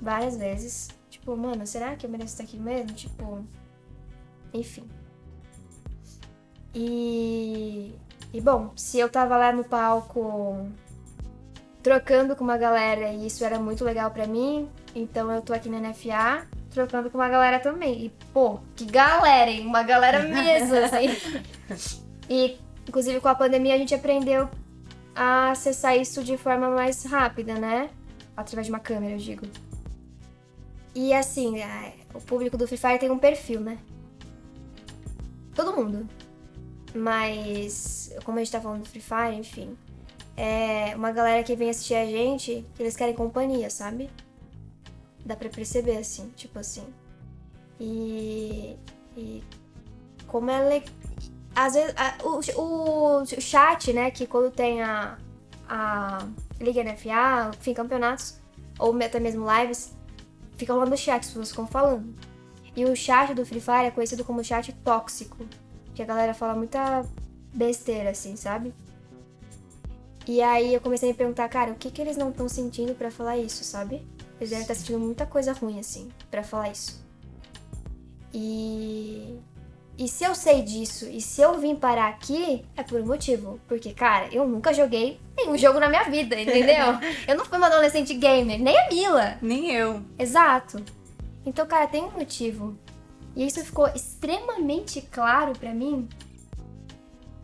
Várias 0.00 0.36
vezes. 0.36 0.88
Tipo, 1.10 1.36
mano, 1.36 1.66
será 1.66 1.96
que 1.96 2.06
eu 2.06 2.10
mereço 2.10 2.32
estar 2.32 2.44
aqui 2.44 2.58
mesmo? 2.58 2.92
Tipo. 2.92 3.44
Enfim. 4.54 4.88
E. 6.74 7.94
E 8.32 8.40
bom, 8.40 8.70
se 8.76 8.98
eu 8.98 9.08
tava 9.08 9.36
lá 9.36 9.52
no 9.52 9.64
palco 9.64 10.68
trocando 11.82 12.36
com 12.36 12.44
uma 12.44 12.56
galera 12.58 13.10
e 13.12 13.26
isso 13.26 13.44
era 13.44 13.58
muito 13.58 13.84
legal 13.84 14.10
pra 14.10 14.26
mim, 14.26 14.68
então 14.94 15.30
eu 15.32 15.40
tô 15.42 15.52
aqui 15.52 15.68
na 15.68 15.80
NFA 15.80 16.46
trocando 16.70 17.10
com 17.10 17.18
uma 17.18 17.28
galera 17.28 17.58
também. 17.58 18.04
E, 18.06 18.10
pô, 18.32 18.60
que 18.76 18.84
galera, 18.84 19.50
hein? 19.50 19.66
Uma 19.66 19.82
galera 19.82 20.22
mesmo, 20.28 20.76
assim. 20.76 21.08
E, 22.28 22.58
inclusive, 22.88 23.20
com 23.20 23.28
a 23.28 23.34
pandemia 23.34 23.74
a 23.74 23.78
gente 23.78 23.94
aprendeu 23.94 24.48
a 25.14 25.50
acessar 25.50 25.96
isso 25.96 26.22
de 26.22 26.36
forma 26.36 26.70
mais 26.70 27.02
rápida, 27.04 27.54
né? 27.54 27.90
Através 28.36 28.66
de 28.66 28.72
uma 28.72 28.78
câmera, 28.80 29.14
eu 29.14 29.18
digo. 29.18 29.44
E 30.94 31.12
assim, 31.12 31.60
a- 31.62 31.92
o 32.14 32.20
público 32.20 32.56
do 32.56 32.66
Free 32.68 32.76
Fire 32.78 32.98
tem 32.98 33.10
um 33.10 33.18
perfil, 33.18 33.60
né? 33.60 33.78
Todo 35.54 35.72
mundo. 35.74 36.06
Mas, 36.94 38.12
como 38.24 38.38
a 38.38 38.42
gente 38.42 38.52
tá 38.52 38.60
falando 38.60 38.80
do 38.82 38.88
Free 38.88 39.00
Fire, 39.00 39.36
enfim. 39.36 39.76
É 40.36 40.94
uma 40.96 41.12
galera 41.12 41.42
que 41.42 41.54
vem 41.54 41.70
assistir 41.70 41.94
a 41.94 42.06
gente, 42.06 42.64
que 42.74 42.82
eles 42.82 42.96
querem 42.96 43.14
companhia, 43.14 43.68
sabe? 43.70 44.10
Dá 45.24 45.36
pra 45.36 45.48
perceber, 45.48 45.98
assim, 45.98 46.30
tipo 46.36 46.58
assim. 46.58 46.84
E. 47.78 48.76
E. 49.16 49.42
Como 50.26 50.50
é 50.50 50.78
le... 50.78 50.84
Às 51.54 51.74
vezes. 51.74 51.94
a- 51.96 52.16
o, 52.24 52.40
o, 52.60 53.22
o 53.22 53.26
chat, 53.26 53.92
né, 53.92 54.10
que 54.10 54.26
quando 54.26 54.50
tem 54.50 54.82
a. 54.82 55.18
A 55.68 56.26
Liga 56.60 56.82
NFA, 56.82 57.52
enfim, 57.58 57.72
campeonatos, 57.72 58.38
ou 58.78 58.94
até 59.02 59.20
mesmo 59.20 59.46
lives, 59.50 59.94
fica 60.56 60.72
rolando 60.74 60.96
chat, 60.96 61.20
as 61.20 61.26
pessoas 61.28 61.50
ficam 61.50 61.66
falando. 61.66 62.12
E 62.74 62.84
o 62.84 62.96
chat 62.96 63.32
do 63.34 63.46
Free 63.46 63.60
Fire 63.60 63.86
é 63.86 63.90
conhecido 63.90 64.24
como 64.24 64.42
chat 64.42 64.72
tóxico. 64.84 65.36
Que 65.94 66.02
a 66.02 66.06
galera 66.06 66.34
fala 66.34 66.54
muita 66.54 67.04
besteira, 67.54 68.10
assim, 68.10 68.36
sabe? 68.36 68.72
E 70.26 70.40
aí 70.42 70.72
eu 70.74 70.80
comecei 70.80 71.08
a 71.08 71.12
me 71.12 71.18
perguntar, 71.18 71.48
cara, 71.48 71.72
o 71.72 71.74
que 71.74 71.90
que 71.90 72.00
eles 72.00 72.16
não 72.16 72.30
estão 72.30 72.48
sentindo 72.48 72.94
pra 72.94 73.10
falar 73.10 73.36
isso, 73.36 73.64
sabe? 73.64 74.06
Eles 74.38 74.50
devem 74.50 74.62
estar 74.62 74.74
sentindo 74.74 74.98
muita 74.98 75.26
coisa 75.26 75.52
ruim, 75.52 75.78
assim, 75.78 76.08
pra 76.30 76.42
falar 76.42 76.70
isso. 76.70 77.04
E. 78.32 79.38
E 79.98 80.08
se 80.08 80.24
eu 80.24 80.34
sei 80.34 80.62
disso 80.62 81.06
e 81.10 81.20
se 81.20 81.42
eu 81.42 81.58
vim 81.58 81.76
parar 81.76 82.08
aqui, 82.08 82.64
é 82.74 82.82
por 82.82 82.98
um 83.02 83.06
motivo. 83.06 83.60
Porque, 83.68 83.92
cara, 83.92 84.28
eu 84.32 84.48
nunca 84.48 84.72
joguei 84.72 85.20
nenhum 85.36 85.58
jogo 85.58 85.78
na 85.78 85.90
minha 85.90 86.04
vida, 86.04 86.40
entendeu? 86.40 86.86
eu 87.28 87.36
não 87.36 87.44
fui 87.44 87.58
uma 87.58 87.66
adolescente 87.66 88.14
gamer, 88.14 88.58
nem 88.58 88.78
a 88.78 88.88
Mila. 88.88 89.36
Nem 89.42 89.70
eu. 89.72 90.00
Exato. 90.18 90.82
Então, 91.44 91.66
cara, 91.66 91.86
tem 91.86 92.02
um 92.02 92.12
motivo. 92.12 92.78
E 93.36 93.46
isso 93.46 93.64
ficou 93.64 93.86
extremamente 93.88 95.00
claro 95.02 95.52
pra 95.58 95.72
mim 95.72 96.08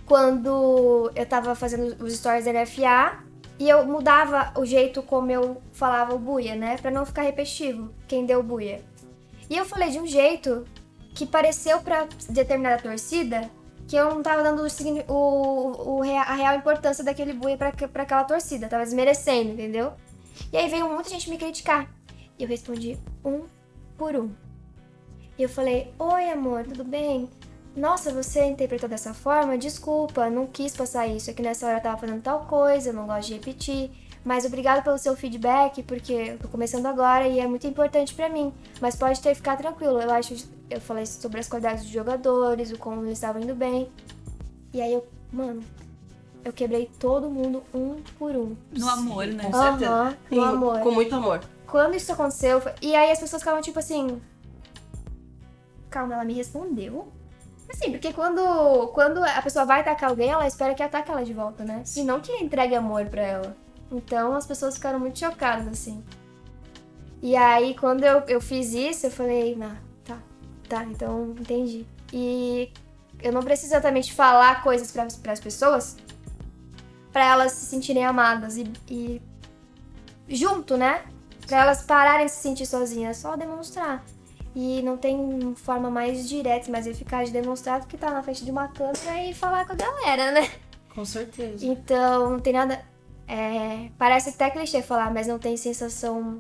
quando 0.05 1.11
eu 1.15 1.27
tava 1.27 1.55
fazendo 1.55 2.03
os 2.05 2.15
stories 2.17 2.45
da 2.45 2.53
NFA 2.53 3.25
e 3.59 3.69
eu 3.69 3.85
mudava 3.87 4.53
o 4.59 4.65
jeito 4.65 5.03
como 5.03 5.31
eu 5.31 5.61
falava 5.73 6.15
o 6.15 6.19
buia, 6.19 6.55
né? 6.55 6.77
Pra 6.79 6.91
não 6.91 7.07
ficar 7.07 7.23
repetitivo 7.23 7.91
quem 8.07 8.27
deu 8.27 8.43
buia. 8.43 8.83
E 9.49 9.57
eu 9.57 9.65
falei 9.65 9.91
de 9.91 9.99
um 9.99 10.07
jeito 10.07 10.65
que 11.15 11.25
pareceu 11.27 11.81
pra 11.81 12.07
determinada 12.29 12.83
torcida 12.83 13.51
que 13.89 13.97
eu 13.97 14.13
não 14.13 14.23
tava 14.23 14.43
dando 14.43 14.63
o, 15.09 15.13
o- 15.13 15.99
o 15.99 16.03
a 16.03 16.35
real 16.35 16.57
importância 16.57 17.05
daquele 17.05 17.33
buia 17.33 17.57
pra, 17.57 17.73
pra 17.73 18.03
aquela 18.03 18.25
torcida, 18.25 18.69
tava 18.69 18.85
desmerecendo, 18.85 19.51
entendeu? 19.53 19.93
E 20.53 20.57
aí 20.57 20.69
veio 20.69 20.89
muita 20.93 21.09
gente 21.09 21.31
me 21.31 21.39
criticar. 21.39 21.89
E 22.39 22.43
eu 22.43 22.49
respondi 22.49 22.99
um 23.25 23.45
por 23.97 24.15
um. 24.17 24.31
E 25.39 25.43
eu 25.43 25.49
falei: 25.49 25.93
Oi, 25.99 26.31
amor, 26.31 26.65
tudo 26.65 26.85
bem? 26.85 27.29
Nossa, 27.77 28.11
você 28.11 28.45
interpretou 28.47 28.89
dessa 28.89 29.13
forma? 29.13 29.59
Desculpa, 29.59 30.31
não 30.31 30.47
quis 30.47 30.75
passar 30.75 31.07
isso. 31.07 31.31
É 31.31 31.35
que 31.35 31.43
nessa 31.43 31.67
hora 31.67 31.77
eu 31.77 31.83
tava 31.83 31.99
fazendo 31.99 32.23
tal 32.23 32.47
coisa, 32.47 32.89
eu 32.89 32.95
não 32.95 33.07
gosto 33.07 33.29
de 33.29 33.35
repetir. 33.35 33.91
Mas 34.25 34.45
obrigado 34.45 34.83
pelo 34.83 34.99
seu 34.99 35.15
feedback, 35.15 35.83
porque 35.85 36.13
eu 36.13 36.39
tô 36.39 36.49
começando 36.49 36.87
agora 36.87 37.29
e 37.29 37.39
é 37.39 37.47
muito 37.47 37.67
importante 37.67 38.13
pra 38.15 38.29
mim. 38.29 38.53
Mas 38.81 38.97
pode 38.97 39.21
ter 39.21 39.35
ficar 39.35 39.57
tranquilo. 39.57 40.01
Eu 40.01 40.11
acho. 40.11 40.35
Eu 40.69 40.81
falei 40.81 41.07
sobre 41.07 41.39
as 41.39 41.49
qualidades 41.49 41.85
dos 41.85 41.93
jogadores, 41.93 42.73
o 42.73 42.79
como 42.79 43.03
eles 43.03 43.19
estavam 43.19 43.41
indo 43.41 43.55
bem. 43.55 43.89
E 44.73 44.81
aí 44.81 44.93
eu, 44.93 45.07
mano, 45.31 45.63
eu 46.45 46.53
quebrei 46.53 46.91
todo 46.99 47.29
mundo 47.29 47.63
um 47.75 48.03
por 48.19 48.35
um. 48.35 48.57
No 48.73 48.89
amor, 48.89 49.27
né? 49.27 49.45
Com 49.45 49.53
certeza. 49.53 50.19
Sim, 50.29 50.37
no 50.37 50.45
amor. 50.45 50.81
Com 50.81 50.91
muito 50.93 51.15
amor. 51.15 51.41
Quando 51.67 51.95
isso 51.95 52.11
aconteceu, 52.11 52.63
e 52.81 52.97
aí 52.97 53.13
as 53.13 53.21
pessoas 53.21 53.43
ficavam 53.43 53.61
tipo 53.61 53.79
assim. 53.79 54.21
Calma, 55.97 56.13
ela 56.13 56.25
me 56.27 56.35
respondeu. 56.35 57.11
Assim, 57.71 57.91
porque 57.91 58.13
quando, 58.13 58.89
quando 58.89 59.25
a 59.25 59.41
pessoa 59.41 59.65
vai 59.65 59.81
atacar 59.81 60.11
alguém, 60.11 60.29
ela 60.29 60.47
espera 60.47 60.75
que 60.75 60.83
ataque 60.83 61.11
ela 61.11 61.25
de 61.25 61.33
volta, 61.33 61.65
né? 61.65 61.83
E 61.97 62.03
não 62.03 62.21
que 62.21 62.31
entregue 62.33 62.75
amor 62.75 63.07
pra 63.07 63.23
ela. 63.23 63.57
Então 63.91 64.35
as 64.35 64.47
pessoas 64.47 64.75
ficaram 64.75 65.01
muito 65.01 65.19
chocadas, 65.19 65.67
assim. 65.67 66.05
E 67.23 67.35
aí, 67.35 67.75
quando 67.75 68.05
eu, 68.05 68.21
eu 68.29 68.43
fiz 68.43 68.75
isso, 68.75 69.07
eu 69.07 69.11
falei, 69.11 69.57
não, 69.57 69.75
tá, 70.05 70.19
tá, 70.69 70.85
então 70.85 71.35
entendi. 71.41 71.87
E 72.13 72.71
eu 73.23 73.33
não 73.33 73.43
preciso 73.43 73.73
exatamente 73.73 74.13
falar 74.13 74.63
coisas 74.63 74.93
para 74.93 75.33
as 75.33 75.41
pessoas 75.41 75.97
pra 77.11 77.25
elas 77.25 77.53
se 77.53 77.65
sentirem 77.65 78.05
amadas 78.05 78.59
e, 78.59 78.71
e 78.87 79.23
junto, 80.29 80.77
né? 80.77 81.07
Pra 81.47 81.63
elas 81.63 81.81
pararem 81.81 82.27
de 82.27 82.33
se 82.33 82.43
sentir 82.43 82.67
sozinhas, 82.67 83.17
é 83.17 83.21
só 83.23 83.35
demonstrar. 83.35 84.05
E 84.59 84.81
não 84.81 84.97
tem 84.97 85.55
forma 85.55 85.91
mais 85.91 86.27
direta, 86.27 86.71
mais 86.73 86.87
eficaz 86.87 87.29
de 87.29 87.35
demonstrar 87.39 87.81
do 87.81 87.87
que 87.87 87.99
tá 87.99 88.11
na 88.11 88.23
frente 88.23 88.43
de 88.43 88.51
uma 88.51 88.69
câmera 88.69 89.23
e 89.29 89.35
falar 89.35 89.67
com 89.67 89.75
a 89.75 89.77
galera, 89.77 90.33
né? 90.33 90.49
Com 90.95 91.05
certeza. 91.05 91.67
Então, 91.67 92.31
não 92.31 92.41
tem 92.41 92.55
nada. 92.55 92.83
é, 93.29 93.91
parece 93.99 94.31
até 94.31 94.49
clichê 94.49 94.81
falar, 94.81 95.13
mas 95.13 95.27
não 95.27 95.39
tem 95.39 95.59
sensação 95.59 96.39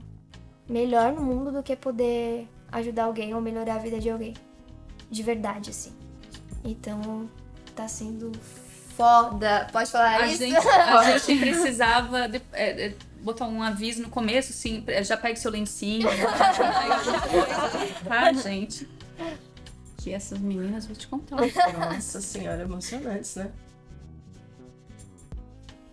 melhor 0.66 1.12
no 1.12 1.20
mundo 1.22 1.52
do 1.52 1.62
que 1.62 1.76
poder 1.76 2.48
ajudar 2.72 3.05
alguém 3.05 3.34
ou 3.34 3.40
melhorar 3.43 3.74
a 3.74 3.78
vida 3.78 3.98
de 4.01 4.09
alguém. 4.09 4.32
De 5.10 5.22
verdade, 5.22 5.68
assim. 5.68 5.93
Então, 6.64 7.28
tá 7.74 7.86
sendo 7.86 8.32
foda. 8.97 9.68
Pode 9.70 9.90
falar 9.90 10.22
A 10.22 10.26
isso? 10.26 10.38
gente, 10.38 10.56
a 10.56 11.18
gente 11.18 11.38
precisava 11.40 12.26
de- 12.30 12.40
é, 12.55 12.86
é, 12.86 12.94
botar 13.27 13.47
um 13.47 13.61
aviso 13.62 14.03
no 14.03 14.09
começo, 14.09 14.53
assim, 14.53 14.85
já 15.03 15.16
pegue 15.16 15.39
seu 15.39 15.51
lencinho. 15.51 16.09
tá, 18.09 18.32
gente? 18.32 18.89
Que 19.98 20.12
essas 20.15 20.39
meninas, 20.39 20.86
vou 20.86 20.94
te 20.97 21.09
contar. 21.09 21.36
Nossa 21.36 22.20
senhora, 22.20 22.62
emocionantes, 22.62 23.35
né? 23.36 23.51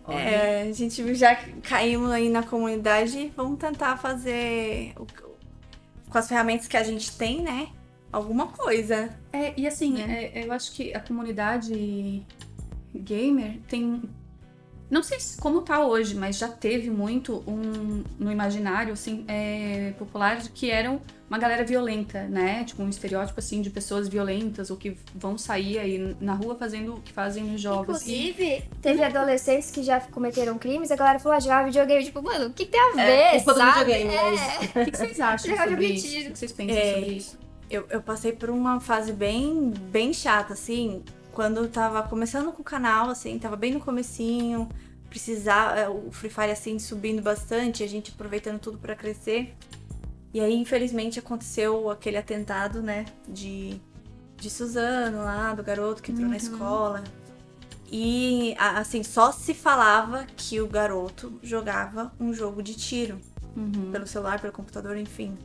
Olha, 0.05 0.17
É, 0.19 0.61
a 0.69 0.71
gente 0.73 1.15
já 1.15 1.35
caímos 1.63 2.11
aí 2.11 2.29
na 2.29 2.43
comunidade, 2.43 3.31
vamos 3.35 3.57
tentar 3.57 3.97
fazer 3.97 4.93
o- 4.99 5.07
com 6.09 6.17
as 6.17 6.27
ferramentas 6.27 6.67
que 6.67 6.77
a 6.77 6.83
gente 6.83 7.11
tem, 7.17 7.41
né? 7.41 7.69
Alguma 8.11 8.47
coisa. 8.47 9.09
É, 9.31 9.53
e 9.59 9.65
assim, 9.65 9.93
Né? 9.93 10.25
é, 10.33 10.45
eu 10.45 10.51
acho 10.51 10.71
que 10.73 10.93
a 10.93 10.99
comunidade 10.99 12.23
gamer 12.93 13.59
tem. 13.67 14.03
Não 14.93 15.01
sei 15.01 15.19
se- 15.19 15.37
como 15.41 15.61
tá 15.63 15.83
hoje, 15.83 16.13
mas 16.13 16.37
já 16.37 16.47
teve 16.47 16.91
muito 16.91 17.43
um 17.47 18.03
no 18.19 18.31
imaginário 18.31 18.93
assim, 18.93 19.25
é, 19.27 19.91
popular 19.97 20.37
de 20.37 20.49
que 20.51 20.69
eram 20.69 21.01
uma 21.27 21.39
galera 21.39 21.63
violenta, 21.63 22.25
né? 22.27 22.63
Tipo, 22.63 22.83
um 22.83 22.89
estereótipo 22.89 23.39
assim 23.39 23.59
de 23.59 23.71
pessoas 23.71 24.07
violentas 24.07 24.69
ou 24.69 24.77
que 24.77 24.95
vão 25.15 25.35
sair 25.35 25.79
aí 25.79 26.15
na 26.21 26.35
rua 26.35 26.53
fazendo 26.55 26.93
o 26.93 27.01
que 27.01 27.11
fazem 27.11 27.43
nos 27.43 27.59
jogos. 27.59 28.05
E- 28.05 28.13
Inclusive, 28.29 28.63
teve 28.83 29.03
adolescentes 29.03 29.71
que 29.71 29.81
já 29.81 29.99
cometeram 29.99 30.59
crimes, 30.59 30.91
a 30.91 30.95
galera 30.95 31.17
falou, 31.17 31.35
ah, 31.35 31.39
jogava 31.39 31.65
videogame, 31.65 32.03
tipo, 32.05 32.21
mano, 32.21 32.47
o 32.49 32.53
que 32.53 32.63
tem 32.67 32.79
a 32.79 32.91
ver, 32.93 33.01
É, 33.01 33.31
culpa 33.37 33.53
do 33.53 33.57
sabe? 33.59 33.79
videogame, 33.93 34.13
É. 34.13 34.21
mas- 34.21 34.69
O 34.87 34.91
que, 34.91 34.97
vocês 34.97 35.19
acham 35.19 35.57
sobre 35.57 35.85
isso? 35.87 36.07
O 36.07 36.31
que 36.33 36.37
vocês 36.37 36.51
pensam 36.51 36.77
É. 36.77 36.93
sobre 36.93 37.09
isso? 37.13 37.39
Eu, 37.67 37.85
eu 37.89 38.01
passei 38.03 38.31
por 38.31 38.51
uma 38.51 38.79
fase 38.79 39.11
bem, 39.11 39.73
bem 39.91 40.13
chata, 40.13 40.53
assim, 40.53 41.01
quando 41.33 41.57
eu 41.57 41.69
tava 41.69 42.03
começando 42.03 42.51
com 42.51 42.61
o 42.61 42.65
canal, 42.65 43.09
assim, 43.09 43.37
tava 43.39 43.55
bem 43.55 43.73
no 43.73 43.79
comecinho, 43.79 44.69
precisar, 45.09 45.77
é, 45.77 45.89
o 45.89 46.11
Free 46.11 46.29
Fire, 46.29 46.51
assim, 46.51 46.79
subindo 46.79 47.21
bastante, 47.21 47.83
a 47.83 47.87
gente 47.87 48.11
aproveitando 48.11 48.59
tudo 48.59 48.77
pra 48.77 48.95
crescer. 48.95 49.55
E 50.33 50.39
aí, 50.39 50.55
infelizmente, 50.55 51.19
aconteceu 51.19 51.89
aquele 51.89 52.17
atentado, 52.17 52.81
né, 52.81 53.05
de, 53.27 53.79
de 54.37 54.49
Suzano 54.49 55.19
lá, 55.23 55.53
do 55.53 55.63
garoto 55.63 56.01
que 56.01 56.11
entrou 56.11 56.27
na 56.27 56.37
escola. 56.37 57.03
E, 57.91 58.55
assim, 58.57 59.03
só 59.03 59.31
se 59.31 59.53
falava 59.53 60.25
que 60.35 60.59
o 60.61 60.67
garoto 60.67 61.39
jogava 61.43 62.11
um 62.19 62.33
jogo 62.33 62.63
de 62.63 62.75
tiro 62.75 63.19
Uhum. 63.55 63.91
pelo 63.91 64.07
celular, 64.07 64.41
pelo 64.41 64.51
computador, 64.51 64.97
enfim. 64.97 65.37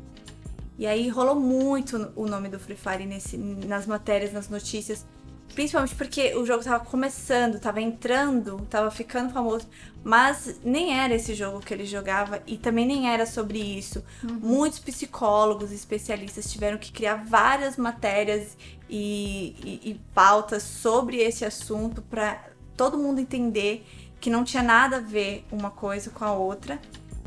E 0.78 0.86
aí 0.86 1.08
rolou 1.08 1.34
muito 1.34 2.10
o 2.14 2.26
nome 2.26 2.48
do 2.48 2.58
Free 2.58 2.76
Fire 2.76 3.04
nesse, 3.04 3.36
nas 3.36 3.86
matérias, 3.86 4.32
nas 4.32 4.48
notícias. 4.48 5.04
Principalmente 5.54 5.94
porque 5.96 6.34
o 6.36 6.46
jogo 6.46 6.62
tava 6.62 6.84
começando, 6.84 7.58
tava 7.58 7.80
entrando, 7.80 8.64
tava 8.70 8.90
ficando 8.90 9.32
famoso. 9.32 9.66
Mas 10.04 10.60
nem 10.62 10.96
era 10.98 11.14
esse 11.14 11.34
jogo 11.34 11.60
que 11.60 11.74
ele 11.74 11.84
jogava 11.84 12.40
e 12.46 12.56
também 12.56 12.86
nem 12.86 13.10
era 13.10 13.26
sobre 13.26 13.58
isso. 13.58 14.04
Muitos 14.22 14.78
psicólogos, 14.78 15.72
especialistas 15.72 16.50
tiveram 16.50 16.78
que 16.78 16.92
criar 16.92 17.16
várias 17.16 17.76
matérias 17.76 18.56
e, 18.88 19.54
e- 19.64 19.90
e 19.90 20.00
pautas 20.14 20.62
sobre 20.62 21.16
esse 21.18 21.44
assunto 21.44 22.00
para 22.02 22.40
todo 22.76 22.96
mundo 22.96 23.18
entender 23.20 23.84
que 24.20 24.30
não 24.30 24.44
tinha 24.44 24.62
nada 24.62 24.96
a 24.98 25.00
ver 25.00 25.44
uma 25.50 25.70
coisa 25.70 26.10
com 26.10 26.24
a 26.24 26.32
outra 26.32 26.80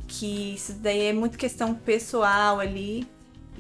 que 0.08 0.54
isso 0.56 0.74
daí 0.74 1.08
é 1.08 1.14
muito 1.14 1.38
questão 1.38 1.74
pessoal 1.74 2.60
ali. 2.60 3.08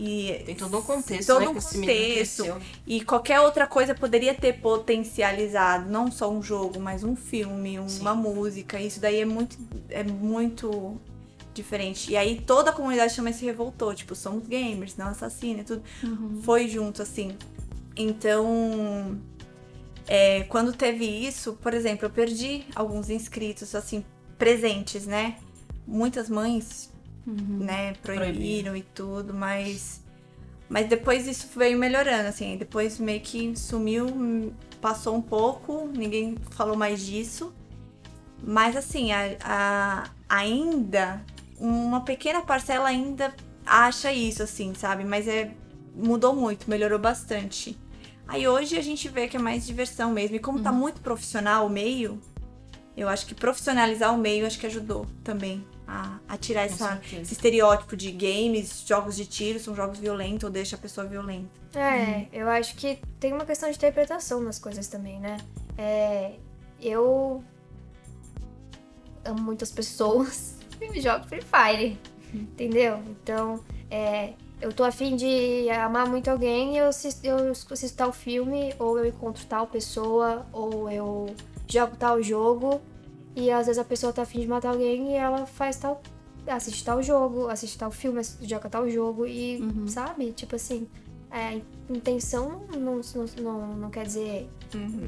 E 0.04 0.42
Tem 0.48 0.56
todo 0.56 0.80
um 0.80 0.82
contexto, 0.82 1.28
todo 1.28 1.42
né? 1.42 1.48
um 1.50 1.54
contexto. 1.54 2.44
E 2.88 3.06
qualquer 3.06 3.40
outra 3.40 3.68
coisa 3.68 3.94
poderia 3.94 4.34
ter 4.34 4.54
potencializado, 4.54 5.88
não 5.92 6.12
só 6.12 6.32
um 6.32 6.42
jogo, 6.42 6.80
mas 6.80 7.04
um 7.04 7.16
filme, 7.16 7.78
uma 7.78 8.16
música. 8.16 8.82
Isso 8.82 9.00
daí 9.00 9.20
é 9.20 9.26
muito, 9.26 9.56
é 9.90 10.04
muito 10.04 11.00
diferente. 11.54 12.10
E 12.12 12.18
aí 12.18 12.42
toda 12.42 12.72
a 12.72 12.74
comunidade 12.74 13.16
também 13.16 13.32
se 13.32 13.46
revoltou, 13.46 13.94
tipo, 13.94 14.16
somos 14.16 14.48
gamers, 14.48 14.98
não 14.98 15.10
assassino 15.10 15.60
e 15.60 15.64
tudo. 15.64 15.84
Foi 16.42 16.68
junto, 16.68 17.04
assim. 17.04 17.38
Então, 17.96 19.20
é, 20.08 20.42
quando 20.46 20.74
teve 20.74 21.06
isso, 21.06 21.54
por 21.62 21.76
exemplo, 21.76 22.08
eu 22.08 22.10
perdi 22.10 22.66
alguns 22.74 23.12
inscritos, 23.12 23.76
assim, 23.76 24.04
presentes, 24.36 25.06
né? 25.06 25.38
Muitas 25.86 26.28
mães, 26.28 26.92
né, 27.32 27.94
proibiram 28.02 28.76
e 28.76 28.82
tudo, 28.84 29.34
mas. 29.34 30.02
Mas 30.70 30.88
depois 30.88 31.28
isso 31.28 31.48
veio 31.56 31.78
melhorando, 31.78 32.30
assim. 32.30 32.56
Depois 32.58 32.98
meio 32.98 33.20
que 33.20 33.56
sumiu, 33.58 34.54
passou 34.80 35.16
um 35.16 35.22
pouco, 35.22 35.90
ninguém 35.94 36.38
falou 36.52 36.78
mais 36.78 37.06
disso. 37.06 37.54
Mas 38.44 38.76
assim, 38.76 39.12
a, 39.12 39.36
a- 39.44 40.10
ainda, 40.30 41.24
uma 41.60 42.02
pequena 42.02 42.42
parcela 42.42 42.88
ainda 42.88 43.34
acha 43.66 44.12
isso, 44.14 44.42
assim, 44.44 44.74
sabe? 44.74 45.04
Mas 45.04 45.28
é. 45.28 45.52
Mudou 45.94 46.34
muito, 46.34 46.70
melhorou 46.70 46.98
bastante. 46.98 47.78
Aí 48.26 48.48
hoje 48.48 48.78
a 48.78 48.82
gente 48.82 49.10
vê 49.10 49.28
que 49.28 49.36
é 49.36 49.40
mais 49.40 49.66
diversão 49.68 50.10
mesmo. 50.12 50.38
E 50.38 50.40
como 50.40 50.62
tá 50.62 50.72
muito 50.72 51.02
profissional 51.02 51.66
o 51.68 51.70
meio, 51.70 52.18
eu 52.96 53.10
acho 53.10 53.26
que 53.26 53.36
profissionalizar 53.36 54.16
o 54.16 54.18
meio 54.18 54.48
acho 54.48 54.58
que 54.58 54.66
ajudou 54.66 55.06
também 55.22 55.66
a, 55.92 56.20
a 56.30 56.38
tirar 56.38 56.62
essa, 56.62 57.02
esse 57.12 57.34
estereótipo 57.34 57.98
de 57.98 58.12
games, 58.12 58.86
jogos 58.88 59.18
de 59.18 59.26
tiro, 59.26 59.60
são 59.60 59.76
jogos 59.76 60.00
violentos 60.00 60.46
ou 60.46 60.50
deixa 60.50 60.78
a 60.78 60.80
pessoa 60.80 61.06
violenta. 61.06 61.50
É, 61.76 62.28
eu 62.32 62.48
acho 62.48 62.76
que 62.76 63.00
tem 63.20 63.34
uma 63.34 63.46
questão 63.46 63.70
de 63.70 63.76
interpretação 63.76 64.40
nas 64.42 64.58
coisas 64.58 64.88
também, 64.88 65.20
né? 65.20 65.36
É, 65.78 66.36
eu 66.82 67.44
amo 69.26 69.42
muitas 69.42 69.70
pessoas 69.70 70.56
e 70.80 71.02
jogo 71.02 71.28
Free 71.28 71.42
Fire, 71.42 72.00
entendeu? 72.34 73.04
Então, 73.10 73.62
é, 73.90 74.34
eu 74.62 74.72
tô 74.72 74.86
afim 74.86 75.18
de 75.18 75.70
amar 75.72 76.08
muito 76.08 76.30
alguém 76.30 76.76
e 76.76 76.78
eu 76.78 76.88
assisto, 76.88 77.26
eu 77.28 77.52
assisto 77.52 77.98
tal 77.98 78.14
filme, 78.14 78.74
ou 78.80 78.98
eu 78.98 79.06
encontro 79.06 79.46
tal 79.46 79.68
pessoa, 79.68 80.46
ou 80.54 80.90
eu 80.90 81.36
jogo 81.68 81.98
tal 81.98 82.22
jogo, 82.22 82.82
e 83.36 83.50
às 83.52 83.66
vezes 83.68 83.80
a 83.80 83.84
pessoa 83.86 84.12
tá 84.14 84.22
afim 84.24 84.40
de 84.42 84.48
matar 84.48 84.70
alguém 84.70 85.12
e 85.12 85.16
ela 85.16 85.46
faz 85.46 85.78
tal. 85.78 86.02
assiste 86.48 86.84
tal 86.84 87.02
jogo, 87.04 87.48
assiste 87.48 87.78
tal 87.78 87.92
filme, 87.92 88.20
assiste- 88.20 88.48
joga 88.48 88.70
tal 88.70 88.90
jogo, 88.90 89.26
e 89.26 89.60
sabe? 89.88 90.32
Tipo 90.32 90.56
assim, 90.56 90.88
é, 91.32 91.62
intenção 91.90 92.64
não, 92.78 93.00
não, 93.16 93.26
não, 93.42 93.76
não 93.76 93.90
quer 93.90 94.06
dizer 94.06 94.50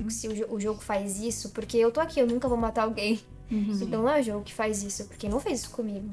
se 0.10 0.28
o, 0.28 0.56
o 0.56 0.60
jogo 0.60 0.80
faz 0.82 1.20
isso, 1.20 1.50
porque 1.50 1.78
eu 1.78 1.92
tô 1.92 2.00
aqui, 2.00 2.20
eu 2.20 2.28
nunca 2.28 2.48
vou 2.48 2.58
matar 2.58 2.84
alguém. 2.84 3.20
Então 3.84 4.02
não 4.04 4.10
é 4.10 4.20
o 4.20 4.24
jogo 4.24 4.44
que 4.44 4.54
faz 4.54 4.84
isso, 4.84 5.06
porque 5.06 5.28
não 5.30 5.40
fez 5.40 5.60
isso 5.62 5.72
comigo. 5.72 6.10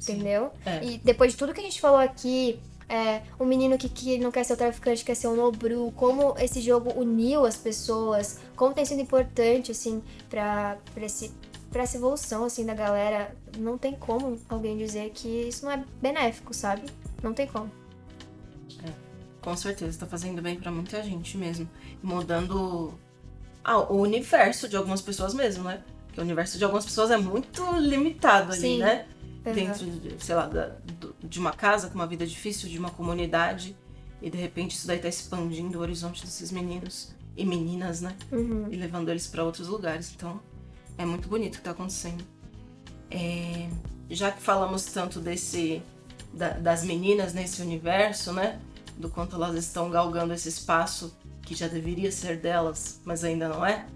Entendeu? 0.00 0.50
É. 0.64 0.84
E 0.84 0.98
depois 0.98 1.32
de 1.32 1.38
tudo 1.38 1.52
que 1.52 1.60
a 1.60 1.64
gente 1.64 1.80
falou 1.80 1.98
aqui, 1.98 2.60
é, 2.88 3.22
um 3.38 3.44
menino 3.44 3.76
que, 3.76 3.88
que 3.88 4.18
não 4.18 4.30
quer 4.30 4.44
ser 4.44 4.54
o 4.54 4.56
traficante, 4.56 5.04
quer 5.04 5.14
ser 5.14 5.28
um 5.28 5.36
nobru, 5.36 5.92
como 5.94 6.34
esse 6.38 6.60
jogo 6.60 6.92
uniu 6.98 7.44
as 7.44 7.56
pessoas, 7.56 8.40
como 8.56 8.74
tem 8.74 8.84
sido 8.84 9.00
importante, 9.00 9.72
assim, 9.72 10.02
pra, 10.30 10.78
pra, 10.94 11.04
esse, 11.04 11.30
pra 11.70 11.82
essa 11.82 11.96
evolução, 11.96 12.44
assim, 12.44 12.64
da 12.64 12.74
galera. 12.74 13.36
Não 13.58 13.76
tem 13.76 13.94
como 13.94 14.38
alguém 14.48 14.76
dizer 14.76 15.10
que 15.10 15.28
isso 15.28 15.64
não 15.64 15.72
é 15.72 15.84
benéfico, 16.00 16.54
sabe? 16.54 16.82
Não 17.22 17.34
tem 17.34 17.46
como. 17.46 17.70
Com 19.40 19.56
certeza, 19.56 20.00
tá 20.00 20.06
fazendo 20.06 20.42
bem 20.42 20.56
pra 20.58 20.70
muita 20.70 21.02
gente 21.02 21.38
mesmo. 21.38 21.68
Mudando 22.02 22.92
ah, 23.62 23.78
o 23.78 24.00
universo 24.00 24.68
de 24.68 24.76
algumas 24.76 25.00
pessoas 25.00 25.32
mesmo, 25.32 25.64
né? 25.64 25.82
Porque 26.06 26.20
o 26.20 26.22
universo 26.24 26.58
de 26.58 26.64
algumas 26.64 26.84
pessoas 26.84 27.10
é 27.10 27.16
muito 27.16 27.62
limitado 27.78 28.52
ali, 28.52 28.60
Sim. 28.60 28.78
né? 28.78 29.06
Uhum. 29.48 29.54
Dentro, 29.54 29.86
de, 29.86 30.22
sei 30.24 30.34
lá, 30.34 30.46
da- 30.46 30.76
de 31.22 31.38
uma 31.38 31.52
casa 31.52 31.88
com 31.88 31.94
uma 31.94 32.06
vida 32.06 32.26
difícil, 32.26 32.68
de 32.68 32.78
uma 32.78 32.90
comunidade. 32.90 33.76
E 34.20 34.28
de 34.30 34.36
repente 34.36 34.72
isso 34.76 34.86
daí 34.86 34.98
tá 34.98 35.08
expandindo 35.08 35.78
o 35.78 35.80
horizonte 35.80 36.24
desses 36.24 36.50
meninos 36.50 37.12
e 37.36 37.44
meninas, 37.44 38.00
né? 38.00 38.16
Uhum. 38.32 38.66
E 38.70 38.76
levando 38.76 39.08
eles 39.10 39.26
pra 39.28 39.44
outros 39.44 39.68
lugares. 39.68 40.12
Então, 40.14 40.40
é 40.96 41.04
muito 41.06 41.28
bonito 41.28 41.54
o 41.54 41.58
que 41.58 41.62
tá 41.64 41.70
acontecendo. 41.70 42.24
É, 43.10 43.68
já 44.10 44.30
que 44.32 44.42
falamos 44.42 44.84
tanto 44.86 45.20
desse 45.20 45.82
da- 46.32 46.50
das 46.58 46.84
meninas 46.84 47.32
nesse 47.32 47.62
universo, 47.62 48.32
né? 48.32 48.60
Do 48.98 49.08
quanto 49.08 49.36
elas 49.36 49.54
estão 49.56 49.88
galgando 49.90 50.34
esse 50.34 50.48
espaço 50.48 51.16
que 51.42 51.54
já 51.54 51.68
deveria 51.68 52.10
ser 52.12 52.36
delas, 52.38 53.00
mas 53.04 53.24
ainda 53.24 53.48
não 53.48 53.64
é. 53.64 53.86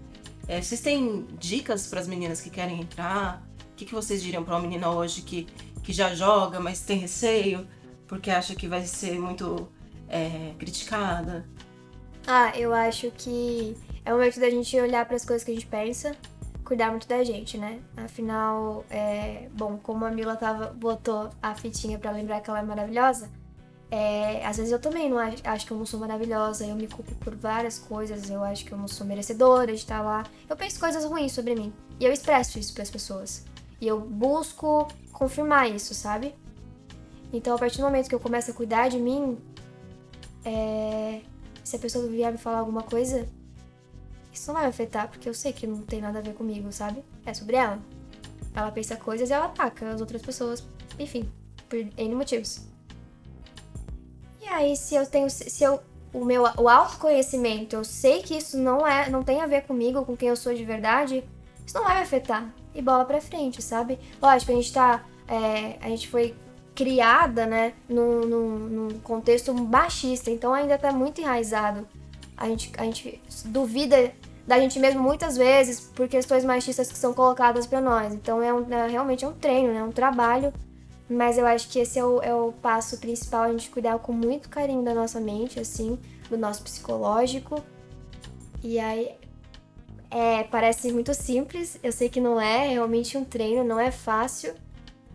É, 0.47 0.61
vocês 0.61 0.81
têm 0.81 1.25
dicas 1.39 1.87
para 1.87 1.99
as 1.99 2.07
meninas 2.07 2.41
que 2.41 2.49
querem 2.49 2.81
entrar? 2.81 3.45
O 3.73 3.75
que, 3.75 3.85
que 3.85 3.93
vocês 3.93 4.21
diriam 4.21 4.43
para 4.43 4.55
uma 4.55 4.61
menina 4.61 4.89
hoje 4.89 5.21
que, 5.21 5.45
que 5.83 5.91
já 5.91 6.15
joga, 6.15 6.59
mas 6.59 6.81
tem 6.81 6.97
receio 6.97 7.67
porque 8.07 8.29
acha 8.29 8.53
que 8.55 8.67
vai 8.67 8.85
ser 8.85 9.19
muito 9.19 9.67
é 10.07 10.53
criticada? 10.59 11.45
Ah, 12.27 12.51
eu 12.55 12.73
acho 12.73 13.09
que 13.11 13.75
é 14.05 14.13
o 14.13 14.17
momento 14.17 14.39
da 14.39 14.49
gente 14.49 14.79
olhar 14.79 15.05
para 15.05 15.15
as 15.15 15.25
coisas 15.25 15.43
que 15.43 15.51
a 15.51 15.53
gente 15.53 15.65
pensa, 15.65 16.15
cuidar 16.63 16.91
muito 16.91 17.07
da 17.07 17.23
gente, 17.23 17.57
né? 17.57 17.79
Afinal, 17.97 18.85
é, 18.89 19.49
bom, 19.53 19.77
como 19.81 20.05
a 20.05 20.11
Mila 20.11 20.35
tava, 20.35 20.67
botou 20.67 21.31
a 21.41 21.55
fitinha 21.55 21.97
para 21.97 22.11
lembrar 22.11 22.41
que 22.41 22.49
ela 22.49 22.59
é 22.59 22.63
maravilhosa, 22.63 23.29
é, 23.89 24.45
às 24.45 24.57
vezes 24.57 24.71
eu 24.71 24.79
também 24.79 25.09
não 25.09 25.17
acho, 25.17 25.37
acho, 25.43 25.65
que 25.65 25.71
eu 25.71 25.77
não 25.77 25.85
sou 25.85 25.99
maravilhosa, 25.99 26.65
eu 26.65 26.75
me 26.75 26.87
culpo 26.87 27.13
por 27.15 27.35
várias 27.35 27.77
coisas, 27.77 28.29
eu 28.29 28.43
acho 28.43 28.65
que 28.65 28.71
eu 28.71 28.77
não 28.77 28.87
sou 28.87 29.05
merecedora 29.05 29.67
de 29.67 29.79
estar 29.79 30.01
lá. 30.01 30.23
Eu 30.49 30.55
penso 30.55 30.79
coisas 30.79 31.05
ruins 31.05 31.31
sobre 31.31 31.53
mim 31.55 31.71
e 31.99 32.05
eu 32.05 32.11
expresso 32.11 32.57
isso 32.57 32.73
para 32.73 32.83
as 32.83 32.89
pessoas. 32.89 33.45
E 33.83 33.87
eu 33.89 33.99
busco 33.99 34.87
confirmar 35.11 35.69
isso, 35.69 35.93
sabe? 35.93 36.33
Então, 37.33 37.53
a 37.53 37.59
partir 37.59 37.79
do 37.79 37.83
momento 37.83 38.07
que 38.07 38.15
eu 38.15 38.19
começo 38.19 38.49
a 38.49 38.53
cuidar 38.53 38.87
de 38.87 38.97
mim, 38.97 39.37
é, 40.45 41.19
se 41.65 41.75
a 41.75 41.79
pessoa 41.79 42.07
vier 42.07 42.31
me 42.31 42.37
falar 42.37 42.59
alguma 42.59 42.81
coisa, 42.81 43.27
isso 44.31 44.47
não 44.47 44.53
vai 44.53 44.63
me 44.63 44.69
afetar, 44.69 45.09
porque 45.09 45.27
eu 45.27 45.33
sei 45.33 45.51
que 45.51 45.67
não 45.67 45.81
tem 45.81 45.99
nada 45.99 46.19
a 46.19 46.21
ver 46.21 46.33
comigo, 46.33 46.71
sabe? 46.71 47.03
É 47.25 47.33
sobre 47.33 47.57
ela. 47.57 47.77
Ela 48.55 48.71
pensa 48.71 48.95
coisas 48.95 49.29
e 49.29 49.33
ela 49.33 49.47
ataca 49.47 49.89
as 49.89 49.99
outras 49.99 50.21
pessoas, 50.21 50.65
enfim, 50.97 51.29
por 51.67 51.77
N 51.77 52.15
motivos. 52.15 52.61
E 54.41 54.47
aí, 54.47 54.77
se 54.77 54.95
eu 54.95 55.05
tenho. 55.05 55.29
Se 55.29 55.61
eu. 55.61 55.81
O 56.13 56.23
meu 56.23 56.43
o 56.43 56.69
autoconhecimento, 56.69 57.75
eu 57.75 57.83
sei 57.83 58.21
que 58.21 58.37
isso 58.37 58.57
não 58.57 58.87
é. 58.87 59.09
não 59.09 59.23
tem 59.23 59.41
a 59.41 59.45
ver 59.45 59.63
comigo, 59.63 60.05
com 60.05 60.15
quem 60.15 60.29
eu 60.29 60.37
sou 60.37 60.53
de 60.53 60.63
verdade, 60.63 61.21
isso 61.65 61.75
não 61.75 61.83
vai 61.83 61.97
me 61.97 62.03
afetar. 62.03 62.62
E 62.73 62.81
bola 62.81 63.05
pra 63.05 63.21
frente, 63.21 63.61
sabe? 63.61 63.99
Lógico, 64.21 64.51
a 64.51 64.55
gente 64.55 64.73
tá. 64.73 65.03
É, 65.27 65.77
a 65.81 65.89
gente 65.89 66.07
foi 66.07 66.35
criada, 66.75 67.45
né, 67.45 67.73
num, 67.87 68.21
num, 68.21 68.57
num, 68.57 68.99
contexto 68.99 69.53
machista, 69.53 70.31
então 70.31 70.53
ainda 70.53 70.77
tá 70.77 70.91
muito 70.91 71.21
enraizado. 71.21 71.87
A 72.35 72.47
gente, 72.47 72.71
a 72.77 72.83
gente 72.83 73.21
duvida 73.45 74.11
da 74.47 74.59
gente 74.59 74.79
mesmo 74.79 75.01
muitas 75.01 75.37
vezes 75.37 75.79
por 75.79 76.07
questões 76.07 76.43
machistas 76.43 76.91
que 76.91 76.97
são 76.97 77.13
colocadas 77.13 77.67
para 77.67 77.79
nós. 77.79 78.11
Então 78.11 78.41
é, 78.41 78.51
um, 78.51 78.65
é 78.73 78.87
realmente 78.87 79.23
é 79.23 79.27
um 79.27 79.33
treino, 79.33 79.71
né, 79.71 79.83
um 79.83 79.91
trabalho 79.91 80.51
mas 81.09 81.37
eu 81.37 81.45
acho 81.45 81.69
que 81.69 81.79
esse 81.79 81.99
é 81.99 82.05
o, 82.05 82.21
é 82.21 82.33
o 82.33 82.51
passo 82.51 82.97
principal, 82.97 83.43
a 83.43 83.51
gente 83.51 83.69
cuidar 83.69 83.97
com 83.99 84.13
muito 84.13 84.49
carinho 84.49 84.83
da 84.83 84.93
nossa 84.93 85.19
mente, 85.19 85.59
assim, 85.59 85.99
do 86.29 86.37
nosso 86.37 86.63
psicológico. 86.63 87.63
E 88.63 88.79
aí, 88.79 89.11
é, 90.13 90.43
parece 90.43 90.91
muito 90.91 91.11
simples, 91.15 91.79
eu 91.81 91.91
sei 91.91 92.07
que 92.07 92.21
não 92.21 92.39
é, 92.39 92.67
é 92.67 92.69
realmente 92.73 93.17
um 93.17 93.25
treino, 93.25 93.63
não 93.63 93.79
é 93.79 93.89
fácil, 93.89 94.53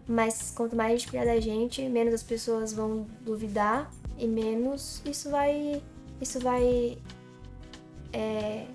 mas 0.08 0.52
quanto 0.56 0.74
mais 0.74 0.92
a 0.92 0.96
gente 0.96 1.08
cuidar 1.08 1.26
da 1.26 1.38
gente, 1.38 1.88
menos 1.88 2.14
as 2.14 2.22
pessoas 2.22 2.72
vão 2.72 3.06
duvidar 3.20 3.88
e 4.18 4.26
menos 4.26 5.00
isso 5.04 5.30
vai. 5.30 5.80
Isso 6.20 6.40
vai. 6.40 6.98
É, 8.12 8.66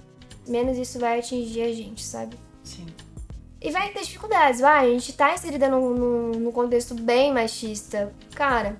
menos 0.47 0.77
isso 0.77 0.97
vai 0.97 1.19
atingir 1.19 1.63
a 1.63 1.73
gente, 1.73 2.01
sabe? 2.01 2.37
Sim. 2.63 2.85
E 3.59 3.69
vai 3.71 3.91
ter 3.91 4.03
dificuldades, 4.03 4.61
vai. 4.61 4.87
A 4.87 4.89
gente 4.91 5.11
tá 5.11 5.33
inserida 5.33 5.67
num, 5.67 5.93
num, 5.93 6.31
num 6.39 6.51
contexto 6.53 6.95
bem 6.95 7.33
machista. 7.33 8.13
Cara, 8.33 8.77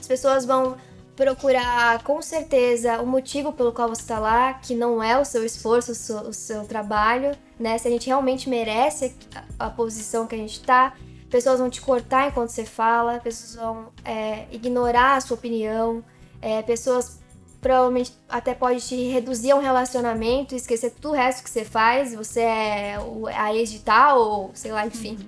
as 0.00 0.06
pessoas 0.06 0.46
vão 0.46 0.76
procurar 1.16 2.02
com 2.02 2.20
certeza 2.20 3.00
o 3.00 3.06
motivo 3.06 3.50
pelo 3.50 3.72
qual 3.72 3.88
você 3.88 4.06
tá 4.06 4.18
lá, 4.18 4.54
que 4.54 4.74
não 4.74 5.02
é 5.02 5.18
o 5.18 5.24
seu 5.24 5.44
esforço, 5.44 5.92
o 5.92 5.94
seu, 5.94 6.18
o 6.18 6.32
seu 6.32 6.64
trabalho, 6.64 7.34
né? 7.58 7.78
Se 7.78 7.88
a 7.88 7.90
gente 7.90 8.06
realmente 8.06 8.48
merece 8.48 9.14
a, 9.58 9.66
a, 9.66 9.70
posição 9.70 10.26
que 10.26 10.34
a 10.34 10.38
gente 10.38 10.60
tá. 10.60 10.94
Pessoas 11.30 11.58
vão 11.58 11.70
te 11.70 11.80
cortar 11.80 12.28
enquanto 12.28 12.50
você 12.50 12.64
fala, 12.64 13.18
pessoas 13.18 13.56
vão 13.56 13.88
é, 14.04 14.44
ignorar 14.52 15.16
a 15.16 15.20
sua 15.20 15.36
opinião, 15.36 16.04
é, 16.40 16.62
pessoas 16.62 17.18
provavelmente 17.60 18.12
até 18.28 18.54
pode 18.54 18.86
te 18.86 18.94
reduzir 19.08 19.50
a 19.50 19.56
um 19.56 19.60
relacionamento 19.60 20.54
e 20.54 20.58
esquecer 20.58 20.90
tudo 20.90 21.08
o 21.08 21.12
resto 21.12 21.42
que 21.42 21.50
você 21.50 21.64
faz, 21.64 22.14
você 22.14 22.40
é 22.40 22.98
a 23.34 23.54
ex 23.54 23.72
de 23.72 23.80
tal, 23.80 24.20
ou 24.20 24.50
sei 24.54 24.70
lá, 24.70 24.86
enfim. 24.86 25.18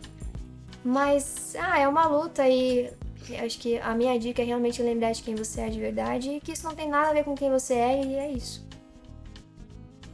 Mas, 0.84 1.56
ah, 1.58 1.78
é 1.78 1.88
uma 1.88 2.06
luta 2.06 2.48
e 2.48 2.92
acho 3.36 3.58
que 3.58 3.78
a 3.78 3.94
minha 3.94 4.18
dica 4.18 4.42
é 4.42 4.44
realmente 4.44 4.82
lembrar 4.82 5.12
de 5.12 5.22
quem 5.22 5.34
você 5.34 5.62
é 5.62 5.68
de 5.68 5.78
verdade 5.78 6.30
e 6.30 6.40
que 6.40 6.52
isso 6.52 6.64
não 6.66 6.74
tem 6.74 6.88
nada 6.88 7.10
a 7.10 7.12
ver 7.12 7.24
com 7.24 7.34
quem 7.34 7.50
você 7.50 7.74
é 7.74 8.04
e 8.04 8.14
é 8.14 8.30
isso. 8.32 8.66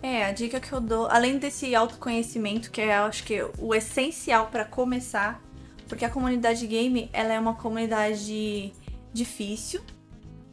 É, 0.02 0.26
a 0.26 0.32
dica 0.32 0.60
que 0.60 0.70
eu 0.70 0.80
dou, 0.80 1.06
além 1.06 1.38
desse 1.38 1.74
autoconhecimento, 1.74 2.70
que 2.70 2.80
é, 2.80 2.94
acho 2.94 3.24
que 3.24 3.42
o 3.58 3.74
essencial 3.74 4.48
para 4.48 4.64
começar, 4.64 5.42
porque 5.88 6.04
a 6.04 6.10
comunidade 6.10 6.66
game, 6.66 7.08
ela 7.12 7.32
é 7.32 7.40
uma 7.40 7.54
comunidade 7.54 8.72
difícil, 9.14 9.80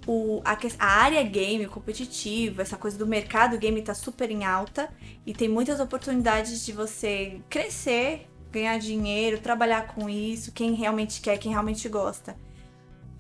o, 0.08 0.42
a, 0.46 0.58
a, 0.80 0.88
área 0.88 1.22
game, 1.24 1.68
competitiva, 1.68 2.62
essa 2.62 2.78
coisa 2.78 2.98
do 2.98 3.06
mercado 3.06 3.58
game 3.58 3.82
tá 3.82 3.94
super 3.94 4.32
em 4.32 4.44
alta 4.44 4.90
e 5.26 5.34
tem 5.34 5.50
muitas 5.50 5.80
oportunidades 5.80 6.66
de 6.66 6.72
você 6.72 7.42
crescer, 7.50 8.28
ganhar 8.52 8.78
dinheiro, 8.80 9.40
trabalhar 9.40 9.88
com 9.88 10.10
isso, 10.10 10.52
quem 10.52 10.74
realmente 10.74 11.22
quer, 11.22 11.38
quem 11.38 11.52
realmente 11.52 11.88
gosta. 11.88 12.36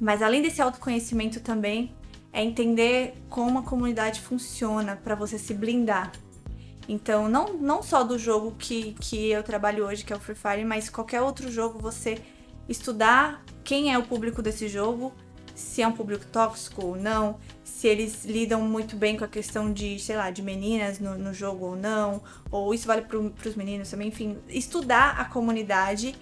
Mas 0.02 0.24
além 0.24 0.42
desse 0.42 0.60
autoconhecimento 0.60 1.40
também 1.40 1.96
é 2.34 2.44
entender 2.44 3.14
como 3.30 3.60
a 3.60 3.62
comunidade 3.62 4.20
funciona 4.20 4.96
para 4.96 5.14
você 5.14 5.38
se 5.38 5.54
blindar. 5.54 6.12
Então, 6.90 7.30
não, 7.30 7.54
não 7.54 7.84
só 7.84 8.04
do 8.04 8.18
jogo 8.18 8.56
que, 8.58 8.94
que 9.00 9.30
eu 9.30 9.44
trabalho 9.44 9.86
hoje, 9.86 10.04
que 10.04 10.12
é 10.12 10.16
o 10.16 10.20
Free 10.20 10.34
Fire, 10.34 10.66
mas 10.66 10.90
qualquer 10.90 11.22
outro 11.22 11.52
jogo, 11.52 11.78
você 11.78 12.18
estudar 12.68 13.46
quem 13.64 13.94
é 13.94 13.98
o 14.00 14.04
público 14.04 14.42
desse 14.42 14.68
jogo, 14.68 15.14
se 15.54 15.84
é 15.84 15.88
um 15.88 15.92
público 15.92 16.26
tóxico 16.26 16.84
ou 16.84 16.96
não, 16.96 17.38
se 17.64 17.88
eles 17.88 18.26
lidam 18.26 18.60
muito 18.62 18.96
bem 18.96 19.16
com 19.16 19.24
a 19.24 19.28
questão 19.28 19.72
de, 19.72 20.00
sei 20.00 20.18
lá, 20.18 20.32
de 20.32 20.42
meninas 20.42 21.00
no, 21.00 21.16
no 21.16 21.32
jogo 21.32 21.66
ou 21.68 21.76
não, 21.76 22.24
ou 22.50 22.74
isso 22.74 22.88
vale 22.88 23.04
para 23.04 23.20
os 23.20 23.56
meninos 23.56 23.92
também, 23.92 24.08
enfim, 24.08 24.40
estudar 24.50 25.20
a 25.20 25.26
comunidade 25.26 26.16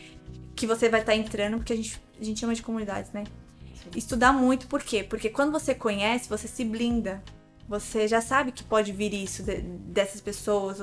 que 0.54 0.68
você 0.68 0.90
vai 0.90 1.00
estar 1.00 1.14
tá 1.14 1.18
entrando, 1.18 1.58
porque 1.58 1.72
a 1.72 1.76
gente, 1.78 2.02
a 2.20 2.24
gente 2.26 2.42
chama 2.42 2.54
de 2.54 2.62
comunidades, 2.62 3.14
né? 3.14 3.24
Estudar 3.96 4.34
muito, 4.34 4.68
por 4.68 4.82
quê? 4.82 5.04
Porque 5.04 5.30
quando 5.30 5.52
você 5.52 5.74
conhece, 5.74 6.30
você 6.30 6.48
se 6.48 6.64
blinda. 6.64 7.24
Você 7.68 8.08
já 8.08 8.20
sabe 8.20 8.52
que 8.52 8.64
pode 8.64 8.92
vir 8.92 9.14
isso 9.14 9.44
de, 9.44 9.62
dessas 9.62 10.20
pessoas. 10.22 10.78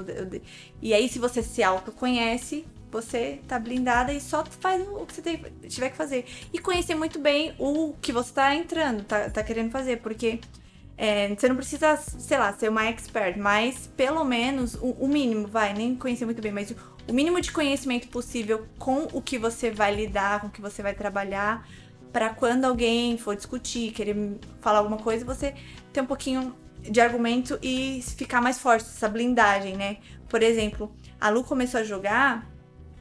E 0.81 0.95
aí, 0.95 1.09
se 1.09 1.19
você 1.19 1.43
se 1.43 1.63
autoconhece, 1.63 2.65
você 2.91 3.41
tá 3.47 3.59
blindada 3.59 4.13
e 4.13 4.21
só 4.21 4.45
faz 4.45 4.87
o 4.89 5.05
que 5.05 5.15
você 5.15 5.39
tiver 5.69 5.91
que 5.91 5.97
fazer. 5.97 6.25
E 6.53 6.59
conhecer 6.59 6.95
muito 6.95 7.19
bem 7.19 7.55
o 7.59 7.95
que 8.01 8.13
você 8.13 8.33
tá 8.33 8.55
entrando, 8.55 9.05
tá, 9.05 9.29
tá 9.29 9.43
querendo 9.43 9.71
fazer, 9.71 9.99
porque 9.99 10.39
é, 10.97 11.35
você 11.35 11.49
não 11.49 11.57
precisa, 11.57 11.97
sei 11.97 12.39
lá, 12.39 12.53
ser 12.53 12.71
uma 12.71 12.87
expert, 12.87 13.37
mas 13.37 13.87
pelo 13.97 14.25
menos 14.25 14.75
o, 14.77 14.91
o 15.01 15.09
mínimo, 15.09 15.47
vai, 15.47 15.75
nem 15.75 15.95
conhecer 15.95 16.25
muito 16.25 16.41
bem, 16.41 16.53
mas 16.53 16.75
o 17.07 17.13
mínimo 17.13 17.41
de 17.41 17.53
conhecimento 17.53 18.09
possível 18.09 18.67
com 18.79 19.07
o 19.13 19.21
que 19.21 19.39
você 19.39 19.71
vai 19.71 19.95
lidar, 19.95 20.41
com 20.41 20.47
o 20.47 20.51
que 20.51 20.61
você 20.61 20.83
vai 20.83 20.95
trabalhar, 20.95 21.69
para 22.17 22.31
quando 22.31 22.65
alguém 22.65 23.19
for 23.19 23.37
discutir, 23.37 23.93
querer 23.93 24.41
falar 24.63 24.79
alguma 24.79 24.97
coisa, 24.97 25.23
você 25.23 25.55
ter 25.93 26.01
um 26.01 26.07
pouquinho 26.07 26.57
de 26.81 26.99
argumento 26.99 27.59
e 27.61 28.03
ficar 28.17 28.41
mais 28.41 28.59
forte, 28.59 28.87
essa 28.87 29.07
blindagem, 29.07 29.77
né? 29.77 29.99
Por 30.27 30.43
exemplo, 30.43 30.91
a 31.21 31.29
Lu 31.29 31.45
começou 31.45 31.79
a 31.79 31.85
jogar 31.85 32.51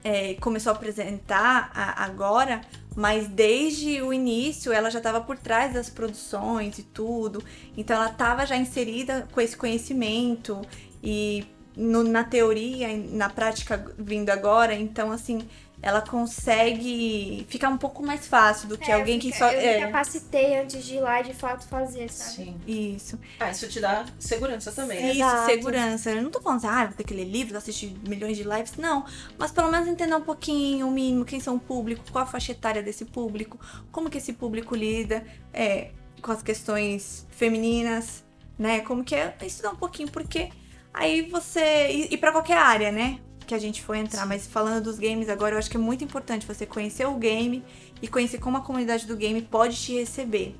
é, 0.03 0.33
começou 0.33 0.73
a 0.73 0.75
apresentar 0.75 1.71
a, 1.73 2.03
agora, 2.03 2.59
mas 2.93 3.29
desde 3.29 4.01
o 4.01 4.11
início 4.11 4.73
ela 4.73 4.91
já 4.91 4.97
estava 4.97 5.21
por 5.21 5.37
trás 5.37 5.73
das 5.73 5.89
produções 5.89 6.77
e 6.77 6.83
tudo. 6.83 7.41
Então 7.77 7.95
ela 7.95 8.11
estava 8.11 8.45
já 8.45 8.57
inserida 8.57 9.29
com 9.31 9.39
esse 9.39 9.55
conhecimento 9.55 10.61
e 11.01 11.47
no, 11.73 12.03
na 12.03 12.25
teoria, 12.25 12.89
na 13.11 13.29
prática 13.29 13.93
vindo 13.97 14.29
agora. 14.29 14.73
Então, 14.73 15.09
assim, 15.09 15.47
ela 15.85 16.01
consegue 16.01 17.45
ficar 17.47 17.69
um 17.69 17.77
pouco 17.77 18.03
mais 18.03 18.25
fácil 18.25 18.67
do 18.67 18.75
que 18.75 18.89
é, 18.89 18.95
alguém 18.95 19.21
fica, 19.21 19.31
que 19.31 19.37
só. 19.37 19.51
Eu 19.51 19.59
é. 19.59 19.75
me 19.75 19.85
capacitei 19.85 20.57
antes 20.57 20.83
de 20.83 20.95
ir 20.95 20.99
lá 20.99 21.21
e 21.21 21.25
de 21.25 21.33
fato 21.35 21.67
fazer, 21.67 22.09
sabe? 22.09 22.35
Sim. 22.37 22.57
Isso. 22.65 23.19
Ah, 23.39 23.51
isso 23.51 23.69
te 23.69 23.79
dá 23.79 24.03
segurança 24.19 24.71
também. 24.71 24.97
Isso, 25.11 25.19
Exato. 25.19 25.45
segurança. 25.45 26.09
Eu 26.09 26.23
não 26.23 26.31
tô 26.31 26.41
falando 26.41 26.57
assim, 26.57 26.67
ah, 26.67 26.85
vou 26.87 26.95
ter 26.95 27.03
que 27.03 27.13
ler 27.13 27.25
livros, 27.25 27.55
assistir 27.55 27.95
milhões 28.07 28.35
de 28.35 28.41
lives. 28.41 28.77
Não. 28.77 29.05
Mas 29.37 29.51
pelo 29.51 29.69
menos 29.69 29.87
entender 29.87 30.15
um 30.15 30.21
pouquinho, 30.21 30.87
o 30.87 30.91
mínimo, 30.91 31.23
quem 31.23 31.39
são 31.39 31.57
o 31.57 31.59
público, 31.59 32.03
qual 32.11 32.23
a 32.23 32.27
faixa 32.27 32.51
etária 32.51 32.81
desse 32.81 33.05
público, 33.05 33.59
como 33.91 34.09
que 34.09 34.17
esse 34.17 34.33
público 34.33 34.75
lida 34.75 35.23
é, 35.53 35.91
com 36.19 36.31
as 36.31 36.41
questões 36.41 37.27
femininas, 37.29 38.25
né? 38.57 38.79
Como 38.79 39.03
que 39.03 39.13
é 39.13 39.35
estudar 39.43 39.69
um 39.69 39.75
pouquinho, 39.75 40.09
porque 40.09 40.49
aí 40.91 41.29
você. 41.29 41.91
E, 41.91 42.15
e 42.15 42.17
para 42.17 42.31
qualquer 42.31 42.57
área, 42.57 42.91
né? 42.91 43.19
Que 43.45 43.53
a 43.55 43.59
gente 43.59 43.81
foi 43.81 43.99
entrar, 43.99 44.25
mas 44.25 44.47
falando 44.47 44.83
dos 44.83 44.97
games 44.99 45.29
agora, 45.29 45.55
eu 45.55 45.59
acho 45.59 45.69
que 45.69 45.77
é 45.77 45.79
muito 45.79 46.03
importante 46.03 46.45
você 46.45 46.65
conhecer 46.65 47.05
o 47.07 47.15
game 47.15 47.63
e 48.01 48.07
conhecer 48.07 48.39
como 48.39 48.57
a 48.57 48.61
comunidade 48.61 49.05
do 49.05 49.15
game 49.15 49.41
pode 49.41 49.75
te 49.77 49.93
receber. 49.93 50.55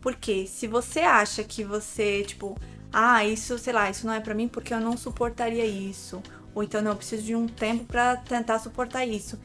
Porque 0.00 0.46
se 0.46 0.66
você 0.66 1.00
acha 1.00 1.44
que 1.44 1.62
você, 1.62 2.22
tipo, 2.24 2.56
ah, 2.92 3.24
isso, 3.24 3.58
sei 3.58 3.72
lá, 3.72 3.90
isso 3.90 4.06
não 4.06 4.14
é 4.14 4.20
para 4.20 4.34
mim 4.34 4.48
porque 4.48 4.72
eu 4.72 4.80
não 4.80 4.96
suportaria 4.96 5.64
isso, 5.66 6.22
ou 6.54 6.62
então 6.62 6.80
não, 6.80 6.92
eu 6.92 6.96
preciso 6.96 7.22
de 7.22 7.34
um 7.36 7.46
tempo 7.46 7.84
para 7.84 8.16
tentar 8.16 8.58
suportar 8.58 9.04
isso. 9.06 9.38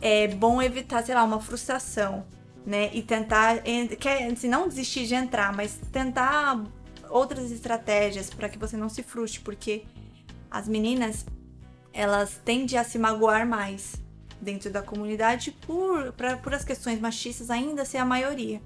É 0.00 0.28
bom 0.28 0.60
evitar, 0.62 1.04
sei 1.04 1.14
lá, 1.14 1.24
uma 1.24 1.40
frustração. 1.40 2.24
né? 2.64 2.90
E 2.92 3.00
tentar, 3.00 3.66
en- 3.66 3.86
quer, 3.88 4.28
assim, 4.32 4.48
não 4.48 4.66
desistir 4.68 5.06
de 5.06 5.14
entrar, 5.14 5.52
mas 5.54 5.78
tentar 5.92 6.64
outras 7.08 7.52
estratégias 7.52 8.28
para 8.28 8.48
que 8.48 8.58
você 8.58 8.76
não 8.76 8.88
se 8.88 9.04
frustre, 9.04 9.38
porque 9.40 9.84
as 10.50 10.66
meninas, 10.66 11.24
elas 11.96 12.40
tendem 12.44 12.78
a 12.78 12.84
se 12.84 12.98
magoar 12.98 13.46
mais 13.46 13.94
dentro 14.40 14.70
da 14.70 14.82
comunidade 14.82 15.50
por, 15.50 16.12
pra, 16.12 16.36
por 16.36 16.52
as 16.54 16.64
questões 16.64 17.00
machistas 17.00 17.50
ainda 17.50 17.84
ser 17.84 17.98
a 17.98 18.04
maioria. 18.04 18.60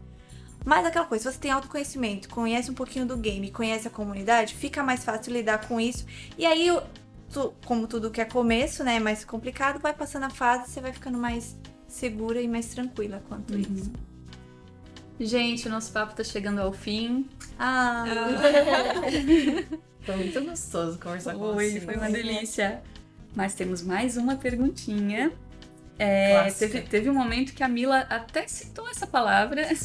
Mas 0.65 0.85
aquela 0.85 1.07
coisa, 1.07 1.31
se 1.31 1.35
você 1.37 1.41
tem 1.41 1.51
autoconhecimento, 1.51 2.29
conhece 2.29 2.71
um 2.71 2.75
pouquinho 2.75 3.07
do 3.07 3.17
game, 3.17 3.51
conhece 3.51 3.87
a 3.89 3.91
comunidade, 3.91 4.55
fica 4.55 4.83
mais 4.83 5.05
fácil 5.05 5.33
lidar 5.33 5.67
com 5.67 5.81
isso. 5.81 6.05
E 6.37 6.45
aí, 6.45 6.69
tu- 7.33 7.55
como 7.65 7.87
tudo 7.87 8.11
que 8.11 8.21
é 8.21 8.25
começo, 8.27 8.85
né, 8.85 8.97
é 8.97 9.01
mais 9.01 9.25
complicado, 9.25 9.79
vai 9.81 9.95
passando 9.95 10.25
a 10.25 10.31
fase, 10.31 10.71
você 10.71 10.81
vai 10.81 10.93
ficando 10.93 11.17
mais 11.17 11.57
segura 11.89 12.43
e 12.43 12.49
mais 12.49 12.67
tranquila 12.67 13.23
quanto 13.29 13.57
isso. 13.59 13.91
Gente, 15.19 15.67
o 15.69 15.71
nosso 15.71 15.93
papo 15.93 16.15
tá 16.15 16.25
chegando 16.25 16.61
ao 16.61 16.73
fim. 16.73 17.29
Ah, 17.59 18.05
Foi 20.03 20.17
muito 20.17 20.41
gostoso 20.45 20.99
conversar 20.99 21.35
com 21.35 21.53
Foi, 21.55 21.71
você. 21.71 21.81
foi 21.81 21.95
uma 21.97 22.11
delícia. 22.11 22.83
Mas 23.35 23.55
temos 23.55 23.83
mais 23.83 24.17
uma 24.17 24.37
perguntinha. 24.37 25.33
É, 25.99 26.51
teve, 26.53 26.81
teve 26.83 27.11
um 27.11 27.15
momento 27.15 27.53
que 27.53 27.63
a 27.63 27.69
Mila 27.69 28.01
até 28.09 28.47
citou 28.49 28.89
essa 28.89 29.07
palavra. 29.07 29.69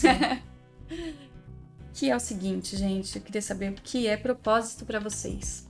que 1.94 2.10
é 2.10 2.16
o 2.16 2.20
seguinte, 2.20 2.76
gente. 2.76 3.18
Eu 3.18 3.22
queria 3.22 3.42
saber 3.42 3.72
o 3.72 3.76
que 3.76 4.08
é 4.08 4.18
propósito 4.18 4.86
pra 4.86 5.00
vocês. 5.00 5.68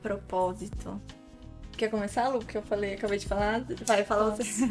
propósito. 0.00 1.00
Quer 1.76 1.90
começar, 1.90 2.28
Lu? 2.28 2.40
Que 2.40 2.58
eu 2.58 2.62
falei, 2.62 2.94
acabei 2.94 3.18
de 3.18 3.26
falar. 3.26 3.64
Vai, 3.86 4.04
fala 4.04 4.34
você. 4.34 4.66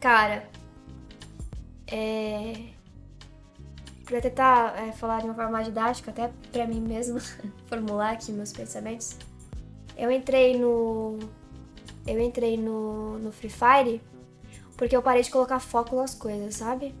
Cara, 0.00 0.48
é... 1.86 2.77
Pra 4.08 4.22
tentar 4.22 4.74
é, 4.78 4.90
falar 4.90 5.20
de 5.20 5.26
uma 5.26 5.34
forma 5.34 5.50
mais 5.50 5.66
didática, 5.66 6.10
até 6.10 6.30
pra 6.50 6.66
mim 6.66 6.80
mesmo, 6.80 7.20
formular 7.68 8.12
aqui 8.12 8.32
meus 8.32 8.52
pensamentos. 8.52 9.16
Eu 9.96 10.10
entrei 10.10 10.58
no... 10.58 11.18
Eu 12.06 12.18
entrei 12.18 12.56
no, 12.56 13.18
no 13.18 13.30
Free 13.30 13.50
Fire 13.50 14.00
porque 14.78 14.96
eu 14.96 15.02
parei 15.02 15.22
de 15.22 15.30
colocar 15.30 15.60
foco 15.60 15.94
nas 15.96 16.14
coisas, 16.14 16.54
sabe? 16.54 16.94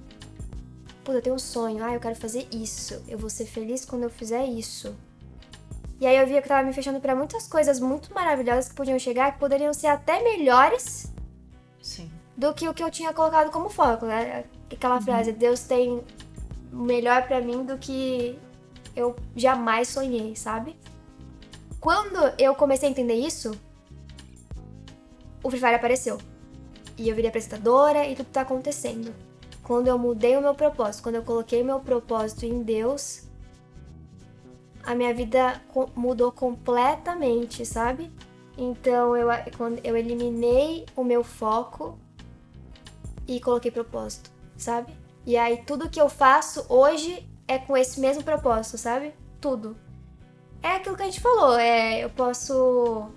Puta, 1.02 1.16
eu 1.16 1.22
tenho 1.22 1.36
um 1.36 1.38
sonho. 1.38 1.82
Ah, 1.82 1.94
eu 1.94 2.00
quero 2.00 2.14
fazer 2.14 2.46
isso. 2.52 3.02
Eu 3.08 3.16
vou 3.16 3.30
ser 3.30 3.46
feliz 3.46 3.86
quando 3.86 4.02
eu 4.02 4.10
fizer 4.10 4.44
isso. 4.44 4.94
E 6.00 6.06
aí 6.06 6.16
eu 6.16 6.26
via 6.26 6.42
que 6.42 6.48
tava 6.48 6.66
me 6.66 6.72
fechando 6.72 7.00
pra 7.00 7.14
muitas 7.14 7.48
coisas 7.48 7.80
muito 7.80 8.12
maravilhosas 8.12 8.68
que 8.68 8.74
podiam 8.74 8.98
chegar, 8.98 9.32
que 9.32 9.38
poderiam 9.38 9.72
ser 9.72 9.86
até 9.86 10.22
melhores 10.22 11.12
Sim. 11.80 12.10
do 12.36 12.52
que 12.52 12.68
o 12.68 12.74
que 12.74 12.82
eu 12.82 12.90
tinha 12.90 13.12
colocado 13.14 13.50
como 13.50 13.70
foco, 13.70 14.06
né? 14.06 14.44
Aquela 14.70 15.00
frase, 15.00 15.32
Deus 15.32 15.62
tem 15.62 16.04
melhor 16.70 17.26
pra 17.26 17.40
mim 17.40 17.64
do 17.64 17.78
que 17.78 18.38
eu 18.94 19.16
jamais 19.36 19.88
sonhei, 19.88 20.34
sabe? 20.34 20.76
Quando 21.80 22.18
eu 22.38 22.54
comecei 22.54 22.88
a 22.88 22.90
entender 22.90 23.14
isso, 23.14 23.52
o 25.42 25.50
Free 25.50 25.60
Fire 25.60 25.74
apareceu. 25.74 26.18
E 26.96 27.08
eu 27.08 27.14
virei 27.14 27.28
apresentadora 27.28 28.06
e 28.06 28.16
tudo 28.16 28.26
tá 28.26 28.40
acontecendo. 28.40 29.14
Quando 29.62 29.86
eu 29.86 29.98
mudei 29.98 30.36
o 30.36 30.40
meu 30.40 30.54
propósito, 30.54 31.02
quando 31.02 31.16
eu 31.16 31.22
coloquei 31.22 31.62
meu 31.62 31.78
propósito 31.78 32.44
em 32.44 32.62
Deus, 32.62 33.28
a 34.82 34.94
minha 34.94 35.14
vida 35.14 35.60
mudou 35.94 36.32
completamente, 36.32 37.64
sabe? 37.64 38.10
Então 38.56 39.16
eu, 39.16 39.28
quando 39.56 39.78
eu 39.84 39.96
eliminei 39.96 40.86
o 40.96 41.04
meu 41.04 41.22
foco 41.22 41.98
e 43.26 43.38
coloquei 43.38 43.70
propósito, 43.70 44.30
sabe? 44.56 44.92
E 45.28 45.36
aí 45.36 45.58
tudo 45.58 45.90
que 45.90 46.00
eu 46.00 46.08
faço 46.08 46.64
hoje 46.70 47.28
é 47.46 47.58
com 47.58 47.76
esse 47.76 48.00
mesmo 48.00 48.24
propósito, 48.24 48.78
sabe? 48.78 49.12
Tudo. 49.38 49.76
É 50.62 50.76
aquilo 50.76 50.96
que 50.96 51.02
a 51.02 51.04
gente 51.04 51.20
falou, 51.20 51.58
é, 51.58 52.02
eu 52.02 52.08
posso, 52.08 53.10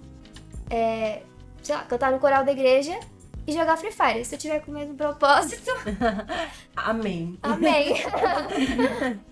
é, 0.69 1.21
sei 1.63 1.73
lá, 1.73 1.85
cantar 1.85 2.11
no 2.11 2.19
coral 2.19 2.43
da 2.43 2.51
igreja 2.51 2.99
e 3.47 3.53
jogar 3.53 3.77
Free 3.77 3.93
Fire. 3.93 4.25
Se 4.25 4.35
eu 4.35 4.39
tiver 4.39 4.59
com 4.59 4.71
o 4.71 4.73
mesmo 4.73 4.93
propósito, 4.93 5.71
Amém. 6.75 7.39
amém. 7.41 7.93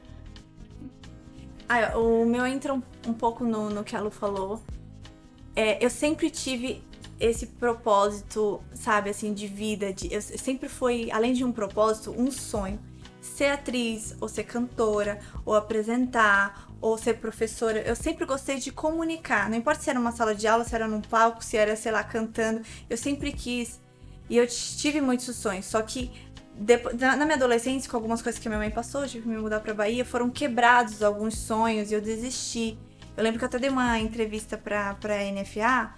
Ah, 1.72 1.95
o 1.99 2.26
meu 2.26 2.47
entra 2.47 2.73
um, 2.73 2.81
um 3.06 3.14
pouco 3.14 3.43
no, 3.43 3.69
no 3.69 3.84
que 3.84 3.95
a 3.95 4.01
Lu 4.01 4.10
falou. 4.10 4.60
É, 5.56 5.85
eu 5.85 5.88
sempre 5.88 6.31
tive 6.31 6.84
esse 7.19 7.47
propósito, 7.47 8.61
sabe, 8.73 9.09
assim, 9.09 9.33
de 9.33 9.47
vida. 9.47 9.91
De, 9.91 10.13
eu 10.13 10.21
sempre 10.21 10.69
foi, 10.69 11.09
além 11.11 11.33
de 11.33 11.43
um 11.43 11.51
propósito, 11.51 12.13
um 12.17 12.31
sonho. 12.31 12.79
Ser 13.21 13.47
atriz, 13.47 14.15
ou 14.21 14.29
ser 14.29 14.43
cantora, 14.43 15.19
ou 15.45 15.53
apresentar, 15.53 16.69
ou 16.79 16.97
ser 16.97 17.15
professora. 17.15 17.81
Eu 17.81 17.95
sempre 17.95 18.25
gostei 18.25 18.57
de 18.57 18.71
comunicar. 18.71 19.49
Não 19.49 19.57
importa 19.57 19.81
se 19.81 19.89
era 19.89 19.99
uma 19.99 20.11
sala 20.11 20.33
de 20.33 20.47
aula, 20.47 20.63
se 20.63 20.73
era 20.73 20.87
num 20.87 21.01
palco, 21.01 21.43
se 21.43 21.57
era, 21.57 21.75
sei 21.75 21.91
lá, 21.91 22.03
cantando. 22.03 22.61
Eu 22.89 22.97
sempre 22.97 23.33
quis. 23.33 23.79
E 24.29 24.37
eu 24.37 24.47
tive 24.47 25.01
muitos 25.01 25.35
sonhos. 25.35 25.65
Só 25.65 25.81
que 25.81 26.11
depois, 26.55 26.97
na 26.97 27.15
minha 27.17 27.35
adolescência, 27.35 27.89
com 27.89 27.97
algumas 27.97 28.21
coisas 28.21 28.39
que 28.39 28.47
minha 28.49 28.59
mãe 28.59 28.69
passou, 28.69 29.07
tive 29.07 29.23
que 29.23 29.29
me 29.29 29.37
mudar 29.37 29.61
pra 29.61 29.73
Bahia, 29.73 30.03
foram 30.03 30.29
quebrados 30.29 31.01
alguns 31.01 31.37
sonhos 31.37 31.89
e 31.89 31.93
eu 31.93 32.01
desisti. 32.01 32.77
Eu 33.15 33.23
lembro 33.23 33.39
que 33.39 33.45
eu 33.45 33.47
até 33.47 33.59
dei 33.59 33.69
uma 33.69 33.97
entrevista 33.99 34.57
pra, 34.57 34.93
pra 34.95 35.15
NFA, 35.31 35.93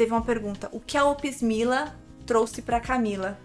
teve 0.00 0.12
uma 0.12 0.22
pergunta: 0.22 0.70
o 0.72 0.80
que 0.80 0.96
a 0.96 1.04
Opis 1.04 1.42
Mila 1.42 1.94
trouxe 2.24 2.62
pra 2.62 2.80
Camila? 2.80 3.38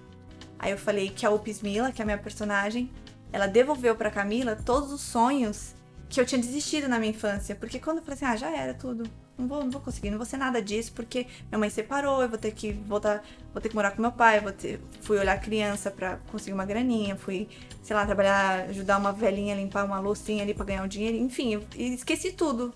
Aí 0.57 0.71
eu 0.71 0.77
falei 0.77 1.09
que 1.09 1.25
a 1.25 1.29
Opis 1.29 1.61
Mila, 1.61 1.91
que 1.91 2.01
é 2.01 2.03
a 2.03 2.05
minha 2.05 2.17
personagem, 2.17 2.89
ela 3.33 3.45
devolveu 3.45 3.93
pra 3.93 4.09
Camila 4.09 4.55
todos 4.55 4.89
os 4.93 5.01
sonhos 5.01 5.75
que 6.07 6.17
eu 6.17 6.25
tinha 6.25 6.39
desistido 6.39 6.87
na 6.87 6.97
minha 6.97 7.11
infância. 7.11 7.55
Porque 7.55 7.77
quando 7.77 7.97
eu 7.97 8.03
falei 8.03 8.15
assim, 8.15 8.25
ah, 8.25 8.37
já 8.37 8.55
era 8.55 8.73
tudo. 8.73 9.03
Não 9.37 9.49
vou, 9.49 9.65
não 9.65 9.69
vou 9.69 9.81
conseguir, 9.81 10.09
não 10.09 10.17
vou 10.17 10.25
ser 10.25 10.37
nada 10.37 10.61
disso, 10.61 10.93
porque 10.93 11.27
minha 11.49 11.59
mãe 11.59 11.69
separou, 11.69 12.21
eu 12.21 12.29
vou 12.29 12.37
ter 12.37 12.53
que 12.53 12.71
voltar, 12.71 13.21
vou 13.51 13.61
ter 13.61 13.67
que 13.67 13.75
morar 13.75 13.91
com 13.91 14.01
meu 14.01 14.13
pai, 14.13 14.39
vou 14.39 14.53
ter, 14.53 14.79
fui 15.01 15.19
olhar 15.19 15.37
criança 15.41 15.91
pra 15.91 16.19
conseguir 16.31 16.53
uma 16.53 16.63
graninha, 16.63 17.17
fui, 17.17 17.49
sei 17.83 17.93
lá, 17.93 18.05
trabalhar, 18.05 18.69
ajudar 18.69 18.97
uma 18.97 19.11
velhinha 19.11 19.53
a 19.53 19.57
limpar 19.57 19.83
uma 19.83 19.99
loucinha 19.99 20.41
ali 20.41 20.53
pra 20.53 20.63
ganhar 20.63 20.83
um 20.83 20.87
dinheiro, 20.87 21.17
enfim, 21.17 21.61
esqueci 21.75 22.31
tudo. 22.31 22.73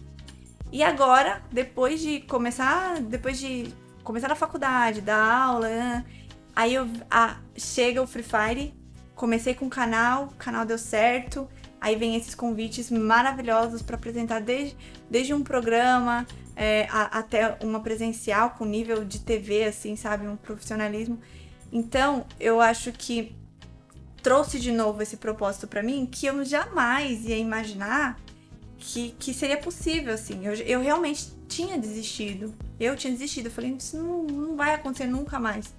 E 0.71 0.83
agora, 0.83 1.41
depois 1.51 1.99
de 1.99 2.19
começar, 2.21 2.99
depois 3.01 3.39
de 3.39 3.73
começar 4.03 4.27
na 4.27 4.35
faculdade, 4.35 5.01
dar 5.01 5.23
aula, 5.23 5.67
né, 5.67 6.05
aí 6.55 6.75
eu, 6.75 6.87
ah, 7.09 7.37
chega 7.57 8.01
o 8.01 8.07
Free 8.07 8.23
Fire, 8.23 8.73
comecei 9.15 9.53
com 9.53 9.65
o 9.65 9.69
canal, 9.69 10.25
o 10.25 10.35
canal 10.35 10.65
deu 10.65 10.77
certo, 10.77 11.47
aí 11.81 11.95
vem 11.95 12.15
esses 12.15 12.35
convites 12.35 12.91
maravilhosos 12.91 13.81
pra 13.81 13.95
apresentar 13.95 14.41
desde, 14.41 14.77
desde 15.09 15.33
um 15.33 15.41
programa 15.43 16.25
é, 16.55 16.87
a- 16.91 17.19
até 17.19 17.57
uma 17.63 17.79
presencial 17.79 18.51
com 18.51 18.65
nível 18.65 19.05
de 19.05 19.19
TV, 19.19 19.63
assim, 19.63 19.95
sabe, 19.95 20.27
um 20.27 20.35
profissionalismo. 20.35 21.17
Então, 21.71 22.25
eu 22.39 22.59
acho 22.59 22.91
que 22.91 23.33
trouxe 24.21 24.59
de 24.59 24.71
novo 24.71 25.01
esse 25.01 25.15
propósito 25.15 25.67
pra 25.67 25.81
mim 25.81 26.05
que 26.05 26.25
eu 26.25 26.43
jamais 26.43 27.23
ia 27.25 27.37
imaginar 27.37 28.19
que, 28.80 29.11
que 29.19 29.34
seria 29.34 29.57
possível, 29.57 30.14
assim. 30.14 30.45
Eu, 30.45 30.53
eu 30.53 30.81
realmente 30.81 31.31
tinha 31.47 31.77
desistido. 31.77 32.53
Eu 32.80 32.95
tinha 32.95 33.11
desistido. 33.11 33.47
Eu 33.47 33.51
falei, 33.51 33.72
isso 33.72 33.97
não, 33.97 34.23
não 34.23 34.56
vai 34.56 34.73
acontecer 34.73 35.06
nunca 35.06 35.39
mais. 35.39 35.76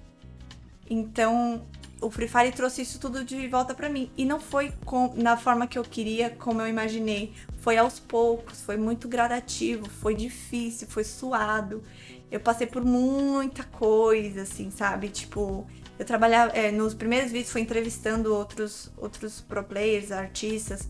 Então, 0.89 1.65
o 1.99 2.09
Free 2.09 2.27
Fire 2.27 2.51
trouxe 2.51 2.83
isso 2.83 2.99
tudo 2.99 3.23
de 3.23 3.47
volta 3.47 3.73
pra 3.73 3.89
mim. 3.89 4.11
E 4.15 4.23
não 4.23 4.39
foi 4.39 4.71
com, 4.85 5.13
na 5.15 5.35
forma 5.35 5.67
que 5.67 5.77
eu 5.77 5.83
queria, 5.83 6.29
como 6.29 6.61
eu 6.61 6.67
imaginei. 6.67 7.33
Foi 7.57 7.77
aos 7.77 7.99
poucos, 7.99 8.61
foi 8.61 8.77
muito 8.77 9.07
gradativo, 9.07 9.89
foi 9.89 10.15
difícil, 10.15 10.87
foi 10.87 11.03
suado. 11.03 11.83
Eu 12.29 12.39
passei 12.39 12.67
por 12.67 12.83
muita 12.85 13.63
coisa, 13.63 14.43
assim, 14.43 14.71
sabe? 14.71 15.09
Tipo, 15.09 15.67
eu 15.97 16.05
trabalhava. 16.05 16.51
é, 16.53 16.71
nos 16.71 16.93
primeiros 16.93 17.31
vídeos 17.31 17.51
foi 17.51 17.61
entrevistando 17.61 18.33
outros, 18.33 18.91
outros 18.97 19.41
pro 19.41 19.63
players, 19.63 20.11
artistas. 20.11 20.89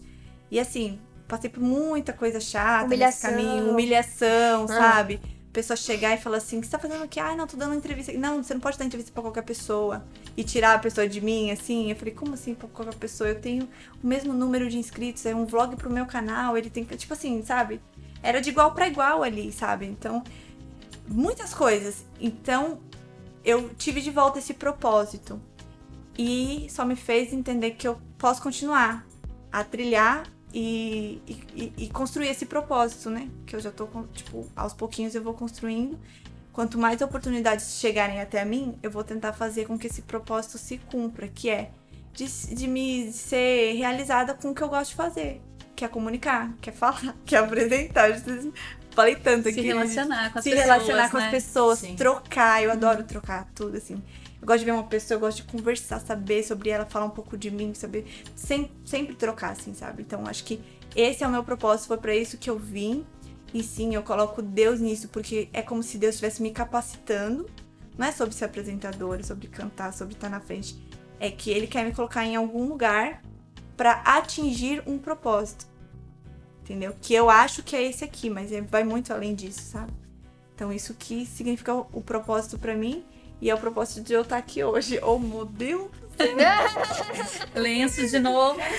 E 0.50 0.60
assim, 0.60 1.00
passei 1.32 1.50
por 1.50 1.64
muita 1.64 2.12
coisa 2.12 2.42
chata 2.42 2.86
Humilhação. 2.86 3.32
nesse 3.32 3.46
caminho, 3.46 3.72
humilhação, 3.72 4.66
Ah. 4.66 4.68
sabe? 4.68 5.22
Pessoa 5.54 5.76
chegar 5.78 6.14
e 6.14 6.18
falar 6.18 6.38
assim, 6.38 6.58
o 6.58 6.62
que 6.62 6.68
você 6.68 6.72
tá 6.72 6.80
fazendo 6.80 7.04
aqui? 7.04 7.20
Ai, 7.20 7.36
não, 7.36 7.46
tô 7.48 7.58
dando 7.58 7.74
entrevista. 7.76 8.12
Não, 8.14 8.42
você 8.44 8.54
não 8.54 8.62
pode 8.62 8.78
dar 8.78 8.86
entrevista 8.86 9.12
pra 9.14 9.22
qualquer 9.22 9.42
pessoa. 9.44 10.06
E 10.38 10.44
tirar 10.46 10.76
a 10.76 10.80
pessoa 10.80 11.08
de 11.08 11.20
mim, 11.20 11.52
assim. 11.52 11.90
Eu 11.90 11.96
falei, 11.96 12.14
como 12.14 12.34
assim 12.34 12.54
pra 12.54 12.68
qualquer 12.70 12.96
pessoa? 12.96 13.30
Eu 13.30 13.40
tenho 13.42 13.68
o 14.02 14.08
mesmo 14.08 14.32
número 14.34 14.70
de 14.70 14.78
inscritos, 14.78 15.26
é 15.26 15.36
um 15.36 15.46
vlog 15.46 15.76
pro 15.76 15.90
meu 15.90 16.06
canal, 16.06 16.58
ele 16.58 16.70
tem 16.70 16.86
que. 16.86 16.96
Tipo 16.96 17.14
assim, 17.14 17.44
sabe? 17.44 17.82
Era 18.24 18.40
de 18.42 18.50
igual 18.50 18.74
pra 18.74 18.88
igual 18.88 19.24
ali, 19.24 19.52
sabe? 19.52 19.86
Então, 19.88 20.24
muitas 21.08 21.54
coisas. 21.54 22.06
Então, 22.20 22.80
eu 23.44 23.70
tive 23.78 24.00
de 24.02 24.10
volta 24.12 24.40
esse 24.40 24.54
propósito. 24.54 25.38
E 26.18 26.68
só 26.70 26.86
me 26.86 26.96
fez 26.96 27.34
entender 27.34 27.72
que 27.72 27.88
eu 27.88 28.00
posso 28.18 28.42
continuar 28.42 29.06
a 29.52 29.64
trilhar 29.66 30.24
e, 30.54 31.22
e, 31.56 31.74
e 31.86 31.90
construir 31.90 32.28
esse 32.30 32.46
propósito, 32.46 33.10
né? 33.10 33.30
Que 33.46 33.56
eu 33.56 33.60
já 33.60 33.72
tô, 33.72 33.88
com- 33.88 34.08
tipo, 34.08 34.48
aos 34.56 34.74
pouquinhos 34.74 35.16
eu 35.16 35.24
vou 35.24 35.34
construindo. 35.34 35.98
quanto 36.52 36.78
mais 36.78 37.02
oportunidades 37.02 37.80
chegarem 37.80 38.20
até 38.20 38.44
mim, 38.44 38.78
eu 38.84 38.92
vou 38.92 39.04
tentar 39.04 39.32
fazer 39.34 39.66
com 39.66 39.78
que 39.78 39.88
esse 39.88 40.02
propósito 40.02 40.58
se 40.58 40.78
cumpra, 40.78 41.28
que 41.28 41.50
é 41.50 41.72
de, 42.14 42.26
de 42.54 42.68
me 42.68 43.12
ser 43.14 43.74
realizada 43.78 44.34
com 44.34 44.50
o 44.50 44.56
que 44.56 44.62
eu 44.62 44.68
gosto 44.70 44.90
de 44.92 44.96
fazer. 44.98 45.42
Que 45.76 45.86
é 45.86 45.88
comunicar, 45.88 46.54
que 46.62 46.70
é 46.70 46.74
falar, 46.74 47.16
que 47.26 47.36
é 47.36 47.40
apresentar. 47.40 48.10
Falei 48.92 49.16
tanto 49.16 49.48
aqui. 49.48 49.62
Se 49.62 49.68
relacionar 49.68 50.32
com 50.34 50.40
as 50.40 50.44
se 50.44 50.50
pessoas. 50.52 50.66
relacionar 50.68 51.10
com 51.10 51.18
né? 51.18 51.26
as 51.26 51.32
pessoas, 51.32 51.80
Sim. 51.80 51.96
trocar. 51.96 52.62
Eu 52.62 52.72
adoro 52.72 53.04
trocar 53.06 53.48
tudo, 53.56 53.78
assim. 53.78 54.04
Eu 54.42 54.48
gosto 54.48 54.60
de 54.60 54.66
ver 54.66 54.72
uma 54.72 54.84
pessoa, 54.84 55.16
eu 55.16 55.20
gosto 55.20 55.38
de 55.38 55.44
conversar, 55.44 56.00
saber 56.00 56.44
sobre 56.44 56.72
ela, 56.72 56.86
falar 56.86 57.06
um 57.06 57.12
pouco 57.12 57.38
de 57.38 57.52
mim, 57.52 57.74
saber. 57.76 58.06
Sem, 58.36 58.72
sempre 58.84 59.16
trocar, 59.16 59.52
assim, 59.52 59.74
sabe? 59.74 60.02
Então, 60.02 60.26
acho 60.26 60.44
que 60.44 60.60
esse 60.96 61.24
é 61.24 61.28
o 61.28 61.30
meu 61.30 61.44
propósito, 61.44 61.88
foi 61.88 61.98
pra 61.98 62.16
isso 62.16 62.38
que 62.38 62.50
eu 62.50 62.58
vim. 62.58 63.06
E 63.54 63.62
sim, 63.62 63.94
eu 63.94 64.02
coloco 64.02 64.42
Deus 64.42 64.80
nisso, 64.80 65.10
porque 65.10 65.48
é 65.54 65.62
como 65.62 65.84
se 65.84 65.98
Deus 65.98 66.16
estivesse 66.16 66.42
me 66.42 66.52
capacitando. 66.52 67.50
Não 67.98 68.08
é 68.08 68.12
sobre 68.12 68.34
ser 68.34 68.46
apresentadora, 68.46 69.24
sobre 69.24 69.48
cantar, 69.48 69.94
sobre 69.94 70.16
estar 70.16 70.30
na 70.30 70.40
frente. 70.40 70.82
É 71.20 71.30
que 71.30 71.52
Ele 71.52 71.68
quer 71.68 71.86
me 71.86 71.94
colocar 71.94 72.26
em 72.26 72.36
algum 72.36 72.68
lugar 72.68 73.22
pra 73.78 74.02
atingir 74.06 74.82
um 74.88 74.98
propósito. 74.98 75.66
Entendeu? 76.64 76.96
Que 77.02 77.14
eu 77.14 77.30
acho 77.30 77.64
que 77.64 77.76
é 77.76 77.84
esse 77.84 78.04
aqui, 78.04 78.30
mas 78.30 78.52
ele 78.52 78.66
vai 78.68 78.84
muito 78.84 79.12
além 79.12 79.36
disso, 79.36 79.62
sabe? 79.62 79.92
Então, 80.56 80.72
isso 80.72 80.94
que 80.94 81.26
significa 81.26 81.74
o, 81.74 82.02
propósito 82.02 82.60
pra 82.60 82.76
mim. 82.76 83.04
E 83.42 83.50
é 83.50 83.56
o 83.56 83.58
propósito 83.58 84.02
de 84.06 84.14
eu 84.14 84.22
estar 84.22 84.38
aqui 84.38 84.64
hoje. 84.64 85.00
Oh, 85.02 85.18
meu 85.18 85.46
Deus! 85.46 85.90
Lenço 87.56 88.06
de 88.08 88.20
novo. 88.20 88.60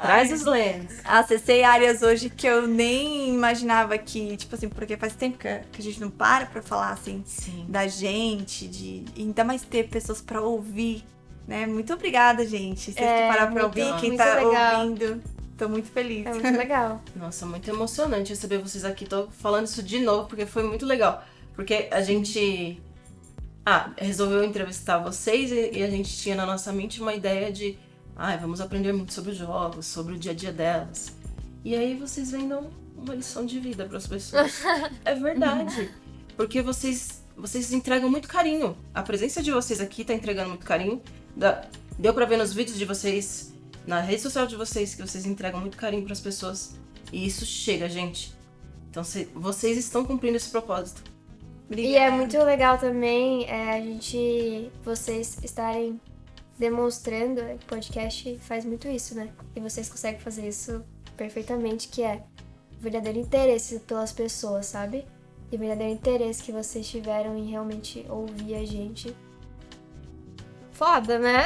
Traz 0.00 0.32
os 0.32 0.44
lenços. 0.44 0.98
Acessei 1.04 1.62
áreas 1.62 2.02
hoje 2.02 2.28
que 2.28 2.46
eu 2.46 2.66
nem 2.66 3.28
imaginava 3.32 3.96
que, 3.96 4.36
tipo 4.36 4.54
assim, 4.54 4.68
porque 4.68 4.96
faz 4.96 5.14
tempo 5.14 5.38
que 5.38 5.46
a, 5.48 5.60
que 5.70 5.80
a 5.80 5.84
gente 5.84 6.00
não 6.00 6.10
para 6.10 6.46
pra 6.46 6.60
falar, 6.60 6.90
assim, 6.90 7.22
Sim. 7.24 7.64
da 7.68 7.86
gente, 7.86 8.66
de 8.66 9.04
ainda 9.16 9.44
mais 9.44 9.62
ter 9.62 9.88
pessoas 9.88 10.20
pra 10.20 10.40
ouvir, 10.42 11.04
né? 11.46 11.64
Muito 11.66 11.92
obrigada, 11.92 12.44
gente. 12.46 12.92
Vocês 12.92 12.96
É, 12.96 13.22
que 13.22 13.28
pararam 13.28 13.52
pra 13.52 13.62
muito- 13.62 13.80
ouvir, 13.80 14.00
quem 14.00 14.10
muito 14.10 14.18
tá 14.22 14.34
legal. 14.34 14.80
ouvindo. 14.82 15.22
Tô 15.56 15.68
muito 15.68 15.88
feliz. 15.88 16.26
É 16.26 16.34
muito 16.34 16.58
legal. 16.58 17.00
Nossa, 17.14 17.46
muito 17.46 17.70
emocionante 17.70 18.30
receber 18.30 18.58
vocês 18.58 18.84
aqui. 18.84 19.06
Tô 19.06 19.28
falando 19.28 19.66
isso 19.66 19.82
de 19.82 20.00
novo 20.00 20.26
porque 20.28 20.44
foi 20.44 20.64
muito 20.64 20.84
legal. 20.84 21.22
Porque 21.54 21.88
a 21.90 22.00
gente. 22.02 22.80
Ah, 23.66 23.92
resolveu 23.96 24.44
entrevistar 24.44 24.98
vocês 24.98 25.50
e, 25.50 25.78
e 25.78 25.82
a 25.82 25.88
gente 25.90 26.14
tinha 26.16 26.34
na 26.34 26.44
nossa 26.44 26.72
mente 26.72 27.00
uma 27.00 27.14
ideia 27.14 27.50
de. 27.52 27.78
Ah, 28.16 28.36
vamos 28.36 28.60
aprender 28.60 28.92
muito 28.92 29.12
sobre 29.12 29.30
os 29.32 29.36
jogos, 29.36 29.86
sobre 29.86 30.14
o 30.14 30.18
dia 30.18 30.32
a 30.32 30.34
dia 30.34 30.52
delas. 30.52 31.12
E 31.64 31.74
aí 31.74 31.96
vocês 31.96 32.30
vêm 32.30 32.46
dar 32.48 32.58
um- 32.58 32.70
uma 32.96 33.14
lição 33.14 33.44
de 33.46 33.58
vida 33.58 33.86
para 33.86 33.96
as 33.98 34.06
pessoas. 34.06 34.62
é 35.04 35.14
verdade. 35.14 35.90
Porque 36.36 36.60
vocês, 36.62 37.22
vocês 37.36 37.72
entregam 37.72 38.10
muito 38.10 38.28
carinho. 38.28 38.76
A 38.92 39.02
presença 39.02 39.42
de 39.42 39.50
vocês 39.50 39.80
aqui 39.80 40.04
tá 40.04 40.12
entregando 40.14 40.50
muito 40.50 40.64
carinho. 40.66 41.02
Deu 41.98 42.12
pra 42.12 42.24
ver 42.26 42.36
nos 42.36 42.52
vídeos 42.52 42.76
de 42.78 42.84
vocês, 42.84 43.52
na 43.86 44.00
rede 44.00 44.20
social 44.22 44.46
de 44.46 44.56
vocês, 44.56 44.94
que 44.94 45.02
vocês 45.02 45.24
entregam 45.26 45.60
muito 45.60 45.76
carinho 45.76 46.02
para 46.04 46.12
as 46.12 46.20
pessoas. 46.20 46.74
E 47.12 47.26
isso 47.26 47.44
chega, 47.46 47.88
gente. 47.88 48.34
Então 48.90 49.02
cê- 49.02 49.28
vocês 49.34 49.76
estão 49.78 50.04
cumprindo 50.04 50.36
esse 50.36 50.50
propósito. 50.50 51.02
E 51.70 51.96
é 51.96 52.10
muito 52.10 52.36
legal 52.38 52.78
também 52.78 53.46
é, 53.48 53.72
a 53.72 53.80
gente, 53.80 54.70
vocês 54.84 55.38
estarem 55.42 55.98
demonstrando, 56.58 57.40
o 57.40 57.58
podcast 57.66 58.38
faz 58.40 58.64
muito 58.64 58.86
isso, 58.86 59.14
né? 59.14 59.30
E 59.56 59.60
vocês 59.60 59.88
conseguem 59.88 60.20
fazer 60.20 60.46
isso 60.46 60.84
perfeitamente, 61.16 61.88
que 61.88 62.02
é 62.02 62.22
o 62.78 62.82
verdadeiro 62.82 63.18
interesse 63.18 63.80
pelas 63.80 64.12
pessoas, 64.12 64.66
sabe? 64.66 65.04
E 65.50 65.56
o 65.56 65.58
verdadeiro 65.58 65.92
interesse 65.92 66.42
que 66.42 66.52
vocês 66.52 66.88
tiveram 66.88 67.36
em 67.36 67.50
realmente 67.50 68.04
ouvir 68.08 68.54
a 68.56 68.64
gente. 68.64 69.14
Foda, 70.72 71.18
né? 71.18 71.44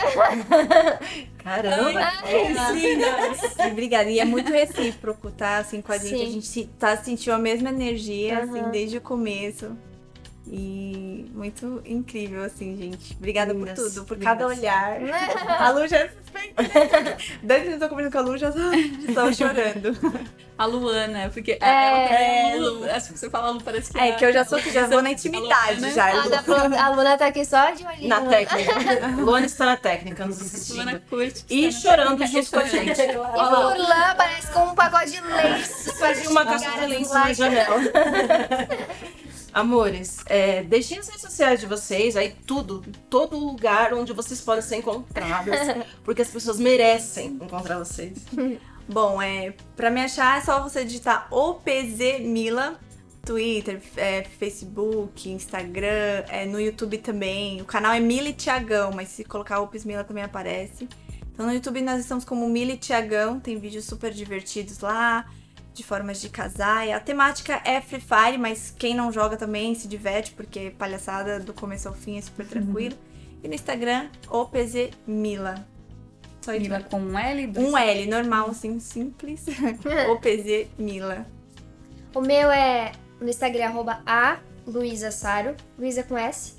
Caramba! 1.38 2.00
E 2.74 3.70
Obrigada. 3.70 4.10
E 4.10 4.18
é 4.18 4.24
muito 4.24 4.50
recíproco, 4.50 5.30
tá? 5.30 5.58
Assim, 5.58 5.82
com 5.82 5.92
a 5.92 5.98
gente. 5.98 6.16
Sim. 6.16 6.26
A 6.26 6.30
gente 6.30 6.66
tá, 6.78 6.96
sentiu 6.96 7.34
a 7.34 7.38
mesma 7.38 7.68
energia, 7.68 8.38
assim, 8.40 8.60
Aham. 8.60 8.70
desde 8.70 8.96
o 8.96 9.00
começo. 9.00 9.76
E 10.50 11.30
muito 11.34 11.82
incrível, 11.84 12.42
assim, 12.42 12.74
gente. 12.76 13.14
Obrigada 13.18 13.52
Lindas, 13.52 13.78
por 13.78 13.84
tudo, 13.90 14.04
por 14.06 14.16
lindas. 14.16 14.32
cada 14.32 14.46
olhar. 14.46 14.96
A 15.60 15.70
Lu 15.70 15.86
já 15.86 15.98
é. 15.98 16.10
Dez 17.42 17.62
minutos 17.64 17.82
eu 17.82 17.88
conversando 17.88 18.12
com 18.12 18.18
a 18.18 18.20
Lu, 18.22 18.38
já 18.38 18.48
estava 19.08 19.32
chorando. 19.32 19.98
A 20.56 20.64
Luana, 20.66 21.30
porque 21.32 21.52
É. 21.52 21.58
ela 21.60 22.08
tem 22.08 22.60
Lu, 22.60 22.84
acho 22.90 23.12
que 23.12 23.18
você 23.18 23.28
fala 23.30 23.50
Lu, 23.50 23.62
parece 23.62 23.92
que 23.92 23.98
É, 23.98 24.12
que 24.12 24.24
eu 24.24 24.32
já 24.32 24.44
sou, 24.44 24.58
já 24.58 24.86
vou 24.86 25.02
na 25.02 25.10
intimidade, 25.12 25.80
Luana. 25.80 25.92
já. 25.94 26.06
A, 26.24 26.28
da 26.28 26.42
Lu- 26.46 26.74
a 26.76 26.88
Luna 26.90 27.16
tá 27.18 27.26
aqui 27.26 27.44
só 27.44 27.70
de 27.70 27.84
olhinho. 27.86 28.08
Na 28.08 28.22
técnica. 28.22 28.72
Luana 29.20 29.46
está 29.46 29.66
na 29.66 29.76
técnica, 29.76 30.24
nos 30.26 30.38
Luana 30.38 30.92
assistindo. 30.92 31.00
curte. 31.10 31.44
E 31.50 31.70
chorando 31.70 32.26
junto 32.26 32.50
com 32.50 32.58
a 32.58 32.64
gente. 32.64 33.00
E 33.00 33.12
Furlan 33.12 34.14
parece 34.16 34.46
com 34.52 34.60
um 34.64 34.74
pacote 34.74 35.10
de 35.12 35.20
lenços. 35.20 35.98
Fazia 35.98 36.30
uma 36.30 36.44
caixa 36.44 36.70
de 36.70 36.86
lenços 36.86 37.12
na 37.14 37.32
janela. 37.32 37.76
Amores, 39.52 40.18
é, 40.26 40.62
deixem 40.62 40.98
as 40.98 41.08
redes 41.08 41.22
sociais 41.22 41.60
de 41.60 41.66
vocês, 41.66 42.16
aí 42.16 42.34
tudo, 42.46 42.82
todo 43.08 43.38
lugar 43.38 43.94
onde 43.94 44.12
vocês 44.12 44.40
podem 44.40 44.62
ser 44.62 44.76
encontradas, 44.76 45.58
porque 46.04 46.22
as 46.22 46.28
pessoas 46.28 46.58
merecem 46.58 47.28
encontrar 47.28 47.78
vocês. 47.78 48.18
Bom, 48.88 49.20
é, 49.20 49.54
pra 49.76 49.90
me 49.90 50.00
achar 50.00 50.38
é 50.38 50.40
só 50.40 50.62
você 50.62 50.84
digitar 50.84 51.28
OPZ 51.30 52.20
Mila, 52.20 52.78
Twitter, 53.22 53.82
é, 53.96 54.24
Facebook, 54.24 55.28
Instagram, 55.28 56.24
é, 56.28 56.46
no 56.46 56.58
YouTube 56.58 56.96
também. 56.96 57.60
O 57.60 57.66
canal 57.66 57.92
é 57.92 58.00
Mila 58.00 58.30
e 58.30 58.32
Tiagão, 58.32 58.90
mas 58.92 59.08
se 59.08 59.24
colocar 59.24 59.60
OPZ 59.60 59.84
Mila 59.84 60.04
também 60.04 60.24
aparece. 60.24 60.88
Então 61.30 61.44
no 61.46 61.52
YouTube 61.52 61.82
nós 61.82 62.00
estamos 62.00 62.24
como 62.24 62.48
Mila 62.48 62.72
e 62.72 62.76
Tiagão, 62.78 63.38
tem 63.38 63.58
vídeos 63.58 63.84
super 63.84 64.10
divertidos 64.10 64.80
lá, 64.80 65.26
de 65.78 65.84
formas 65.84 66.20
de 66.20 66.28
casar. 66.28 66.86
E 66.86 66.92
a 66.92 67.00
temática 67.00 67.62
é 67.64 67.80
Free 67.80 68.00
Fire, 68.00 68.36
mas 68.36 68.74
quem 68.76 68.94
não 68.94 69.12
joga 69.12 69.36
também 69.36 69.74
se 69.74 69.86
diverte, 69.86 70.32
porque 70.32 70.70
palhaçada 70.76 71.38
do 71.38 71.54
começo 71.54 71.88
ao 71.88 71.94
fim 71.94 72.18
é 72.18 72.20
super 72.20 72.46
tranquilo. 72.46 72.96
E 73.42 73.48
no 73.48 73.54
Instagram, 73.54 74.08
OPZ 74.28 74.90
Mila. 75.06 75.66
Só. 76.40 76.52
Mila 76.52 76.80
com 76.82 77.00
um 77.00 77.18
L, 77.18 77.46
dois 77.46 77.68
Um 77.68 77.78
L, 77.78 78.06
normal, 78.06 78.50
assim, 78.50 78.80
simples. 78.80 79.46
OPZ 80.10 80.66
Mila. 80.76 81.24
O 82.12 82.20
meu 82.20 82.50
é 82.50 82.92
no 83.20 83.28
Instagram, 83.28 83.66
arroba 83.66 84.02
a 84.04 84.38
Luísa 84.66 85.12
Saro, 85.12 85.54
Luísa 85.78 86.02
com 86.02 86.18
S. 86.18 86.54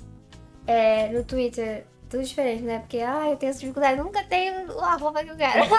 É, 0.66 1.08
no 1.08 1.24
Twitter, 1.24 1.84
tudo 2.10 2.24
diferente, 2.24 2.62
né? 2.64 2.80
Porque, 2.80 2.98
ah, 2.98 3.30
eu 3.30 3.36
tenho 3.36 3.50
essa 3.50 3.60
dificuldade, 3.60 4.00
nunca 4.00 4.24
tenho 4.24 4.70
o 4.72 4.80
arroba 4.80 5.22
que 5.22 5.30
eu 5.30 5.36
quero. 5.36 5.62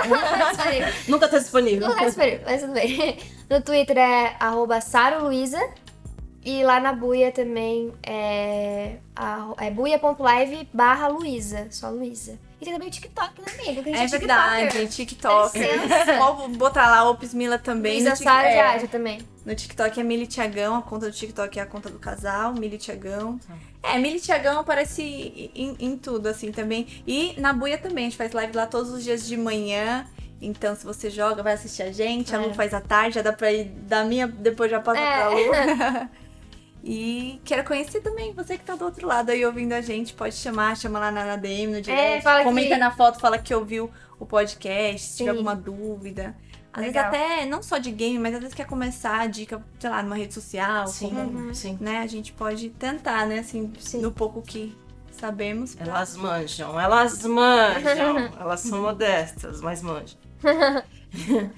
Disponível. 0.51 0.93
Nunca 1.09 1.27
tá 1.27 1.37
disponível. 1.37 1.89
Não 1.89 1.99
é 1.99 2.05
disponível, 2.05 2.41
mas 2.45 2.61
tudo 2.61 2.73
bem. 2.73 3.17
No 3.49 3.61
Twitter 3.61 3.97
é 3.97 4.35
arroba 4.39 4.79
Saro 4.79 5.25
Luísa. 5.25 5.59
E 6.43 6.63
lá 6.63 6.79
na 6.79 6.91
Buia 6.91 7.31
também 7.31 7.93
é, 8.01 8.95
é 9.59 9.69
buia.live 9.69 10.67
barra 10.73 11.07
Luísa, 11.07 11.67
só 11.69 11.89
Luísa. 11.89 12.39
E 12.61 12.63
tem 12.63 12.73
também 12.73 12.89
o 12.89 12.91
TikTok, 12.91 13.41
né, 13.41 13.47
amigo? 13.57 13.83
Que 13.83 13.89
a 13.89 13.93
É 13.93 13.97
gente 13.97 14.11
verdade, 14.11 14.87
TikTok. 14.87 15.57
Pode 16.19 16.57
botar 16.57 16.91
lá 16.91 17.09
Ops 17.09 17.33
Mila 17.33 17.57
também. 17.57 17.93
Luísa 17.95 18.11
Tik- 18.11 18.23
Saro 18.23 18.47
é, 18.47 18.77
também. 18.87 19.19
no 19.43 19.55
TikTok 19.55 19.99
é 19.99 20.03
Mili 20.03 20.27
Tiagão, 20.27 20.75
a 20.75 20.81
conta 20.83 21.07
do 21.07 21.11
TikTok 21.11 21.57
é 21.59 21.63
a 21.63 21.65
conta 21.65 21.89
do 21.89 21.97
casal, 21.97 22.53
Mili 22.53 22.77
Tiagão. 22.77 23.39
É, 23.81 23.97
Mili 23.97 24.19
Tiagão 24.19 24.59
aparece 24.59 25.01
em, 25.55 25.75
em 25.79 25.97
tudo, 25.97 26.27
assim, 26.27 26.51
também. 26.51 26.87
E 27.07 27.33
na 27.39 27.51
Buia 27.51 27.79
também, 27.79 28.05
a 28.05 28.09
gente 28.09 28.17
faz 28.17 28.31
live 28.31 28.55
lá 28.55 28.67
todos 28.67 28.91
os 28.91 29.03
dias 29.03 29.25
de 29.25 29.35
manhã. 29.35 30.05
Então, 30.39 30.75
se 30.75 30.85
você 30.85 31.09
joga, 31.09 31.41
vai 31.41 31.53
assistir 31.53 31.81
a 31.83 31.91
gente. 31.91 32.35
A 32.35 32.39
Lu 32.39 32.51
É. 32.51 32.53
faz 32.53 32.73
à 32.75 32.81
tarde, 32.81 33.15
já 33.15 33.21
dá 33.23 33.33
pra 33.33 33.51
ir 33.51 33.65
da 33.65 34.03
minha, 34.03 34.27
depois 34.27 34.69
já 34.69 34.79
passa 34.79 34.99
É. 34.99 35.17
pra 35.17 35.29
Lu. 35.29 36.09
E 36.83 37.39
quero 37.45 37.63
conhecer 37.63 38.01
também 38.01 38.33
você 38.33 38.57
que 38.57 38.63
tá 38.65 38.75
do 38.75 38.85
outro 38.85 39.07
lado 39.07 39.29
aí 39.29 39.45
ouvindo 39.45 39.73
a 39.73 39.81
gente. 39.81 40.13
Pode 40.13 40.35
chamar, 40.35 40.75
chama 40.75 40.99
lá 40.99 41.11
na, 41.11 41.23
na 41.25 41.35
DM, 41.35 41.67
no 41.75 41.81
direct. 41.81 42.23
fala 42.23 42.43
comenta 42.43 42.69
que- 42.69 42.77
na 42.77 42.91
foto, 42.91 43.19
fala 43.19 43.37
que 43.37 43.53
ouviu 43.53 43.89
o 44.19 44.25
podcast, 44.25 45.07
se 45.07 45.17
tiver 45.17 45.31
Sim. 45.31 45.37
alguma 45.37 45.55
dúvida. 45.55 46.35
Às 46.73 46.81
Legal. 46.85 47.11
vezes 47.11 47.27
até, 47.27 47.45
não 47.45 47.61
só 47.61 47.77
de 47.77 47.91
game, 47.91 48.17
mas 48.17 48.33
às 48.33 48.39
vezes 48.39 48.55
quer 48.55 48.65
começar 48.65 49.19
a 49.19 49.27
dica, 49.27 49.61
sei 49.77 49.89
lá, 49.89 50.01
numa 50.01 50.15
rede 50.15 50.33
social. 50.33 50.87
Sim, 50.87 51.09
como, 51.09 51.53
sim. 51.53 51.77
né? 51.81 51.99
A 51.99 52.07
gente 52.07 52.31
pode 52.33 52.69
tentar, 52.69 53.27
né? 53.27 53.39
Assim, 53.39 53.71
Sim. 53.77 54.01
no 54.01 54.11
pouco 54.11 54.41
que 54.41 54.75
sabemos. 55.11 55.75
pra- 55.75 55.85
Elas 55.85 56.15
manjam, 56.15 56.79
elas 56.79 57.23
manjam. 57.25 58.29
elas 58.39 58.61
são 58.61 58.81
modestas, 58.81 59.59
mas 59.61 59.81
manjam. 59.81 60.17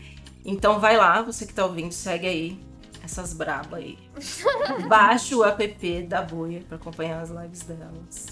então 0.44 0.80
vai 0.80 0.98
lá, 0.98 1.22
você 1.22 1.46
que 1.46 1.54
tá 1.54 1.66
ouvindo, 1.66 1.92
segue 1.94 2.28
aí 2.28 2.60
essas 3.04 3.34
brabas 3.34 3.74
aí. 3.74 4.00
Baixa 4.88 5.36
o 5.36 5.44
app 5.44 6.04
da 6.04 6.22
Boia 6.22 6.64
pra 6.68 6.78
acompanhar 6.78 7.22
as 7.22 7.30
lives 7.30 7.64
delas. 7.64 8.28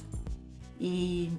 E 0.80 1.31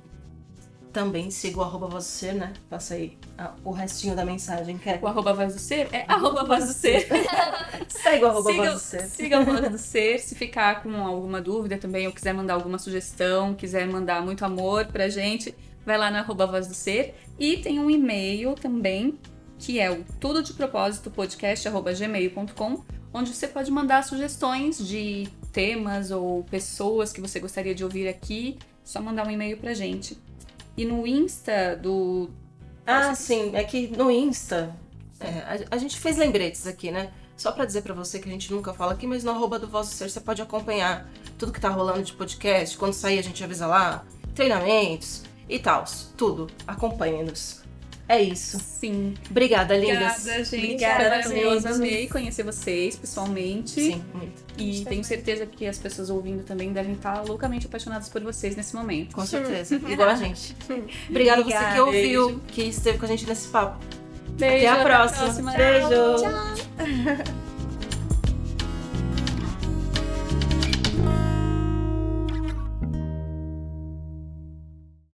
também 0.93 1.31
siga 1.31 1.59
o 1.59 1.63
arroba 1.63 1.89
voz 1.89 2.05
do 2.05 2.11
ser, 2.11 2.35
né? 2.35 2.53
Passa 2.69 2.95
aí 2.95 3.19
ah, 3.39 3.55
o 3.65 3.73
restinho 3.73 4.15
da 4.15 4.25
mensagem, 4.25 4.77
quer? 4.77 5.01
O 5.03 5.07
arroba 5.07 5.33
voz 5.33 5.55
do 5.55 5.59
ser 5.59 5.89
é 5.91 6.05
arroba 6.07 6.45
voz 6.45 6.67
do 6.67 6.73
ser. 6.75 7.09
Segue 7.89 8.25
o 8.25 8.29
arroba 8.29 8.51
siga, 8.51 8.63
voz 8.63 8.75
do 8.75 8.81
ser. 8.81 9.03
siga 9.07 9.39
a 9.39 9.43
voz 9.43 9.71
do 9.71 9.79
ser. 9.79 10.19
Se 10.19 10.35
ficar 10.35 10.83
com 10.83 10.95
alguma 10.97 11.41
dúvida 11.41 11.79
também, 11.79 12.07
ou 12.07 12.13
quiser 12.13 12.35
mandar 12.35 12.55
alguma 12.55 12.79
sugestão, 12.79 13.55
quiser 13.55 13.87
mandar 13.87 14.23
muito 14.23 14.45
amor 14.45 14.87
pra 14.87 15.09
gente, 15.09 15.55
vai 15.85 15.97
lá 15.97 16.11
no 16.11 16.19
arroba 16.19 16.47
voz 16.47 16.67
do 16.67 16.75
ser. 16.75 17.15
E 17.39 17.57
tem 17.57 17.81
um 17.81 17.91
e-mail 17.91 18.55
também, 18.55 19.19
que 19.59 19.81
é 19.81 19.91
o 19.91 20.05
tudo 20.21 20.43
de 20.43 20.53
propósito 20.53 21.11
podcast 21.11 21.67
arroba 21.67 21.95
gmail.com, 21.95 22.85
onde 23.13 23.35
você 23.35 23.47
pode 23.47 23.71
mandar 23.71 24.05
sugestões 24.05 24.79
de 24.79 25.29
temas 25.53 26.11
ou 26.11 26.45
pessoas 26.45 27.13
que 27.13 27.21
você 27.21 27.39
gostaria 27.39 27.75
de 27.75 27.85
ouvir 27.85 28.09
aqui. 28.09 28.59
Só 28.85 29.01
mandar 29.01 29.27
um 29.27 29.31
e-mail 29.31 29.57
pra 29.59 29.75
gente. 29.75 30.19
E 30.77 30.85
no 30.85 31.07
Insta 31.07 31.77
do. 31.77 32.31
Ah, 32.87 33.15
sim. 33.15 33.51
É 33.55 33.63
que 33.63 33.89
no 33.97 34.11
Insta, 34.11 34.75
é, 35.21 35.29
a, 35.71 35.77
a 35.77 35.79
gente 35.79 35.99
fez 35.99 36.17
lembretes 36.17 36.67
aqui, 36.67 36.91
né? 36.91 37.13
Só 37.37 37.53
pra 37.53 37.65
dizer 37.65 37.83
pra 37.83 37.95
você 37.95 38.19
que 38.19 38.29
a 38.29 38.33
gente 38.33 38.53
nunca 38.53 38.73
fala 38.73 38.93
aqui, 38.93 39.07
mas 39.07 39.25
no 39.25 39.31
arroba 39.31 39.59
do 39.59 39.67
Vosso 39.67 39.95
Ser 39.95 40.09
você 40.09 40.21
pode 40.21 40.41
acompanhar 40.43 41.11
tudo 41.39 41.53
que 41.53 41.61
tá 41.61 41.69
rolando 41.69 42.03
de 42.03 42.13
podcast. 42.13 42.77
Quando 42.77 42.93
sair 42.93 43.19
a 43.19 43.23
gente 43.23 43.43
avisa 43.43 43.67
lá. 43.67 44.05
Treinamentos 44.35 45.23
e 45.49 45.59
tal. 45.59 45.85
Tudo. 46.17 46.49
Acompanhe-nos. 46.67 47.62
É 48.13 48.21
isso. 48.21 48.59
Sim. 48.61 49.15
Obrigada, 49.31 49.75
lindas. 49.75 50.19
Obrigada, 50.19 50.45
gente. 50.45 50.65
Obrigada, 50.65 51.05
Maravilhoso. 51.05 51.69
Amei 51.69 52.07
conhecer 52.09 52.43
vocês 52.43 52.95
pessoalmente. 52.95 53.71
Sim, 53.71 54.05
muito. 54.13 54.43
E 54.59 54.85
tenho 54.85 55.03
certeza 55.03 55.47
que 55.47 55.67
as 55.67 55.79
pessoas 55.79 56.11
ouvindo 56.11 56.45
também 56.45 56.75
devem 56.75 56.93
estar 56.93 57.23
loucamente 57.27 57.67
apaixonadas 57.67 58.11
por 58.11 58.21
vocês 58.23 58.55
nesse 58.55 58.77
momento. 58.77 59.15
Com 59.15 59.25
certeza. 59.25 59.77
Igual 59.89 60.11
a 60.11 60.15
gente. 60.15 60.55
Obrigada 61.09 61.41
a 61.41 61.45
você 61.45 61.51
que 61.53 61.57
Obrigada. 61.57 61.85
ouviu, 61.87 62.27
Beijo. 62.27 62.41
que 62.49 62.63
esteve 62.65 62.99
com 62.99 63.07
a 63.07 63.09
gente 63.09 63.27
nesse 63.27 63.49
papo. 63.49 63.83
Beijo, 64.33 64.67
Até 64.67 64.69
a 64.69 64.85
próxima. 64.85 65.25
próxima. 65.25 65.53
Beijo. 65.53 65.89
Tchau. 65.89 67.43